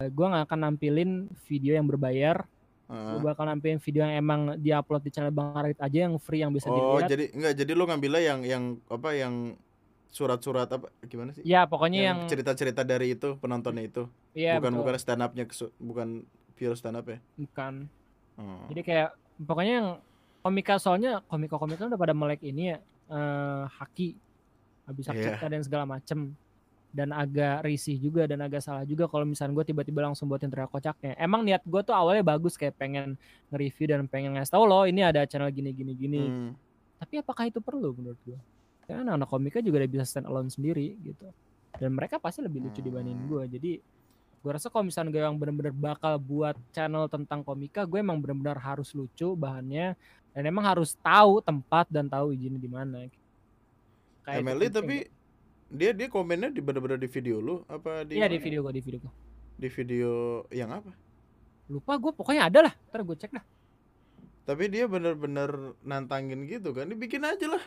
gue 0.07 0.25
nggak 0.25 0.47
akan 0.47 0.59
nampilin 0.65 1.11
video 1.45 1.75
yang 1.75 1.85
berbayar. 1.85 2.47
Heeh. 2.85 3.11
Gue 3.17 3.21
bakal 3.23 3.45
nampilin 3.45 3.77
video 3.77 4.01
yang 4.03 4.15
emang 4.15 4.39
diupload 4.57 5.01
di 5.01 5.11
channel 5.11 5.29
Bang 5.29 5.51
Radit 5.53 5.79
aja 5.79 5.97
yang 6.05 6.15
free 6.15 6.41
yang 6.41 6.51
bisa 6.51 6.69
oh 6.69 6.75
dilihat. 6.95 7.09
jadi 7.09 7.25
enggak 7.33 7.53
jadi 7.57 7.71
lu 7.71 7.83
ngambilnya 7.83 8.21
yang 8.23 8.39
yang 8.41 8.63
apa 8.87 9.09
yang 9.11 9.33
surat-surat 10.15 10.71
apa 10.71 10.87
gimana 11.03 11.35
sih 11.35 11.43
Ya 11.43 11.67
pokoknya 11.67 11.99
yang, 12.07 12.17
cerita-cerita 12.31 12.87
dari 12.87 13.19
itu 13.19 13.35
penontonnya 13.35 13.83
itu 13.83 14.07
Iya 14.31 14.55
bukan 14.63 14.71
betul. 14.71 14.79
bukan 14.87 14.95
stand 14.95 15.21
upnya 15.27 15.43
bukan 15.75 16.07
pure 16.55 16.75
stand 16.79 16.95
up 16.95 17.05
ya 17.11 17.19
bukan. 17.35 17.91
Oh. 18.39 18.63
Jadi 18.71 18.81
kayak 18.87 19.09
pokoknya 19.43 19.73
yang 19.83 19.89
komika 20.39 20.79
soalnya 20.79 21.19
komika-komika 21.27 21.91
udah 21.91 21.99
pada 21.99 22.15
melek 22.15 22.39
ini 22.47 22.71
ya 22.71 22.77
eh 23.11 23.63
haki 23.75 24.15
habis 24.87 25.05
hak 25.11 25.15
Iya. 25.19 25.23
cipta 25.35 25.47
dan 25.51 25.61
segala 25.67 25.83
macem 25.83 26.31
dan 26.95 27.11
agak 27.11 27.67
risih 27.67 27.99
juga 27.99 28.23
dan 28.23 28.39
agak 28.39 28.63
salah 28.63 28.87
juga 28.87 29.11
kalau 29.11 29.27
misalnya 29.27 29.51
gue 29.59 29.75
tiba-tiba 29.75 29.99
langsung 29.99 30.31
buatin 30.31 30.47
teriak 30.47 30.71
kocaknya. 30.71 31.11
Emang 31.19 31.43
niat 31.43 31.59
gue 31.67 31.81
tuh 31.83 31.91
awalnya 31.91 32.23
bagus 32.23 32.55
kayak 32.55 32.79
pengen 32.79 33.19
nge-review 33.51 33.91
dan 33.91 34.07
pengen 34.07 34.39
ngasih 34.39 34.55
tau 34.55 34.63
loh 34.63 34.87
ini 34.87 35.03
ada 35.03 35.27
channel 35.27 35.51
gini 35.51 35.75
gini 35.75 35.91
gini. 35.91 36.21
Hmm. 36.23 36.51
Tapi 37.03 37.19
apakah 37.19 37.51
itu 37.51 37.59
perlu 37.59 37.91
menurut 37.91 38.15
gue? 38.23 38.39
Karena 38.85 39.01
anak-anak 39.13 39.29
komika 39.29 39.57
juga 39.59 39.81
udah 39.81 39.91
bisa 39.91 40.05
stand 40.05 40.29
alone 40.29 40.49
sendiri 40.49 40.97
gitu. 41.01 41.27
Dan 41.75 41.91
mereka 41.91 42.21
pasti 42.21 42.39
lebih 42.39 42.63
lucu 42.63 42.79
dibandingin 42.79 43.19
Hmm. 43.19 43.29
gue. 43.29 43.43
Jadi 43.57 43.71
gue 44.39 44.51
rasa 44.53 44.69
kalau 44.69 44.85
misalnya 44.85 45.09
gue 45.09 45.21
yang 45.25 45.35
bener-bener 45.35 45.73
bakal 45.73 46.21
buat 46.21 46.53
channel 46.69 47.09
tentang 47.09 47.41
komika, 47.41 47.81
gue 47.83 47.97
emang 47.97 48.21
bener-bener 48.21 48.55
harus 48.61 48.93
lucu 48.93 49.33
bahannya 49.33 49.97
dan 50.31 50.41
emang 50.45 50.63
harus 50.63 50.93
tahu 51.01 51.41
tempat 51.41 51.89
dan 51.89 52.05
tahu 52.05 52.29
izinnya 52.31 52.61
di 52.61 52.69
mana. 52.69 53.09
Kayak 54.21 54.37
Emily 54.41 54.67
tapi 54.69 54.95
dia 55.65 55.91
dia 55.91 56.07
komennya 56.07 56.53
di 56.53 56.61
bener-bener 56.61 57.01
di 57.01 57.09
video 57.09 57.41
lu 57.41 57.55
apa 57.65 58.05
di 58.05 58.21
Iya 58.21 58.29
di 58.29 58.37
video 58.37 58.61
gue 58.61 58.73
di 58.77 58.83
video 58.85 58.99
gue. 59.01 59.13
di 59.55 59.69
video 59.71 60.11
yang 60.53 60.69
apa 60.69 60.93
Lupa 61.65 61.97
gue 61.97 62.13
pokoknya 62.13 62.45
ada 62.45 62.59
lah. 62.69 62.73
Ntar 62.93 63.01
gue 63.01 63.17
cek 63.17 63.31
dah. 63.33 63.45
Tapi 64.45 64.69
dia 64.69 64.85
bener-bener 64.85 65.73
nantangin 65.81 66.45
gitu 66.45 66.69
kan. 66.69 66.85
Dibikin 66.85 67.25
aja 67.25 67.49
lah. 67.49 67.63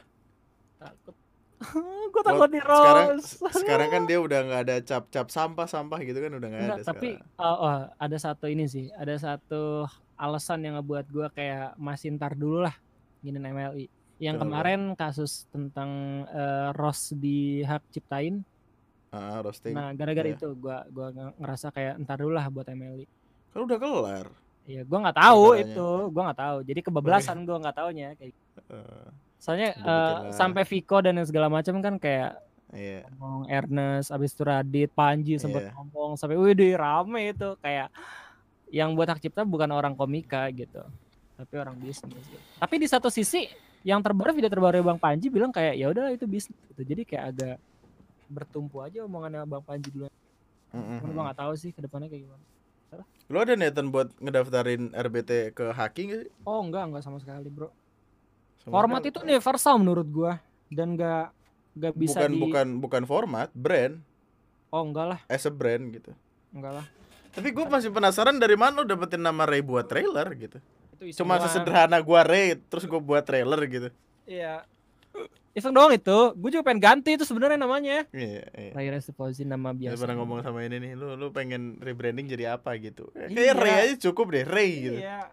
Takut. 0.79 1.15
gue 2.09 2.23
takut 2.23 2.49
di 2.49 2.61
sekarang 2.61 3.07
roast. 3.13 3.43
sekarang 3.61 3.89
kan 3.89 4.03
dia 4.05 4.19
udah 4.19 4.41
nggak 4.41 4.63
ada 4.63 4.77
cap-cap 4.81 5.27
sampah-sampah 5.27 5.99
gitu 6.01 6.19
kan 6.19 6.33
udah 6.33 6.49
nggak 6.49 6.63
Enggak, 6.63 6.79
ada 6.79 6.87
tapi 6.87 7.09
sekarang. 7.15 7.43
oh, 7.43 7.57
oh, 7.59 7.77
ada 7.97 8.17
satu 8.17 8.47
ini 8.47 8.65
sih, 8.65 8.87
ada 8.93 9.15
satu 9.15 9.63
alasan 10.15 10.63
yang 10.63 10.79
ngebuat 10.79 11.07
gua 11.09 11.27
kayak 11.29 11.75
masih 11.77 12.15
ntar 12.15 12.33
dulu 12.33 12.63
lah 12.63 12.75
gini 13.19 13.37
MLI. 13.37 13.87
Yang 14.19 14.37
Kenapa? 14.37 14.47
kemarin 14.49 14.81
kasus 14.95 15.33
tentang 15.49 15.91
eh, 16.29 16.71
Ros 16.73 17.11
di 17.13 17.63
hak 17.63 17.83
ciptain. 17.91 18.43
Ah, 19.09 19.41
roasting. 19.41 19.73
Nah, 19.73 19.91
gara-gara 19.93 20.27
Iya. 20.27 20.37
itu 20.37 20.53
gua 20.55 20.85
gua 20.87 21.09
nge- 21.09 21.35
ngerasa 21.39 21.67
kayak 21.71 21.97
ntar 21.99 22.19
dulu 22.19 22.35
lah 22.35 22.47
buat 22.47 22.67
MLI. 22.67 23.07
Kan 23.49 23.65
udah 23.65 23.79
kelar. 23.79 24.27
Iya, 24.63 24.83
gua 24.85 24.99
nggak 25.01 25.19
tahu 25.19 25.45
itu, 25.57 25.89
gua 26.09 26.23
nggak 26.29 26.41
tahu. 26.41 26.59
Jadi 26.63 26.81
kebablasan 26.83 27.39
gua 27.43 27.57
nggak 27.59 27.77
taunya 27.77 28.09
kayak. 28.15 28.31
gitu. 28.31 28.63
Soalnya 29.39 29.71
lah. 29.79 30.35
sampai 30.35 30.67
Viko 30.67 30.99
dan 30.99 31.23
segala 31.23 31.47
macam 31.47 31.79
kan 31.79 31.95
kayak 31.97 32.43
iya. 32.75 33.07
ngomong 33.17 33.47
Ernest, 33.47 34.11
abis 34.11 34.35
itu 34.35 34.43
Radit, 34.43 34.91
Panji 34.91 35.39
sempat 35.39 35.71
Iya. 35.71 35.73
ngomong 35.79 36.19
sampai 36.19 36.37
wih 36.37 36.55
rame 36.75 37.33
itu 37.33 37.55
kayak 37.63 37.89
yang 38.69 38.93
buat 38.93 39.09
hak 39.09 39.23
cipta 39.23 39.49
bukan 39.49 39.71
orang 39.73 39.97
komika 39.97 40.45
gitu, 40.53 40.85
tapi 41.41 41.55
orang 41.57 41.79
bisnis. 41.81 42.21
Gitu. 42.21 42.43
Tapi 42.61 42.75
di 42.77 42.87
satu 42.91 43.09
sisi 43.09 43.49
yang 43.87 44.05
terbaru 44.05 44.37
video 44.37 44.51
terbaru 44.53 44.85
Bang 44.85 45.01
Panji 45.01 45.33
bilang 45.33 45.55
kayak 45.55 45.79
ya 45.79 45.89
udah 45.89 46.13
itu 46.13 46.29
bisnis 46.29 46.59
gitu. 46.69 46.83
Jadi 46.85 47.03
kayak 47.09 47.25
agak 47.33 47.57
bertumpu 48.29 48.85
aja 48.85 49.07
omongannya 49.09 49.47
Bang 49.49 49.65
Panji 49.65 49.89
dulu. 49.89 50.11
Mm-mm. 50.77 51.01
Cuman 51.01 51.11
gua 51.17 51.23
nggak 51.33 51.41
tahu 51.41 51.53
sih 51.57 51.71
ke 51.73 51.81
depannya 51.81 52.13
kayak 52.13 52.29
gimana. 52.29 52.45
Lu 53.29 53.37
ada 53.41 53.53
niatan 53.57 53.93
buat 53.93 54.13
ngedaftarin 54.21 54.93
RBT 54.93 55.53
ke 55.53 55.73
Haki 55.73 56.01
nggak 56.09 56.21
sih? 56.25 56.31
Oh 56.45 56.61
enggak 56.61 56.89
enggak 56.93 57.05
sama 57.05 57.21
sekali 57.21 57.49
bro. 57.49 57.73
Format 58.71 59.03
itu 59.05 59.19
universal 59.25 59.75
menurut 59.81 60.09
gua 60.09 60.33
dan 60.69 60.95
nggak 60.95 61.25
nggak 61.79 61.93
bisa 61.95 62.19
bukan 62.21 62.31
di. 62.31 62.41
bukan 62.43 62.67
bukan 62.83 63.03
format, 63.07 63.49
brand, 63.55 64.03
Oh 64.69 64.85
enggak 64.85 65.07
lah 65.17 65.21
as 65.33 65.49
a 65.49 65.53
brand 65.53 65.89
gitu. 65.93 66.13
enggak 66.53 66.83
lah. 66.83 66.87
Tapi 67.33 67.55
gue 67.55 67.65
masih 67.71 67.95
penasaran 67.95 68.35
dari 68.37 68.59
mana 68.59 68.83
lu 68.83 68.89
dapetin 68.89 69.23
nama 69.23 69.47
Ray 69.47 69.63
buat 69.63 69.87
trailer 69.87 70.27
gitu. 70.35 70.59
Itu 70.99 71.23
Cuma 71.23 71.39
doang. 71.39 71.47
sesederhana 71.47 72.03
gua 72.03 72.27
Ray 72.27 72.59
terus 72.69 72.85
gue 72.85 73.01
buat 73.01 73.23
trailer 73.23 73.61
gitu. 73.71 73.89
Iya. 74.27 74.67
Iseng 75.55 75.71
doang 75.71 75.95
itu. 75.95 76.19
Gue 76.35 76.51
juga 76.51 76.67
pengen 76.67 76.83
ganti 76.83 77.15
itu 77.15 77.23
sebenarnya 77.23 77.59
namanya. 77.59 78.05
Iya, 78.11 78.45
iya. 78.51 78.71
Ray 78.75 78.91
Restiposi 78.91 79.47
nama 79.47 79.71
Biasa 79.71 79.99
pernah 80.03 80.19
ngomong 80.19 80.43
sama 80.43 80.67
ini 80.67 80.83
nih, 80.83 80.93
lu 80.99 81.15
lu 81.15 81.31
pengen 81.31 81.79
rebranding 81.79 82.27
jadi 82.27 82.59
apa 82.59 82.75
gitu. 82.83 83.09
Iya. 83.15 83.31
Kayak 83.31 83.55
Ray 83.57 83.75
aja 83.87 83.95
cukup 84.11 84.27
deh, 84.35 84.45
Ray 84.45 84.71
gitu. 84.83 84.99
Iya. 84.99 85.31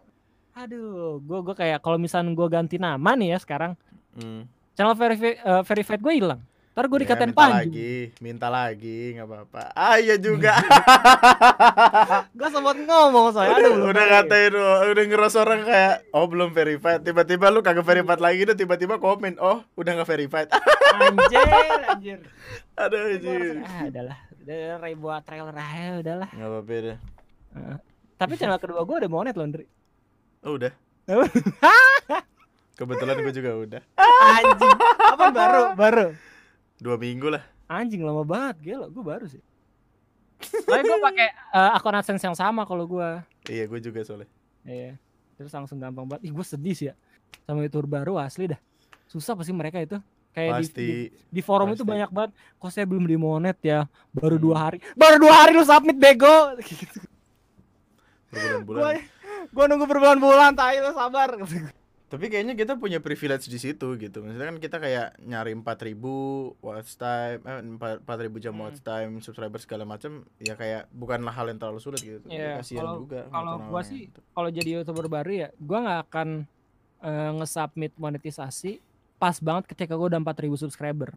Aduh, 0.55 1.19
gue 1.19 1.39
gue 1.43 1.55
kayak 1.55 1.83
kalau 1.83 1.99
misalnya 1.99 2.31
gue 2.31 2.47
ganti 2.47 2.79
nama 2.79 3.11
nih 3.11 3.35
ya 3.35 3.39
sekarang, 3.39 3.75
Hmm. 4.15 4.47
channel 4.71 4.95
verifi 4.95 5.35
uh, 5.43 5.59
verified 5.61 5.99
gue 5.99 6.13
hilang. 6.15 6.39
Ntar 6.71 6.87
gue 6.87 6.95
Ya, 6.95 7.03
dikatain 7.03 7.31
minta 7.31 7.39
Panji. 7.39 7.55
lagi, 7.55 7.93
minta 8.19 8.47
lagi, 8.47 8.99
nggak 9.15 9.27
apa-apa. 9.27 9.63
Ah 9.71 9.95
iya 9.95 10.15
juga. 10.15 10.55
Gue 12.39 12.51
sempat 12.51 12.75
ngomong 12.75 13.31
saya. 13.31 13.47
udah, 13.47 13.59
Aduh, 13.63 13.71
belum 13.79 13.87
udah 13.95 14.05
ngatain 14.05 14.51
lu, 14.51 14.63
udah 14.91 15.03
ngerasa 15.07 15.37
orang 15.39 15.61
kayak 15.63 15.95
oh 16.11 16.27
belum 16.27 16.51
verified. 16.51 16.99
Tiba-tiba 16.99 17.47
lu 17.47 17.63
kagak 17.63 17.87
verified 17.87 18.19
lagi 18.19 18.43
deh, 18.43 18.55
tiba-tiba 18.55 18.99
komen, 18.99 19.39
"Oh, 19.39 19.63
udah 19.75 19.91
nggak 19.95 20.09
verified." 20.09 20.51
Anjir, 20.99 21.47
anjir. 21.87 22.19
Aduh, 22.83 22.99
anjir. 23.07 23.55
ah, 23.63 23.83
udahlah. 23.87 24.19
Udah 24.43 24.91
buat 24.99 25.21
trailer 25.23 25.55
aja 25.55 25.95
udahlah. 25.95 26.29
Nggak 26.31 26.49
apa-apa 26.51 26.73
deh. 26.75 26.97
Uh, 27.55 27.77
tapi 28.15 28.33
channel 28.35 28.59
kedua 28.59 28.83
gue 28.83 28.95
udah 28.99 29.11
monet 29.11 29.35
loh, 29.35 29.47
Ndri. 29.47 29.63
Oh, 30.45 30.55
udah. 30.55 30.71
Kebetulan 32.77 33.15
gue 33.17 33.33
juga 33.33 33.51
udah. 33.55 33.81
Anjing. 34.35 34.73
Apa 35.09 35.25
baru? 35.31 35.63
Baru. 35.73 36.05
Dua 36.77 36.95
minggu 36.95 37.31
lah. 37.31 37.43
Anjing 37.65 38.03
lama 38.03 38.21
banget, 38.21 38.55
gila. 38.61 38.87
Gue 38.87 39.01
baru 39.01 39.25
sih. 39.25 39.41
Soalnya 40.67 40.83
gue 40.85 40.99
pakai 41.01 41.27
uh, 41.49 41.71
akun 41.73 41.95
AdSense 41.95 42.21
yang 42.21 42.35
sama 42.35 42.67
kalau 42.67 42.85
gue. 42.85 43.09
Iya, 43.47 43.65
gue 43.65 43.79
juga 43.79 44.03
soalnya. 44.03 44.27
Iya. 44.61 44.99
Terus 45.35 45.49
langsung 45.49 45.79
gampang 45.79 46.05
banget. 46.05 46.27
Ih, 46.27 46.33
gue 46.35 46.45
sedih 46.45 46.75
sih 46.75 46.87
ya. 46.91 46.95
Sama 47.47 47.63
youtuber 47.63 47.87
baru 47.87 48.19
asli 48.19 48.51
dah. 48.51 48.59
Susah 49.07 49.33
pasti 49.33 49.55
mereka 49.55 49.79
itu. 49.79 49.97
Kayak 50.35 50.51
di, 50.51 50.59
Pasti. 50.67 50.83
di, 50.83 50.97
di 51.31 51.41
forum 51.41 51.71
itu 51.71 51.81
pasti. 51.81 51.91
banyak 51.95 52.09
banget. 52.11 52.31
Kok 52.59 52.67
saya 52.69 52.83
belum 52.83 53.07
dimonet 53.07 53.55
ya? 53.63 53.87
Baru 54.11 54.35
dua 54.35 54.55
Hmm. 54.59 54.63
hari. 54.67 54.77
Baru 54.93 55.15
dua 55.17 55.31
hari 55.33 55.55
lu 55.55 55.63
submit 55.63 55.95
bego. 55.95 56.59
Gitu. 56.59 56.99
Berbulan-bulan. 58.35 58.99
Gua 59.51 59.65
nunggu 59.67 59.85
berbulan-bulan, 59.85 60.53
tai 60.53 60.79
lu 60.79 60.91
sabar. 60.91 61.35
Tapi 62.05 62.29
kayaknya 62.29 62.53
kita 62.53 62.77
punya 62.77 63.01
privilege 63.01 63.49
di 63.49 63.57
situ 63.57 63.97
gitu. 63.97 64.21
Maksudnya 64.21 64.47
kan 64.53 64.57
kita 64.61 64.77
kayak 64.77 65.07
nyari 65.19 65.57
4000 65.57 65.97
watch 66.61 66.95
time, 66.95 67.41
eh 67.41 67.59
4 67.65 68.05
4000 68.05 68.37
jam 68.39 68.53
Hmm. 68.53 68.63
watch 68.69 68.79
time, 68.79 69.11
subscriber 69.19 69.57
segala 69.57 69.83
macam, 69.83 70.21
ya 70.37 70.53
kayak 70.53 70.85
bukanlah 70.93 71.33
hal 71.33 71.49
yang 71.49 71.57
terlalu 71.57 71.81
sulit 71.81 71.99
gitu. 71.99 72.23
Iya, 72.29 72.61
kasihan 72.61 72.93
juga 72.95 73.25
kalau 73.27 73.57
gua 73.67 73.81
sih 73.81 74.07
gitu. 74.07 74.21
Kalau 74.21 74.49
jadi 74.53 74.69
youtuber 74.79 75.09
baru 75.09 75.31
ya, 75.33 75.47
gua 75.57 75.79
nggak 75.81 76.01
akan 76.07 76.29
eh, 77.01 77.31
nge-submit 77.41 77.91
monetisasi 77.97 78.79
pas 79.17 79.35
banget 79.41 79.73
ketika 79.73 79.97
gua 79.97 80.07
udah 80.13 80.21
4000 80.21 80.61
subscriber. 80.61 81.09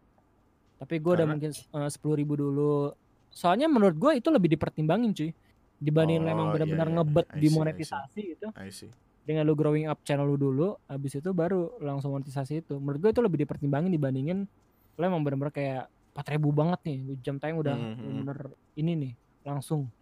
Tapi 0.80 0.94
gua 0.98 1.20
udah 1.20 1.26
mungkin 1.28 1.52
eh, 1.52 1.90
sepuluh 1.92 2.16
ribu 2.16 2.34
dulu. 2.34 2.96
Soalnya 3.28 3.68
menurut 3.68 3.94
gua 3.94 4.16
itu 4.16 4.32
lebih 4.32 4.56
dipertimbangin 4.56 5.12
cuy. 5.12 5.30
Dibanding 5.78 6.18
lu 6.18 6.26
emang 6.26 6.38
Oh, 6.40 6.50
iya, 6.50 6.54
benar-benar 6.58 6.88
iya. 6.88 6.94
ngebet 6.96 7.26
I 7.26 7.32
di 7.32 7.38
see, 7.38 7.44
I 7.44 7.48
see. 7.48 7.56
monetisasi 7.56 8.20
gitu. 8.28 8.48
I 8.52 8.70
see. 8.70 8.90
dengan 9.20 9.44
lu 9.44 9.52
growing 9.52 9.84
up 9.84 10.00
channel 10.02 10.24
lu 10.24 10.36
dulu 10.36 10.68
habis 10.84 11.12
itu 11.12 11.30
baru 11.30 11.76
langsung 11.78 12.10
monetisasi 12.10 12.64
itu 12.64 12.74
menurut 12.74 12.96
gue 12.98 13.10
itu 13.10 13.20
lebih 13.20 13.38
dipertimbangin 13.38 13.90
dibandingin 13.90 14.48
lu 14.96 15.02
emang 15.02 15.20
bener-bener 15.20 15.52
kayak 15.52 15.84
4000 16.16 16.48
banget 16.50 16.80
nih 16.82 16.98
lu 17.02 17.12
jam 17.18 17.36
tayang 17.36 17.60
udah 17.60 17.76
Hmm, 17.76 17.92
hmm. 17.92 18.14
bener 18.18 18.38
ini 18.74 18.92
nih 18.96 19.12
langsung 19.44 19.92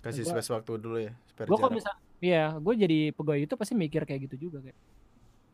Kasih 0.00 0.26
Gua- 0.26 0.34
space 0.34 0.50
waktu 0.50 0.72
dulu 0.76 0.98
ya, 0.98 1.14
spare 1.24 1.46
gue 1.46 1.56
kok 1.56 1.70
bisa 1.70 1.90
iya 2.18 2.50
gue 2.52 2.74
jadi 2.74 2.98
pegawai 3.12 3.40
itu 3.40 3.54
pasti 3.54 3.72
mikir 3.72 4.02
kayak 4.02 4.20
gitu 4.26 4.50
juga 4.50 4.58
kayak 4.60 4.78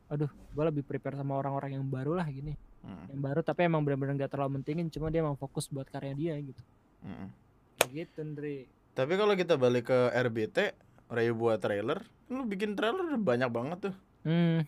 aduh 0.09 0.31
gue 0.33 0.65
lebih 0.65 0.83
prepare 0.83 1.15
sama 1.15 1.37
orang-orang 1.37 1.77
yang 1.77 1.85
baru 1.85 2.17
lah 2.17 2.27
gini 2.27 2.57
Mm, 2.81 3.13
yang 3.13 3.21
baru 3.21 3.41
tapi 3.43 3.67
emang 3.67 3.83
bener-bener 3.83 4.15
gak 4.17 4.31
terlalu 4.31 4.57
mentingin 4.57 4.87
cuma 4.89 5.11
dia 5.11 5.19
emang 5.19 5.35
fokus 5.35 5.67
buat 5.67 5.85
karya 5.85 6.15
dia 6.15 6.35
gitu 6.39 6.63
mm. 7.03 7.29
kayak 7.77 7.91
gitu 7.93 8.19
Ndri 8.25 8.71
Tapi 8.97 9.13
kalau 9.15 9.37
kita 9.37 9.55
balik 9.55 9.87
ke 9.87 9.99
RBT, 10.09 10.73
Ray 11.07 11.31
buat 11.31 11.61
trailer, 11.61 12.03
lu 12.27 12.43
bikin 12.43 12.73
trailer 12.73 13.15
banyak 13.15 13.47
banget 13.47 13.79
tuh. 13.91 13.95
hmm. 14.25 14.65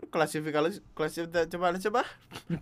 Klasifikasi 0.00 0.80
klasifikasi 0.96 1.44
coba 1.52 1.76
coba. 1.76 2.02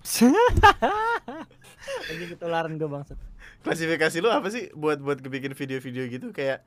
Lagi 2.09 2.25
ketularan 2.29 2.73
gue 2.75 2.89
bangsat. 2.89 3.19
Klasifikasi 3.63 4.17
lu 4.19 4.29
apa 4.29 4.49
sih 4.49 4.73
buat 4.75 4.99
buat 4.99 5.21
bikin 5.21 5.55
video-video 5.55 6.09
gitu? 6.11 6.27
Kayak 6.33 6.65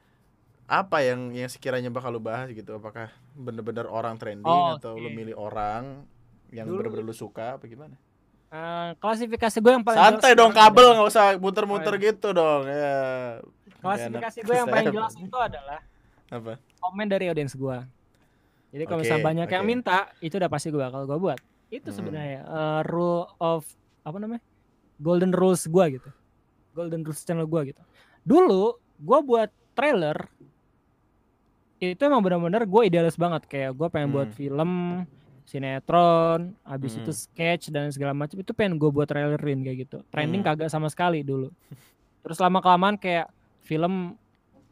apa 0.71 1.03
yang 1.03 1.35
yang 1.35 1.51
sekiranya 1.51 1.91
bakal 1.91 2.15
lu 2.15 2.23
bahas 2.23 2.47
gitu? 2.51 2.71
Apakah 2.71 3.11
bener-bener 3.35 3.83
orang 3.83 4.15
trending 4.15 4.47
Oh, 4.47 4.79
atau 4.79 4.95
oke. 4.95 5.01
lu 5.01 5.09
milih 5.11 5.35
orang 5.35 6.07
yang 6.49 6.65
bener-bener 6.65 7.03
lu 7.03 7.11
suka 7.11 7.59
apa 7.59 7.67
gimana? 7.67 7.99
Eh, 8.47 8.95
klasifikasi 8.95 9.59
gue 9.59 9.71
yang 9.71 9.83
paling 9.83 9.97
santai 9.97 10.35
dong 10.35 10.51
kabel 10.51 10.95
nggak 10.95 11.07
usah 11.07 11.35
muter-muter 11.35 11.95
Oh, 11.95 11.95
iya. 11.95 12.03
gitu 12.11 12.27
dong 12.31 12.63
ya 12.67 12.95
klasifikasi 13.81 14.37
gue 14.39 14.55
yang 14.55 14.67
paling 14.67 14.87
jelas 14.89 15.13
itu 15.15 15.37
adalah 15.37 15.79
apa 16.29 16.53
komen 16.79 17.07
dari 17.07 17.27
audiens 17.27 17.51
gua. 17.53 17.83
Jadi 18.71 18.83
kalau 18.85 18.97
Oke, 18.97 19.03
misalnya 19.03 19.25
banyak 19.25 19.47
yang 19.51 19.63
oke. 19.63 19.69
minta, 19.69 19.97
itu 20.17 20.33
udah 20.33 20.47
pasti 20.47 20.71
gua 20.71 20.87
bakal 20.87 21.03
gua 21.03 21.19
buat. 21.19 21.39
Itu 21.67 21.89
Hmm. 21.89 21.97
sebenarnya 21.97 22.39
eh, 22.41 22.81
rule 22.87 23.27
of 23.37 23.67
apa 24.01 24.15
namanya? 24.15 24.39
Golden 24.95 25.31
rules 25.31 25.67
gua 25.67 25.89
gitu. 25.89 26.07
Golden 26.71 27.03
rules 27.03 27.19
channel 27.21 27.43
gua 27.43 27.67
gitu. 27.67 27.83
Dulu 28.23 28.77
gua 28.97 29.19
buat 29.19 29.49
trailer 29.71 30.15
itu 31.77 31.97
emang 31.99 32.21
benar-benar 32.21 32.61
gue 32.63 32.81
idealis 32.85 33.17
banget 33.17 33.41
kayak 33.45 33.73
gue 33.73 33.87
pengen 33.89 34.13
buat 34.13 34.29
Hmm. 34.29 34.37
film 34.37 34.71
sinetron 35.43 36.53
habis 36.61 36.93
Hmm. 36.93 37.01
itu 37.01 37.11
sketch 37.11 37.63
dan 37.67 37.89
segala 37.89 38.13
macam 38.13 38.37
itu 38.37 38.53
pengen 38.53 38.77
gue 38.77 38.85
buat 38.87 39.09
trailerin 39.09 39.65
kayak 39.65 39.77
gitu 39.81 39.97
trending 40.07 40.45
Hmm. 40.45 40.53
kagak 40.53 40.69
sama 40.69 40.87
sekali 40.87 41.25
dulu 41.25 41.49
terus 42.21 42.37
lama 42.37 42.61
kelamaan 42.61 42.95
kayak 42.95 43.25
film 43.61 44.17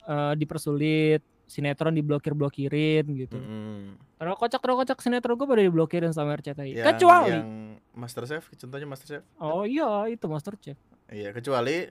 eh, 0.04 0.34
dipersulit 0.36 1.22
sinetron 1.50 1.98
diblokir-blokirin 1.98 3.06
gitu. 3.18 3.38
Mm-mm. 3.42 3.98
terus 4.22 4.38
kocak 4.38 4.62
terus 4.62 4.76
kocak 4.78 5.00
sinetron 5.02 5.34
gue 5.34 5.48
pada 5.50 5.64
diblokirin 5.66 6.14
sama 6.14 6.38
RCTI 6.38 6.78
Yang- 6.78 6.88
kecuali 6.94 7.34
yang 7.34 7.50
Masterchef 7.98 8.44
contohnya 8.54 8.86
Masterchef 8.86 9.24
oh 9.42 9.66
iya 9.66 10.06
itu 10.06 10.30
Masterchef 10.30 10.78
iya 11.10 11.34
kecuali? 11.34 11.90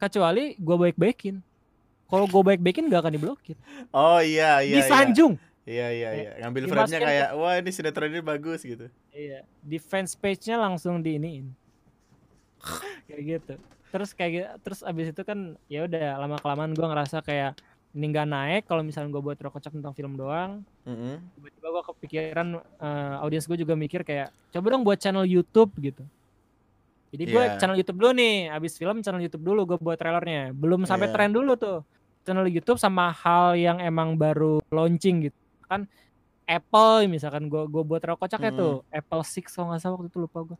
Kecuali 0.00 0.56
gue 0.56 0.76
baik-baikin. 0.80 1.44
Kalau 2.08 2.24
gue 2.24 2.42
baik-baikin 2.42 2.88
gak 2.88 3.04
akan 3.04 3.14
diblokir. 3.14 3.54
Oh 3.92 4.16
iya 4.18 4.64
iya 4.64 4.72
iya. 4.74 4.76
Disanjung 4.80 5.36
iya 5.68 5.86
iya 5.92 6.08
iya. 6.16 6.30
ngambil 6.42 6.66
frame-nya 6.66 6.98
kayak 6.98 7.28
wah 7.36 7.54
ini 7.54 7.70
sinetron 7.70 8.10
ini 8.10 8.24
bagus 8.24 8.64
gitu. 8.64 8.88
Iya, 9.12 9.44
di 9.60 9.78
fans 9.78 10.16
page-nya 10.16 10.56
langsung 10.58 10.98
diiniin. 10.98 11.52
kayak 13.06 13.22
gitu. 13.22 13.54
Terus 13.90 14.10
kayak 14.14 14.30
gitu, 14.32 14.48
terus 14.62 14.80
abis 14.80 15.10
itu 15.10 15.22
kan 15.22 15.38
ya 15.66 15.84
udah 15.84 16.16
lama 16.16 16.36
kelamaan 16.38 16.72
gua 16.72 16.88
ngerasa 16.88 17.20
kayak 17.20 17.58
ini 17.90 18.06
nggak 18.06 18.28
naik 18.28 18.62
kalau 18.70 18.86
misalnya 18.86 19.10
gue 19.10 19.18
buat 19.18 19.34
rokocak 19.34 19.74
tentang 19.74 19.90
film 19.90 20.14
doang. 20.14 20.62
Mm-mm. 20.86 21.18
Tiba-tiba 21.34 21.68
gua 21.68 21.82
kepikiran 21.82 22.46
eh, 22.56 23.14
audiens 23.18 23.44
gue 23.44 23.58
juga 23.58 23.74
mikir 23.74 24.06
kayak 24.06 24.30
coba 24.48 24.66
dong 24.70 24.86
buat 24.86 24.94
channel 24.94 25.26
YouTube 25.26 25.74
gitu. 25.76 26.06
Jadi 27.10 27.24
gue 27.26 27.42
Iya. 27.42 27.58
channel 27.58 27.74
YouTube 27.74 27.98
dulu 27.98 28.14
nih, 28.14 28.54
abis 28.54 28.78
film 28.78 29.02
channel 29.02 29.18
YouTube 29.18 29.42
dulu 29.42 29.66
gue 29.66 29.78
buat 29.82 29.98
trailernya. 29.98 30.54
Belum 30.54 30.86
sampai 30.86 31.10
Iya. 31.10 31.14
tren 31.18 31.34
dulu 31.34 31.58
tuh. 31.58 31.82
Channel 32.22 32.46
YouTube 32.46 32.78
sama 32.78 33.10
hal 33.10 33.58
yang 33.58 33.82
emang 33.82 34.14
baru 34.14 34.62
launching 34.70 35.26
gitu. 35.26 35.38
Kan 35.66 35.90
Apple 36.46 37.10
misalkan 37.10 37.50
gue 37.50 37.66
gue 37.66 37.82
buat 37.82 37.98
rokocaknya 37.98 38.54
Mm. 38.54 38.58
tuh 38.58 38.74
Apple 38.86 39.22
6 39.22 39.50
kalau 39.50 39.74
nggak 39.74 39.82
salah 39.82 39.94
waktu 39.98 40.06
itu 40.06 40.18
lupa 40.22 40.38
gue. 40.46 40.58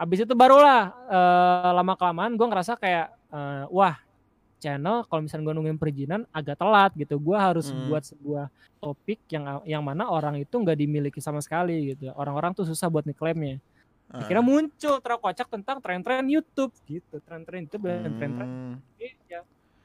Abis 0.00 0.24
itu 0.24 0.32
barulah 0.32 0.88
eh, 1.06 1.70
lama 1.70 1.92
kelamaan 1.92 2.32
gue 2.34 2.46
ngerasa 2.48 2.72
kayak 2.74 3.06
eh, 3.28 3.64
wah 3.68 4.00
channel 4.56 5.04
kalau 5.04 5.20
misalnya 5.20 5.44
gue 5.46 5.54
nungguin 5.56 5.76
perizinan 5.76 6.24
agak 6.30 6.56
telat 6.56 6.92
gitu. 6.94 7.16
Gue 7.16 7.36
harus 7.36 7.68
Mm. 7.68 7.84
buat 7.86 8.02
sebuah 8.02 8.44
topik 8.76 9.20
yang 9.28 9.44
yang 9.64 9.80
mana 9.80 10.08
orang 10.08 10.36
itu 10.36 10.52
nggak 10.52 10.76
dimiliki 10.76 11.20
sama 11.20 11.40
sekali 11.40 11.92
gitu. 11.92 12.08
Orang-orang 12.12 12.52
tuh 12.52 12.64
susah 12.64 12.88
buat 12.88 13.04
ngeklaimnya. 13.04 13.60
Ah. 14.08 14.24
Akhirnya 14.24 14.42
muncul 14.42 14.98
terkocak 14.98 15.46
tentang 15.46 15.78
tren-tren 15.78 16.24
YouTube 16.26 16.72
gitu. 16.84 17.20
Tren-tren 17.20 17.62
YouTube 17.62 17.84
dan 17.84 18.10
tren-tren 18.10 18.48
Hmm. 18.48 18.74
iya. 18.98 19.44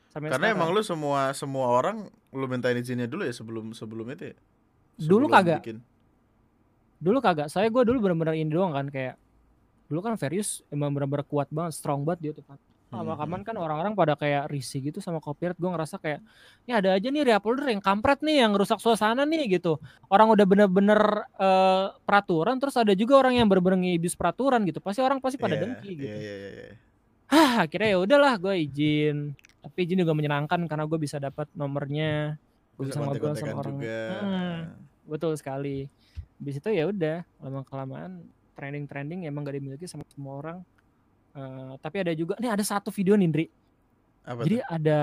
Sampai 0.09 0.31
Karena 0.31 0.47
sekarang. 0.49 0.63
emang 0.63 0.69
lu 0.71 0.81
semua 0.81 1.21
semua 1.31 1.67
orang 1.69 1.97
lu 2.31 2.45
mintain 2.45 2.73
izinnya 2.73 3.03
dulu 3.05 3.21
ya 3.21 3.31
sebelum 3.31 3.71
sebelum 3.71 4.07
itu 4.09 4.31
ya? 4.31 4.35
Dulu 4.97 5.27
Sebelum 5.27 5.29
kagak. 5.29 5.59
bikin. 5.61 5.77
dulu 6.97 7.19
kagak. 7.19 7.47
Saya 7.47 7.67
gue 7.67 7.83
dulu 7.83 7.99
bener-bener 8.01 8.33
ini 8.33 8.47
doang 8.49 8.71
kan 8.71 8.87
kayak 8.87 9.19
dulu 9.85 9.99
kan 10.01 10.13
Verius 10.17 10.65
emang 10.73 10.93
bener-bener 10.93 11.25
kuat 11.25 11.49
banget, 11.53 11.77
strong 11.77 12.01
banget 12.05 12.19
dia 12.21 12.31
tuh 12.35 12.45
kan. 12.45 12.57
Hmm, 12.93 13.01
kelamaan 13.11 13.43
kan 13.43 13.57
orang-orang 13.59 13.91
pada 13.97 14.13
kayak 14.15 14.47
risih 14.47 14.79
gitu 14.79 15.03
sama 15.03 15.19
copyright. 15.19 15.57
Gue 15.57 15.67
ngerasa 15.67 15.99
kayak 15.99 16.21
ya 16.69 16.79
ada 16.79 16.95
aja 16.95 17.07
nih 17.09 17.27
reuploader 17.27 17.67
yang 17.75 17.81
kampret 17.83 18.21
nih 18.23 18.45
yang 18.45 18.55
rusak 18.55 18.79
suasana 18.79 19.25
nih 19.27 19.59
gitu. 19.59 19.81
Orang 20.07 20.31
udah 20.31 20.45
bener-bener 20.47 21.25
eh, 21.35 21.85
peraturan 22.07 22.55
terus 22.61 22.77
ada 22.79 22.93
juga 22.95 23.19
orang 23.19 23.41
yang 23.41 23.47
bener-bener 23.49 23.81
ngibis 23.83 24.15
peraturan 24.15 24.63
gitu. 24.63 24.79
Pasti 24.79 25.01
orang 25.03 25.19
pasti 25.19 25.35
pada 25.35 25.57
Iya, 25.59 25.61
dengki 25.65 25.91
gitu. 25.97 26.07
Iya 26.07 26.15
iya 26.15 26.35
iya. 26.35 26.49
iya. 26.55 26.75
Hah, 27.25 27.53
akhirnya 27.65 27.89
ya 27.89 27.99
udahlah 27.99 28.33
gue 28.37 28.53
izin. 28.63 29.17
Tapi 29.65 29.77
izin 29.81 29.97
juga 30.05 30.13
menyenangkan 30.13 30.61
karena 30.69 30.85
gue 30.85 30.99
bisa 31.01 31.17
dapat 31.17 31.49
nomornya. 31.57 32.37
Gue 32.77 32.93
bisa 32.93 33.01
ngobrol 33.01 33.33
sama 33.33 33.59
orang. 33.65 33.75
juga. 33.81 33.99
Hmm, 34.21 34.59
betul 35.09 35.33
sekali. 35.35 35.89
Habis 36.37 36.55
itu 36.61 36.69
ya 36.69 36.85
udah, 36.85 37.17
lama 37.41 37.65
kelamaan 37.65 38.23
trending-trending 38.55 39.27
emang 39.27 39.43
gak 39.43 39.59
dimiliki 39.59 39.85
sama 39.85 40.07
semua 40.09 40.33
orang. 40.39 40.57
Eh, 41.35 41.73
tapi 41.83 41.99
ada 41.99 42.15
juga 42.15 42.39
nih 42.39 42.47
ada 42.47 42.63
satu 42.63 42.87
video 42.89 43.19
nih, 43.19 43.27
Ndri. 43.27 43.45
Apa 44.23 44.41
Jadi 44.47 44.57
tuh? 44.57 44.71
ada 44.71 44.99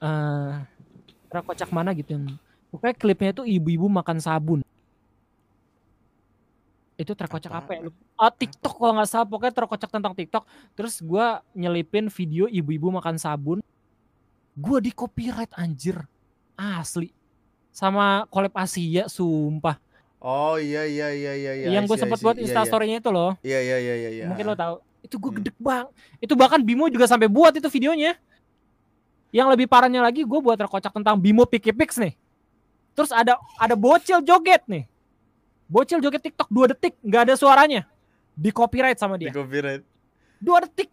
uh, 0.00 1.44
kocak 1.44 1.70
mana 1.70 1.94
gitu 1.94 2.16
yang 2.16 2.24
pokoknya 2.72 2.94
klipnya 2.96 3.30
itu 3.36 3.44
ibu-ibu 3.46 3.86
makan 3.86 4.18
sabun. 4.18 4.60
Itu 6.96 7.12
terkocak 7.12 7.52
apa 7.52 7.70
ya? 7.76 7.80
Apaan? 7.86 8.02
Ah, 8.16 8.32
TikTok 8.32 8.74
kalau 8.78 8.92
nggak 8.96 9.10
salah 9.10 9.26
pokoknya 9.26 9.54
terkocak 9.54 9.90
tentang 9.92 10.14
TikTok. 10.14 10.46
Terus 10.78 11.02
gua 11.02 11.42
nyelipin 11.52 12.06
video 12.08 12.46
ibu-ibu 12.48 12.90
makan 12.94 13.20
sabun. 13.20 13.58
Gua 14.56 14.78
di 14.78 14.94
copyright 14.94 15.52
anjir. 15.58 16.00
Asli. 16.54 17.10
Sama 17.74 18.24
collab 18.30 18.54
Asia 18.54 19.10
sumpah. 19.10 19.83
Oh 20.24 20.56
iya 20.56 20.88
iya 20.88 21.12
iya 21.12 21.32
iya 21.34 21.52
iya. 21.54 21.66
yang 21.70 21.84
gue 21.84 21.94
sempet 21.94 22.16
buat 22.16 22.32
Iya, 22.34 22.48
instastory-nya 22.48 22.96
itu 22.96 23.10
loh. 23.10 23.36
Iya 23.38 23.60
iya 23.60 23.76
iya 23.78 23.94
iya 23.94 24.10
iya. 24.10 24.24
Mungkin 24.24 24.44
lo 24.46 24.56
tahu. 24.56 24.74
Itu 24.98 25.20
gue 25.20 25.28
Hmm. 25.28 25.38
gede 25.38 25.52
bang. 25.54 25.86
Itu 26.16 26.32
bahkan 26.32 26.58
Bimo 26.58 26.88
juga 26.88 27.04
sampai 27.04 27.28
buat 27.28 27.52
itu 27.52 27.68
videonya. 27.68 28.16
Yang 29.28 29.48
lebih 29.52 29.66
parahnya 29.66 30.00
lagi 30.00 30.24
gue 30.24 30.40
buat 30.40 30.56
terkocak 30.56 30.88
tentang 30.90 31.20
Bimo 31.20 31.44
Piki 31.44 31.70
Pix 31.70 32.00
nih. 32.00 32.16
Terus 32.94 33.12
ada 33.12 33.36
ada 33.54 33.74
bocil 33.74 34.24
joget 34.24 34.64
nih. 34.64 34.88
Bocil 35.66 36.00
joget 36.00 36.22
TikTok 36.22 36.48
2 36.48 36.72
detik 36.72 36.96
nggak 36.98 37.22
ada 37.22 37.34
suaranya. 37.34 37.84
Di 38.32 38.48
copyright 38.48 38.96
sama 38.96 39.14
Di 39.14 39.28
dia. 39.28 39.32
copyright. 39.34 39.84
2 40.38 40.64
detik. 40.64 40.88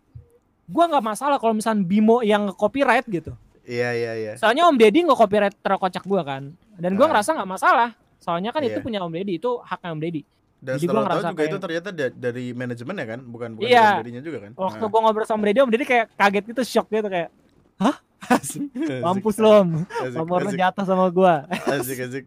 Gua 0.65 0.87
nggak 0.87 1.05
masalah 1.05 1.37
kalau 1.37 1.53
misalnya 1.53 1.81
Bimo 1.81 2.19
yang 2.19 2.51
copyright 2.51 3.07
gitu. 3.07 3.31
Iya 3.61 3.89
iya 3.93 4.11
iya. 4.13 4.31
Soalnya 4.35 4.65
Om 4.65 4.75
Deddy 4.75 5.07
nggak 5.07 5.15
copyright 5.17 5.55
terkocak 5.55 6.03
gua 6.03 6.19
kan. 6.21 6.51
Dan 6.75 6.99
gua 6.99 7.07
Ah. 7.07 7.09
ngerasa 7.15 7.31
nggak 7.31 7.47
masalah. 7.49 7.89
Soalnya 8.21 8.53
kan 8.53 8.61
itu 8.61 8.77
Iya. 8.77 8.85
punya 8.85 8.99
Om 9.01 9.11
Deddy, 9.11 9.33
itu 9.35 9.51
haknya 9.59 9.89
Om 9.91 9.99
Deddy. 9.99 10.21
Dan 10.61 10.77
Jadi 10.77 10.85
setelah 10.85 11.03
tahu 11.03 11.21
juga 11.25 11.33
itu 11.33 11.49
kayak- 11.49 11.63
ternyata 11.65 11.89
da- 11.89 12.13
dari 12.15 12.45
manajemen 12.53 12.93
ya 12.93 13.07
kan, 13.09 13.19
bukan 13.25 13.49
bukan 13.57 13.65
Iya. 13.67 13.81
dari 13.81 14.01
dirinya 14.05 14.21
juga 14.21 14.37
kan. 14.45 14.51
Waktu 14.53 14.77
Nah. 14.77 14.89
gua 14.89 14.99
ngobrol 15.01 15.25
sama 15.25 15.41
Brady, 15.41 15.59
Om 15.59 15.71
Deddy 15.73 15.85
kayak 15.85 16.05
kaget 16.13 16.43
gitu, 16.47 16.61
shock 16.63 16.87
gitu 16.87 17.09
kayak, 17.09 17.29
hah? 17.75 17.97
Asik, 18.21 18.69
Mampus 19.01 19.41
lo, 19.41 19.65
Om. 19.65 19.69
Nomor 20.13 20.45
lo 20.45 20.53
sama 20.79 21.09
gua. 21.09 21.49
asik, 21.49 21.97
asik. 21.99 22.25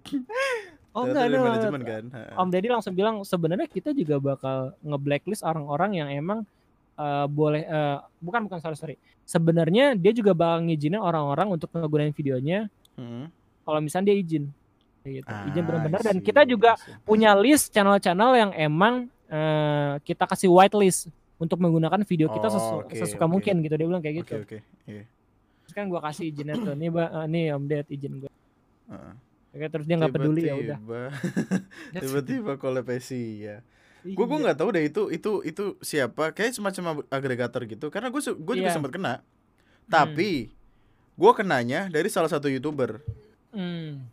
Oh 0.90 1.06
Ternyata 1.06 1.26
enggak, 1.26 1.38
no. 1.38 1.46
manajemen 1.48 1.82
kan. 1.82 2.04
Om 2.34 2.48
Deddy 2.50 2.68
langsung 2.68 2.92
bilang 2.92 3.22
sebenarnya 3.22 3.66
kita 3.66 3.90
juga 3.90 4.18
bakal 4.18 4.56
nge-blacklist 4.80 5.42
orang-orang 5.42 5.90
yang 5.96 6.08
emang 6.08 6.42
eh, 6.94 7.26
boleh 7.26 7.62
eh, 7.62 7.98
bukan 8.18 8.46
bukan 8.46 8.58
sorry 8.58 8.74
sorry. 8.74 8.94
Sebenarnya 9.24 9.94
dia 9.94 10.10
juga 10.10 10.30
bakal 10.30 10.62
ngizinin 10.62 10.98
orang-orang 10.98 11.50
untuk 11.50 11.66
ngegunain 11.70 12.10
videonya 12.10 12.70
Hmm. 12.94 13.26
kalau 13.62 13.78
misalnya 13.78 14.10
dia 14.10 14.16
izin. 14.16 14.44
Gitu. 15.04 15.28
izin 15.28 15.60
Ah, 15.60 15.66
benar-benar 15.68 16.00
I 16.00 16.06
dan 16.06 16.16
kita 16.18 16.42
juga 16.42 16.70
punya 17.04 17.36
list 17.36 17.68
channel-channel 17.70 18.30
yang 18.34 18.50
emang 18.54 18.94
eh, 19.26 19.94
kita 20.00 20.24
kasih 20.24 20.48
whitelist 20.48 21.12
untuk 21.36 21.58
menggunakan 21.58 22.00
video 22.02 22.26
kita 22.26 22.46
Oh, 22.46 22.54
sesu- 22.54 22.80
oke, 22.82 22.94
sesuka 22.94 23.20
oke. 23.20 23.30
mungkin 23.30 23.60
gitu 23.60 23.74
dia 23.74 23.84
bilang 23.84 24.00
kayak 24.00 24.24
gitu. 24.24 24.40
Oke, 24.40 24.44
oke. 24.46 24.58
Iya. 24.86 25.04
Terus 25.60 25.72
kan 25.74 25.84
gua 25.86 26.00
kasih 26.00 26.24
izinnya 26.26 26.54
tuh. 26.54 26.72
Nih, 26.72 26.88
Ba, 26.88 27.04
eh, 27.04 27.26
nih 27.26 27.44
Om 27.52 27.64
Ded 27.66 27.86
izin 27.86 28.12
gua. 28.18 28.30
Heeh. 28.86 29.12
Oke, 29.50 29.66
terus 29.68 29.84
dia 29.84 29.96
nggak 29.96 30.14
peduli 30.14 30.42
ya 30.42 30.54
udah. 30.54 30.78
Tiba-tiba- 32.00 32.56
kolepesi 32.56 33.44
ya. 33.44 33.60
Gue 34.02 34.12
gue 34.20 34.36
Iya. 34.36 34.44
nggak 34.44 34.58
tahu 34.58 34.68
deh 34.70 34.84
itu 34.84 35.02
itu 35.10 35.30
itu 35.42 35.64
siapa. 35.80 36.28
Kayak 36.30 36.52
semacam 36.54 36.82
ag- 36.94 37.08
agregator 37.10 37.62
gitu. 37.64 37.86
Karena 37.88 38.08
gue 38.08 38.20
gue 38.20 38.54
juga 38.54 38.68
Iya. 38.68 38.76
sempat 38.76 38.92
kena. 38.92 39.24
Tapi 39.84 40.52
gue 41.14 41.32
kenanya 41.34 41.88
dari 41.88 42.08
salah 42.08 42.28
satu 42.28 42.46
youtuber. 42.46 43.00
Hmm. 43.50 44.04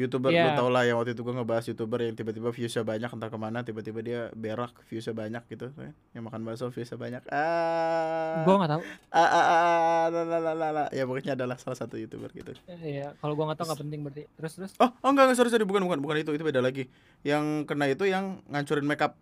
Youtuber 0.00 0.30
Iya. 0.30 0.42
lu 0.42 0.56
tau 0.56 0.68
lah 0.68 0.82
yang 0.82 0.96
waktu 0.96 1.12
itu 1.12 1.20
gue 1.20 1.30
ngebahas 1.30 1.64
youtuber 1.66 2.00
yang 2.00 2.14
tiba-tiba 2.14 2.48
viewsnya 2.48 2.80
banyak 2.82 3.06
entah 3.06 3.28
ke 3.28 3.36
mana 3.36 3.60
tiba-tiba 3.60 4.00
dia 4.00 4.20
berak 4.32 4.72
viewsnya 4.84 5.12
banyak 5.12 5.42
gitu 5.46 5.68
kan. 5.70 5.92
yang 6.10 6.24
makan 6.24 6.40
bakso 6.42 6.68
viewsnya 6.68 6.96
banyak 6.96 7.20
ah 7.28 8.40
Gua 8.42 8.56
nggak 8.56 8.70
tahu. 8.70 8.82
ah, 9.10 9.20
ah, 9.20 9.44
ah, 9.44 10.04
la, 10.08 10.22
la, 10.24 10.38
la, 10.40 10.52
la, 10.52 10.68
la. 10.70 10.84
ya 10.88 11.04
pokoknya 11.04 11.34
adalah 11.34 11.54
salah 11.54 11.76
satu 11.76 11.94
youtuber 11.94 12.28
gitu 12.30 12.56
Iya, 12.66 13.12
kalau 13.16 13.34
gua 13.34 13.46
nggak 13.46 13.58
tahu 13.58 13.66
nggak 13.68 13.80
penting 13.82 14.00
berarti. 14.00 14.22
Terus 14.32 14.52
terus. 14.56 14.72
oh 14.76 14.88
oh 14.90 15.08
enggak 15.08 15.28
enggak 15.28 15.36
sorry 15.36 15.50
sorry 15.50 15.62
bukan 15.62 15.84
bukan 15.84 16.00
bukan 16.00 16.16
itu 16.18 16.30
itu 16.30 16.40
beda 16.40 16.58
lagi 16.58 16.88
yang 17.20 17.62
kena 17.62 17.84
itu 17.86 18.02
yang 18.04 18.40
ngancurin 18.46 18.82
makeup 18.82 19.20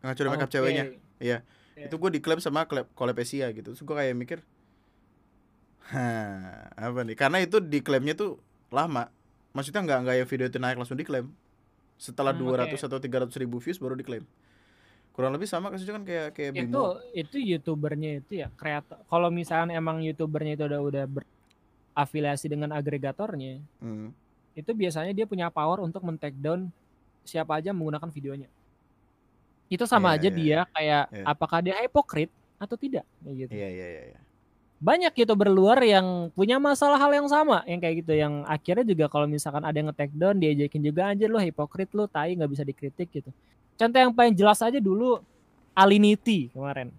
ngancurin 0.00 0.30
makeup 0.30 0.50
Oke. 0.50 0.54
ceweknya 0.56 0.84
iya 1.18 1.38
Iya. 1.72 1.88
itu 1.88 1.96
gue 1.96 2.10
diklaim 2.12 2.36
sama 2.36 2.66
klep 2.66 2.90
kolepesia 2.92 3.48
gitu 3.50 3.72
terus 3.72 3.80
gue 3.80 3.94
kayak 3.94 4.12
mikir 4.12 4.38
Hah, 5.84 6.72
apa 6.72 7.02
nih? 7.02 7.12
Karena 7.12 7.38
itu 7.38 7.58
diklaimnya 7.58 8.14
tuh 8.14 8.40
lama. 8.70 9.10
Maksudnya 9.52 9.80
nggak 9.80 9.98
nggak 10.02 10.16
yang 10.16 10.28
video 10.28 10.46
itu 10.46 10.58
naik 10.58 10.76
langsung 10.76 10.96
diklaim. 10.96 11.28
Setelah 11.96 12.32
Hmm, 12.32 12.42
200 12.42 12.74
oke. 12.74 12.88
atau 12.88 12.98
300 12.98 13.36
ribu 13.36 13.56
views 13.56 13.76
baru 13.76 13.94
diklaim. 13.94 14.24
Kurang 15.12 15.30
lebih 15.30 15.44
sama 15.44 15.68
kasusnya 15.68 15.92
kan 15.92 16.04
kayak 16.04 16.28
kayak 16.32 16.50
itu 16.54 16.64
Bimo. 16.64 16.96
itu 17.12 17.36
youtubernya 17.36 18.10
itu 18.18 18.32
ya 18.38 18.48
kreator 18.50 18.96
kalau 19.06 19.28
misalnya 19.28 19.76
emang 19.76 20.00
youtubernya 20.00 20.56
itu 20.56 20.64
udah 20.64 20.80
udah 20.80 21.04
berafiliasi 21.04 22.48
dengan 22.48 22.72
agregatornya 22.72 23.60
Hmm. 23.76 24.16
itu 24.52 24.72
biasanya 24.72 25.12
dia 25.12 25.28
punya 25.28 25.46
power 25.46 25.80
untuk 25.80 26.00
men-take 26.00 26.32
down 26.34 26.72
siapa 27.22 27.60
aja 27.60 27.70
menggunakan 27.70 28.08
videonya 28.08 28.48
itu 29.68 29.84
sama 29.84 30.12
Iya, 30.12 30.16
aja 30.16 30.28
iya, 30.28 30.34
dia 30.34 30.58
kayak 30.72 31.04
Iya. 31.12 31.24
apakah 31.28 31.58
dia 31.60 31.74
hipokrit 31.78 32.30
atau 32.56 32.76
tidak 32.76 33.04
gitu 33.22 33.52
Iya 33.52 33.68
iya 33.68 33.86
iya. 33.86 34.02
iya. 34.16 34.20
Banyak 34.82 35.14
youtuber 35.14 35.46
luar 35.46 35.78
yang 35.86 36.34
punya 36.34 36.58
masalah 36.58 36.98
hal 36.98 37.14
yang 37.14 37.30
sama 37.30 37.62
yang 37.70 37.78
kayak 37.78 38.02
gitu 38.02 38.18
yang 38.18 38.42
akhirnya 38.50 38.82
juga 38.82 39.06
kalau 39.06 39.30
misalkan 39.30 39.62
ada 39.62 39.78
yang 39.78 39.94
nge-take 39.94 40.10
down 40.18 40.34
diajakin 40.42 40.82
juga 40.82 41.06
anjir 41.06 41.30
lu 41.30 41.38
hipokrit 41.38 41.86
lu 41.94 42.10
tai 42.10 42.34
nggak 42.34 42.50
bisa 42.50 42.66
dikritik 42.66 43.06
gitu. 43.14 43.30
Contoh 43.78 43.98
yang 44.02 44.10
paling 44.10 44.34
jelas 44.34 44.58
aja 44.58 44.82
dulu 44.82 45.22
Alinity 45.70 46.50
kemarin. 46.50 46.90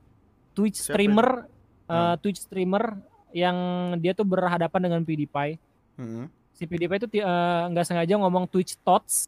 Twitch 0.55 0.80
Siapa 0.80 0.95
streamer 0.95 1.30
eh, 1.43 1.91
Hmm. 1.93 2.15
Twitch 2.23 2.39
streamer 2.39 2.95
yang 3.35 3.57
dia 3.99 4.15
tuh 4.15 4.23
berhadapan 4.23 4.80
dengan 4.88 5.01
PewDiePie. 5.03 5.60
Hmm. 5.99 6.26
si 6.55 6.64
PewDiePie 6.64 7.03
itu 7.03 7.07
eh, 7.19 7.64
nggak 7.69 7.85
sengaja 7.85 8.15
ngomong 8.15 8.47
Twitch 8.47 8.80
Tots 8.80 9.27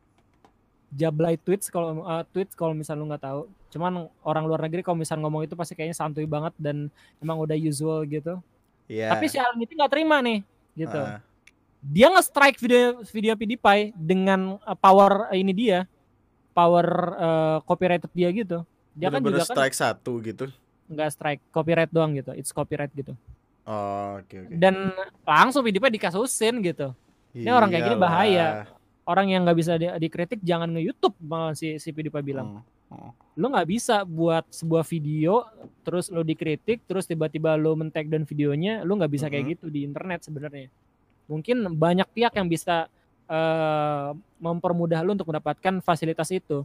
Jablay 0.95 1.35
Twitch 1.35 1.67
kalau 1.67 2.07
eh, 2.07 2.23
Twitch 2.31 2.55
kalau 2.55 2.71
misal 2.71 2.95
lu 2.95 3.11
nggak 3.11 3.21
tahu 3.21 3.51
cuman 3.75 3.91
orang 4.21 4.43
luar 4.43 4.63
negeri 4.63 4.79
kalau 4.79 4.95
misal 4.95 5.19
ngomong 5.19 5.43
itu 5.43 5.53
pasti 5.53 5.75
kayaknya 5.75 5.93
santuy 5.93 6.23
banget 6.23 6.55
dan 6.55 6.87
emang 7.19 7.35
udah 7.37 7.53
usual 7.53 8.01
gitu 8.03 8.39
Iya. 8.85 9.11
tapi 9.11 9.27
si 9.27 9.35
Alinity 9.35 9.75
nggak 9.75 9.91
terima 9.91 10.21
nih 10.21 10.39
gitu 10.73 10.95
Ah, 10.95 11.19
dia 11.81 12.07
nge-strike 12.07 12.55
video 12.55 12.81
video 13.03 13.33
PewDiePie 13.33 13.91
dengan 13.91 14.55
uh, 14.59 14.73
power 14.73 15.27
uh, 15.27 15.35
ini 15.35 15.51
dia 15.51 15.83
power 16.51 16.87
uh, 17.13 17.57
copyrighted 17.61 18.07
dia 18.09 18.29
gitu 18.29 18.63
dia 18.91 19.09
kan 19.09 19.19
bener-bener 19.19 19.41
juga 19.41 19.45
kan 19.45 19.55
strike 19.59 19.75
satu 19.75 20.23
gitu. 20.23 20.47
nggak 20.85 21.09
strike 21.11 21.41
copyright 21.49 21.89
doang 21.89 22.13
gitu 22.13 22.31
it's 22.31 22.49
copyright 22.49 22.89
gitu 22.91 23.11
Oh, 23.65 24.21
oke 24.21 24.29
oke. 24.39 24.53
dan 24.53 24.93
langsung 25.21 25.59
PewDiePie 25.59 25.97
dikasusin 25.97 26.61
gitu 26.61 26.93
ini 27.33 27.49
orang 27.49 27.67
kayak 27.67 27.83
gini 27.83 27.97
bahaya. 27.97 28.47
orang 29.03 29.27
yang 29.27 29.41
nggak 29.41 29.57
bisa 29.57 29.73
di- 29.75 29.89
dikritik 29.99 30.39
jangan 30.39 30.69
nge 30.69 30.81
YouTube 30.83 31.15
malah 31.19 31.51
si 31.51 31.75
si 31.75 31.89
PewDiePie 31.89 32.21
bilang 32.23 32.61
Hmm. 32.61 32.74
Hmm. 32.85 33.11
lu 33.35 33.49
nggak 33.49 33.67
bisa 33.67 34.05
buat 34.05 34.45
sebuah 34.47 34.85
video 34.85 35.43
terus 35.81 36.07
lu 36.07 36.21
dikritik 36.21 36.85
terus 36.85 37.03
tiba-tiba 37.03 37.57
lu 37.57 37.73
men-take 37.73 38.07
down 38.07 38.23
videonya 38.23 38.85
lu 38.85 38.95
nggak 38.95 39.09
bisa 39.09 39.25
Mhm. 39.25 39.31
kayak 39.33 39.45
gitu 39.57 39.65
di 39.67 39.79
internet 39.83 40.23
sebenarnya 40.23 40.69
mungkin 41.25 41.65
banyak 41.73 42.07
pihak 42.13 42.33
yang 42.33 42.45
bisa 42.45 42.87
eh, 43.25 44.09
mempermudah 44.37 45.01
lu 45.01 45.17
untuk 45.17 45.25
mendapatkan 45.25 45.81
fasilitas 45.81 46.29
itu 46.29 46.61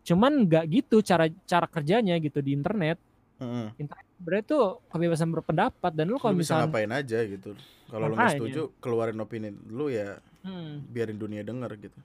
cuman 0.00 0.48
nggak 0.48 0.64
gitu 0.72 1.04
cara 1.04 1.28
cara 1.44 1.68
kerjanya 1.68 2.16
gitu 2.16 2.40
di 2.40 2.56
internet 2.56 2.96
Hmm. 3.36 3.70
internet 3.76 4.06
sebenarnya 4.16 4.44
tuh 4.48 4.64
kebebasan 4.88 5.28
berpendapat 5.30 5.92
dan 5.92 6.08
lu 6.08 6.16
kalau 6.16 6.34
bisa 6.34 6.58
ngapain 6.58 6.90
aja 6.90 7.22
gitu. 7.22 7.54
Kalau 7.86 8.08
lu 8.08 8.16
nggak 8.16 8.34
setuju, 8.34 8.72
keluarin 8.80 9.20
opini 9.20 9.52
lu 9.68 9.86
ya 9.86 10.16
Hmm, 10.40 10.82
biarin 10.88 11.14
dunia 11.14 11.44
denger 11.44 11.70
gitu. 11.78 11.98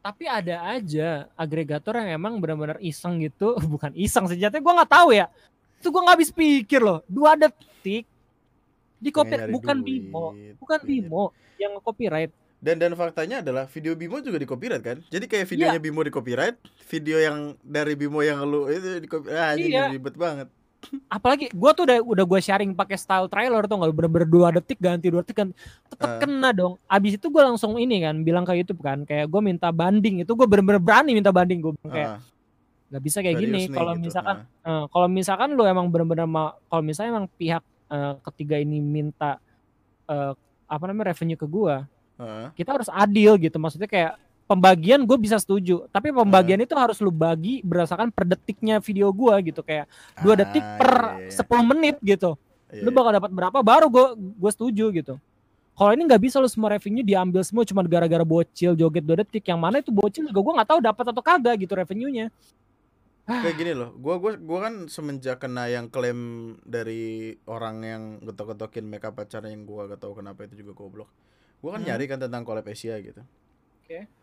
Tapi 0.00 0.24
ada 0.24 0.64
aja 0.72 1.28
agregator 1.36 1.96
yang 2.00 2.16
emang 2.16 2.40
benar-benar 2.40 2.80
iseng 2.80 3.20
gitu 3.20 3.56
bukan 3.72 3.92
iseng 3.96 4.26
sejatinya 4.26 4.60
gua 4.64 4.74
nggak 4.82 4.92
tahu 4.92 5.08
ya 5.12 5.28
itu 5.80 5.88
gua 5.92 6.02
nggak 6.08 6.16
habis 6.16 6.32
pikir 6.32 6.80
loh 6.80 7.00
dua 7.06 7.36
detik 7.36 8.04
di 9.00 9.08
copy 9.08 9.48
bukan 9.48 9.76
duit, 9.80 10.08
Bimo 10.08 10.26
bukan 10.60 10.78
iya. 10.84 10.88
Bimo 10.88 11.24
yang 11.56 11.72
copyright 11.80 12.32
Dan 12.60 12.76
dan 12.76 12.92
faktanya 12.92 13.40
adalah 13.40 13.64
video 13.72 13.96
Bimo 13.96 14.20
juga 14.20 14.36
di 14.36 14.44
copyright 14.44 14.84
kan. 14.84 15.00
Jadi 15.08 15.24
kayak 15.24 15.48
videonya 15.48 15.80
Iya. 15.80 15.84
Bimo 15.88 16.04
di 16.04 16.12
copyright, 16.12 16.60
video 16.92 17.16
yang 17.16 17.56
dari 17.64 17.96
Bimo 17.96 18.20
yang 18.20 18.44
lu 18.44 18.68
itu 18.68 19.00
di 19.00 19.08
copyright. 19.08 19.32
Ah, 19.32 19.56
Iya. 19.56 19.88
ribet 19.88 20.12
banget. 20.12 20.52
Apalagi 21.06 21.52
gua 21.52 21.70
tuh 21.70 21.84
udah 21.84 21.98
udah 22.00 22.24
gua 22.24 22.40
sharing 22.40 22.72
pakai 22.72 22.96
style 22.96 23.26
trailer 23.26 23.64
tuh 23.64 23.76
nggak 23.76 23.92
bener-bener 23.92 24.28
dua 24.28 24.48
detik 24.50 24.76
ganti 24.76 25.08
dua 25.08 25.20
detik 25.20 25.36
kan 25.38 25.48
tetap 25.86 26.08
Ah. 26.08 26.18
kena 26.18 26.50
dong 26.50 26.80
abis 26.84 27.16
itu 27.16 27.26
gua 27.28 27.46
langsung 27.46 27.76
ini 27.76 28.00
kan 28.00 28.20
bilang 28.20 28.42
ke 28.42 28.54
YouTube 28.54 28.80
kan 28.80 29.04
kayak 29.04 29.26
gua 29.26 29.40
minta 29.40 29.68
banding 29.68 30.20
itu 30.20 30.32
gua 30.32 30.44
bener-bener 30.44 30.80
berani 30.80 31.12
minta 31.12 31.30
banding 31.30 31.60
bilang 31.60 31.76
kayak 31.84 32.16
Ah, 32.16 32.18
nggak 32.90 33.02
bisa 33.02 33.18
kayak 33.20 33.36
serius 33.36 33.46
gini 33.46 33.60
kalau 33.70 33.92
gitu. 33.94 34.04
misalkan 34.08 34.36
Ah. 34.60 34.68
Eh, 34.70 34.84
kalau 34.88 35.06
misalkan 35.06 35.48
lu 35.52 35.62
emang 35.62 35.86
benar-benar 35.88 36.26
mau 36.26 36.56
kalau 36.66 36.82
misalnya 36.82 37.10
emang 37.14 37.26
pihak 37.30 37.62
eh, 37.90 38.14
ketiga 38.30 38.56
ini 38.56 38.78
minta 38.78 39.38
eh, 40.06 40.32
apa 40.66 40.84
namanya 40.86 41.10
revenue 41.10 41.34
ke 41.34 41.44
gua, 41.44 41.86
Ah. 42.14 42.50
kita 42.54 42.70
harus 42.72 42.86
adil 42.88 43.34
gitu. 43.36 43.58
Maksudnya 43.58 43.86
kayak 43.86 44.14
pembagian 44.50 45.06
gue 45.06 45.14
bisa 45.14 45.38
setuju, 45.38 45.86
tapi 45.94 46.10
pembagian 46.10 46.58
itu 46.58 46.74
harus 46.74 46.98
lu 46.98 47.14
bagi 47.14 47.62
berdasarkan 47.62 48.10
per 48.10 48.26
detiknya 48.26 48.82
video 48.82 49.14
gua 49.14 49.38
gitu 49.38 49.62
kayak 49.62 49.86
dua 50.18 50.34
detik 50.34 50.58
Ah, 50.58 50.74
per 50.74 50.92
iya, 51.22 51.30
iya. 51.30 51.46
10 51.46 51.70
menit 51.70 51.96
gitu. 52.02 52.34
Iya, 52.66 52.82
Lu 52.82 52.90
iya. 52.90 52.96
bakal 52.98 53.12
dapat 53.14 53.30
berapa 53.30 53.58
baru 53.62 53.86
gue 53.86 54.06
gue 54.18 54.50
setuju 54.50 54.90
gitu. 54.90 55.14
Kalau 55.70 55.90
ini 55.94 56.02
nggak 56.04 56.20
bisa 56.20 56.36
lu 56.36 56.50
semua 56.50 56.74
revenue 56.74 57.00
diambil 57.00 57.40
semua 57.40 57.62
cuma 57.62 57.80
gara-gara 57.82 58.20
bocil 58.20 58.74
joget 58.74 59.06
dua 59.06 59.22
detik. 59.22 59.46
Yang 59.46 59.60
mana 59.62 59.76
itu 59.78 59.88
bocil 59.88 60.26
juga 60.26 60.40
gue 60.42 60.54
nggak 60.58 60.68
tahu 60.68 60.80
dapat 60.82 61.04
atau 61.06 61.22
kagak 61.22 61.54
gitu 61.62 61.72
revenue-nya. 61.72 62.28
kayak 63.30 63.54
gini 63.54 63.72
loh 63.72 63.94
gua 63.94 64.18
gua 64.18 64.34
gua 64.34 64.58
kan 64.66 64.74
semenjak 64.90 65.38
kena 65.38 65.70
yang 65.70 65.86
klaim 65.86 66.18
dari 66.66 67.38
orang 67.46 67.76
yang 67.80 68.02
getok-getokin 68.20 68.82
makeup 68.82 69.14
pacarnya 69.14 69.54
yang 69.54 69.62
gua 69.62 69.86
gak 69.86 70.02
tahu 70.02 70.18
kenapa 70.18 70.50
itu 70.50 70.58
juga 70.58 70.74
goblok 70.74 71.06
gua 71.62 71.78
kan 71.78 71.86
Hmm. 71.86 71.94
nyari 71.94 72.10
kan 72.10 72.18
tentang 72.18 72.42
collab 72.42 72.66
Asia 72.66 72.98
gitu 72.98 73.22
Oke. 73.78 74.02
ah 74.02 74.19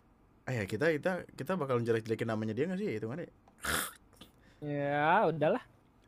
ya 0.48 0.64
kita 0.64 0.96
kita 0.96 1.12
kita 1.36 1.52
bakal 1.54 1.78
jelek-jelekin 1.80 2.26
namanya 2.26 2.56
dia 2.56 2.66
gak 2.66 2.80
sih 2.80 2.88
itu 2.90 3.06
mana 3.06 3.28
Ya 4.58 5.28
udahlah. 5.30 5.62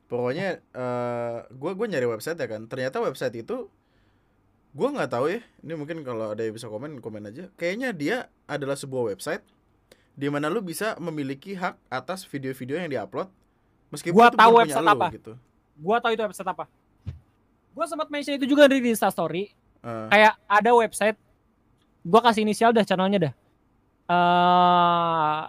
pokoknya 0.09 0.57
eh 0.57 1.37
gua 1.53 1.71
gua 1.77 1.85
nyari 1.85 2.09
website 2.09 2.33
ya 2.35 2.49
kan 2.49 2.65
ternyata 2.65 2.97
website 2.97 3.35
itu 3.37 3.69
gua 4.73 4.89
nggak 4.89 5.11
tahu 5.11 5.29
ya 5.29 5.39
ini 5.61 5.73
mungkin 5.77 6.01
kalau 6.01 6.33
ada 6.33 6.41
yang 6.41 6.57
bisa 6.57 6.65
komen 6.65 6.97
komen 6.97 7.29
aja 7.29 7.45
kayaknya 7.53 7.93
dia 7.93 8.17
adalah 8.49 8.73
sebuah 8.73 9.13
website 9.13 9.45
di 10.17 10.25
mana 10.27 10.49
lu 10.49 10.65
bisa 10.65 10.97
memiliki 10.97 11.53
hak 11.53 11.77
atas 11.87 12.25
video-video 12.25 12.81
yang 12.81 12.89
diupload 12.89 13.29
meskipun 13.93 14.17
Gua 14.17 14.27
itu 14.27 14.35
tahu 14.35 14.49
bukan 14.49 14.57
punya 14.57 14.65
website 14.65 14.81
lu, 14.83 14.89
apa. 14.91 15.07
gitu 15.13 15.33
Gua 15.77 15.97
tahu 16.01 16.11
itu 16.11 16.23
website 16.25 16.49
apa. 16.49 16.65
Gua 17.71 17.85
sempat 17.85 18.07
mention 18.09 18.33
itu 18.35 18.43
juga 18.43 18.65
di 18.65 18.83
Insta 18.83 19.07
Story. 19.07 19.47
Eh, 19.79 20.07
Kayak 20.09 20.35
ada 20.43 20.71
website. 20.73 21.15
Gua 22.01 22.19
kasih 22.19 22.43
inisial 22.43 22.75
dah 22.75 22.83
channelnya 22.83 23.29
dah. 23.29 23.33
Eh 24.09 25.41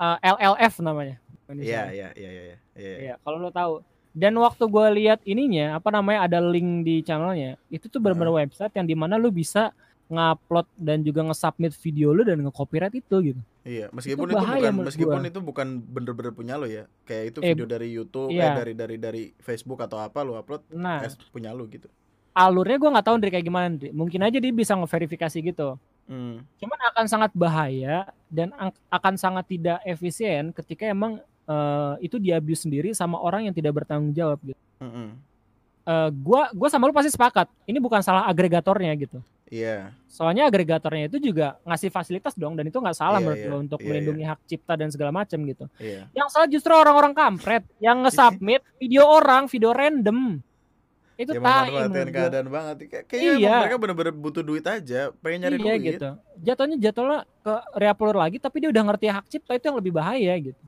eh, 0.00 0.16
LLF 0.26 0.74
namanya. 0.80 1.16
Iya, 1.16 1.50
Indonesia. 1.50 1.82
iya, 1.90 2.08
iya, 2.14 2.30
iya, 2.30 2.42
iya. 2.74 2.96
Iya, 3.00 3.14
kalau 3.22 3.38
lo 3.38 3.50
tahu. 3.50 3.82
Dan 4.10 4.34
waktu 4.38 4.66
gue 4.66 4.86
lihat 4.98 5.22
ininya, 5.22 5.78
apa 5.78 5.90
namanya, 5.90 6.26
ada 6.26 6.38
link 6.42 6.82
di 6.82 6.98
channelnya. 7.00 7.54
Itu 7.70 7.86
tuh 7.86 8.02
benar-benar 8.02 8.34
website 8.36 8.74
yang 8.74 8.86
di 8.86 8.96
mana 8.98 9.14
lu 9.14 9.30
bisa 9.30 9.70
ngupload 10.10 10.66
dan 10.74 11.06
juga 11.06 11.22
nge-submit 11.22 11.70
video 11.78 12.10
lu 12.10 12.26
dan 12.26 12.42
nge-copyright 12.42 12.90
itu 12.98 13.16
gitu. 13.22 13.40
Iya, 13.62 13.86
meskipun 13.92 14.26
Itu 14.26 14.34
itu, 14.34 14.38
bahaya 14.42 14.70
bukan 14.72 14.82
meskipun 14.82 15.20
gua. 15.22 15.30
itu 15.30 15.38
bukan 15.38 15.66
bener-bener 15.78 16.32
punya 16.34 16.58
lo 16.58 16.66
ya. 16.66 16.90
Kayak 17.06 17.24
itu 17.30 17.38
Eh, 17.42 17.54
video 17.54 17.66
dari 17.66 17.88
YouTube, 17.88 18.30
iya. 18.30 18.50
eh 18.50 18.52
dari 18.58 18.72
dari 18.74 18.96
dari 18.98 19.22
Facebook 19.38 19.78
atau 19.78 20.02
apa 20.02 20.26
lo 20.26 20.34
upload, 20.34 20.66
Nah, 20.74 21.06
eh, 21.06 21.12
punya 21.30 21.54
lo 21.54 21.66
gitu. 21.66 21.86
alurnya 22.32 22.78
gue 22.78 22.90
nggak 22.90 23.06
tahu 23.06 23.16
dari 23.18 23.30
kayak 23.30 23.46
gimana. 23.46 23.66
Mungkin 23.90 24.20
aja 24.22 24.38
dia 24.38 24.50
bisa 24.50 24.74
ngeverifikasi 24.74 25.38
gitu. 25.44 25.78
Hmm. 26.10 26.42
Cuman 26.58 26.78
akan 26.90 27.06
sangat 27.06 27.30
bahaya 27.30 28.10
dan 28.26 28.50
akan 28.90 29.14
sangat 29.14 29.46
tidak 29.46 29.78
efisien 29.86 30.50
ketika 30.50 30.90
emang 30.90 31.22
eh, 31.46 31.94
itu 32.02 32.18
diabuse 32.18 32.66
sendiri 32.66 32.90
sama 32.90 33.22
orang 33.22 33.46
yang 33.46 33.54
tidak 33.54 33.78
bertanggung 33.78 34.10
jawab 34.10 34.42
gitu. 34.42 34.58
Mm-mm. 34.82 35.14
Eh, 35.86 36.10
gua 36.18 36.50
gua 36.50 36.68
sama 36.68 36.90
lu 36.90 36.94
pasti 36.94 37.14
sepakat. 37.14 37.46
Ini 37.62 37.78
bukan 37.78 38.02
salah 38.02 38.26
agregatornya 38.26 38.90
gitu. 38.98 39.22
Iya, 39.50 39.90
Soalnya 40.06 40.46
agregatornya 40.46 41.10
itu 41.10 41.18
juga 41.18 41.58
ngasih 41.66 41.90
fasilitas 41.90 42.38
dong 42.38 42.54
dan 42.54 42.70
itu 42.70 42.78
nggak 42.78 42.94
salah 42.94 43.18
Iya, 43.18 43.24
menurut 43.26 43.42
iya, 43.42 43.50
lo 43.50 43.56
untuk 43.58 43.80
iya, 43.82 43.86
melindungi 43.90 44.22
hak 44.22 44.40
cipta 44.46 44.78
dan 44.78 44.94
segala 44.94 45.10
macam 45.10 45.38
gitu. 45.42 45.66
iya. 45.82 46.06
Yang 46.14 46.28
salah 46.30 46.46
justru 46.46 46.70
orang-orang 46.70 47.10
kampret 47.18 47.66
yang 47.82 47.98
nge-submit 48.06 48.62
video 48.78 49.10
orang, 49.10 49.50
video 49.50 49.74
random. 49.74 50.38
Itu 51.20 51.36
Yang 51.36 51.44
tai 51.44 51.68
menurut 51.84 52.08
keadaan 52.10 52.48
banget. 52.48 52.76
Kayak- 52.88 53.06
Kayaknya 53.06 53.32
Iya. 53.36 53.52
mereka 53.60 53.76
bener-bener 53.76 54.14
butuh 54.16 54.40
duit 54.40 54.64
aja, 54.64 55.12
pengen 55.20 55.38
nyari 55.44 55.56
Iya 55.56 55.64
duit. 55.70 55.80
gitu. 55.92 56.10
Jatuhnya 56.40 56.76
jatuhnya 56.80 57.18
ke 57.38 57.54
reupload 57.76 58.16
lagi 58.16 58.36
tapi 58.40 58.56
dia 58.58 58.68
udah 58.68 58.82
ngerti 58.82 59.06
hak 59.06 59.24
cipta 59.28 59.52
itu 59.52 59.64
yang 59.66 59.76
lebih 59.76 59.92
bahaya 59.92 60.32
gitu. 60.40 60.62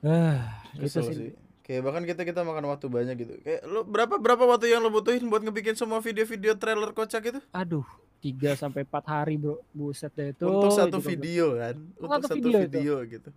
Eh, 0.00 0.38
itu 0.74 0.88
Kesel 0.88 1.02
sih. 1.04 1.14
sih. 1.14 1.30
Kayak 1.60 1.82
bahkan 1.82 2.02
kita 2.02 2.22
kita 2.22 2.40
makan 2.40 2.64
waktu 2.66 2.86
banyak 2.86 3.14
gitu. 3.18 3.34
Kayak 3.42 3.60
lu 3.66 3.82
berapa 3.82 4.16
berapa 4.16 4.44
waktu 4.46 4.70
yang 4.70 4.80
lo 4.80 4.88
butuhin 4.88 5.26
buat 5.26 5.42
ngebikin 5.42 5.74
semua 5.74 5.98
video-video 5.98 6.54
trailer 6.54 6.94
kocak 6.94 7.26
itu? 7.26 7.40
Aduh, 7.50 7.82
3 8.18 8.54
sampai 8.54 8.86
4 8.86 9.04
hari, 9.04 9.34
Bro. 9.34 9.60
Buset 9.70 10.14
deh 10.14 10.30
itu. 10.30 10.46
Untuk 10.46 10.70
satu 10.70 10.96
itu 10.96 11.04
video 11.04 11.58
kan, 11.58 11.74
untuk 11.92 12.08
satu 12.08 12.24
satu 12.24 12.36
video 12.38 12.58
video, 12.62 12.94
itu. 13.02 13.12
gitu. 13.18 13.30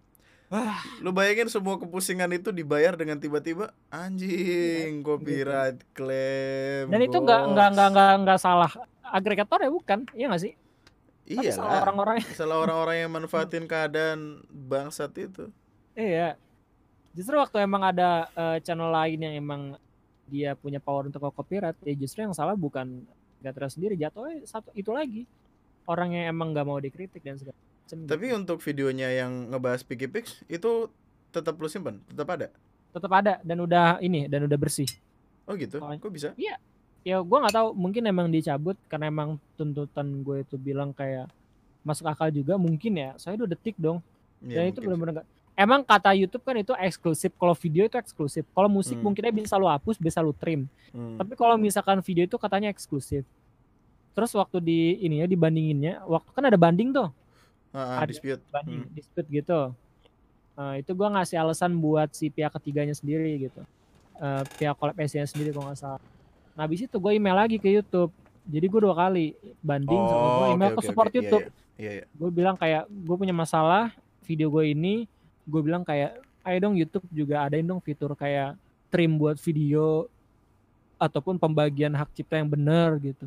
Lu 1.05 1.13
bayangin 1.13 1.45
semua 1.45 1.77
kepusingan 1.77 2.30
itu 2.34 2.49
dibayar 2.49 2.97
dengan 2.97 3.21
tiba-tiba 3.21 3.69
anjing 3.93 5.05
copyright 5.05 5.77
claim. 5.93 6.89
Iya, 6.89 6.93
Dan 6.97 7.01
itu 7.05 7.17
nggak 7.21 7.41
nggak 7.53 7.67
nggak 7.77 7.89
nggak 7.93 8.13
nggak 8.26 8.39
salah 8.41 8.71
agregator 9.05 9.61
ya 9.61 9.69
bukan? 9.69 9.99
Iya 10.17 10.26
nggak 10.34 10.41
sih? 10.41 10.53
Iya 11.30 11.53
salah 11.53 11.69
lah. 11.77 11.81
orang-orang. 11.85 12.15
Salah 12.41 12.57
orang-orang 12.57 13.05
yang 13.05 13.11
manfaatin 13.13 13.69
keadaan 13.69 14.41
bangsat 14.49 15.13
itu. 15.21 15.53
Iya. 15.93 16.34
Justru 17.13 17.38
waktu 17.38 17.61
emang 17.61 17.85
ada 17.85 18.26
eh, 18.34 18.57
channel 18.65 18.89
lain 18.89 19.21
yang 19.21 19.34
emang 19.38 19.61
dia 20.26 20.57
punya 20.57 20.81
power 20.81 21.09
untuk 21.09 21.21
copyright, 21.34 21.77
ya 21.85 21.93
justru 21.93 22.26
yang 22.26 22.34
salah 22.34 22.53
bukan 22.53 23.05
agregator 23.38 23.69
sendiri, 23.69 23.93
jatuhnya 23.97 24.45
satu 24.49 24.73
itu 24.73 24.89
lagi. 24.89 25.30
Orang 25.85 26.13
yang 26.13 26.34
emang 26.34 26.53
nggak 26.53 26.65
mau 26.65 26.77
dikritik 26.81 27.21
dan 27.21 27.38
segala 27.38 27.57
macam. 27.90 28.06
Tapi 28.06 28.26
gitu. 28.30 28.38
untuk 28.38 28.57
videonya 28.61 29.10
yang 29.10 29.49
ngebahas 29.49 29.82
Piggy 29.82 30.06
Pix 30.06 30.45
itu 30.45 30.90
tetap 31.34 31.57
lu 31.57 31.66
simpen, 31.66 32.02
tetap 32.06 32.30
ada. 32.30 32.48
tetap 32.90 33.11
ada 33.14 33.38
dan 33.45 33.57
udah 33.61 34.02
ini 34.02 34.26
dan 34.26 34.49
udah 34.49 34.57
bersih. 34.57 34.90
Oh 35.45 35.53
gitu. 35.53 35.78
Oh, 35.82 35.90
Kok 35.90 36.10
bisa? 36.14 36.34
Ya 36.38 37.18
gua 37.22 37.45
nggak 37.45 37.56
tahu, 37.57 37.68
mungkin 37.78 38.02
emang 38.06 38.30
dicabut 38.30 38.78
karena 38.90 39.10
emang 39.14 39.38
tuntutan 39.57 40.26
gue 40.26 40.41
itu 40.41 40.57
bilang 40.57 40.90
kayak 40.94 41.30
masuk 41.86 42.10
akal 42.10 42.30
juga 42.30 42.57
mungkin 42.57 42.98
ya. 42.98 43.14
Saya 43.18 43.38
udah 43.38 43.49
detik 43.49 43.78
dong. 43.78 44.02
Ya, 44.41 44.61
Dan 44.61 44.74
itu 44.74 44.82
benar-benar 44.82 45.26
Emang 45.60 45.84
kata 45.84 46.16
YouTube 46.16 46.48
kan 46.48 46.56
itu 46.56 46.72
eksklusif. 46.80 47.36
Kalau 47.36 47.52
video 47.52 47.84
itu 47.84 47.99
eksklusif. 47.99 48.48
Kalau 48.56 48.72
musik 48.72 48.95
Hmm. 48.95 49.11
mungkinnya 49.11 49.36
bisa 49.36 49.60
lu 49.60 49.68
hapus, 49.68 49.99
bisa 49.99 50.24
lu 50.24 50.32
trim. 50.32 50.72
Hmm. 50.95 51.20
Tapi 51.20 51.36
kalau 51.36 51.60
misalkan 51.60 51.99
video 51.99 52.24
itu 52.24 52.40
katanya 52.40 52.72
eksklusif. 52.72 53.28
Terus 54.16 54.32
waktu 54.40 54.64
di 54.64 54.80
ini 55.03 55.20
ya 55.20 55.28
dibandinginnya, 55.28 56.07
waktu 56.07 56.32
kan 56.32 56.48
ada 56.48 56.56
banding 56.56 56.95
tuh, 56.95 57.11
Ah, 57.70 58.02
ada 58.02 58.10
dispute. 58.10 58.41
banding 58.50 58.82
Hmm. 58.86 58.94
dispute 58.94 59.30
gitu. 59.30 59.74
Nah, 60.58 60.74
itu 60.76 60.91
gua 60.98 61.08
ngasih 61.16 61.38
alasan 61.40 61.72
buat 61.78 62.10
si 62.12 62.28
pihak 62.34 62.52
ketiganya 62.58 62.94
sendiri 62.98 63.38
gitu. 63.40 63.62
Eh, 64.20 64.44
pihak 64.60 64.76
collab 64.76 65.00
nya 65.00 65.24
sendiri 65.24 65.56
kalau 65.56 65.72
nggak 65.72 65.80
salah. 65.80 66.02
Nah, 66.60 66.68
habis 66.68 66.84
itu 66.84 66.91
gue 66.91 67.12
email 67.16 67.40
lagi 67.40 67.56
ke 67.56 67.72
YouTube. 67.72 68.12
Jadi 68.44 68.66
gue 68.68 68.82
dua 68.84 68.91
kali 68.91 69.32
banding 69.64 69.96
sama 70.12 70.28
gue 70.28 70.44
Oh, 70.44 70.56
email 70.60 70.72
oke, 70.76 70.78
ke 70.78 70.82
support 70.84 71.08
oke. 71.08 71.16
Iya, 71.16 71.22
YouTube. 71.24 71.46
Iya, 71.80 71.91
iya. 71.96 72.06
Gue 72.12 72.30
bilang 72.36 72.56
kayak 72.60 72.84
gue 72.91 73.16
punya 73.16 73.32
masalah 73.32 73.96
video 74.28 74.52
gue 74.52 74.76
ini. 74.76 75.08
Gue 75.48 75.62
bilang 75.64 75.88
kayak 75.88 76.20
ayo 76.44 76.58
dong 76.60 76.76
YouTube 76.76 77.08
juga 77.16 77.48
adain 77.48 77.64
dong 77.64 77.80
fitur 77.80 78.12
kayak 78.12 78.60
trim 78.91 79.16
buat 79.16 79.40
video 79.40 80.12
ataupun 81.00 81.40
pembagian 81.40 81.96
hak 81.96 82.12
cipta 82.12 82.36
yang 82.36 82.52
benar 82.52 83.00
gitu. 83.00 83.24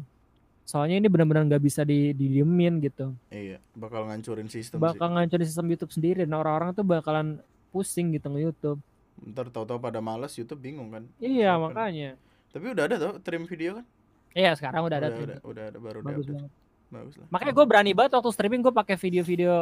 Soalnya 0.72 0.96
ini 0.96 1.04
benar-benar 1.04 1.44
nggak 1.44 1.60
bisa 1.60 1.84
di 1.84 2.16
didiemin 2.16 2.80
gitu. 2.80 3.12
Iya, 3.28 3.60
bakal 3.76 4.08
ngancurin 4.08 4.48
sistem 4.48 4.80
Bakal 4.80 5.12
ngancurin 5.12 5.44
sistem 5.44 5.68
YouTube 5.68 5.92
sendiri 5.92 6.24
dan 6.24 6.32
orang-orang 6.32 6.72
tuh 6.72 6.80
bakalan 6.80 7.44
pusing 7.68 8.08
gitu 8.10 8.32
nge-YouTube. 8.32 8.80
sih. 8.80 9.28
Ntar 9.28 9.52
tahu-tahu 9.52 9.76
pada 9.76 10.00
males 10.00 10.32
YouTube 10.32 10.64
bingung 10.64 10.88
kan. 10.88 11.04
Iya, 11.20 11.52
Kapan? 11.52 11.62
makanya. 11.62 12.10
Tapi 12.48 12.64
udah 12.72 12.84
ada 12.88 12.96
tau 12.96 13.12
trim 13.20 13.44
video 13.44 13.76
kan? 13.76 13.84
Iya, 14.32 14.56
sekarang 14.56 14.80
udah 14.82 14.96
ada 14.96 15.06
udah, 15.06 15.12
trim. 15.14 15.26
udah, 15.28 15.38
udah 15.44 15.64
ada 15.66 15.78
baru 15.78 15.98
Bagus 16.00 16.24
udah 16.24 16.34
banget. 16.34 16.52
Bagus 16.88 17.14
lah. 17.14 17.26
Makanya 17.28 17.52
gue 17.52 17.66
berani 17.66 17.92
banget 17.92 18.12
waktu 18.14 18.30
streaming 18.30 18.60
gue 18.62 18.72
pakai 18.72 18.96
video-video 18.96 19.52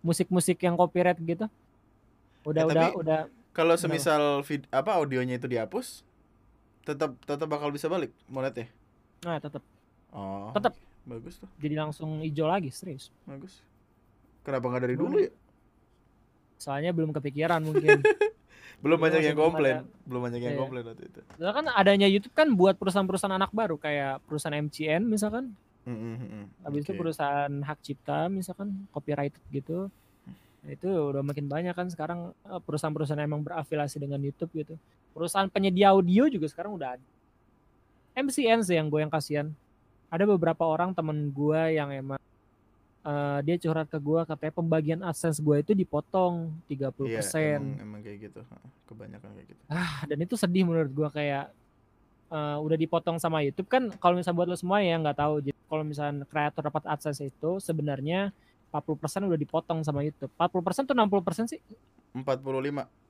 musik-musik 0.00 0.58
yang 0.58 0.78
copyright 0.78 1.18
gitu. 1.18 1.50
Udah 2.44 2.62
Eh, 2.62 2.68
udah 2.68 2.74
tapi- 2.86 2.96
udah 2.96 3.20
Kalau 3.50 3.74
semisal 3.74 4.22
vid- 4.40 4.70
apa 4.70 4.94
audionya 4.94 5.36
itu 5.36 5.44
dihapus, 5.44 6.06
tetap 6.80 7.18
tetap 7.20 7.44
bakal 7.46 7.68
bisa 7.68 7.84
balik 7.84 8.14
monetnya. 8.24 8.70
nah 9.20 9.36
tetap 9.36 9.60
Oh. 10.12 10.52
Tetep. 10.52 10.76
Bagus 11.02 11.34
tuh, 11.34 11.50
jadi 11.58 11.82
langsung 11.82 12.22
hijau 12.22 12.46
lagi 12.46 12.70
serius. 12.70 13.10
bagus. 13.26 13.58
Kenapa 14.42 14.70
nggak 14.70 14.82
dari 14.82 14.94
dulu 14.94 15.18
ya? 15.18 15.32
Soalnya 16.56 16.94
belum 16.94 17.10
kepikiran 17.10 17.58
mungkin. 17.60 17.98
Belum 18.82 18.98
banyak 18.98 19.22
yang 19.22 19.38
komplain, 19.38 19.86
ada. 19.86 19.86
belum 20.02 20.20
banyak 20.26 20.40
yang 20.42 20.54
Iya. 20.54 20.60
komplain 20.60 20.82
waktu 20.82 21.04
itu. 21.06 21.20
Soalnya 21.38 21.54
kan 21.54 21.66
adanya 21.70 22.08
YouTube 22.10 22.34
kan 22.34 22.50
buat 22.50 22.74
perusahaan-perusahaan 22.74 23.30
anak 23.32 23.54
baru 23.54 23.78
kayak 23.78 24.18
perusahaan 24.26 24.58
MCN 24.58 25.06
misalkan, 25.06 25.54
Mm, 25.82 25.94
mm, 25.94 26.14
mm, 26.14 26.26
mm. 26.26 26.46
habis 26.62 26.80
itu 26.82 26.90
Oke. 26.90 26.98
perusahaan 26.98 27.52
hak 27.62 27.78
cipta 27.78 28.26
misalkan 28.26 28.74
copyrighted 28.90 29.38
gitu. 29.50 29.86
Nah, 30.62 30.70
itu 30.72 30.86
udah 30.90 31.22
makin 31.22 31.46
banyak 31.46 31.70
kan 31.72 31.86
sekarang 31.86 32.34
eh, 32.34 32.58
perusahaan-perusahaan 32.58 33.22
emang 33.22 33.42
berafiliasi 33.42 33.98
dengan 33.98 34.18
YouTube 34.18 34.50
gitu. 34.52 34.74
Perusahaan 35.14 35.46
penyedia 35.46 35.94
audio 35.94 36.26
juga 36.26 36.46
sekarang 36.46 36.74
udah 36.74 36.98
ada. 36.98 37.06
MCN 38.14 38.66
sih 38.66 38.74
yang 38.74 38.90
gue 38.90 38.98
yang 38.98 39.12
kasihan. 39.12 39.46
Ada 40.12 40.28
beberapa 40.28 40.68
orang 40.68 40.92
temen 40.92 41.32
gue 41.32 41.62
yang 41.72 41.88
emang 41.88 42.20
eh, 43.02 43.38
dia 43.48 43.56
curhat 43.56 43.88
ke 43.88 43.96
gue 43.96 44.20
katanya 44.28 44.52
pembagian 44.52 45.00
AdSense 45.00 45.40
gue 45.40 45.64
itu 45.64 45.72
dipotong 45.72 46.52
30%. 46.68 47.08
Iya, 47.08 47.24
emang, 47.56 47.80
emang 47.80 48.00
kayak 48.04 48.18
gitu. 48.28 48.40
Kebanyakan 48.84 49.28
kayak 49.32 49.48
gitu. 49.56 49.62
Ah, 49.72 50.04
dan 50.04 50.18
itu 50.20 50.36
sedih 50.36 50.68
menurut 50.68 50.92
gua 50.92 51.08
kayak 51.08 51.48
eh, 52.28 52.56
udah 52.60 52.76
dipotong 52.76 53.16
sama 53.16 53.40
YouTube 53.40 53.72
kan 53.72 53.88
kalau 53.96 54.20
misalnya 54.20 54.36
buat 54.36 54.48
lo 54.52 54.56
semua 54.60 54.84
ya 54.84 55.00
nggak 55.00 55.16
tahu 55.16 55.34
jadi 55.48 55.58
kalau 55.72 55.84
misalnya 55.88 56.28
kreator 56.28 56.60
dapat 56.68 56.84
AdSense 56.84 57.24
itu 57.24 57.50
sebenarnya 57.56 58.28
40% 58.68 59.28
udah 59.28 59.40
dipotong 59.40 59.80
sama 59.80 60.04
YouTube 60.04 60.32
40% 60.36 60.88
tuh 60.88 60.96
60% 60.96 61.52
sih 61.56 61.60
45 62.12 63.01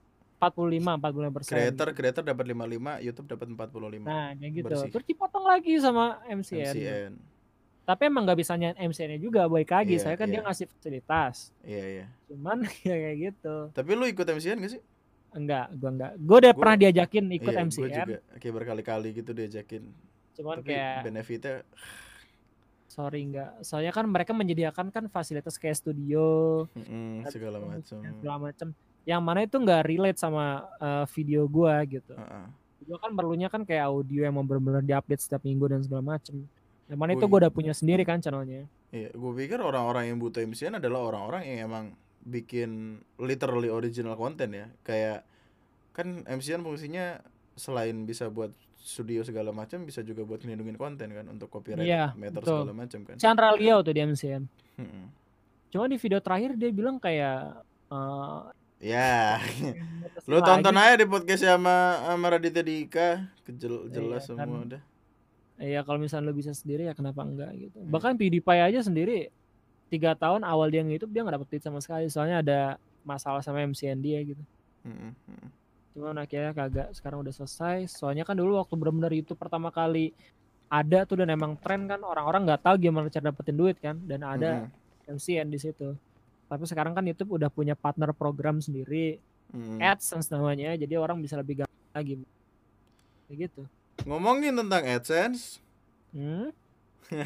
45 0.45 0.99
45% 1.39 1.47
creator 1.47 1.87
creator 1.91 2.23
dapat 2.23 2.45
55, 2.47 2.59
YouTube 3.01 3.27
dapat 3.27 3.47
45. 3.47 4.03
nah 4.03 4.27
kayak 4.31 4.51
gitu 4.53 4.65
bersih. 4.67 4.89
terus 4.89 5.05
dipotong 5.05 5.45
lagi 5.45 5.73
sama 5.77 6.03
MCN, 6.25 6.65
MCN. 6.69 7.11
tapi 7.83 8.01
emang 8.03 8.23
nggak 8.23 8.37
bisa 8.37 8.53
nyanyi 8.53 8.75
MCN-nya 8.81 9.19
juga 9.19 9.41
baik 9.45 9.69
lagi 9.69 9.95
Iya, 9.95 10.01
saya 10.01 10.15
kan 10.15 10.25
dia 10.25 10.37
iya. 10.37 10.43
ngasih 10.43 10.65
fasilitas 10.67 11.35
Iya, 11.61 11.83
iya. 11.85 12.05
cuman 12.25 12.57
ya 12.83 12.95
kayak 12.97 13.17
gitu 13.21 13.55
Tapi 13.71 13.89
lu 13.91 14.05
ikut 14.05 14.25
MCN 14.25 14.57
gak 14.57 14.71
sih? 14.71 14.81
enggak 15.31 15.65
gua 15.73 15.89
enggak 15.91 16.11
gua 16.19 16.37
udah 16.39 16.47
Gua- 16.47 16.59
pernah 16.59 16.75
diajakin 16.77 17.25
ikut 17.33 17.49
iya, 17.49 17.61
MCN 17.61 17.89
juga 17.89 18.17
kayak 18.37 18.53
berkali-kali 18.53 19.09
gitu 19.13 19.31
diajakin. 19.31 19.83
cuman 20.33 20.55
Tapi 20.57 20.67
kayak 20.67 20.95
benefitnya 21.03 21.55
sorry 22.87 23.19
enggak 23.23 23.49
soalnya 23.59 23.89
kan 23.89 24.05
mereka 24.05 24.31
menyediakan 24.31 24.87
kan 24.87 25.03
fasilitas 25.07 25.57
kayak 25.57 25.73
studio 25.75 26.63
mm, 26.71 27.25
segala 27.27 27.57
macam. 27.57 27.97
segala 27.97 28.37
macam 28.39 28.67
yang 29.03 29.19
mana 29.19 29.43
itu 29.43 29.55
nggak 29.55 29.83
relate 29.83 30.17
sama 30.17 30.63
uh, 30.77 31.03
video 31.11 31.43
gua 31.45 31.83
gitu 31.83 32.13
Heeh. 32.13 32.45
gua 32.87 32.97
kan 32.99 33.11
perlunya 33.11 33.47
kan 33.47 33.63
kayak 33.63 33.87
audio 33.87 34.23
yang 34.23 34.33
mau 34.33 34.43
benar-benar 34.43 34.81
diupdate 34.81 35.19
setiap 35.19 35.43
minggu 35.43 35.65
dan 35.67 35.79
segala 35.83 36.15
macam 36.15 36.47
yang 36.87 36.99
mana 36.99 37.11
itu 37.13 37.25
gua 37.25 37.47
udah 37.47 37.51
punya 37.51 37.71
sendiri 37.71 38.03
kan 38.03 38.19
channelnya 38.19 38.65
Iya, 38.93 39.09
gue 39.09 39.31
pikir 39.33 39.57
orang-orang 39.57 40.13
yang 40.13 40.21
butuh 40.21 40.45
MCN 40.45 40.77
adalah 40.77 41.01
orang-orang 41.09 41.49
yang 41.49 41.65
emang 41.65 41.85
bikin 42.21 43.01
literally 43.17 43.65
original 43.65 44.13
content 44.13 44.53
ya. 44.53 44.67
Kayak 44.85 45.25
kan 45.97 46.21
MCN 46.29 46.61
fungsinya 46.61 47.17
selain 47.57 48.05
bisa 48.05 48.29
buat 48.29 48.53
studio 48.77 49.25
segala 49.25 49.49
macam 49.49 49.81
bisa 49.81 50.05
juga 50.05 50.21
buat 50.21 50.45
ngelindungin 50.45 50.77
konten 50.77 51.09
kan 51.09 51.25
untuk 51.25 51.49
copyright 51.49 51.89
Iya, 51.89 52.13
meter 52.13 52.37
betul. 52.37 52.69
segala 52.69 52.73
macam 52.77 52.99
kan. 53.01 53.15
Chandra 53.17 53.49
Liao 53.57 53.81
tuh 53.81 53.97
di 53.97 54.01
MCN 54.03 54.43
Mm-mm. 54.77 55.05
cuma 55.73 55.89
di 55.89 55.97
video 55.97 56.21
terakhir 56.21 56.53
dia 56.53 56.69
bilang 56.69 57.01
kayak 57.01 57.65
eh, 57.89 58.41
Ya, 58.83 59.39
lu 60.29 60.43
tonton 60.43 60.75
aja 60.75 60.99
di 60.99 61.07
podcast 61.07 61.39
sama 61.39 62.03
sama 62.03 62.25
Raditya 62.35 62.59
Dika, 62.59 63.31
kejel 63.47 63.87
jelas 63.87 64.27
Iya, 64.27 64.35
semua 64.35 64.43
kan. 64.59 64.67
udah. 64.67 64.81
Iya 65.55 65.79
kalau 65.87 66.03
misalnya 66.03 66.27
lu 66.27 66.35
bisa 66.35 66.51
sendiri 66.51 66.89
ya 66.89 66.93
kenapa 66.97 67.23
enggak 67.23 67.55
gitu. 67.55 67.79
Hmm. 67.79 67.87
Bahkan 67.87 68.19
PewDiePie 68.19 68.59
aja 68.59 68.83
sendiri 68.83 69.31
tiga 69.87 70.17
tahun 70.17 70.43
awal 70.43 70.67
dia 70.67 70.83
nge-youtube 70.83 71.13
dia 71.13 71.21
nggak 71.23 71.35
dapet 71.39 71.47
duit 71.53 71.63
sama 71.63 71.79
sekali 71.79 72.09
soalnya 72.09 72.41
ada 72.43 72.59
masalah 73.07 73.39
sama 73.39 73.63
MCN 73.63 74.03
dia 74.03 74.19
gitu. 74.19 74.43
Mm, 74.83 75.13
mm. 75.15 75.47
Cuman 75.93 76.15
akhirnya 76.19 76.51
kagak 76.51 76.91
sekarang 76.91 77.23
udah 77.23 77.31
selesai. 77.31 77.87
Soalnya 77.87 78.27
kan 78.27 78.35
dulu 78.35 78.59
waktu 78.59 78.73
benar-benar 78.75 79.13
YouTube 79.15 79.39
pertama 79.39 79.71
kali 79.71 80.11
ada 80.67 81.05
tuh 81.07 81.21
dan 81.21 81.29
emang 81.31 81.53
tren 81.55 81.85
kan 81.87 82.01
orang-orang 82.01 82.49
nggak 82.49 82.65
tahu 82.65 82.75
gimana 82.81 83.07
cara 83.07 83.29
dapetin 83.31 83.55
duit 83.55 83.77
kan 83.79 83.95
dan 84.03 84.27
ada 84.27 84.67
Mm, 84.67 85.15
MCN 85.15 85.47
di 85.47 85.59
situ. 85.61 85.93
Tapi 86.47 86.63
sekarang 86.69 86.93
kan 86.93 87.03
YouTube 87.05 87.35
udah 87.37 87.49
punya 87.49 87.73
partner 87.73 88.13
program 88.13 88.59
sendiri, 88.61 89.17
mm. 89.51 89.81
AdSense 89.81 90.29
namanya, 90.29 90.77
jadi 90.77 90.99
orang 90.99 91.19
bisa 91.19 91.39
lebih 91.39 91.63
gampang 91.63 91.93
lagi. 91.95 92.13
Kayak 93.27 93.37
gitu. 93.49 93.61
Ngomongin 94.05 94.53
tentang 94.57 94.83
AdSense, 94.83 95.63
Hmm? 96.13 96.53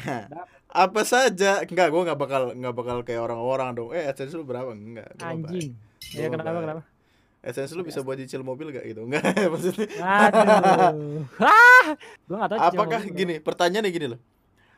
apa 0.84 1.02
saja? 1.04 1.62
Enggak, 1.62 1.88
gua 1.92 2.02
nggak 2.08 2.18
bakal 2.18 2.42
nggak 2.56 2.74
bakal 2.74 2.96
kayak 3.04 3.20
orang-orang 3.20 3.68
dong. 3.76 3.92
Eh, 3.92 4.08
AdSense 4.08 4.34
lu 4.34 4.48
berapa? 4.48 4.72
Enggak. 4.72 5.12
Anjing. 5.20 5.76
Ya 6.16 6.32
kenapa 6.32 6.56
bayar. 6.56 6.64
kenapa? 6.64 6.82
AdSense 7.38 7.72
lu 7.78 7.86
bisa 7.86 8.02
buat 8.02 8.18
cicil 8.18 8.42
mobil 8.42 8.74
gak 8.74 8.82
gitu? 8.82 9.04
Enggak, 9.06 9.22
maksudnya. 9.46 9.86
Aduh. 10.02 11.22
Hah! 11.38 11.86
Gua 12.26 12.36
gak 12.42 12.50
tahu 12.50 12.58
Apakah 12.58 13.00
mobil 13.06 13.14
gini, 13.14 13.34
pertanyaannya 13.38 13.92
gini 13.94 14.06
loh. 14.16 14.20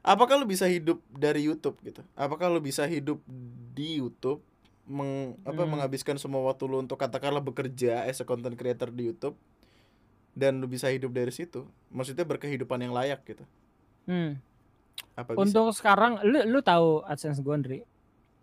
Apakah 0.00 0.40
lu 0.40 0.48
bisa 0.48 0.64
hidup 0.64 1.00
dari 1.12 1.44
YouTube 1.44 1.76
gitu? 1.84 2.00
Apakah 2.16 2.48
lu 2.52 2.60
bisa 2.60 2.84
hidup 2.88 3.20
di 3.80 3.96
YouTube 3.96 4.44
meng, 4.84 5.40
apa 5.42 5.62
Hmm. 5.62 5.70
menghabiskan 5.72 6.18
semua 6.18 6.44
waktu 6.44 6.66
lu 6.66 6.76
untuk 6.78 6.98
katakanlah 6.98 7.40
bekerja 7.40 8.04
as 8.04 8.20
a 8.20 8.26
content 8.26 8.52
creator 8.52 8.90
di 8.90 9.08
YouTube 9.08 9.38
dan 10.32 10.58
lu 10.58 10.66
bisa 10.66 10.86
hidup 10.86 11.08
dari 11.10 11.30
situ? 11.30 11.64
Maksudnya 11.88 12.22
berkehidupan 12.22 12.76
yang 12.78 12.92
layak 12.92 13.24
gitu. 13.24 13.44
Hmm. 14.04 14.36
Apa 15.14 15.32
bisa? 15.32 15.40
Untuk 15.40 15.72
sekarang 15.72 16.20
lu 16.20 16.44
lu 16.44 16.60
tahu 16.60 17.00
AdSense 17.04 17.40
gue 17.40 17.54
Andri. 17.54 17.78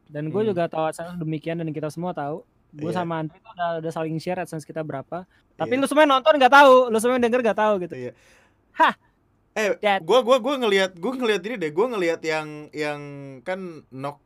Dan 0.08 0.32
gue 0.32 0.40
Hmm. 0.40 0.50
juga 0.50 0.66
tahu 0.66 0.88
AdSense 0.88 1.20
demikian 1.20 1.60
dan 1.60 1.70
kita 1.70 1.92
semua 1.92 2.16
tahu. 2.16 2.42
Gue 2.70 2.92
Iya. 2.92 3.04
sama 3.04 3.20
Andri 3.20 3.38
tuh 3.38 3.52
udah, 3.52 3.70
udah 3.80 3.92
saling 3.92 4.16
share 4.18 4.40
AdSense 4.40 4.64
kita 4.64 4.82
berapa. 4.82 5.28
Tapi 5.54 5.74
Iya. 5.74 5.80
lu 5.80 5.86
semua 5.86 6.06
nonton 6.06 6.32
nggak 6.34 6.54
tahu, 6.54 6.74
lu 6.88 6.98
semua 6.98 7.20
denger 7.20 7.44
nggak 7.44 7.60
tahu 7.60 7.74
gitu. 7.84 7.96
Iya. 7.96 8.12
Hah. 8.74 8.96
Eh, 9.58 9.74
That- 9.82 10.06
gua 10.06 10.22
gua 10.22 10.38
gua 10.38 10.54
ngelihat 10.56 10.94
gua 10.96 11.18
ngelihat 11.18 11.42
ini 11.44 11.56
deh, 11.58 11.74
gua 11.74 11.90
ngelihat 11.90 12.22
yang 12.22 12.70
yang 12.70 13.02
kan 13.42 13.82
Nox 13.90 14.22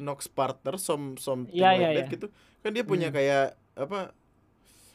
Nox 0.00 0.24
partner 0.26 0.80
some 0.80 1.20
something 1.20 1.52
Iya, 1.52 1.68
like 1.68 1.76
iya, 1.76 1.88
that 1.92 2.06
iya. 2.08 2.12
gitu. 2.16 2.26
Kan 2.64 2.70
dia 2.72 2.80
punya 2.82 3.12
Hmm. 3.12 3.16
kayak 3.16 3.44
apa 3.74 4.16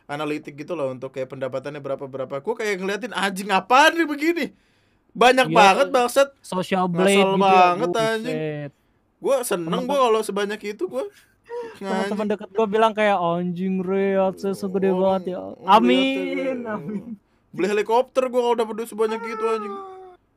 analitik 0.06 0.56
gitu 0.56 0.74
loh 0.74 0.90
untuk 0.90 1.12
kayak 1.12 1.30
pendapatannya 1.30 1.78
berapa 1.78 2.02
berapa. 2.02 2.42
Gua 2.42 2.56
kayak 2.56 2.82
ngeliatin 2.82 3.14
anjing 3.14 3.50
apaan 3.50 3.94
nih 3.94 4.08
begini. 4.08 4.46
Banyak 5.14 5.48
Iya. 5.48 5.56
banget 5.56 5.88
bangsat. 5.90 6.30
Social 6.42 6.86
Ngasal 6.86 6.98
blade 6.98 7.14
gitu. 7.20 7.38
banget, 7.38 7.90
Buset. 7.90 8.02
anjing. 8.04 8.38
Gua 9.18 9.36
seneng 9.42 9.82
gua 9.86 9.98
kalau 10.10 10.22
sebanyak 10.22 10.62
itu 10.64 10.86
gua. 10.86 11.06
Teman-teman 11.78 12.28
deket 12.28 12.50
gue 12.52 12.68
bilang 12.68 12.92
kayak 12.92 13.18
anjing 13.18 13.80
re 13.80 14.14
AdSense 14.16 14.60
segede 14.60 14.92
banget 14.92 15.34
ya. 15.34 15.42
Amin. 15.64 16.66
Amin. 16.66 17.18
Beli 17.58 17.68
helikopter 17.68 18.24
gua 18.28 18.42
kalau 18.44 18.56
dapat 18.56 18.74
duit 18.76 18.88
sebanyak 18.88 19.18
itu 19.20 19.44
anjing. 19.44 19.76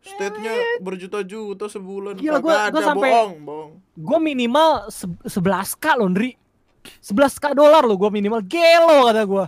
State-nya 0.01 0.53
berjuta-juta 0.81 1.69
sebulan. 1.69 2.17
Gila, 2.17 2.41
gua- 2.41 2.41
gua 2.41 2.59
ada, 2.67 2.81
sampai- 2.83 3.13
bohong, 3.13 3.35
bohong. 3.39 3.71
Gue 3.95 4.19
minimal 4.19 4.89
se- 4.89 5.21
11k 5.29 5.93
loh 5.95 6.09
Ndri 6.09 6.33
11k 6.99 7.53
dolar 7.53 7.85
loh 7.85 7.93
gue 7.95 8.09
minimal 8.09 8.41
Gelo 8.43 9.05
kata 9.05 9.23
gue 9.23 9.45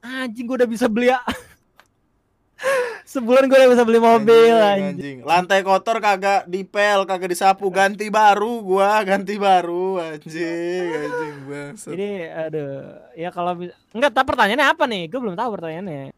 Anjing 0.00 0.48
gue 0.48 0.56
udah 0.56 0.64
bisa 0.66 0.88
beli 0.88 1.12
ya 1.12 1.20
Sebulan 3.04 3.44
gue 3.44 3.52
udah 3.54 3.68
bisa 3.68 3.84
beli 3.84 4.00
mobil 4.00 4.48
anjing, 4.48 4.88
anjing. 4.88 5.16
Lantai 5.20 5.60
kotor 5.60 6.00
kagak 6.00 6.48
dipel, 6.48 7.04
kagak 7.04 7.28
disapu, 7.28 7.68
ganti 7.68 8.08
baru 8.08 8.64
gua, 8.64 9.04
ganti 9.04 9.36
baru 9.36 10.00
anjing, 10.00 10.88
anjing 10.88 11.36
bangsa. 11.50 11.92
Jadi 11.92 12.08
aduh 12.24 12.72
Ya 13.12 13.28
kalau 13.28 13.52
Enggak 13.92 14.10
tapi 14.10 14.24
pertanyaannya 14.26 14.66
apa 14.66 14.84
nih 14.86 15.02
Gue 15.06 15.20
belum 15.20 15.36
tahu 15.36 15.48
pertanyaannya 15.52 16.16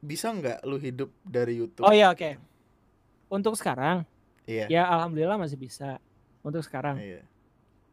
Bisa 0.00 0.28
nggak 0.28 0.64
lu 0.64 0.76
hidup 0.76 1.08
dari 1.20 1.56
YouTube? 1.56 1.84
Oh 1.84 1.92
iya 1.92 2.08
oke 2.08 2.36
Untuk 3.28 3.54
sekarang 3.54 4.02
iya. 4.44 4.66
Ya 4.66 4.82
alhamdulillah 4.86 5.36
masih 5.36 5.56
bisa 5.56 6.00
Untuk 6.40 6.60
sekarang 6.60 6.96
Iya. 6.96 7.22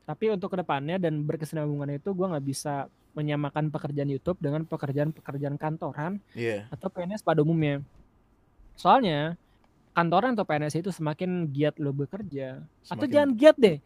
Tapi 0.04 0.32
untuk 0.32 0.48
ke 0.50 0.58
depannya 0.58 0.96
dan 0.98 1.20
berkesinambungan 1.22 1.94
itu 1.94 2.10
Gue 2.10 2.26
nggak 2.26 2.46
bisa 2.46 2.88
menyamakan 3.12 3.68
pekerjaan 3.68 4.08
YouTube 4.08 4.38
dengan 4.38 4.62
pekerjaan-pekerjaan 4.64 5.58
kantoran 5.58 6.22
Iya. 6.32 6.70
atau 6.70 6.86
PNS 6.86 7.26
pada 7.26 7.42
umumnya. 7.42 7.82
Soalnya 8.78 9.34
kantoran 9.90 10.38
atau 10.38 10.46
PNS 10.46 10.78
itu 10.78 10.94
semakin 10.94 11.50
giat 11.50 11.82
lo 11.82 11.90
bekerja 11.90 12.62
atau 12.86 12.86
Semakin- 12.86 13.10
jangan 13.10 13.30
giat 13.34 13.58
deh. 13.58 13.78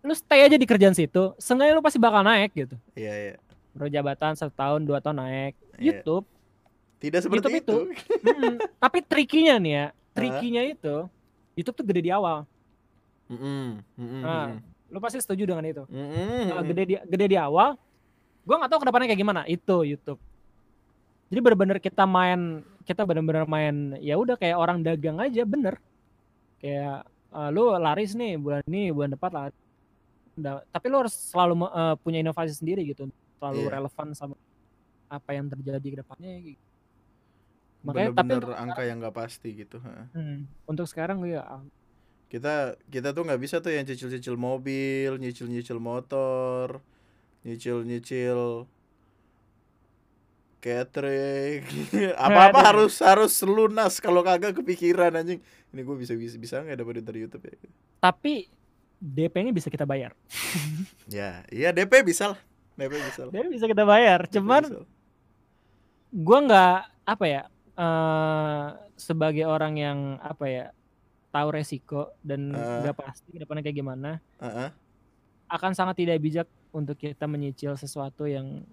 Lu 0.00 0.16
stay 0.16 0.40
aja 0.40 0.56
di 0.56 0.64
kerjaan 0.64 0.96
situ, 0.96 1.36
seenggaknya 1.36 1.76
lu 1.76 1.84
pasti 1.84 2.00
bakal 2.00 2.24
naik 2.24 2.56
gitu. 2.56 2.80
Iya, 2.96 3.12
iya. 3.12 3.34
Bro 3.76 3.92
jabatan 3.92 4.32
satu 4.32 4.56
tahun, 4.56 4.88
dua 4.88 5.04
tahun 5.04 5.20
naik. 5.20 5.52
Iya. 5.76 6.00
YouTube, 6.00 6.24
Tidak 6.98 7.20
seperti 7.22 7.46
YouTube 7.46 7.58
itu. 7.58 7.76
mm, 8.20 8.54
tapi 8.76 8.98
trikinya 9.00 9.54
nih 9.56 9.72
ya, 9.72 9.86
trikinya 10.16 10.62
itu 10.62 10.96
YouTube 11.54 11.76
tuh 11.76 11.86
gede 11.86 12.02
di 12.02 12.12
awal. 12.12 12.42
Mm-mm, 13.28 13.82
mm-mm, 13.94 14.22
Nah, 14.22 14.46
mm-mm. 14.56 14.88
Lu 14.88 14.98
pasti 14.98 15.20
setuju 15.20 15.44
dengan 15.44 15.62
itu. 15.62 15.84
Mm-mm, 15.84 16.48
Nah, 16.48 16.58
mm-mm. 16.58 16.68
gede 16.68 16.82
di 16.84 16.94
gede 16.96 17.26
di 17.28 17.36
awal. 17.36 17.76
Gua 18.42 18.56
nggak 18.56 18.70
tahu 18.72 18.80
ke 18.80 18.86
depannya 18.88 19.06
kayak 19.06 19.20
gimana. 19.20 19.40
Itu 19.44 19.84
YouTube. 19.84 20.16
Jadi 21.28 21.40
bener-bener 21.44 21.76
kita 21.76 22.08
main, 22.08 22.64
kita 22.82 23.04
bener-bener 23.04 23.44
main. 23.44 24.00
Ya 24.00 24.16
udah 24.16 24.34
kayak 24.34 24.56
orang 24.56 24.80
dagang 24.80 25.20
aja, 25.20 25.44
bener. 25.44 25.76
Kayak 26.56 27.04
eh, 27.28 27.48
lu 27.52 27.68
laris 27.76 28.16
nih 28.16 28.40
bulan 28.40 28.64
ini, 28.64 28.88
bulan 28.88 29.12
depan. 29.12 29.52
Udah, 30.34 30.64
tapi 30.72 30.86
lu 30.88 30.96
harus 30.98 31.12
selalu 31.12 31.68
eh, 31.68 31.94
punya 32.00 32.18
inovasi 32.24 32.56
sendiri 32.56 32.80
gitu, 32.88 33.12
selalu 33.36 33.60
Iya. 33.68 33.70
relevan 33.76 34.08
sama 34.16 34.34
apa 35.06 35.30
yang 35.36 35.52
terjadi 35.52 35.84
ke 35.84 35.96
depannya. 36.00 36.32
Gitu. 36.48 36.67
Makanya 37.86 38.10
tapi 38.14 38.34
Bener-bener 38.34 38.44
untuk, 38.54 38.58
angka 38.58 38.82
yang 38.84 38.98
nggak 38.98 39.16
pasti 39.16 39.48
gitu. 39.54 39.78
hmm, 39.82 40.66
untuk 40.66 40.86
sekarang 40.90 41.22
gue 41.22 41.38
ya 41.38 41.44
Kita 42.28 42.76
kita 42.92 43.16
tuh 43.16 43.24
nggak 43.24 43.40
bisa 43.40 43.62
tuh 43.64 43.72
yang 43.72 43.88
cicil-cicil 43.88 44.36
mobil, 44.36 45.16
nyicil-nyicil 45.16 45.78
motor, 45.80 46.82
nyicil-nyicil 47.46 48.68
catering 50.58 51.62
apa-apa 52.18 52.74
harus 52.74 52.98
harus 52.98 53.30
lunas 53.46 54.02
kalau 54.02 54.26
kagak 54.26 54.58
kepikiran 54.58 55.14
anjing 55.14 55.38
ini 55.70 55.86
gue 55.86 55.96
bisa 56.02 56.18
bisa 56.18 56.34
bisa 56.34 56.58
nggak 56.66 56.82
dapat 56.82 56.98
dari 56.98 57.22
YouTube 57.22 57.46
ya 57.46 57.54
tapi 58.02 58.50
DP-nya 58.98 59.54
bisa 59.54 59.70
kita 59.70 59.86
bayar. 59.86 60.10
ya 61.06 61.46
iya 61.54 61.70
DP 61.70 62.02
bisa 62.02 62.34
lah 62.34 62.40
DP 62.74 62.92
bisa 62.98 63.20
lah 63.26 63.32
DP 63.32 63.46
bisa 63.54 63.66
kita 63.70 63.84
bayar. 63.86 64.26
DP 64.26 64.32
Cuman 64.38 64.62
gua 66.10 66.38
nggak 66.42 66.78
apa 67.06 67.24
ya 67.30 67.42
eh 67.78 68.66
sebagai 68.98 69.46
orang 69.46 69.78
yang 69.78 69.98
apa 70.18 70.44
ya 70.50 70.66
tahu 71.30 71.48
resiko 71.54 72.10
dan 72.26 72.50
nggak 72.50 72.96
pasti 72.98 73.28
ke 73.30 73.38
depannya 73.38 73.62
kayak 73.62 73.78
gimana 73.78 74.10
Heeh. 74.42 74.68
akan 75.46 75.72
sangat 75.78 76.02
tidak 76.02 76.18
bijak 76.18 76.48
untuk 76.74 76.98
kita 76.98 77.30
menyicil 77.30 77.78
sesuatu 77.78 78.26
yang 78.26 78.66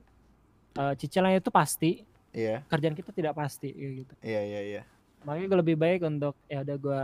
eh, 0.74 0.94
cicilannya 0.98 1.40
itu 1.40 1.54
pasti 1.54 2.02
iya. 2.34 2.66
kerjaan 2.66 2.98
kita 2.98 3.14
tidak 3.14 3.38
pasti 3.38 3.70
gitu. 3.72 4.14
Iya 4.26 4.42
iya 4.42 4.62
iya. 4.66 4.82
Makanya 5.24 5.46
gue 5.48 5.60
lebih 5.62 5.78
baik 5.80 6.02
untuk 6.04 6.36
ya 6.50 6.66
udah 6.66 6.78
gua 6.82 7.04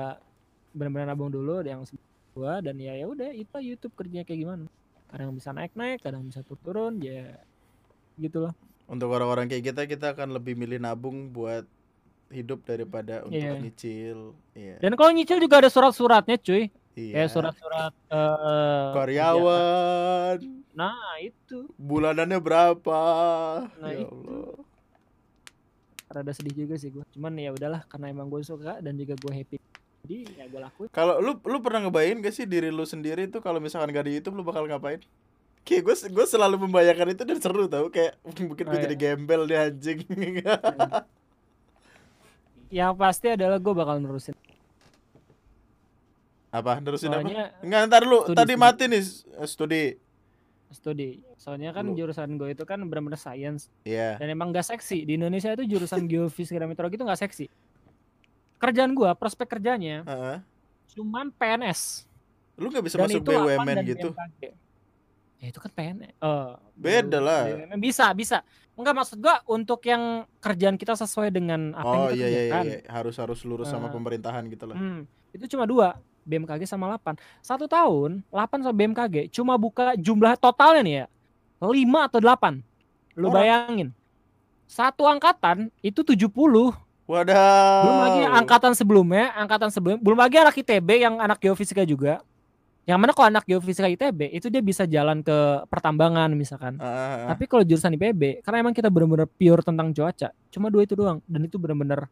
benar-benar 0.75 1.13
nabung 1.13 1.31
dulu 1.31 1.63
yang 1.63 1.85
gua 2.33 2.59
dan 2.59 2.75
ya 2.81 2.97
ya 2.97 3.05
udah 3.05 3.29
itu 3.31 3.57
YouTube 3.61 3.93
kerjanya 3.93 4.25
kayak 4.25 4.41
gimana. 4.41 4.65
Kadang 5.07 5.37
bisa 5.37 5.53
naik 5.53 5.77
naik 5.77 6.01
kadang 6.01 6.25
bisa 6.25 6.41
turun 6.43 6.61
turun 6.65 6.93
ya 6.99 7.37
gitu 8.19 8.49
loh 8.49 8.53
untuk 8.91 9.07
orang-orang 9.15 9.47
kayak 9.47 9.71
kita 9.71 9.81
kita 9.87 10.05
akan 10.11 10.35
lebih 10.35 10.59
milih 10.59 10.83
nabung 10.83 11.31
buat 11.31 11.63
hidup 12.31 12.63
daripada 12.63 13.21
untuk 13.21 13.37
Iya. 13.37 13.55
nyicil 13.55 14.19
iya 14.51 14.75
dan 14.77 14.95
kalau 14.95 15.11
nyicil 15.11 15.37
juga 15.37 15.59
ada 15.59 15.67
surat-suratnya 15.67 16.35
cuy 16.37 16.71
iya 16.93 17.13
kayak 17.17 17.29
surat-surat 17.29 17.93
eh 18.07 18.87
karyawan 18.93 20.39
Nah 20.71 20.95
itu 21.19 21.67
bulanannya 21.75 22.39
berapa 22.39 22.99
Nah, 23.75 23.91
ya 23.91 24.01
itu. 24.01 24.15
Allah 24.15 24.63
rada 26.13 26.31
sedih 26.31 26.55
juga 26.57 26.75
sih 26.75 26.89
gue. 26.89 27.03
Cuman 27.09 27.31
ya 27.33 27.51
udahlah 27.51 27.83
karena 27.85 28.07
emang 28.07 28.27
gue 28.27 28.39
suka 28.41 28.79
dan 28.79 28.95
juga 28.95 29.15
gue 29.15 29.31
happy. 29.33 29.55
Jadi 30.01 30.17
ya 30.33 30.43
gue 30.45 30.59
lakuin. 30.59 30.87
Kalau 30.89 31.19
lu 31.19 31.35
lu 31.37 31.57
pernah 31.59 31.79
ngebayangin 31.81 32.19
gak 32.19 32.33
sih 32.33 32.43
diri 32.45 32.67
lu 32.67 32.83
sendiri 32.83 33.27
tuh 33.27 33.39
kalau 33.39 33.59
misalkan 33.59 33.91
gak 33.91 34.03
di 34.05 34.15
YouTube 34.15 34.35
lu 34.35 34.43
bakal 34.43 34.63
ngapain? 34.63 34.99
Kayak 35.61 35.81
gue 35.85 35.95
gue 36.09 36.25
selalu 36.25 36.55
membayangkan 36.61 37.07
itu 37.09 37.23
dan 37.23 37.37
seru 37.37 37.67
tau 37.67 37.87
kayak 37.87 38.15
mungkin 38.41 38.55
gue 38.61 38.69
Oh, 38.69 38.73
iya. 38.73 38.83
jadi 38.85 38.95
gembel 38.97 39.41
deh 39.43 39.59
anjing. 39.61 39.99
Yang 42.71 42.93
pasti 42.95 43.27
adalah 43.29 43.57
gue 43.57 43.73
bakal 43.73 43.99
nerusin. 43.99 44.35
apa? 46.49 46.79
Terusin 46.79 47.07
apa? 47.07 47.23
Soalnya 47.23 47.45
Enggak 47.59 47.81
ntar 47.87 48.01
lu 48.03 48.17
Studi, 48.21 48.35
tadi 48.35 48.53
studi. 48.53 48.59
mati 48.59 48.83
nih 48.85 49.01
s- 49.01 49.23
studi. 49.45 49.83
studi. 50.69 51.09
Soalnya 51.35 51.71
kan 51.71 51.83
Lu- 51.85 51.95
jurusan 51.95 52.35
gue 52.35 52.49
itu 52.49 52.63
kan 52.63 52.79
benar-benar 52.81 53.15
science 53.15 53.67
Iya. 53.81 54.15
dan 54.15 54.27
emang 54.29 54.51
gak 54.51 54.67
seksi. 54.67 55.03
Di 55.03 55.15
Indonesia 55.15 55.47
itu 55.49 55.63
jurusan 55.65 56.03
geofisika 56.05 56.55
dan 56.57 56.67
meteorologi 56.67 56.95
itu 56.95 57.03
gak 57.03 57.21
seksi. 57.21 57.45
Kerjaan 58.55 58.91
gua, 58.91 59.11
prospek 59.11 59.47
kerjanya 59.49 60.03
Heeh. 60.03 60.37
cuman 60.91 61.27
PNS. 61.29 62.07
Lu 62.55 62.67
nggak 62.67 62.83
bisa 62.83 62.95
Dan 62.95 63.03
masuk 63.05 63.19
itu 63.19 63.31
8 63.31 63.41
BUMN 63.57 63.77
gitu? 63.85 64.07
Ya 65.39 65.47
itu 65.49 65.59
kan 65.59 65.71
PNS. 65.71 66.13
Oh, 66.19 66.55
Beda 66.73 67.17
lah. 67.17 67.41
Bisa, 67.75 68.11
bisa. 68.11 68.43
Enggak 68.73 68.93
maksud 68.95 69.17
gua 69.19 69.43
untuk 69.45 69.83
yang 69.83 70.23
kerjaan 70.39 70.75
kita 70.75 70.95
sesuai 70.95 71.29
dengan 71.29 71.75
apa 71.75 71.85
yang 71.85 72.01
Oh 72.01 72.09
kita 72.09 72.17
iya 72.17 72.27
iya 72.27 72.41
iya, 72.41 72.59
iya. 72.63 72.77
harus 72.87 73.15
harus 73.15 73.39
lurus 73.43 73.67
sama 73.67 73.87
Eh. 73.87 73.93
pemerintahan 73.93 74.43
gitu 74.47 74.65
lah. 74.65 74.75
Hmm, 74.75 75.03
itu 75.31 75.45
cuma 75.51 75.67
dua, 75.67 75.99
BMKG 76.23 76.63
sama 76.65 76.87
8. 76.87 77.17
Satu 77.39 77.65
tahun, 77.65 78.23
8 78.29 78.61
sama 78.61 78.73
BMKG 78.73 79.27
cuma 79.29 79.57
buka 79.57 79.93
jumlah 79.95 80.37
totalnya 80.37 80.81
nih 80.81 80.95
ya. 80.95 81.05
5 81.59 82.07
atau 82.07 82.17
8. 82.17 82.63
Lu 83.13 83.27
Orang. 83.27 83.35
bayangin. 83.37 83.89
Satu 84.65 85.03
angkatan 85.03 85.67
itu 85.81 85.99
70. 86.01 86.71
Wadah. 87.05 87.83
Belum 87.83 87.99
lagi 88.07 88.21
angkatan 88.23 88.71
sebelumnya, 88.71 89.35
angkatan 89.35 89.67
sebelum 89.67 89.99
belum 89.99 90.15
lagi 90.15 90.39
anak 90.39 90.55
ITB 90.55 90.89
yang 90.95 91.19
anak 91.19 91.43
geofisika 91.43 91.83
juga. 91.83 92.23
Yang 92.89 92.97
mana 92.97 93.11
kalau 93.13 93.27
anak 93.29 93.45
geofisika 93.45 93.85
ITB 93.85 94.33
itu 94.33 94.49
dia 94.49 94.61
bisa 94.61 94.89
jalan 94.89 95.21
ke 95.21 95.37
pertambangan 95.69 96.33
misalkan. 96.33 96.81
Ah, 96.81 96.85
ah, 96.85 96.97
ah. 96.97 97.27
Tapi 97.33 97.45
kalau 97.45 97.61
jurusan 97.61 97.93
IPB, 97.93 98.41
karena 98.41 98.65
emang 98.65 98.73
kita 98.73 98.89
benar-benar 98.89 99.29
pure 99.29 99.61
tentang 99.61 99.93
cuaca, 99.93 100.33
cuma 100.49 100.73
dua 100.73 100.81
itu 100.89 100.97
doang 100.97 101.21
dan 101.29 101.41
itu 101.45 101.61
benar-benar 101.61 102.09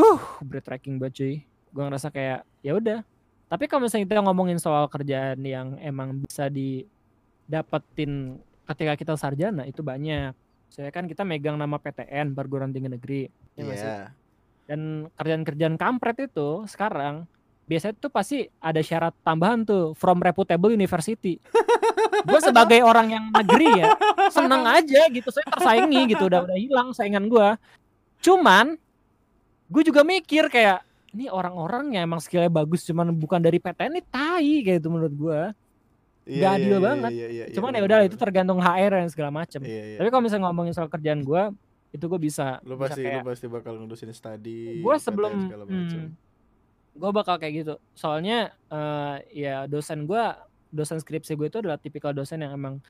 huh, 0.00 0.20
breathtaking 0.40 0.96
banget 0.96 1.14
cuy. 1.20 1.34
Gua 1.72 1.82
ngerasa 1.92 2.08
kayak 2.08 2.40
ya 2.64 2.72
udah. 2.72 3.04
Tapi 3.52 3.68
kalau 3.68 3.84
misalnya 3.84 4.08
kita 4.08 4.24
ngomongin 4.24 4.56
soal 4.56 4.88
kerjaan 4.88 5.44
yang 5.44 5.76
emang 5.84 6.24
bisa 6.24 6.48
didapetin 6.48 8.40
ketika 8.64 8.92
kita 8.96 9.12
sarjana 9.20 9.68
itu 9.68 9.84
banyak. 9.84 10.32
Saya 10.72 10.88
kan 10.88 11.04
kita 11.04 11.20
megang 11.28 11.60
nama 11.60 11.76
PTN 11.76 12.32
perguruan 12.32 12.72
tinggi 12.72 12.88
negeri. 12.88 13.22
ya 13.52 13.62
sih? 13.76 13.84
Iya. 13.84 14.16
Dan 14.64 15.12
kerjaan-kerjaan 15.12 15.76
kampret 15.76 16.32
itu 16.32 16.64
sekarang 16.64 17.28
biasanya 17.66 17.94
tuh 17.96 18.10
pasti 18.10 18.46
ada 18.58 18.80
syarat 18.82 19.14
tambahan 19.22 19.62
tuh 19.62 19.94
from 19.94 20.18
reputable 20.18 20.70
university. 20.72 21.38
gue 22.22 22.40
sebagai 22.42 22.86
orang 22.86 23.10
yang 23.18 23.24
negeri 23.34 23.82
ya 23.82 23.98
seneng 24.30 24.62
aja 24.62 25.10
gitu 25.10 25.26
saya 25.34 25.42
tersaingi 25.50 26.14
gitu 26.14 26.30
udah 26.30 26.46
udah 26.46 26.58
hilang 26.58 26.88
saingan 26.94 27.26
gue. 27.26 27.48
Cuman 28.22 28.78
gue 29.72 29.82
juga 29.82 30.06
mikir 30.06 30.46
kayak 30.52 30.84
ini 31.12 31.28
orang-orang 31.28 31.92
yang 31.96 32.08
emang 32.08 32.20
skillnya 32.24 32.48
bagus 32.48 32.88
cuman 32.88 33.12
bukan 33.12 33.40
dari 33.40 33.60
PTN 33.60 34.00
ini 34.00 34.02
tai 34.06 34.62
kayak 34.64 34.78
itu 34.80 34.88
menurut 34.88 35.14
gue. 35.14 35.40
Iya, 36.22 36.38
Nggak 36.38 36.52
iya, 36.54 36.58
adil 36.62 36.70
iya, 36.70 36.78
banget. 36.86 37.10
iya, 37.10 37.26
iya, 37.26 37.44
iya, 37.50 37.54
Cuman 37.58 37.74
ya 37.74 37.82
udah 37.82 37.98
itu 38.06 38.14
tergantung 38.14 38.62
HR 38.62 38.92
dan 38.94 39.10
segala 39.10 39.30
macem. 39.34 39.58
Iya, 39.66 39.82
iya. 39.82 39.98
Tapi 39.98 40.08
kalau 40.14 40.22
misalnya 40.22 40.44
ngomongin 40.46 40.72
soal 40.72 40.86
kerjaan 40.86 41.20
gue 41.26 41.42
itu 41.92 42.04
gue 42.08 42.20
bisa 42.22 42.62
Lu 42.64 42.78
bisa 42.78 42.94
pasti 42.94 43.02
kayak 43.04 43.20
lu 43.20 43.28
pasti 43.28 43.46
bakal 43.50 43.72
ngurusin 43.76 44.10
study. 44.16 44.80
gue 44.80 44.94
sebelum 45.02 45.50
macem. 45.68 46.14
Gue 46.92 47.10
bakal 47.10 47.36
kayak 47.36 47.54
gitu 47.58 47.74
soalnya 47.92 48.38
eh, 48.66 49.16
ya 49.32 49.64
dosen 49.64 50.04
gue 50.04 50.22
dosen 50.68 50.96
skripsi 50.96 51.34
gue 51.34 51.46
itu 51.46 51.58
adalah 51.58 51.76
tipikal 51.76 52.10
dosen 52.10 52.40
yang 52.40 52.52
emang 52.52 52.80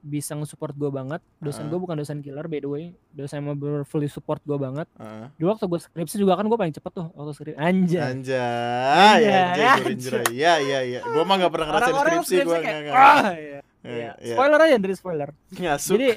bisa 0.00 0.32
nge-support 0.32 0.72
gue 0.72 0.88
banget 0.88 1.20
dosen 1.36 1.62
Heeh. 1.62 1.70
gue 1.70 1.78
bukan 1.78 1.92
dosen 1.94 2.18
killer 2.18 2.46
by 2.46 2.56
the 2.56 2.66
way 2.66 2.84
dosen 3.10 3.44
yang 3.44 3.52
bener 3.52 3.84
fully 3.84 4.06
support 4.06 4.40
gue 4.40 4.56
banget 4.56 4.88
Heeh. 4.96 5.28
dulu 5.36 5.48
waktu 5.50 5.66
gue 5.66 5.76
skripsi 5.78 6.16
juga 6.16 6.34
kan 6.34 6.46
gue 6.46 6.56
paling 6.56 6.72
cepet 6.72 6.88
tuh 6.90 7.06
waktu 7.12 7.32
skripsi 7.32 7.54
anjay 7.54 8.00
Anjay, 8.00 9.20
Anjay, 9.20 9.60
anjay. 9.84 10.24
Iya, 10.32 10.52
iya, 10.58 10.78
iya. 10.82 11.00
Gua 11.04 11.22
mah 11.22 11.36
gak 11.36 11.52
pernah 11.52 11.66
ngerasain 11.68 11.92
orang-orang 11.92 12.24
skripsi, 12.24 12.36
gua 12.42 12.58
kayak 12.58 12.78
enggak 12.80 12.94
ah 12.96 13.28
iya. 13.30 13.60
Iya, 13.80 13.92
Iya. 13.92 14.12
iya. 14.20 14.34
spoiler 14.34 14.60
aja 14.62 14.76
dari 14.78 14.94
spoiler 14.94 15.28
Ngasuk. 15.52 15.94
jadi 15.94 16.08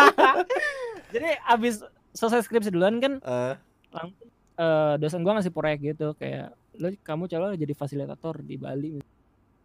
jadi 1.12 1.28
abis 1.46 1.74
selesai 2.12 2.44
skripsi 2.44 2.70
duluan 2.70 2.98
kan 2.98 3.12
Eh, 3.18 3.54
eh, 4.60 4.94
dosen 5.00 5.24
gua 5.24 5.40
ngasih 5.40 5.54
proyek 5.54 5.96
gitu 5.96 6.12
kayak 6.20 6.52
lo 6.76 6.92
kamu 7.00 7.24
coba 7.26 7.56
jadi 7.56 7.72
fasilitator 7.72 8.44
di 8.44 8.60
Bali 8.60 9.00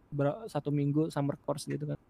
ber- 0.08 0.48
satu 0.48 0.72
minggu 0.72 1.12
summer 1.12 1.36
course 1.36 1.68
gitu 1.68 1.84
kan 1.84 2.00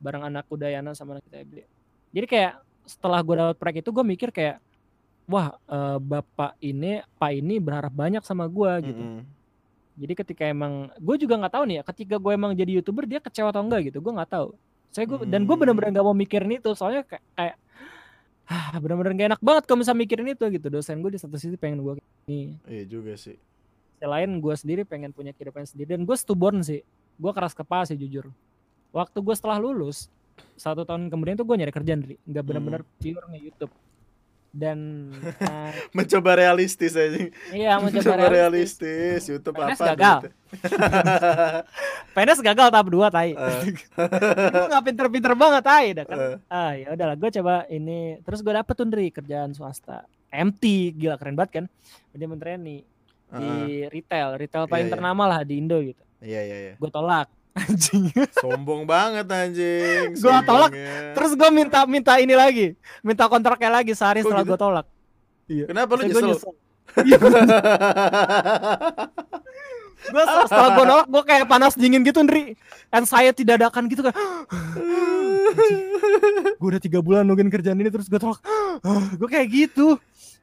bareng 0.00 0.24
anak 0.26 0.48
Udayana 0.48 0.96
sama 0.96 1.20
anak 1.20 1.28
ITB 1.28 1.68
jadi 2.10 2.26
kayak 2.26 2.52
setelah 2.88 3.20
gua 3.20 3.34
dapat 3.36 3.56
proyek 3.60 3.76
itu 3.84 3.90
gue 3.92 4.04
mikir 4.04 4.28
kayak 4.32 4.56
wah 5.28 5.54
eh, 5.68 5.98
bapak 6.00 6.56
ini 6.58 7.04
pak 7.20 7.32
ini 7.36 7.60
berharap 7.60 7.92
banyak 7.92 8.24
sama 8.24 8.48
gua 8.50 8.82
gitu 8.82 8.98
mm-mm. 8.98 9.22
jadi 9.92 10.12
ketika 10.24 10.42
emang 10.48 10.88
gue 10.98 11.16
juga 11.20 11.36
nggak 11.36 11.52
tahu 11.52 11.64
nih 11.68 11.76
ya 11.78 11.82
ketika 11.84 12.16
gue 12.16 12.32
emang 12.32 12.56
jadi 12.56 12.80
youtuber 12.80 13.04
dia 13.04 13.20
kecewa 13.20 13.52
atau 13.52 13.62
enggak 13.62 13.92
gitu 13.92 14.00
gue 14.00 14.12
nggak 14.12 14.30
tahu 14.32 14.56
saya 14.92 15.04
gua, 15.08 15.24
dan 15.24 15.44
gue 15.44 15.52
Hmm. 15.52 15.62
bener-bener 15.62 15.88
nggak 15.94 16.04
mau 16.04 16.16
mikirin 16.16 16.52
itu 16.52 16.72
soalnya 16.76 17.04
kayak, 17.04 17.24
kayak 17.32 17.56
bener-bener 18.80 19.12
gak 19.16 19.28
enak 19.36 19.42
banget 19.42 19.62
kalau 19.68 19.78
bisa 19.84 19.92
mikirin 19.92 20.32
itu 20.32 20.44
gitu. 20.52 20.66
Dosen 20.68 21.00
gue 21.00 21.12
di 21.14 21.20
satu 21.20 21.36
sisi 21.36 21.56
pengen 21.56 21.82
gue 21.82 21.92
ini 22.26 22.56
Iya 22.68 22.84
juga 22.86 23.14
sih. 23.18 23.36
selain 24.02 24.30
gue 24.42 24.54
sendiri 24.58 24.82
pengen 24.82 25.14
punya 25.14 25.30
kehidupan 25.30 25.62
sendiri. 25.62 25.94
Dan 25.94 26.02
gue 26.02 26.16
stubborn 26.18 26.62
sih. 26.62 26.82
Gue 27.16 27.32
keras 27.36 27.54
kepala 27.54 27.86
sih 27.86 27.94
jujur. 27.94 28.30
Waktu 28.90 29.18
gue 29.22 29.34
setelah 29.34 29.62
lulus 29.62 30.10
satu 30.56 30.82
tahun 30.82 31.12
kemudian 31.12 31.36
tuh 31.36 31.44
gue 31.44 31.56
nyari 31.60 31.72
kerjaan 31.72 32.00
Dri. 32.02 32.16
nggak 32.24 32.44
benar-benar 32.44 32.82
pure 32.98 33.24
nge 33.30 33.40
YouTube 33.40 33.72
dan 34.52 35.08
eh, 35.42 35.70
Mencoba 35.90 36.36
realistis 36.36 36.92
aja. 36.92 37.16
iya 37.50 37.76
mencoba 37.76 38.14
Mencoba 38.14 38.28
realistis 38.28 38.84
realistis. 39.18 39.20
YouTube 39.26 39.56
PNS 39.56 39.72
apa 39.74 39.86
gagal. 39.90 40.18
gitu. 40.20 40.28
PNS 42.14 42.40
gagal 42.42 42.68
tahap 42.68 42.86
2 42.86 43.08
tai 43.08 43.30
Eh. 43.32 43.62
gue 44.52 44.68
nggak 44.68 44.84
pinter-pinter 44.84 45.32
banget 45.34 45.62
tai 45.62 45.86
dah 45.92 46.04
kan 46.04 46.18
Eh. 46.18 46.36
ah 46.48 46.72
ya 46.72 46.86
udahlah 46.92 47.16
gue 47.16 47.30
coba 47.32 47.54
ini 47.66 48.20
terus 48.20 48.40
gue 48.40 48.52
dapet 48.52 48.74
tuh 48.74 48.84
kerjaan 49.10 49.50
swasta 49.50 50.04
MT 50.28 50.62
gila 50.94 51.16
keren 51.16 51.32
banget 51.32 51.52
kan 51.54 51.64
manajemen 52.12 52.38
nih 52.58 52.80
di 53.32 53.48
Heeh. 53.48 53.88
retail 53.88 54.36
retail 54.36 54.64
paling 54.66 54.84
Iya, 54.84 54.88
iya. 54.88 54.94
ternama 54.94 55.22
lah 55.26 55.40
di 55.40 55.56
Indo 55.56 55.80
gitu 55.80 56.04
Iya, 56.20 56.40
iya, 56.44 56.56
iya. 56.62 56.74
gue 56.76 56.90
tolak 56.92 57.32
anjing 57.52 58.08
Sombong 58.32 58.88
banget 58.88 59.28
anjing. 59.28 60.16
Gua 60.16 60.40
tolak. 60.40 60.72
terus 61.12 61.36
gue 61.36 61.50
minta 61.52 61.84
minta 61.84 62.16
ini 62.16 62.32
lagi 62.32 62.72
minta 63.00 63.28
kontraknya 63.28 63.68
lagi 63.68 63.92
sehari 63.92 64.24
Kok 64.24 64.32
setelah 64.32 64.44
gitu? 64.44 64.52
gue 64.52 64.58
tolak 64.58 64.86
iya 65.46 65.64
Kenapa 65.68 65.90
lu 65.94 66.02
gua 66.08 66.22
nyesel? 66.24 66.52
gue 70.02 70.22
setelah 70.26 70.70
gue 70.74 70.84
nolak 70.84 71.06
gue 71.06 71.22
kayak 71.22 71.46
panas 71.46 71.74
dingin 71.78 72.02
gitu 72.02 72.20
Ndri 72.20 72.58
anxiety 72.90 73.46
dadakan 73.46 73.86
gitu 73.86 74.02
kan 74.02 74.14
gue 76.58 76.68
udah 76.68 76.82
tiga 76.82 76.98
bulan 76.98 77.22
nungguin 77.22 77.48
kerjaan 77.48 77.78
ini 77.78 77.86
terus 77.88 78.10
gue 78.10 78.18
tolak 78.18 78.42
gue 79.20 79.28
kayak 79.30 79.46
gitu 79.48 79.94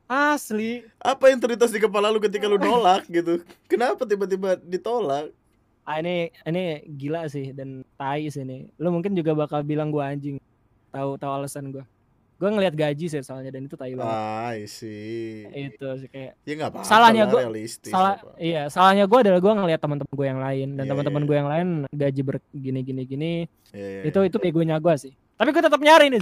asli 0.10 0.82
Apa 0.98 1.30
yang 1.30 1.38
terlintas 1.38 1.70
di 1.70 1.78
kepala 1.78 2.10
lu 2.10 2.18
ketika 2.18 2.50
lu 2.50 2.58
nolak 2.58 3.06
gitu? 3.06 3.46
Kenapa 3.70 4.10
tiba-tiba 4.10 4.58
ditolak? 4.58 5.30
Ah, 5.90 5.98
ini 5.98 6.16
ini 6.44 6.64
gila 6.92 7.26
sih 7.26 7.50
dan 7.50 7.82
tai 7.96 8.28
sih 8.28 8.42
ini 8.42 8.70
lu 8.76 8.90
mungkin 8.90 9.12
juga 9.12 9.34
bakal 9.34 9.60
bilang 9.62 9.90
gue 9.90 10.00
anjing 10.00 10.38
tahu 10.88 11.18
tahu 11.18 11.32
alasan 11.34 11.70
gue 11.70 11.82
gue 12.38 12.48
ngelihat 12.48 12.72
gaji 12.72 13.06
sih 13.06 13.20
soalnya 13.20 13.50
dan 13.50 13.66
itu 13.66 13.74
tai 13.74 13.92
banget 13.92 14.16
Ah, 14.16 14.54
see. 14.64 15.44
itu 15.50 15.84
sih 15.98 16.08
kayak 16.08 16.40
Ya 16.40 16.54
enggak 16.54 16.70
apa-apa. 16.72 16.88
Salahnya 16.88 17.24
lah, 17.24 17.32
gua- 17.34 17.44
realistis. 17.44 17.90
salah 17.90 18.16
apa. 18.16 18.32
iya 18.38 18.62
salahnya 18.68 19.04
gue 19.04 19.20
adalah 19.20 19.40
gue 19.40 19.54
ngelihat 19.56 19.82
teman-teman 19.82 20.14
gue 20.14 20.28
yang 20.30 20.40
lain 20.40 20.68
dan 20.72 20.84
Iya, 20.84 20.90
teman-teman 20.90 21.20
iya. 21.20 21.28
gue 21.28 21.36
yang 21.36 21.50
lain 21.50 21.68
gaji 21.92 22.22
bergini 22.24 22.80
gini 22.82 23.02
gini 23.04 23.32
Iya, 23.70 23.88
iya, 23.98 24.02
itu 24.06 24.18
iya. 24.18 24.28
itu 24.28 24.38
begonya 24.40 24.78
gue 24.78 24.96
sih 24.96 25.12
tapi 25.36 25.50
gue 25.50 25.62
tetap 25.62 25.80
nyari 25.80 26.06
nih 26.08 26.22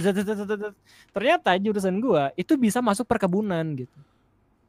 ternyata 1.08 1.50
jurusan 1.56 1.96
gue 1.96 2.22
itu 2.34 2.52
bisa 2.56 2.78
masuk 2.80 3.04
perkebunan 3.04 3.62
gitu 3.76 3.98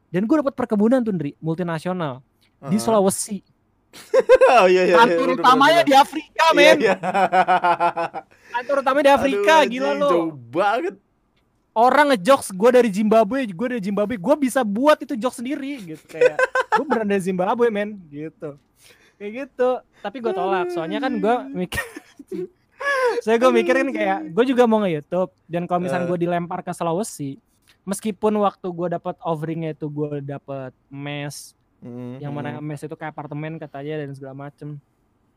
dan 0.09 0.21
gue 0.23 0.35
dapat 0.37 0.53
perkebunan 0.53 0.99
tuh 0.99 1.13
Ndri 1.13 1.33
multinasional 1.37 2.21
di 2.61 2.75
Heeh. 2.75 2.81
Sulawesi 2.81 3.41
Oh 4.53 4.65
iya 4.65 4.83
iya. 4.83 4.85
iya, 4.85 4.97
kantor 4.97 5.27
udah 5.27 5.37
utamanya 5.41 5.81
pernah 5.81 5.87
di 5.87 5.93
Afrika. 5.93 6.43
Iya, 6.43 6.53
men 6.53 6.77
iya. 6.79 6.95
kantor 8.55 8.75
utamanya 8.81 9.05
di 9.05 9.13
Afrika 9.13 9.53
Aduh, 9.59 9.69
gila 9.69 9.91
lo 9.93 10.09
Jauh 10.09 10.29
banget. 10.49 10.95
orang 11.71 12.05
ngejokes 12.11 12.49
gue 12.51 12.69
dari 12.69 12.89
Zimbabwe 12.89 13.39
gue 13.45 13.67
dari 13.69 13.81
Zimbabwe 13.81 14.15
gue 14.15 14.35
bisa 14.39 14.61
buat 14.61 14.97
itu 14.99 15.13
jokes 15.15 15.39
sendiri 15.39 15.79
gitu 15.87 16.03
kayak 16.05 16.35
gue 16.75 16.83
beneran 16.83 17.07
dari 17.07 17.23
Zimbabwe 17.23 17.69
men 17.69 17.95
gitu 18.09 18.57
kayak 19.15 19.31
gitu 19.47 19.69
tapi 19.99 20.17
gue 20.19 20.33
tolak 20.33 20.69
soalnya 20.69 20.99
kan 20.99 21.13
gue 21.15 21.35
mikir 21.61 21.83
saya 23.19 23.35
gue 23.37 23.51
mikirin 23.51 23.89
kayak 23.89 24.31
gue 24.31 24.43
juga 24.45 24.63
mau 24.65 24.81
nge 24.81 24.91
YouTube 24.97 25.31
dan 25.45 25.63
kalau 25.65 25.81
misalnya 25.81 26.05
Eh. 26.05 26.11
gue 26.11 26.19
dilempar 26.19 26.59
ke 26.61 26.71
Sulawesi 26.71 27.37
meskipun 27.83 28.33
waktu 28.39 28.67
gue 28.69 28.87
dapat 28.91 29.15
offeringnya 29.21 29.71
itu 29.71 29.87
gue 29.87 30.19
dapat 30.21 30.71
mes 30.89 31.53
Mm, 31.79 32.19
yang 32.19 32.35
mana 32.35 32.59
mes 32.59 32.81
itu 32.83 32.91
kayak 32.91 33.15
apartemen 33.15 33.55
katanya 33.55 34.03
dan 34.03 34.11
segala 34.11 34.35
macem 34.35 34.75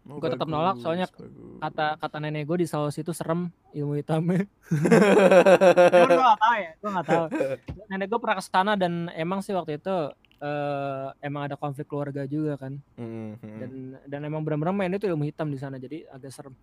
Oh, 0.02 0.19
gua 0.19 0.35
tetap 0.35 0.51
nolak, 0.51 0.82
soalnya 0.82 1.06
bagus. 1.06 1.62
kata 1.62 1.86
kata 1.94 2.16
nenek 2.19 2.43
gue 2.43 2.59
di 2.59 2.66
Sulawesi 2.66 3.06
itu 3.06 3.14
serem 3.14 3.47
ilmu 3.70 3.94
hitamnya 3.94 4.51
gue 5.94 6.19
gak 6.19 6.40
tahu 6.43 6.55
ya, 6.59 6.70
gue 6.74 6.90
gak 6.90 7.06
tahu. 7.06 7.24
Nenek 7.94 8.06
gue 8.10 8.19
pernah 8.19 8.35
ke 8.35 8.43
sana 8.43 8.73
dan 8.74 9.06
emang 9.14 9.47
sih 9.47 9.55
waktu 9.55 9.78
itu 9.78 9.94
eh 10.43 11.06
emang 11.23 11.47
ada 11.47 11.55
konflik 11.55 11.86
keluarga 11.86 12.27
juga 12.27 12.59
kan. 12.59 12.82
Mm, 12.98 13.39
mm. 13.39 13.59
Dan 13.62 13.70
dan 14.10 14.20
emang 14.27 14.43
benar-benar 14.43 14.74
main 14.74 14.90
itu 14.90 15.06
ilmu 15.06 15.23
hitam 15.23 15.47
di 15.55 15.59
sana 15.62 15.78
jadi 15.78 16.02
agak 16.10 16.35
serem. 16.35 16.55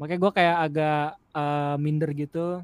makanya 0.00 0.20
gue 0.24 0.32
kayak 0.32 0.56
agak 0.62 1.06
uh, 1.34 1.76
minder 1.76 2.08
gitu 2.16 2.62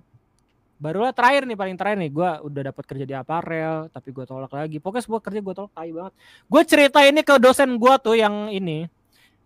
barulah 0.85 1.17
terakhir 1.17 1.49
nih 1.49 1.57
paling 1.57 1.77
terakhir 1.81 1.97
nih 1.97 2.13
gue 2.13 2.31
udah 2.45 2.63
dapat 2.69 2.85
kerja 2.85 3.05
di 3.09 3.15
aparel 3.17 3.89
tapi 3.89 4.13
gue 4.13 4.25
tolak 4.29 4.53
lagi 4.53 4.77
pokoknya 4.77 5.05
sebuah 5.09 5.23
kerja 5.25 5.41
gue 5.41 5.55
tolak 5.57 5.73
tai 5.73 5.89
banget 5.89 6.13
gue 6.45 6.63
cerita 6.69 7.01
ini 7.01 7.25
ke 7.25 7.35
dosen 7.41 7.81
gue 7.81 7.95
tuh 8.05 8.13
yang 8.13 8.53
ini 8.53 8.93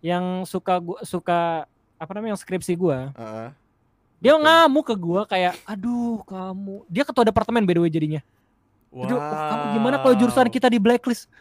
yang 0.03 0.43
suka 0.43 0.83
gua 0.83 0.99
suka 1.07 1.63
apa 1.95 2.11
namanya 2.11 2.35
yang 2.35 2.41
skripsi 2.43 2.75
gue 2.75 2.99
Heeh. 3.15 3.47
dia 4.19 4.35
Betul. 4.35 4.43
ngamuk 4.43 4.83
ke 4.83 4.95
gue 4.99 5.21
kayak 5.31 5.53
aduh 5.63 6.19
kamu 6.27 6.75
dia 6.91 7.03
ketua 7.07 7.23
departemen 7.23 7.63
by 7.63 7.71
the 7.71 7.81
way 7.87 7.91
jadinya 7.91 8.19
aduh 8.91 9.15
oh, 9.15 9.47
kamu 9.47 9.63
gimana 9.79 9.95
kalau 10.03 10.15
jurusan 10.19 10.43
Wow. 10.43 10.55
kita 10.59 10.67
di 10.67 10.79
blacklist 10.83 11.31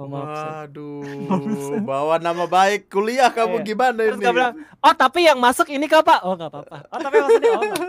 oh. 0.00 0.08
Waduh, 0.08 1.80
bawa 1.88 2.16
nama 2.16 2.44
baik 2.44 2.88
kuliah 2.88 3.28
kamu 3.28 3.60
Iya. 3.60 3.64
gimana 3.64 4.00
Terus 4.00 4.20
ini? 4.20 4.28
bilang, 4.28 4.54
oh 4.80 4.92
tapi 4.92 5.24
yang 5.24 5.40
masuk 5.40 5.72
ini 5.72 5.88
kak 5.88 6.04
pak? 6.04 6.20
Oh 6.20 6.36
gak 6.36 6.52
apa-apa. 6.52 6.76
Oh 6.92 6.98
tapi 7.00 7.16
ini, 7.16 7.48
oh 7.48 7.62
nggak. 7.64 7.80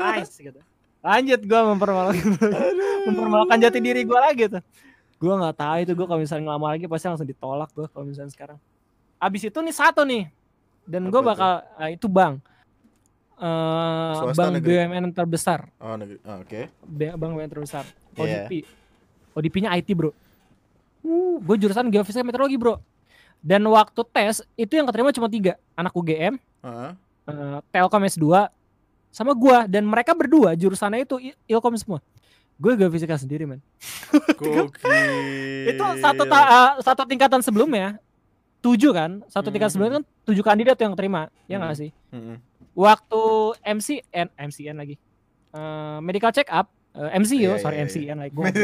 nice 0.16 0.34
gitu. 0.40 0.56
Lanjut 1.00 1.40
gue 1.40 1.60
mempermalukan, 1.66 2.28
mempermalukan 3.08 3.56
jati 3.56 3.78
diri 3.78 4.04
gue 4.04 4.18
lagi 4.18 4.44
tuh. 4.48 4.62
Gue 5.16 5.32
nggak 5.32 5.56
tahu 5.56 5.76
itu 5.80 5.92
gue 5.92 6.06
kalau 6.06 6.20
misalnya 6.20 6.44
ngelamar 6.46 6.76
lagi 6.76 6.84
pasti 6.84 7.06
langsung 7.06 7.24
ditolak 7.24 7.70
gue 7.72 7.86
kalau 7.88 8.04
misalnya 8.04 8.28
sekarang. 8.28 8.58
Abis 9.16 9.44
itu 9.44 9.58
nih 9.58 9.74
satu 9.74 10.00
nih, 10.02 10.28
dan 10.84 11.04
gue 11.06 11.20
bakal 11.20 11.60
ah, 11.74 11.88
itu 11.88 12.08
bank, 12.08 12.40
Eh 13.36 14.12
Swasta, 14.14 14.36
bank 14.38 14.50
negeri? 14.54 14.76
BUMN 14.78 15.04
terbesar, 15.10 15.60
Oh, 15.76 15.96
negeri. 15.96 16.20
oh, 16.20 16.36
oke. 16.40 16.60
B- 16.82 17.16
bank 17.16 17.30
BUMN 17.32 17.50
terbesar, 17.50 17.84
Iya. 18.14 18.44
ODP, 18.44 18.52
ODP-nya 19.32 19.72
IT 19.74 19.88
bro. 19.92 20.12
Uh, 21.00 21.40
gue 21.40 21.56
jurusan 21.58 21.88
geofisika 21.88 22.20
meteorologi 22.20 22.56
bro. 22.56 22.76
Dan 23.40 23.64
waktu 23.64 24.00
tes 24.06 24.44
itu 24.54 24.72
yang 24.72 24.84
keterima 24.84 25.08
cuma 25.10 25.24
tiga, 25.26 25.56
anak 25.72 25.88
UGM, 25.90 26.36
Heeh. 26.36 26.90
eh, 27.24 27.58
Telkom 27.70 28.04
S2 28.04 28.24
sama 29.10 29.34
gua 29.34 29.66
dan 29.66 29.82
mereka 29.82 30.14
berdua 30.14 30.54
jurusannya 30.54 31.02
itu 31.02 31.18
il- 31.20 31.38
Ilkom 31.46 31.74
semua. 31.74 31.98
Gue 32.56 32.76
geofisika 32.76 33.16
sendiri, 33.16 33.44
man. 33.44 33.60
Itu 35.66 35.84
satu 35.96 36.22
ta- 36.24 36.48
eh, 36.48 36.70
satu 36.80 37.02
tingkatan 37.04 37.40
sebelumnya 37.40 37.96
tujuh 38.60 38.92
kan? 38.92 39.24
Satu 39.26 39.48
tingkatan 39.48 39.66
Mhm. 39.66 39.74
sebelumnya 39.74 39.94
kan 39.96 40.04
tujuh 40.26 40.42
kandidat 40.42 40.76
yang 40.76 40.92
terima. 40.92 41.32
Ya 41.46 41.56
nggak 41.56 41.72
Mhm. 41.72 41.80
sih? 41.80 41.90
Mm-mm. 42.10 42.36
Waktu 42.72 43.22
MCN 43.64 44.28
MCN 44.36 44.76
lagi. 44.76 44.94
Eh, 45.50 45.98
medical 46.00 46.30
check 46.30 46.46
up 46.48 46.68
eh, 46.90 47.16
MCU, 47.16 47.50
Iya, 47.50 47.58
sorry 47.58 47.76
iya, 47.76 47.82
MCN 47.82 48.16
lagi. 48.18 48.32
Gua 48.32 48.46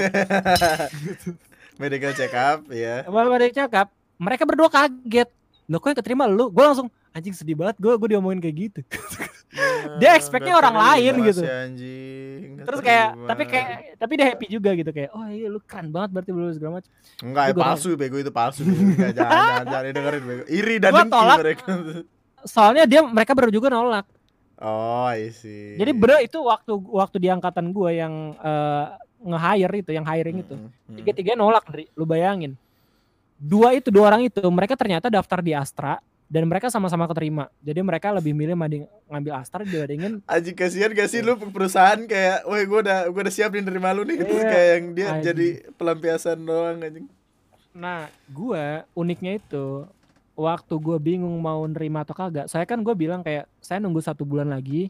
Medical 1.76 2.12
check 2.12 2.32
up 2.32 2.58
ya. 2.68 3.04
medical 3.04 3.52
check 3.54 3.72
up, 3.74 3.88
mereka 4.16 4.42
berdua 4.42 4.68
kaget. 4.68 5.28
Loh 5.66 5.76
kok 5.76 5.88
yang 5.88 5.98
keterima 5.98 6.24
lu? 6.24 6.48
Gue 6.48 6.62
langsung 6.62 6.88
anjing 7.16 7.32
sedih 7.32 7.56
banget 7.56 7.80
gue 7.80 7.92
gue 7.96 8.08
diomongin 8.12 8.44
kayak 8.44 8.56
gitu. 8.68 8.80
Dia 9.96 10.12
Nah, 10.12 10.16
expect-nya 10.20 10.52
orang 10.52 10.74
dia 10.76 10.84
lain 10.84 11.14
gitu. 11.32 11.40
sih, 11.40 11.48
anjing? 11.48 12.40
Terus 12.60 12.80
kayak 12.84 13.08
terima. 13.16 13.28
tapi 13.32 13.42
kayak 13.48 13.68
tapi 13.96 14.12
dia 14.12 14.26
happy 14.28 14.46
juga 14.52 14.70
gitu 14.76 14.90
kayak 14.92 15.10
oh 15.16 15.24
iya 15.32 15.48
lu 15.48 15.58
keren 15.64 15.88
banget 15.88 16.10
berarti 16.12 16.30
belum 16.36 16.52
segala 16.52 16.72
macam. 16.76 16.90
enggak 17.24 17.44
ya, 17.48 17.54
palsu 17.56 17.88
bego 17.96 18.16
itu 18.20 18.28
palsu. 18.28 18.62
jangan, 18.68 19.16
jangan, 19.16 19.62
jangan 19.64 19.92
dengerin 19.96 20.22
bego. 20.28 20.42
Iri 20.52 20.76
dan 20.76 20.90
Gua 20.92 21.00
dengki 21.00 21.14
tolak. 21.16 21.38
mereka. 21.40 21.66
Soalnya 22.52 22.84
dia 22.84 23.00
mereka 23.00 23.32
baru 23.32 23.48
juga 23.48 23.72
nolak. 23.72 24.04
Oh, 24.60 25.08
I 25.08 25.32
see. 25.32 25.76
Jadi 25.80 25.92
bener 25.96 26.20
itu 26.20 26.36
waktu 26.40 26.72
waktu 26.76 27.16
di 27.16 27.28
angkatan 27.32 27.72
gua 27.72 27.96
yang 27.96 28.36
eh, 28.36 28.84
nge-hire 29.24 29.74
itu, 29.80 29.90
yang 29.96 30.04
hiring 30.04 30.44
itu. 30.44 30.54
Mm-mm, 30.54 30.92
mm. 30.92 30.96
Tiga-tiga 31.00 31.32
nolak. 31.32 31.64
Lu 31.96 32.04
bayangin. 32.04 32.52
Dua 33.36 33.72
itu, 33.76 33.88
dua 33.88 34.12
orang 34.12 34.28
itu 34.28 34.40
mereka 34.48 34.76
ternyata 34.76 35.08
daftar 35.08 35.40
di 35.44 35.52
Astra 35.56 36.00
dan 36.26 36.42
mereka 36.44 36.66
sama-sama 36.66 37.06
keterima. 37.06 37.46
Jadi 37.60 37.80
mereka 37.80 38.10
lebih 38.10 38.34
milih 38.34 38.52
mending 38.52 38.84
ngambil 39.06 39.32
Astra 39.36 39.62
dibandingin 39.62 40.18
Anjing 40.26 40.54
kasihan 40.54 40.90
gak 40.90 41.06
sih 41.06 41.22
lu 41.22 41.38
perusahaan 41.38 41.98
kayak, 42.00 42.42
woi 42.44 42.66
gue 42.66 42.80
udah 42.82 43.06
gue 43.06 43.20
udah 43.22 43.30
siap 43.30 43.54
nih 43.54 43.62
nerima 43.62 43.94
lu 43.94 44.02
nih, 44.02 44.18
terus 44.20 44.42
Iya. 44.42 44.50
kayak 44.50 44.68
yang 44.68 44.84
dia 44.90 45.06
Anjing. 45.06 45.24
jadi 45.24 45.46
pelampiasan 45.74 46.38
doang 46.40 46.78
anjing. 46.78 47.06
Nah, 47.70 48.08
gua 48.26 48.88
uniknya 48.92 49.36
itu 49.36 49.84
waktu 50.32 50.74
gua 50.76 50.96
bingung 50.96 51.36
mau 51.36 51.60
nerima 51.62 52.02
atau 52.02 52.12
kagak. 52.12 52.48
Saya 52.48 52.64
kan 52.64 52.80
gue 52.80 52.92
bilang 52.92 53.20
kayak 53.20 53.46
saya 53.58 53.78
nunggu 53.78 54.00
satu 54.00 54.24
bulan 54.24 54.48
lagi 54.48 54.88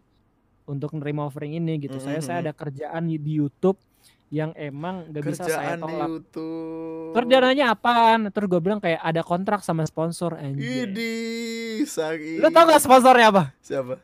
untuk 0.64 0.94
nerima 0.94 1.22
offering 1.22 1.54
ini 1.54 1.78
gitu. 1.78 1.98
Saya 1.98 2.18
saya 2.18 2.40
Mhm. 2.40 2.44
ada 2.46 2.52
kerjaan 2.54 3.02
di 3.06 3.32
YouTube 3.36 3.78
yang 4.26 4.50
emang 4.58 5.06
gak 5.14 5.22
bisa 5.22 5.46
saya 5.46 5.78
Kerjaan 5.78 5.78
di 5.78 5.82
tolak. 5.86 6.08
YouTube. 6.10 7.12
Kerjaannya 7.14 7.64
apaan? 7.70 8.20
Terus 8.34 8.46
gue 8.50 8.60
bilang 8.60 8.80
kayak 8.82 8.98
ada 8.98 9.22
kontrak 9.22 9.62
sama 9.62 9.86
sponsor 9.86 10.34
anjir. 10.34 10.90
Idi, 10.90 11.86
sang 11.86 12.18
Lu 12.42 12.50
tau 12.50 12.66
gak 12.66 12.82
sponsornya 12.82 13.30
apa? 13.30 13.44
siapa? 13.62 14.02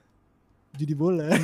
Judi 0.78 0.94
bola. 0.96 1.26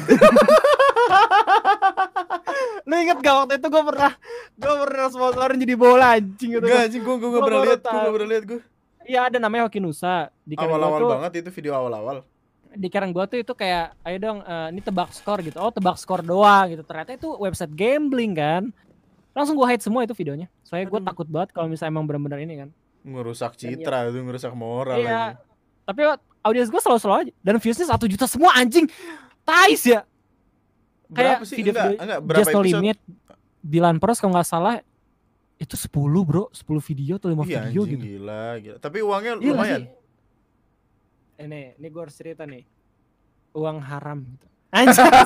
Lu 2.88 2.94
inget 2.96 3.18
gak 3.20 3.34
waktu 3.44 3.54
itu 3.60 3.66
gue 3.68 3.82
pernah 3.84 4.12
gue 4.56 4.74
pernah 4.86 5.06
sponsorin 5.12 5.58
judi 5.60 5.76
bola 5.76 6.06
anjing 6.16 6.50
gitu. 6.56 6.64
Enggak 6.64 6.86
anjing 6.88 7.02
gue 7.02 7.16
gue 7.18 7.30
Gua 7.30 7.40
pernah 7.44 7.60
lihat, 7.66 7.80
gue 7.82 7.98
gak 7.98 8.14
pernah 8.14 8.30
lihat 8.30 8.44
gue. 8.46 8.60
Iya 9.08 9.20
ada 9.28 9.36
namanya 9.40 9.66
Hoki 9.66 9.80
Nusa. 9.82 10.28
Di 10.44 10.54
Awal-awal 10.54 11.00
banget 11.18 11.44
itu 11.44 11.50
video 11.50 11.72
awal-awal. 11.74 12.22
Di 12.74 12.88
gua 12.88 13.24
tuh 13.24 13.40
itu 13.40 13.52
kayak 13.52 13.96
ayo 14.04 14.16
dong 14.18 14.38
eh, 14.42 14.68
ini 14.72 14.80
tebak 14.80 15.12
skor 15.12 15.40
gitu. 15.40 15.56
Oh 15.58 15.72
tebak 15.72 15.96
skor 15.96 16.20
doang 16.20 16.68
gitu. 16.68 16.82
Ternyata 16.84 17.16
itu 17.16 17.28
website 17.38 17.72
gambling 17.72 18.36
kan. 18.36 18.62
Langsung 19.32 19.54
gua 19.56 19.70
hide 19.70 19.80
semua 19.80 20.04
itu 20.04 20.12
videonya. 20.12 20.50
Soalnya 20.66 20.90
gua 20.90 21.00
Aduh. 21.00 21.08
takut 21.08 21.26
banget 21.30 21.50
kalau 21.54 21.66
misalnya 21.66 21.94
emang 21.94 22.04
benar-benar 22.04 22.40
ini 22.42 22.54
kan. 22.66 22.68
Ngerusak 23.06 23.56
Dan 23.56 23.78
citra 23.78 24.10
itu, 24.10 24.18
ngerusak 24.20 24.52
moral 24.52 24.98
iya. 25.00 25.08
anjing. 25.32 25.46
tapi 25.88 26.00
audiens 26.44 26.68
gua 26.68 26.80
selalu 26.84 26.98
selalu 27.00 27.16
aja. 27.24 27.32
Dan 27.40 27.54
viewsnya 27.56 27.86
satu 27.88 28.04
juta 28.04 28.26
semua 28.28 28.52
anjing. 28.58 28.84
Tais 29.42 29.82
ya. 29.86 30.04
Kayak 31.08 31.40
Berapa 31.40 31.44
sih? 31.48 31.56
video-video 31.56 31.88
enggak, 31.96 32.04
enggak, 32.04 32.20
berapa 32.20 32.40
just 32.44 32.52
no 32.52 32.60
limit 32.60 32.98
di 33.58 33.78
Lanpros 33.80 34.20
kalau 34.20 34.36
nggak 34.36 34.44
salah 34.44 34.74
itu 35.58 35.74
10 35.74 35.88
bro. 36.22 36.52
10 36.52 36.68
video 36.84 37.16
atau 37.18 37.28
5 37.32 37.34
Iya 37.34 37.42
video 37.42 37.82
anjing 37.82 37.90
gitu. 37.96 38.04
gila, 38.06 38.44
gila. 38.60 38.76
Tapi 38.78 38.98
uangnya 39.02 39.32
Iya 39.40 39.50
lumayan. 39.50 39.80
sih? 39.82 39.84
Ini 41.38 41.78
ini 41.78 41.86
gua 41.88 42.06
harus 42.06 42.16
cerita 42.18 42.44
nih. 42.44 42.66
Uang 43.54 43.78
haram 43.80 44.26
gitu. 44.26 44.46
Anjing. 44.68 45.08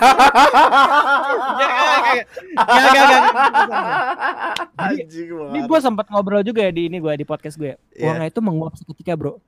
Ya, 4.82 5.06
Ini 5.54 5.60
gue 5.64 5.78
sempat 5.80 6.10
ngobrol 6.10 6.44
juga 6.44 6.60
ya 6.66 6.72
di 6.74 6.90
ini 6.90 6.98
gue 7.00 7.12
di 7.16 7.24
podcast 7.24 7.56
gue. 7.56 7.78
Iya. 7.96 8.12
Uangnya 8.12 8.28
itu 8.28 8.40
menguap 8.44 8.74
seketika 8.76 9.16
bro. 9.16 9.40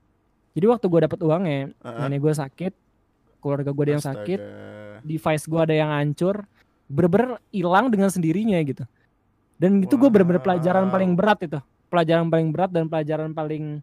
Jadi 0.54 0.64
waktu 0.70 0.86
gue 0.86 1.00
dapet 1.04 1.20
uangnya, 1.20 1.74
nenek 1.82 2.18
gue 2.22 2.32
sakit, 2.32 2.72
keluarga 3.42 3.74
gue 3.74 3.84
ada 3.84 3.92
yang 3.98 4.06
sakit, 4.06 4.40
device 5.02 5.44
gue 5.50 5.60
ada 5.60 5.74
yang 5.74 5.90
hancur, 5.90 6.46
bener-bener 6.86 7.42
hilang 7.50 7.90
dengan 7.90 8.08
sendirinya 8.08 8.56
gitu. 8.62 8.86
Dan 9.58 9.82
itu 9.82 9.98
gue 9.98 10.08
bener-bener 10.08 10.40
pelajaran 10.40 10.88
paling 10.88 11.12
berat 11.18 11.42
itu, 11.44 11.58
pelajaran 11.90 12.30
paling 12.30 12.48
berat 12.54 12.70
dan 12.70 12.86
pelajaran 12.86 13.30
paling 13.34 13.82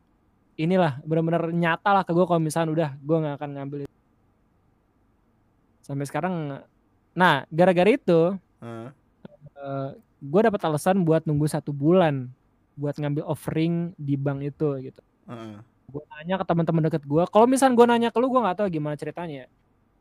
inilah 0.59 0.99
bener-bener 1.03 1.51
nyata 1.51 1.89
lah 1.91 2.03
ke 2.03 2.11
gue 2.11 2.25
kalau 2.27 2.41
misalnya 2.41 2.71
udah 2.71 2.89
gue 2.99 3.17
nggak 3.23 3.35
akan 3.39 3.49
ngambil 3.55 3.77
itu. 3.85 3.93
Sampai 5.81 6.05
sekarang, 6.07 6.61
nah 7.17 7.43
gara-gara 7.51 7.89
itu 7.89 8.37
Heeh. 8.61 8.89
gue 10.21 10.41
dapat 10.45 10.61
alasan 10.69 11.01
buat 11.01 11.25
nunggu 11.25 11.49
satu 11.49 11.73
bulan 11.73 12.29
buat 12.77 12.95
ngambil 12.95 13.25
offering 13.27 13.91
di 13.99 14.15
bank 14.15 14.45
itu 14.45 14.69
gitu. 14.91 15.01
Heeh. 15.27 15.59
Gue 15.91 16.03
nanya 16.07 16.39
ke 16.39 16.45
teman-teman 16.47 16.87
deket 16.87 17.03
gue, 17.03 17.23
kalau 17.27 17.45
misalnya 17.49 17.75
gue 17.75 17.85
nanya 17.89 18.09
ke 18.13 18.17
lu, 18.21 18.31
gue 18.31 18.39
nggak 18.39 18.63
tahu 18.63 18.67
gimana 18.71 18.95
ceritanya. 18.95 19.51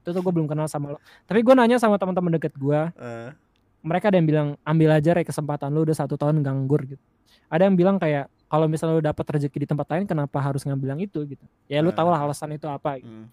Itu 0.01 0.15
tuh 0.15 0.23
gue 0.23 0.33
belum 0.33 0.47
kenal 0.47 0.71
sama 0.71 0.95
lo. 0.95 0.99
Tapi 1.27 1.43
gue 1.43 1.55
nanya 1.57 1.83
sama 1.83 1.99
teman-teman 1.99 2.39
deket 2.39 2.55
gue, 2.55 2.81
Heeh. 2.95 3.35
mereka 3.83 4.13
ada 4.13 4.17
yang 4.21 4.29
bilang 4.29 4.49
ambil 4.63 4.95
aja 4.95 5.11
re 5.17 5.27
kesempatan 5.27 5.73
lu 5.75 5.83
udah 5.83 5.97
satu 5.97 6.15
tahun 6.15 6.45
nganggur 6.45 6.95
gitu. 6.95 7.03
Ada 7.51 7.67
yang 7.67 7.75
bilang 7.75 7.97
kayak 7.99 8.31
kalau 8.51 8.67
misalnya 8.67 8.99
lu 8.99 9.05
dapat 9.07 9.23
rezeki 9.39 9.63
di 9.63 9.69
tempat 9.71 9.87
lain, 9.95 10.11
kenapa 10.11 10.43
harus 10.43 10.67
ngambil 10.67 10.99
yang 10.99 11.01
itu 11.07 11.23
gitu? 11.23 11.47
Ya 11.71 11.79
lu 11.79 11.95
tau 11.95 12.11
lah 12.11 12.19
alasan 12.19 12.51
itu 12.51 12.67
apa. 12.67 12.99
Gitu. 12.99 13.07
Hmm. 13.07 13.31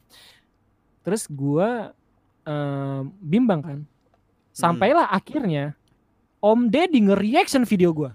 Terus 1.02 1.26
gue 1.26 1.69
em, 2.45 3.02
bimbang 3.18 3.61
kan. 3.65 3.80
Sampailah 4.53 5.10
akhirnya 5.10 5.73
Om 6.38 6.69
Deddy 6.69 7.10
nge-reaction 7.10 7.65
video 7.65 7.89
gue. 7.98 8.14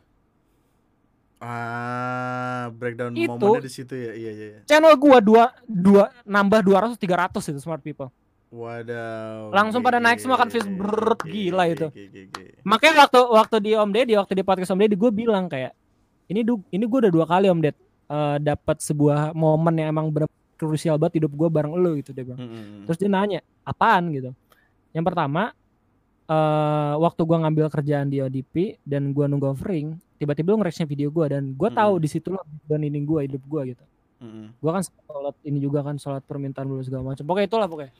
Ah, 1.43 2.70
breakdown 2.70 3.19
Itu- 3.19 3.35
momennya 3.35 3.66
di 3.66 3.73
situ 3.74 3.99
ya. 3.99 4.15
Iya, 4.15 4.31
iya, 4.31 4.47
iya. 4.47 4.61
channel 4.62 4.95
gua 4.95 5.19
dua 5.19 5.51
dua 5.66 6.15
nambah 6.23 6.62
200 6.62 6.95
300 6.95 7.51
itu 7.51 7.59
smart 7.59 7.83
people. 7.83 8.15
Waduh. 8.55 9.51
Langsung 9.51 9.83
pada 9.83 9.99
naik 9.99 10.23
semua 10.23 10.39
kan, 10.39 10.47
gege, 10.47 10.70
gila 11.27 11.66
itu. 11.66 11.91
Makanya 12.62 13.09
waktu 13.09 13.19
waktu 13.27 13.57
di 13.59 13.70
Om 13.74 13.91
Deddy, 13.91 14.15
waktu 14.15 14.39
di 14.39 14.45
podcast 14.47 14.70
Om 14.70 14.87
Deddy 14.87 14.95
gue 14.95 15.11
bilang 15.11 15.51
kayak 15.51 15.74
ini 16.32 16.40
du, 16.40 16.59
ini 16.72 16.84
gue 16.88 16.98
udah 17.04 17.12
dua 17.12 17.26
kali 17.28 17.52
Om 17.52 17.60
Ded 17.60 17.76
eh, 18.09 18.36
dapat 18.40 18.80
sebuah 18.80 19.36
momen 19.36 19.74
yang 19.76 19.92
emang 19.92 20.09
bener 20.09 20.28
krusial 20.56 20.96
banget 20.96 21.20
hidup 21.22 21.32
gue 21.34 21.48
bareng 21.50 21.74
lo 21.74 21.98
gitu 21.98 22.14
dia 22.14 22.24
bilang. 22.24 22.40
Mm-mm. 22.40 22.86
Terus 22.86 22.96
dia 22.96 23.10
nanya, 23.10 23.40
"Apaan?" 23.66 24.09
gitu. 24.14 24.30
Yang 24.94 25.04
pertama 25.10 25.52
eh 26.22 26.94
waktu 27.02 27.20
gua 27.26 27.42
ngambil 27.44 27.66
kerjaan 27.66 28.06
di 28.06 28.22
ODP 28.22 28.78
dan 28.86 29.10
gua 29.10 29.26
nunggu 29.26 29.52
offering, 29.52 29.98
tiba-tiba 30.22 30.54
lu 30.54 30.62
nge-reaction 30.62 30.86
video 30.86 31.10
gua 31.10 31.26
dan 31.28 31.50
gua 31.52 31.68
tahu 31.68 31.98
Mm-mm. 31.98 32.04
di 32.06 32.09
situ 32.09 32.30
lo 32.30 32.40
dan 32.70 32.80
ini 32.86 33.02
gua 33.02 33.26
hidup 33.26 33.42
gua 33.44 33.66
gitu. 33.66 33.82
Mm-mm. 34.22 34.54
Gua 34.62 34.78
kan 34.78 34.82
sholat 34.86 35.36
ini 35.42 35.59
juga 35.59 35.82
kan 35.82 35.98
sholat 35.98 36.22
permintaan 36.22 36.70
dulu 36.70 36.80
segala 36.86 37.02
macam. 37.10 37.26
Pokoknya 37.26 37.48
itulah 37.50 37.66
pokoknya. 37.66 37.92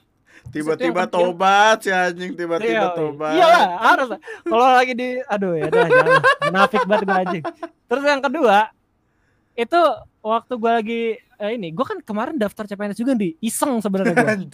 Tiba-tiba 0.49 1.05
tobat 1.05 1.81
si 1.81 1.89
anjing 1.89 2.33
tiba-tiba 2.33 2.87
Iya, 2.87 2.93
tobat. 2.93 3.33
Iya 3.33 3.45
lah, 3.47 3.65
harus. 3.81 4.07
Kalau 4.43 4.67
lagi 4.69 4.93
di 4.93 5.09
aduh 5.23 5.53
ya 5.53 5.67
dah. 5.67 5.87
Munafik 6.45 6.83
banget 6.83 7.03
gue 7.03 7.17
anjing. 7.17 7.43
Terus 7.89 8.03
yang 8.03 8.21
kedua, 8.21 8.57
itu 9.53 9.79
waktu 10.19 10.53
gue 10.53 10.71
lagi 10.71 11.01
eh, 11.17 11.51
ini, 11.53 11.69
gue 11.69 11.83
kan 11.83 11.97
kemarin 11.99 12.35
daftar 12.35 12.63
CPNS 12.65 12.97
juga 12.97 13.13
di 13.13 13.35
iseng 13.39 13.77
sebenarnya 13.77 14.13
gue. 14.13 14.49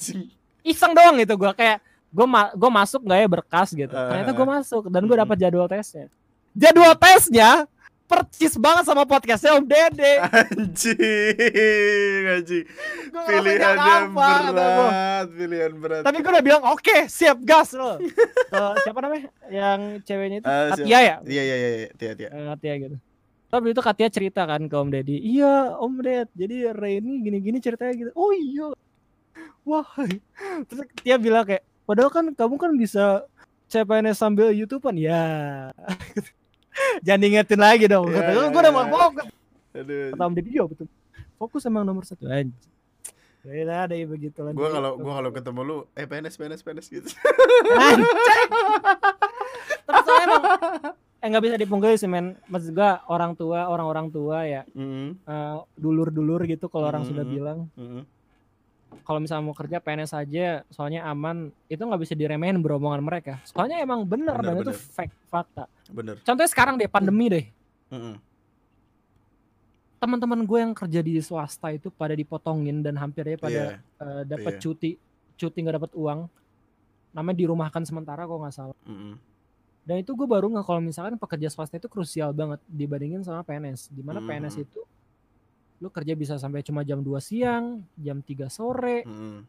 Iseng 0.61 0.91
doang 0.91 1.17
itu 1.17 1.33
gue 1.33 1.51
kayak 1.53 1.79
gue 2.09 2.25
ma 2.25 2.49
gue 2.51 2.69
masuk 2.69 3.05
nggak 3.05 3.19
ya 3.19 3.27
berkas 3.29 3.69
gitu. 3.71 3.93
Ternyata 3.93 4.31
gue 4.31 4.45
Eh. 4.45 4.51
masuk 4.55 4.83
dan 4.87 5.01
gue 5.03 5.15
dapat 5.15 5.35
jadwal 5.37 5.67
tesnya. 5.67 6.07
Jadwal 6.51 6.93
tesnya 6.95 7.49
percis 8.09 8.57
banget 8.57 8.89
sama 8.89 9.05
podcastnya 9.05 9.53
Om 9.61 9.69
Dede. 9.69 10.17
Anjing, 10.17 10.97
anjing. 12.25 12.65
Pilihannya 13.13 13.77
jangan 13.77 14.03
apa, 14.09 14.27
berat, 14.49 15.27
pilihan 15.29 15.73
berat. 15.77 16.01
Tapi 16.01 16.17
gue 16.17 16.31
udah 16.33 16.45
bilang 16.45 16.63
oke 16.65 17.05
siap 17.05 17.37
gas 17.45 17.77
loh. 17.77 18.01
Ke 18.49 18.61
siapa 18.81 18.97
namanya? 18.97 19.29
Yang 19.53 19.79
ceweknya 20.09 20.37
itu 20.41 20.47
Ah, 20.49 20.73
siapa? 20.73 20.81
Katia 20.81 20.99
ya? 21.05 21.15
Iya 21.21 21.41
iya 21.45 21.55
iya, 21.55 21.69
Tia 21.93 22.11
Tia. 22.17 22.29
Eh, 22.33 22.45
Katia 22.49 22.73
gitu. 22.81 22.97
Tapi 23.49 23.65
itu 23.69 23.81
Katia 23.85 24.07
cerita 24.09 24.41
kan 24.49 24.61
ke 24.65 24.73
Om 24.73 24.89
Deddy. 24.89 25.17
Iya 25.21 25.77
Om 25.77 25.93
Ded, 26.01 26.27
jadi 26.33 26.73
Reni 26.73 27.21
gini-gini 27.21 27.61
ceritanya 27.61 27.93
gitu. 27.93 28.11
Oh 28.17 28.33
iya. 28.33 28.73
Wah. 29.61 29.85
Terus 30.65 30.81
Tia 31.05 31.21
bilang 31.21 31.45
kayak, 31.45 31.61
padahal 31.85 32.09
kan 32.09 32.25
kamu 32.33 32.55
kan 32.57 32.73
bisa 32.73 33.21
CPNS 33.69 34.17
sambil 34.17 34.49
YouTubean. 34.49 34.97
Ya. 34.97 35.29
Jangan 37.05 37.19
diingetin 37.19 37.59
lagi 37.59 37.85
dong. 37.85 38.05
Ya, 38.07 38.15
Kata 38.15 38.29
gue, 38.29 38.37
ya, 38.37 38.47
gue 38.47 38.59
udah 38.59 38.71
ya. 38.71 38.75
mau 38.75 38.85
fokus. 38.89 39.25
Aduh. 39.71 40.07
Kata 40.11 40.23
Om 40.23 40.33
Deddy, 40.33 40.49
iya 40.51 40.63
betul. 40.65 40.87
Fokus 41.35 41.61
emang 41.63 41.83
nomor 41.83 42.03
satu. 42.03 42.25
Anjir. 42.25 42.55
Ya 43.41 43.63
ada 43.81 43.95
ya 43.95 44.03
begitu 44.03 44.35
lah. 44.39 44.51
Gua 44.51 44.67
kalau 44.69 44.91
gua 44.95 45.13
kalau 45.15 45.31
ketemu 45.31 45.59
lu, 45.63 45.77
eh 45.93 46.03
PNS 46.03 46.35
PNS 46.35 46.61
PNS 46.61 46.87
gitu. 46.91 47.07
Anjing. 47.73 48.03
Tapi 49.87 49.99
soalnya 50.03 50.25
emang 50.27 50.43
eh 51.15 51.27
nggak 51.27 51.43
bisa 51.43 51.55
dipungkiri 51.57 51.95
sih 51.95 52.05
men. 52.05 52.35
Maksud 52.45 52.71
gua 52.73 52.99
orang 53.05 53.33
tua, 53.33 53.65
orang-orang 53.65 54.07
tua 54.09 54.43
ya 54.43 54.61
Heeh. 54.69 55.15
eh, 55.15 55.55
dulur-dulur 55.73 56.43
gitu 56.45 56.67
kalau 56.67 56.87
orang 56.87 57.03
sudah 57.03 57.23
Mhm. 57.23 57.31
bilang 57.31 57.59
Heeh. 57.73 58.03
Kalau 58.99 59.17
misalnya 59.17 59.43
mau 59.43 59.53
kerja 59.53 59.77
PNS 59.77 60.11
aja 60.13 60.47
soalnya 60.67 61.03
aman 61.03 61.49
itu 61.65 61.77
nggak 61.77 61.99
bisa 61.99 62.13
diremehin 62.13 62.57
beromongan 62.57 62.99
mereka 62.99 63.39
soalnya 63.43 63.77
emang 63.77 64.03
bener, 64.03 64.33
Bener, 64.33 64.45
dan 64.45 64.55
itu 64.57 64.71
bener. 64.71 64.93
fact 64.93 65.13
fakta 65.27 65.63
Bener. 65.87 66.15
contohnya 66.19 66.47
sekarang 66.47 66.75
deh 66.75 66.85
pandemi 66.85 67.27
deh 67.27 67.45
Heeh. 67.89 68.15
teman-teman 69.99 70.39
gue 70.41 70.59
yang 70.59 70.73
kerja 70.73 70.99
di 70.99 71.19
swasta 71.19 71.69
itu 71.69 71.89
pada 71.89 72.13
dipotongin 72.13 72.79
dan 72.79 72.95
hampir 72.95 73.25
ya 73.25 73.37
pada 73.37 73.51
Iya. 73.51 73.75
eh, 73.99 74.21
dapat 74.25 74.53
iya. 74.55 74.61
cuti 74.61 74.89
cuti 75.35 75.57
nggak 75.59 75.75
dapat 75.77 75.91
uang 75.93 76.19
namanya 77.09 77.37
dirumahkan 77.37 77.83
sementara 77.83 78.23
kok 78.23 78.37
nggak 78.37 78.53
salah 78.53 78.77
Heeh. 78.83 79.15
dan 79.83 79.95
itu 79.97 80.11
gue 80.13 80.23
baru 80.25 80.47
nggak 80.47 80.63
kalau 80.63 80.79
misalkan 80.79 81.15
pekerja 81.15 81.49
swasta 81.49 81.75
itu 81.75 81.87
krusial 81.87 82.31
banget 82.31 82.63
dibandingin 82.65 83.19
sama 83.21 83.41
PNS 83.41 83.89
di 83.89 83.99
mana 83.99 84.19
Hmm. 84.19 84.29
PNS 84.29 84.55
itu 84.61 84.79
lu 85.79 85.87
kerja 85.87 86.13
bisa 86.13 86.35
sampai 86.35 86.59
cuma 86.59 86.83
jam 86.83 86.99
2 86.99 87.07
siang 87.23 87.83
jam 87.95 88.19
3 88.19 88.51
sore 88.51 89.07
Heeh. 89.07 89.39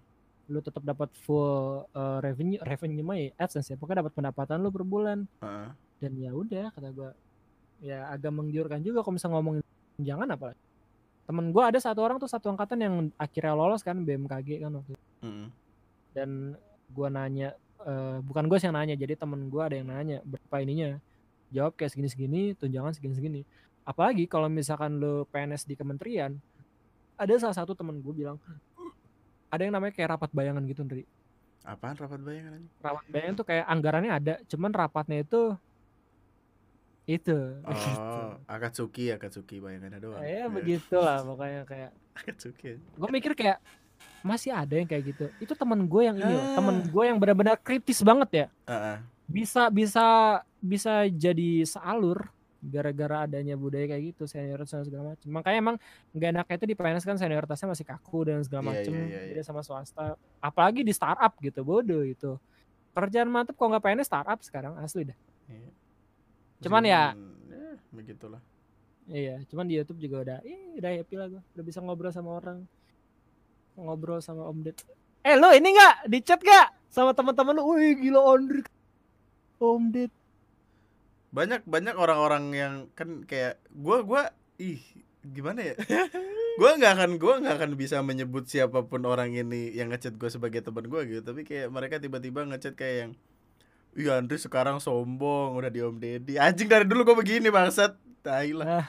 lu 0.50 0.58
tetap 0.62 0.82
dapat 0.82 1.10
full 1.18 1.86
uh, 1.90 2.18
revenue 2.22 2.58
revenue 2.62 3.02
mah 3.02 3.18
ya 3.18 3.30
AdSense 3.38 3.74
ya 3.74 3.76
pokoknya 3.78 4.06
dapat 4.06 4.14
pendapatan 4.14 4.62
lu 4.62 4.70
per 4.70 4.86
bulan 4.86 5.26
Heeh. 5.42 5.68
dan 5.98 6.12
ya 6.18 6.30
udah 6.30 6.70
kata 6.70 6.88
gua 6.94 7.10
ya 7.82 8.06
agak 8.10 8.30
menggiurkan 8.30 8.78
juga 8.82 9.02
kalau 9.02 9.14
misalnya 9.18 9.34
ngomongin 9.38 9.62
jangan 9.98 10.28
apa 10.30 10.54
temen 11.26 11.50
gua 11.50 11.70
ada 11.70 11.78
satu 11.78 11.98
orang 12.02 12.18
tuh 12.18 12.30
satu 12.30 12.50
angkatan 12.50 12.78
yang 12.78 12.94
akhirnya 13.18 13.54
lolos 13.54 13.82
kan 13.82 13.98
BMKG 14.02 14.62
kan 14.62 14.70
waktu 14.74 14.92
itu. 14.94 15.06
Heeh. 15.26 15.46
dan 16.14 16.30
gua 16.90 17.06
nanya 17.10 17.54
eh, 17.86 18.18
bukan 18.20 18.50
gue 18.50 18.58
yang 18.58 18.74
nanya 18.74 18.94
jadi 18.98 19.14
temen 19.14 19.46
gua 19.46 19.70
ada 19.70 19.78
yang 19.78 19.88
nanya 19.90 20.18
berapa 20.26 20.56
ininya 20.62 20.98
jawab 21.50 21.74
kayak 21.74 21.90
segini 21.94 22.08
segini 22.10 22.42
tunjangan 22.54 22.94
segini 22.94 23.14
segini 23.18 23.40
apalagi 23.90 24.24
kalau 24.24 24.46
misalkan 24.46 24.96
lu 24.96 25.26
PNS 25.26 25.64
di 25.64 25.74
kementerian 25.74 26.38
ada 27.16 27.34
salah 27.36 27.56
satu 27.56 27.74
temen 27.74 27.98
gue 27.98 28.14
bilang 28.14 28.38
ada 29.48 29.60
yang 29.60 29.74
namanya 29.74 29.90
kayak 29.90 30.14
rapat 30.14 30.30
bayangan 30.30 30.62
gitu 30.64 30.80
Ndri 30.80 31.02
Apaan 31.60 31.92
rapat 31.94 32.16
bayangan 32.18 32.62
rapat 32.78 33.04
bayangan 33.06 33.34
tuh 33.34 33.44
kayak 33.44 33.64
anggarannya 33.66 34.12
ada 34.12 34.34
cuman 34.46 34.70
rapatnya 34.70 35.20
itu 35.20 35.42
itu 37.04 37.36
gitu. 37.66 37.98
Oh, 37.98 38.38
Akatsuki, 38.46 39.10
Akatsuki 39.10 39.58
bayangannya 39.58 39.98
doang. 39.98 40.22
ya 40.22 40.28
Iya. 40.40 40.44
begitulah 40.46 41.18
pokoknya 41.20 41.62
kayak 41.64 41.90
Akatsuki. 42.16 42.78
gue 42.78 43.08
mikir 43.10 43.34
kayak 43.34 43.58
masih 44.22 44.52
ada 44.52 44.72
yang 44.72 44.86
kayak 44.86 45.04
gitu 45.06 45.26
itu 45.38 45.52
temen 45.52 45.84
gue 45.84 46.02
yang 46.02 46.16
ini 46.16 46.30
loh 46.30 46.40
Ah. 46.42 46.54
temen 46.54 46.76
gue 46.86 47.04
yang 47.04 47.18
benar-benar 47.18 47.56
kritis 47.58 48.00
banget 48.00 48.30
ya 48.30 48.46
Heeh. 48.66 48.96
bisa 49.26 49.68
bisa 49.68 50.06
bisa 50.56 51.04
jadi 51.08 51.64
sealur 51.66 52.28
gara-gara 52.60 53.24
adanya 53.24 53.56
budaya 53.56 53.88
kayak 53.88 54.12
gitu 54.12 54.28
senioritas 54.28 54.68
dan 54.70 54.84
segala 54.84 55.02
macam 55.10 55.28
makanya 55.32 55.58
emang 55.58 55.76
nggak 56.12 56.28
enaknya 56.30 56.54
itu 56.56 56.66
di 56.68 56.76
PNS 56.76 57.04
kan 57.04 57.16
senioritasnya 57.16 57.68
masih 57.68 57.86
kaku 57.88 58.28
dan 58.28 58.44
segala 58.44 58.60
Iya, 58.62 58.70
macam 58.76 58.92
iya, 58.92 59.06
iya, 59.08 59.20
beda 59.32 59.42
sama 59.42 59.60
swasta. 59.60 60.06
Apalagi 60.38 60.84
di 60.84 60.92
startup 60.92 61.32
gitu 61.38 61.60
bodoh 61.60 62.04
itu. 62.04 62.36
Kerjaan 62.92 63.26
mantep 63.26 63.56
kok 63.56 63.64
nggak 63.64 63.80
PNS 63.80 64.06
startup 64.06 64.38
sekarang 64.40 64.76
asli 64.76 65.08
dah. 65.08 65.16
Iya. 65.48 65.70
Cuman 66.60 66.82
ya- 66.84 67.16
ya 67.48 67.72
begitulah. 67.90 68.42
iya 69.08 69.42
cuman 69.48 69.66
di 69.66 69.74
YouTube 69.74 69.98
juga 69.98 70.16
udah 70.22 70.38
ih 70.44 70.78
udah 70.78 70.90
happy 70.94 71.14
lah 71.16 71.26
gue 71.26 71.42
udah 71.42 71.64
bisa 71.64 71.80
ngobrol 71.80 72.12
sama 72.12 72.36
orang. 72.36 72.62
Ngobrol 73.74 74.20
sama 74.20 74.44
Om 74.44 74.60
Ded. 74.62 74.76
Eh 75.20 75.34
lo 75.34 75.48
ini 75.50 75.72
nggak? 75.72 76.06
Di 76.06 76.18
chat 76.20 76.38
gak 76.38 76.76
sama 76.86 77.10
teman-teman 77.10 77.56
lu 77.56 77.72
wih 77.72 77.96
gila 77.96 78.20
Ondri 78.20 78.60
Om 79.56 79.82
Ded 79.88 80.12
banyak 81.30 81.62
banyak 81.62 81.94
orang-orang 81.94 82.44
yang 82.54 82.74
kan 82.98 83.22
kayak 83.22 83.62
gua 83.70 84.02
gua 84.02 84.22
ih 84.58 84.82
gimana 85.22 85.74
ya? 85.74 85.76
Gua 86.58 86.76
nggak 86.76 86.92
akan 86.92 87.10
gua 87.16 87.40
nggak 87.40 87.56
akan 87.56 87.72
bisa 87.78 88.02
menyebut 88.04 88.44
siapa 88.44 88.84
pun 88.84 89.00
orang 89.06 89.32
ini 89.32 89.72
yang 89.72 89.88
ngechat 89.88 90.18
gua 90.18 90.28
sebagai 90.28 90.60
teman 90.60 90.90
gua 90.90 91.06
gitu. 91.08 91.22
Tapi 91.24 91.46
kayak 91.46 91.72
mereka 91.72 91.96
tiba-tiba 92.02 92.44
ngechat 92.44 92.74
kayak 92.76 92.96
yang 93.06 93.12
Iya 93.90 94.22
Andri 94.22 94.38
sekarang 94.38 94.78
sombong 94.78 95.56
udah 95.56 95.70
di 95.70 95.80
Om 95.82 95.98
Deddy. 95.98 96.38
Anjing 96.38 96.68
dari 96.68 96.84
dulu 96.84 97.06
gua 97.06 97.16
begini 97.16 97.48
bangsat. 97.48 97.96
Tai 98.20 98.50
lah. 98.52 98.84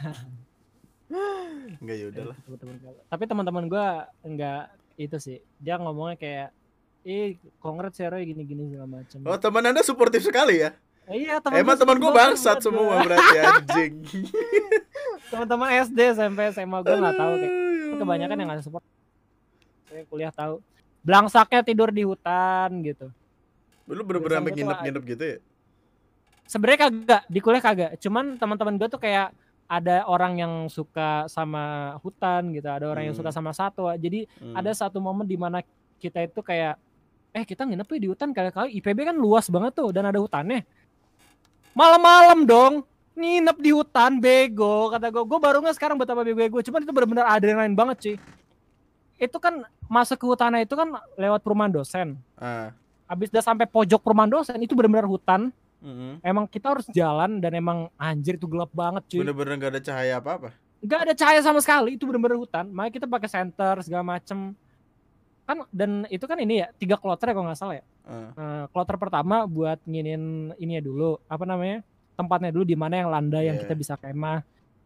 Enggak 1.81 1.95
ya 1.95 2.05
udahlah. 2.11 2.37
Teman-teman 2.43 2.75
gua. 2.81 2.91
Tapi 3.07 3.23
teman-teman 3.29 3.65
gua 3.71 3.87
enggak 4.25 4.73
itu 4.99 5.17
sih. 5.21 5.37
Dia 5.61 5.79
ngomongnya 5.79 6.17
kayak 6.19 6.49
ih 7.01 7.37
kongres 7.57 7.97
ya 7.97 8.13
gini-gini 8.13 8.69
segala 8.69 9.01
macam. 9.01 9.17
oh 9.25 9.37
teman 9.41 9.65
anda 9.65 9.81
suportif 9.81 10.21
sekali 10.21 10.61
ya 10.61 10.77
iya 11.09 11.41
teman 11.41 11.57
emang 11.57 11.77
teman 11.77 11.97
gua 11.97 12.11
bangsat 12.13 12.61
semua 12.61 13.01
berarti 13.01 13.37
anjing 13.39 13.93
Teman-teman 15.31 15.71
SD, 15.87 15.99
SMP, 16.11 16.39
SMA 16.51 16.77
gua 16.83 16.95
nggak 16.99 17.15
tahu 17.15 17.33
kayak 17.39 17.53
ya 17.55 17.95
kebanyakan 17.95 18.35
yang 18.35 18.47
nggak 18.51 18.63
support. 18.67 18.83
Saya 19.87 20.03
kuliah 20.07 20.31
tahu. 20.31 20.59
Blangsaknya 21.01 21.63
tidur 21.63 21.87
di 21.89 22.03
hutan 22.03 22.69
gitu. 22.83 23.07
lu 23.87 24.07
bener-bener 24.07 24.39
sampai 24.39 24.53
nginep-nginep 24.55 25.03
gitu 25.03 25.23
ya 25.25 25.37
Sebenarnya 26.47 26.79
kagak, 26.87 27.23
di 27.27 27.39
kuliah 27.39 27.63
kagak. 27.63 27.91
Cuman 27.99 28.35
teman-teman 28.35 28.75
gua 28.75 28.87
tuh 28.87 28.99
kayak 28.99 29.31
ada 29.67 30.03
orang 30.03 30.35
yang 30.35 30.53
suka 30.67 31.27
sama 31.31 31.95
hutan 32.03 32.51
gitu, 32.51 32.67
ada 32.67 32.91
orang 32.91 33.07
yang 33.07 33.15
Hmm. 33.15 33.23
suka 33.23 33.31
sama 33.31 33.55
satwa. 33.55 33.95
Jadi 33.95 34.27
Hmm. 34.35 34.55
ada 34.55 34.71
satu 34.71 34.99
momen 34.99 35.23
di 35.23 35.39
mana 35.39 35.63
kita 35.95 36.23
itu 36.23 36.43
kayak 36.43 36.75
eh 37.31 37.47
kita 37.47 37.63
nginep 37.63 37.87
yuk 37.87 37.99
di 38.03 38.07
hutan 38.11 38.35
kali-kali 38.35 38.75
IPB 38.75 39.07
kan 39.07 39.15
luas 39.15 39.47
banget 39.47 39.71
tuh 39.71 39.95
dan 39.95 40.03
ada 40.03 40.19
hutannya 40.19 40.67
malam-malam 41.73 42.45
dong. 42.45 42.73
Nginep 43.11 43.57
di 43.59 43.71
hutan 43.75 44.23
bego 44.23 44.87
kata 44.87 45.11
gue 45.11 45.23
gue 45.27 45.39
baru 45.39 45.59
nggak 45.59 45.75
sekarang 45.75 45.99
betapa 45.99 46.23
bego 46.23 46.39
gue 46.39 46.63
cuman 46.63 46.79
itu 46.79 46.95
benar-benar 46.95 47.27
adrenalin 47.27 47.75
banget 47.75 47.97
sih 47.99 48.15
itu 49.21 49.37
kan 49.37 49.61
masuk 49.85 50.17
ke 50.17 50.25
hutannya 50.25 50.65
itu 50.65 50.73
kan 50.73 50.97
lewat 51.13 51.45
perumahan 51.45 51.69
dosen. 51.69 52.17
Ah. 52.33 52.73
Abis 53.05 53.29
udah 53.29 53.45
sampai 53.45 53.69
pojok 53.69 54.01
perumahan 54.01 54.33
dosen 54.33 54.57
itu 54.57 54.73
benar-benar 54.73 55.05
hutan. 55.05 55.53
Mm-mm. 55.81 56.21
emang 56.21 56.45
kita 56.45 56.77
harus 56.77 56.85
jalan 56.93 57.41
dan 57.41 57.57
emang 57.57 57.89
anjir 57.97 58.37
itu 58.37 58.45
gelap 58.45 58.69
banget 58.69 59.01
cuy. 59.09 59.25
Bener-bener 59.25 59.57
gak 59.57 59.71
ada 59.73 59.81
cahaya 59.81 60.13
apa-apa? 60.21 60.53
Nggak 60.77 60.99
ada 61.09 61.13
cahaya 61.17 61.41
sama 61.41 61.57
sekali 61.57 61.97
itu 61.97 62.05
benar-benar 62.05 62.37
hutan. 62.37 62.69
Makanya 62.69 62.93
kita 63.01 63.07
pakai 63.09 63.29
senter 63.29 63.81
segala 63.81 64.05
macem. 64.05 64.53
Kan 65.49 65.65
dan 65.73 66.05
itu 66.13 66.21
kan 66.29 66.37
ini 66.37 66.61
ya 66.61 66.69
tiga 66.77 67.01
kloter 67.01 67.29
ya 67.29 67.33
kalau 67.33 67.49
nggak 67.49 67.57
salah 67.57 67.81
ya 67.81 67.85
Eh, 68.07 68.65
kloter 68.73 68.97
pertama 68.97 69.45
buat 69.45 69.77
nginin 69.85 70.55
ini 70.57 70.71
ya 70.77 70.83
dulu 70.83 71.21
apa 71.29 71.45
namanya 71.45 71.85
tempatnya 72.17 72.49
dulu 72.49 72.65
di 72.65 72.75
mana 72.75 72.99
yang 72.99 73.09
landai 73.09 73.47
yang 73.47 73.57
Iya. 73.57 73.63
kita 73.65 73.75
bisa 73.77 73.93
kemah. 73.95 74.41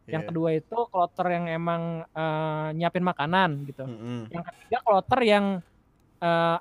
Yang 0.05 0.21
iya. 0.21 0.29
kedua 0.29 0.49
itu 0.53 0.77
kloter 0.91 1.27
yang 1.33 1.45
emang 1.49 1.81
eh, 2.05 2.67
nyiapin 2.75 3.01
makanan 3.01 3.65
gitu. 3.65 3.83
Mm-mm. 3.87 4.29
yang 4.29 4.43
ketiga 4.43 4.77
kloter 4.83 5.19
yang 5.23 5.45
eh, 6.19 6.57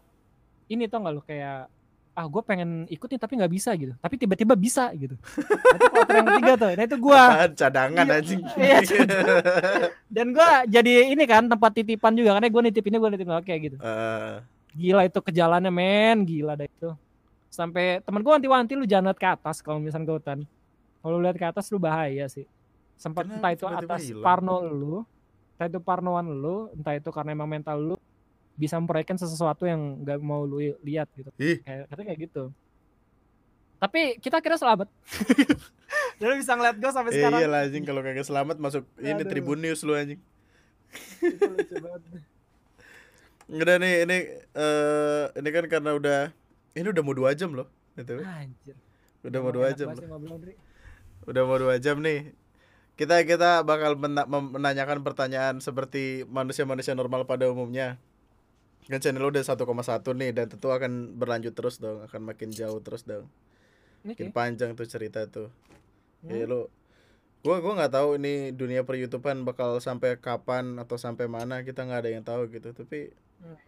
ini 0.71 0.89
tau 0.89 1.05
nggak 1.05 1.15
lu 1.15 1.23
kayak 1.23 1.69
ah 2.15 2.31
gue 2.31 2.43
pengen 2.47 2.87
ikut 2.87 3.11
nih 3.11 3.19
tapi 3.19 3.35
nggak 3.35 3.53
bisa 3.53 3.75
gitu. 3.75 3.93
Tapi 3.99 4.15
tiba-tiba 4.15 4.55
bisa 4.55 4.87
gitu. 4.95 5.19
Nah, 5.19 5.75
itu 5.75 5.87
kloter 5.91 6.15
yang 6.15 6.29
ketiga 6.31 6.53
tuh. 6.55 6.71
Nah 6.71 6.85
itu 6.87 6.97
Apaan, 7.03 7.51
cadangan 7.59 8.05
Iya, 8.07 8.15
anjing. 8.23 8.41
Iya, 8.63 8.79
dan 10.07 10.27
gua 10.31 10.51
jadi 10.65 11.11
ini 11.11 11.25
kan 11.27 11.51
tempat 11.51 11.75
titipan 11.75 12.15
juga 12.15 12.39
karena 12.39 12.47
gue 12.47 12.63
nitipinnya 12.71 13.03
gue 13.03 13.11
nitipin 13.19 13.35
oke 13.35 13.55
gitu. 13.59 13.77
Eh, 13.83 14.35
Gila 14.75 15.07
itu 15.07 15.19
ke 15.23 15.31
jalannya 15.31 15.71
men, 15.71 16.27
gila 16.27 16.59
dah 16.59 16.67
itu. 16.67 16.91
Sampai 17.49 18.03
temen 18.03 18.21
gue 18.27 18.33
wanti-wanti 18.35 18.75
lu 18.75 18.83
jangan 18.83 19.15
lihat 19.15 19.19
ke 19.23 19.29
atas 19.31 19.63
kalau 19.63 19.79
misalnya 19.79 20.11
ke 20.11 20.15
hutan. 20.19 20.39
Kalau 20.99 21.17
lihat 21.23 21.37
ke 21.39 21.47
atas 21.47 21.71
lu 21.71 21.79
bahaya 21.79 22.27
sih. 22.27 22.45
Sempat 22.99 23.31
entah 23.31 23.55
itu 23.55 23.63
tiba-tiba 23.63 23.95
atas 23.95 24.03
hilang? 24.11 24.25
parno 24.27 24.57
lu, 24.67 25.07
entah 25.55 25.67
itu 25.71 25.79
parnoan 25.79 26.27
lu, 26.27 26.71
entah 26.75 26.95
itu 26.99 27.11
karena 27.15 27.31
emang 27.35 27.47
mental 27.47 27.79
lu 27.79 27.97
bisa 28.55 28.79
memproyekkan 28.79 29.19
sesuatu 29.19 29.67
yang 29.67 30.03
nggak 30.03 30.19
mau 30.23 30.47
lu 30.47 30.59
lihat 30.83 31.11
gitu. 31.15 31.31
Ih, 31.39 31.63
Kayak 31.63 31.91
katanya 31.91 32.07
kayak 32.11 32.21
gitu. 32.31 32.45
Tapi 33.79 34.01
kita 34.23 34.39
kira 34.41 34.57
selamat. 34.57 34.89
Jadi 36.23 36.33
bisa 36.39 36.55
ngeliat 36.55 36.77
gue 36.79 36.91
sampai 36.95 37.11
eh, 37.11 37.17
sekarang. 37.19 37.41
iya 37.43 37.49
lah 37.51 37.61
anjing 37.67 37.85
kalau 37.85 38.01
kagak 38.01 38.27
selamat 38.27 38.57
masuk 38.63 38.83
ini. 39.03 39.23
Tribun 39.27 39.59
News 39.61 39.83
lu 39.83 39.93
anjing. 39.99 40.21
Itu 41.21 41.45
lucu 41.51 41.75
banget. 41.83 42.34
Udah 43.49 43.77
nih 43.77 44.09
ini 44.09 44.19
eh 44.57 45.25
ini 45.37 45.49
kan 45.53 45.65
karena 45.69 45.91
udah 45.93 46.33
ini 46.75 46.87
udah 46.89 47.03
mau 47.05 47.15
dua 47.15 47.37
jam 47.37 47.53
loh. 47.53 47.69
Gitu. 47.95 48.21
Anjir. 48.25 48.77
Udah 49.25 49.39
mau 49.41 49.53
dua 49.53 49.73
jam 49.77 49.93
loh. 49.93 50.05
Udah 51.25 51.43
mau 51.45 51.57
dua 51.61 51.77
jam 51.81 52.01
nih. 52.01 52.33
Kita 52.95 53.27
kita 53.27 53.67
bakal 53.67 53.99
mena- 53.99 54.29
menanyakan 54.29 55.03
pertanyaan 55.03 55.59
seperti 55.59 56.23
manusia-manusia 56.31 56.95
normal 56.95 57.27
pada 57.27 57.51
umumnya. 57.51 57.99
Kan 58.85 59.01
channel 59.01 59.25
lu 59.25 59.33
udah 59.33 59.41
1,1 59.41 60.13
nih 60.13 60.31
dan 60.37 60.47
tentu 60.53 60.69
akan 60.69 61.17
berlanjut 61.17 61.57
terus 61.57 61.81
dong, 61.81 62.05
akan 62.05 62.21
makin 62.21 62.53
jauh 62.53 62.85
terus 62.85 63.09
dong. 63.09 63.25
Makin 64.05 64.29
panjang 64.29 64.77
tuh 64.77 64.85
cerita 64.85 65.25
tuh. 65.25 65.49
Hmm. 66.21 66.37
Ya 66.37 66.45
lu 66.45 66.69
gua 67.41 67.65
gua 67.65 67.81
nggak 67.81 67.93
tahu 67.97 68.21
ini 68.21 68.53
dunia 68.53 68.85
per 68.85 69.01
YouTubean 69.01 69.45
bakal 69.49 69.81
sampai 69.81 70.21
kapan 70.21 70.77
atau 70.77 71.01
sampai 71.01 71.29
mana 71.29 71.65
kita 71.65 71.85
nggak 71.85 72.01
ada 72.05 72.11
yang 72.13 72.25
tahu 72.25 72.49
gitu 72.53 72.77
tapi 72.77 73.13
Hmm. 73.45 73.61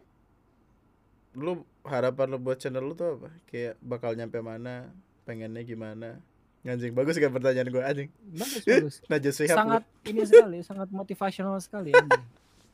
lu 1.36 1.52
harapan 1.84 2.26
lu 2.26 2.38
buat 2.40 2.56
channel 2.56 2.80
lu 2.80 2.96
tuh 2.96 3.20
apa 3.20 3.28
kayak 3.44 3.76
bakal 3.78 4.16
nyampe 4.16 4.40
mana 4.40 4.88
pengennya 5.22 5.60
gimana 5.60 6.16
anjing 6.64 6.90
bagus 6.90 7.14
kan 7.14 7.28
pertanyaan 7.28 7.68
gua 7.68 7.84
anjing 7.86 8.08
Bagus, 8.26 8.64
bagus. 8.66 8.94
Najwa 9.04 9.30
Shihab 9.30 9.52
lu. 9.52 9.58
sangat 9.60 9.82
ini 10.02 10.20
sekali, 10.24 10.58
sangat 10.62 10.88
motivasional 10.90 11.60
sekali, 11.60 11.92
anjing. 11.92 12.24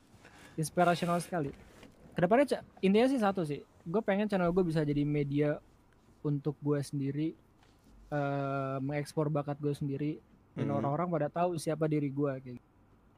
inspirasional 0.60 1.18
sekali. 1.18 1.50
Ke 2.12 2.20
depannya 2.20 2.44
intinya 2.78 3.08
sih 3.08 3.18
satu 3.18 3.42
sih, 3.42 3.60
gue 3.82 4.00
pengen 4.00 4.28
channel 4.28 4.48
gue 4.48 4.62
bisa 4.62 4.80
jadi 4.80 5.00
media 5.02 5.60
untuk 6.20 6.56
gue 6.58 6.76
sendiri, 6.78 7.32
eh 8.08 8.76
mengekspor 8.78 9.26
bakat 9.26 9.56
gue 9.58 9.72
sendiri, 9.72 10.12
dan 10.52 10.68
Hmm. 10.68 10.76
orang-orang 10.78 11.08
pada 11.10 11.28
tahu 11.28 11.56
siapa 11.56 11.84
diri 11.84 12.08
gue 12.08 12.32
kayak. 12.38 12.56
gitu. 12.56 12.68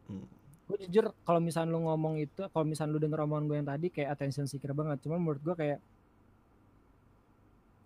Hmm. 0.09 0.27
Gue 0.65 0.77
jujur 0.89 1.13
kalau 1.23 1.39
misalnya 1.39 1.77
lu 1.77 1.85
ngomong 1.85 2.17
itu, 2.17 2.43
kalau 2.49 2.65
misalnya 2.65 2.97
lu 2.97 3.01
denger 3.03 3.21
omongan 3.25 3.45
gue 3.45 3.57
yang 3.61 3.69
tadi 3.69 3.87
kayak 3.93 4.17
attention 4.17 4.49
seeker 4.49 4.73
banget, 4.73 4.97
cuman 5.05 5.21
menurut 5.21 5.41
gue 5.41 5.55
kayak 5.55 5.79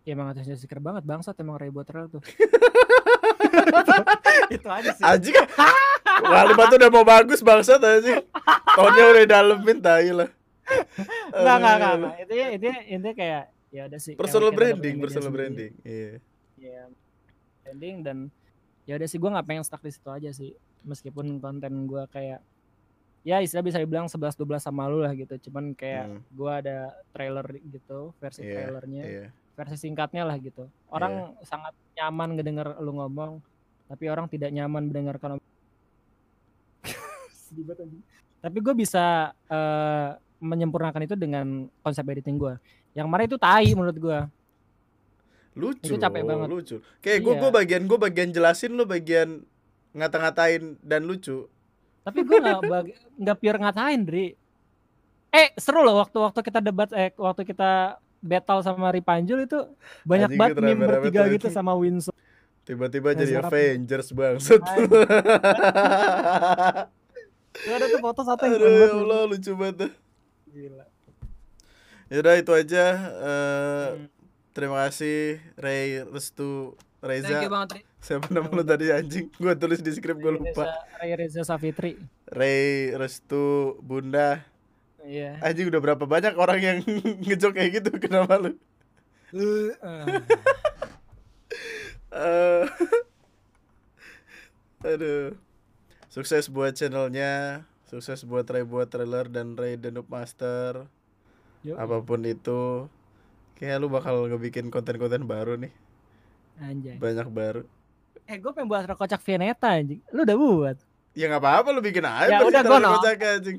ya 0.07 0.17
emang 0.17 0.31
attention 0.31 0.57
seeker 0.57 0.79
banget 0.79 1.03
bangsat 1.05 1.37
emang 1.37 1.59
Ray 1.59 1.69
Bottrell 1.69 2.09
tuh. 2.09 2.23
itu 4.55 4.65
aja 4.65 4.91
sih. 4.97 5.05
anjing 5.05 5.37
kalimat 6.25 6.67
tuh 6.73 6.79
udah 6.81 6.91
mau 6.91 7.05
bagus 7.05 7.45
bangsat 7.45 7.77
anjing 7.77 8.17
tahunnya 8.73 9.05
udah 9.05 9.25
dalemin 9.29 9.79
tai 9.79 10.11
lah 10.13 10.29
Enggak, 11.33 11.57
enggak, 11.61 11.75
enggak, 11.77 11.93
enggak. 11.97 12.15
Intinya, 12.25 12.47
intinya, 12.53 12.81
intinya 12.89 13.15
kayak 13.17 13.43
ya 13.69 13.83
udah 13.89 14.01
sih. 14.01 14.15
personal 14.17 14.51
branding 14.53 14.97
personal 15.01 15.33
branding 15.33 15.73
iya 15.85 16.21
Iya. 16.59 16.91
Branding 17.63 17.97
dan 18.03 18.19
ya 18.85 18.99
udah 18.99 19.09
sih 19.09 19.19
gue 19.21 19.31
nggak 19.31 19.47
pengen 19.47 19.65
stuck 19.65 19.81
di 19.81 19.95
situ 19.95 20.11
aja 20.11 20.31
sih. 20.35 20.53
Meskipun 20.83 21.39
konten 21.39 21.87
gue 21.87 22.03
kayak 22.11 22.43
ya 23.29 23.37
istilah 23.39 23.61
bisa 23.61 23.77
dibilang 23.77 24.09
11 24.09 24.33
12 24.33 24.57
sama 24.59 24.89
lu 24.89 25.05
lah 25.05 25.13
gitu. 25.13 25.37
Cuman 25.45 25.73
kayak 25.73 26.05
Hmm. 26.09 26.21
gue 26.31 26.53
ada 26.55 26.77
trailer 27.11 27.45
gitu, 27.61 28.17
versi 28.17 28.41
Iya, 28.41 28.53
trailernya, 28.57 29.03
iya 29.05 29.27
versi 29.53 29.77
singkatnya 29.77 30.23
lah 30.23 30.39
gitu. 30.39 30.65
Orang 30.89 31.35
sangat 31.43 31.75
nyaman 31.93 32.29
ngedenger 32.33 32.79
lu 32.79 32.95
ngomong, 32.95 33.43
tapi 33.85 34.07
orang 34.07 34.25
tidak 34.27 34.49
nyaman 34.49 34.87
mendengarkan. 34.87 35.37
Tapi 38.39 38.57
gue 38.57 38.75
bisa 38.75 39.05
eh, 39.45 40.09
menyempurnakan 40.39 41.03
itu 41.03 41.19
dengan 41.19 41.67
konsep 41.81 42.07
editing 42.07 42.39
gue. 42.39 42.55
Yang 42.95 43.05
kemarin 43.05 43.27
itu 43.27 43.39
tai 43.39 43.69
menurut 43.75 43.99
gue. 43.99 44.19
lucu 45.59 45.91
Itu 45.91 45.99
capek 45.99 46.23
banget. 46.23 46.47
lucu 46.47 46.77
kayak 47.03 47.19
gue 47.19 47.35
Iya. 47.35 47.41
gue 47.43 47.51
bagian 47.51 47.83
gue 47.83 47.99
bagian 47.99 48.31
jelasin 48.31 48.79
lu 48.79 48.87
bagian 48.87 49.43
ngata-ngatain 49.91 50.79
dan 50.79 51.03
lucu 51.03 51.51
Tapi 52.09 52.21
gue 52.23 52.39
nggak 52.39 52.61
bag- 52.65 52.93
nggak 53.15 53.37
pure 53.37 53.59
ngatain, 53.59 54.01
Dri. 54.03 54.27
Eh 55.29 55.49
seru 55.55 55.81
loh 55.81 55.97
waktu-waktu 55.99 56.41
kita 56.41 56.59
debat, 56.59 56.89
eh 56.91 57.13
waktu 57.15 57.45
kita 57.45 57.71
battle 58.19 58.61
sama 58.61 58.89
Ripanjul 58.89 59.45
itu 59.45 59.59
banyak 60.03 60.29
Anjing, 60.29 60.41
banget 60.41 60.57
meme 60.59 60.85
bertiga 60.85 61.29
gitu 61.29 61.49
sama 61.49 61.73
Winsor. 61.73 62.17
tiba-tiba 62.63 63.13
jadi. 63.15 63.39
Avengers 63.39 64.09
bangsat 64.11 64.59
Anjing. 64.59 64.91
Tuh 67.51 67.73
ada 67.73 67.87
tuh 67.87 67.99
foto 67.99 68.21
satu 68.23 68.43
yang 68.43 68.55
aduh 68.55 68.65
ya 68.65 68.79
banget. 68.79 68.93
Allah 68.95 69.21
lucu 69.27 69.53
banget. 69.53 69.91
Gila. 70.49 70.85
Yaudah 72.09 72.35
itu 72.37 72.53
aja 72.53 72.85
eh, 73.21 73.87
Hmm. 73.91 74.07
terima 74.51 74.77
kasih 74.83 75.19
Ray 75.55 76.03
Restu 76.05 76.73
Reza 76.99 77.29
Thank 77.29 77.45
you 77.45 77.53
banget. 77.53 77.85
Siapa 77.99 78.31
nama 78.31 78.49
lu 78.49 78.63
tadi 78.63 78.89
anjing? 78.91 79.27
Gue 79.35 79.55
tulis 79.59 79.83
di 79.83 79.91
skrip 79.91 80.19
gue 80.19 80.33
lupa. 80.39 80.71
Ray 80.99 81.13
Reza 81.19 81.43
Safitri. 81.43 81.99
Ray 82.31 82.95
Restu 82.95 83.77
Bunda. 83.83 84.43
Iya. 85.09 85.41
anjing 85.41 85.73
udah 85.73 85.81
berapa 85.81 86.05
banyak 86.05 86.37
orang 86.37 86.61
yang 86.61 86.79
ngejok 87.25 87.53
kayak 87.57 87.71
gitu? 87.81 87.91
Kenapa 87.97 88.37
lu? 88.37 88.53
Eh, 89.33 89.73
Eh, 92.09 92.65
aduh. 94.81 95.37
Sukses 96.09 96.49
buat 96.49 96.73
channelnya. 96.73 97.65
Sukses 97.85 98.25
buat 98.25 98.49
Ray 98.49 98.65
buat 98.65 98.89
trailer 98.89 99.29
dan 99.29 99.57
Ray 99.57 99.77
The 99.77 99.93
Noob 99.93 100.09
Master. 100.09 100.89
Yuk. 101.67 101.77
apa 101.77 102.01
pun 102.01 102.25
itu. 102.25 102.89
Kayak 103.61 103.83
lu 103.83 103.91
bakal 103.93 104.25
ngebikin 104.31 104.73
konten-konten 104.73 105.29
baru 105.29 105.61
nih. 105.61 105.73
Anjay. 106.59 106.99
banyak 106.99 107.29
baru 107.31 107.63
Eh 108.29 108.37
gue 108.37 108.53
pengen 108.53 108.69
buat 108.69 108.85
kocak 108.85 109.25
Vianeta 109.25 109.73
anjing. 109.73 110.05
Lu 110.13 110.23
udah 110.23 110.37
buat. 110.37 110.77
ya 111.17 111.27
nggak 111.27 111.43
apa-apa 111.43 111.69
lu 111.75 111.83
bikin 111.83 112.07
aja 112.07 112.31
Ya 112.31 112.39
udah, 112.47 112.63
gua 112.63 112.79
no. 112.79 112.95
anjing 113.03 113.59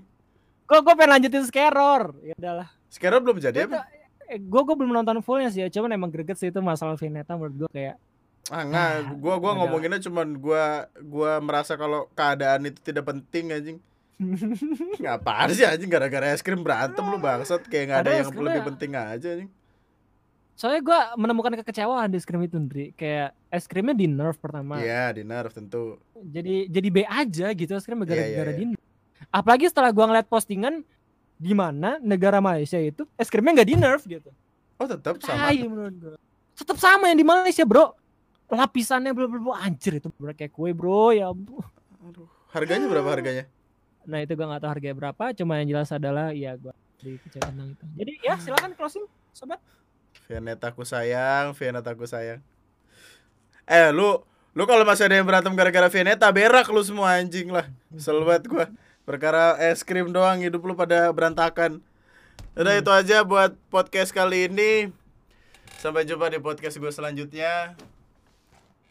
Gue 0.63 0.79
gue 0.79 0.93
pengen 0.95 1.11
lanjutin 1.11 1.43
Scaror. 1.43 2.13
Ya 2.21 2.33
udahlah. 2.37 2.69
sekarang 2.87 3.21
belum 3.21 3.37
jadi 3.37 3.65
apa 3.65 3.83
Eh, 4.29 4.37
gue 4.37 4.61
gue 4.61 4.75
belum 4.77 4.93
nonton 4.93 5.19
fullnya 5.19 5.49
sih 5.49 5.65
ya. 5.65 5.67
Cuman 5.67 5.89
emang 5.91 6.13
greget 6.13 6.37
sih 6.37 6.53
itu 6.53 6.61
masalah 6.61 6.93
Vianeta 6.95 7.33
menurut 7.33 7.65
gue 7.65 7.69
kayak 7.73 7.97
ah 8.49 8.63
nggak 8.65 8.81
Ah, 8.81 8.97
gua 9.13 9.35
gua 9.37 9.51
ngomonginnya 9.57 10.01
cuman 10.01 10.33
gua 10.37 10.63
gua 10.97 11.37
merasa 11.37 11.77
kalau 11.77 12.09
keadaan 12.13 12.65
itu 12.65 12.81
tidak 12.81 13.05
penting 13.05 13.51
anjing 13.51 13.77
Ngapain 15.01 15.49
sih 15.53 15.65
anjing 15.65 15.85
gara-gara 15.85 16.33
es 16.33 16.41
krim 16.41 16.61
berantem 16.61 17.03
lu 17.03 17.17
bangsat 17.17 17.61
kayak 17.69 17.83
nggak 17.89 17.99
ada 17.99 18.09
Ada 18.09 18.17
yang 18.21 18.29
lebih 18.33 18.63
penting 18.73 18.91
aja 18.93 19.27
anjing. 19.37 19.49
Soalnya 20.59 20.83
gue 20.83 20.99
menemukan 21.15 21.55
kekecewaan 21.63 22.11
di 22.11 22.19
es 22.19 22.27
krim 22.27 22.43
itu, 22.43 22.59
Ndri. 22.59 22.91
Kayak 22.91 23.31
es 23.47 23.63
krimnya 23.63 23.95
di 23.95 24.11
nerf 24.11 24.35
pertama. 24.43 24.83
Iya, 24.83 25.15
di 25.15 25.23
nerf 25.23 25.55
tentu. 25.55 25.95
Jadi 26.19 26.67
jadi 26.67 26.87
B 26.91 26.97
aja 27.07 27.47
gitu 27.55 27.71
es 27.79 27.87
krim 27.87 28.03
Iya, 28.03 28.11
gara-gara 28.11 28.51
iya, 28.51 28.59
di 28.59 28.65
nerf. 28.75 28.83
Apalagi 29.31 29.71
setelah 29.71 29.95
gua 29.95 30.11
ngeliat 30.11 30.27
postingan 30.27 30.83
di 31.39 31.55
mana 31.55 31.95
negara 32.03 32.43
Malaysia 32.43 32.75
itu 32.75 33.07
es 33.15 33.31
krimnya 33.31 33.63
nggak 33.63 33.69
di 33.71 33.75
nerf 33.79 34.03
gitu. 34.03 34.27
Oh, 34.75 34.83
tetap 34.83 35.23
sama. 35.23 35.47
Menurut 35.55 35.95
gua. 35.95 36.17
Tetap 36.59 36.75
sama 36.75 37.07
yang 37.07 37.19
di 37.23 37.27
Malaysia, 37.27 37.63
Bro. 37.63 37.95
Lapisannya 38.51 39.15
bro, 39.15 39.31
bro, 39.31 39.39
bro. 39.39 39.53
anjir 39.55 40.01
itu 40.01 40.11
bro 40.17 40.35
kayak 40.35 40.51
kue, 40.51 40.75
Bro. 40.75 41.15
Ya 41.15 41.31
ampun. 41.31 41.63
Aduh, 42.03 42.27
harganya 42.51 42.91
berapa 42.91 43.07
harganya? 43.07 43.47
Nah, 44.03 44.19
itu 44.27 44.35
gua 44.35 44.51
nggak 44.51 44.61
tahu 44.67 44.71
harganya 44.75 44.95
berapa, 45.07 45.23
cuma 45.39 45.55
yang 45.63 45.71
jelas 45.71 45.87
adalah 45.95 46.35
ya 46.35 46.59
gua 46.59 46.75
di 46.99 47.15
tentang 47.31 47.71
itu. 47.71 47.85
Jadi 47.95 48.11
ya 48.27 48.35
silakan 48.35 48.75
closing, 48.75 49.07
sobat. 49.31 49.63
Vianeta 50.29 50.69
aku 50.69 50.85
sayang, 50.85 51.57
Vianeta 51.57 51.91
aku 51.93 52.05
sayang. 52.05 52.41
Eh, 53.69 53.89
lu 53.89 54.21
lu 54.57 54.63
kalau 54.65 54.81
masih 54.85 55.09
ada 55.09 55.17
yang 55.17 55.27
berantem 55.29 55.53
gara-gara 55.53 55.89
Vianeta, 55.89 56.29
berak 56.29 56.69
lu 56.69 56.81
semua 56.81 57.17
anjing 57.17 57.49
lah. 57.49 57.69
Banget 57.93 58.43
gua. 58.49 58.65
Perkara 59.05 59.57
es 59.57 59.81
krim 59.81 60.13
doang 60.13 60.41
hidup 60.41 60.61
lu 60.61 60.77
pada 60.77 61.09
berantakan. 61.09 61.81
Udah 62.53 62.77
itu 62.77 62.91
aja 62.93 63.25
buat 63.25 63.57
podcast 63.73 64.13
kali 64.13 64.49
ini. 64.51 64.93
Sampai 65.81 66.05
jumpa 66.05 66.29
di 66.29 66.37
podcast 66.37 66.77
gue 66.77 66.91
selanjutnya. 66.91 67.73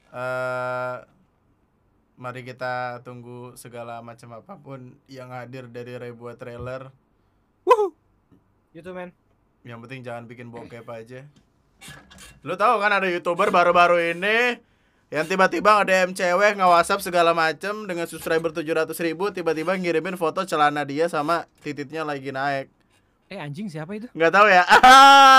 eh 0.08 0.96
mari 2.18 2.42
kita 2.42 2.98
tunggu 3.06 3.54
segala 3.54 4.02
macam 4.02 4.34
apa 4.34 4.58
pun 4.58 4.98
yang 5.06 5.30
hadir 5.30 5.70
dari 5.70 5.94
Ray 5.94 6.10
buat 6.10 6.34
trailer. 6.34 6.90
Gitu, 8.74 8.90
men. 8.90 9.14
Yang 9.68 9.80
penting 9.84 10.00
jangan 10.00 10.24
bikin 10.24 10.48
bokep 10.48 10.88
aja. 10.88 11.28
Lu 12.40 12.56
tahu 12.56 12.80
kan 12.80 12.88
ada 12.88 13.04
youtuber 13.04 13.52
baru-baru 13.52 14.16
ini 14.16 14.56
yang 15.12 15.28
tiba-tiba 15.28 15.84
ada 15.84 16.08
cewek 16.08 16.56
nge-whatsapp 16.56 17.04
segala 17.04 17.36
macem 17.36 17.84
dengan 17.84 18.08
subscriber 18.08 18.48
700 18.52 18.92
ribu 19.04 19.28
tiba-tiba 19.28 19.76
ngirimin 19.76 20.16
foto 20.16 20.44
celana 20.48 20.88
dia 20.88 21.08
sama 21.12 21.44
tititnya 21.60 22.00
lagi 22.00 22.32
naik. 22.32 22.72
Eh 23.28 23.36
anjing 23.36 23.68
siapa 23.68 23.92
itu? 23.92 24.08
Nggak 24.16 24.32
tahu 24.32 24.48
ya. 24.48 24.64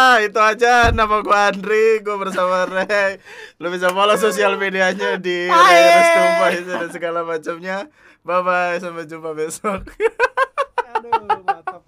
Ah, 0.10 0.22
itu 0.22 0.38
aja 0.38 0.90
nama 0.94 1.22
gua 1.22 1.50
Andri, 1.50 2.02
gua 2.06 2.22
bersama 2.22 2.66
Ray. 2.70 3.18
Lu 3.58 3.70
bisa 3.74 3.90
follow 3.94 4.18
sosial 4.18 4.58
medianya 4.62 5.18
di 5.18 5.50
Ray 5.50 5.82
Restupa 5.98 6.46
itu 6.54 6.70
dan 6.70 6.90
segala 6.94 7.20
macamnya. 7.26 7.90
Bye 8.22 8.42
bye, 8.46 8.78
sampai 8.78 9.10
jumpa 9.10 9.34
besok. 9.34 9.90
Aduh, 10.98 11.42
mantap. 11.46 11.82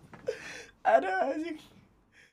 Aduh, 0.86 1.34
anjing. 1.34 1.71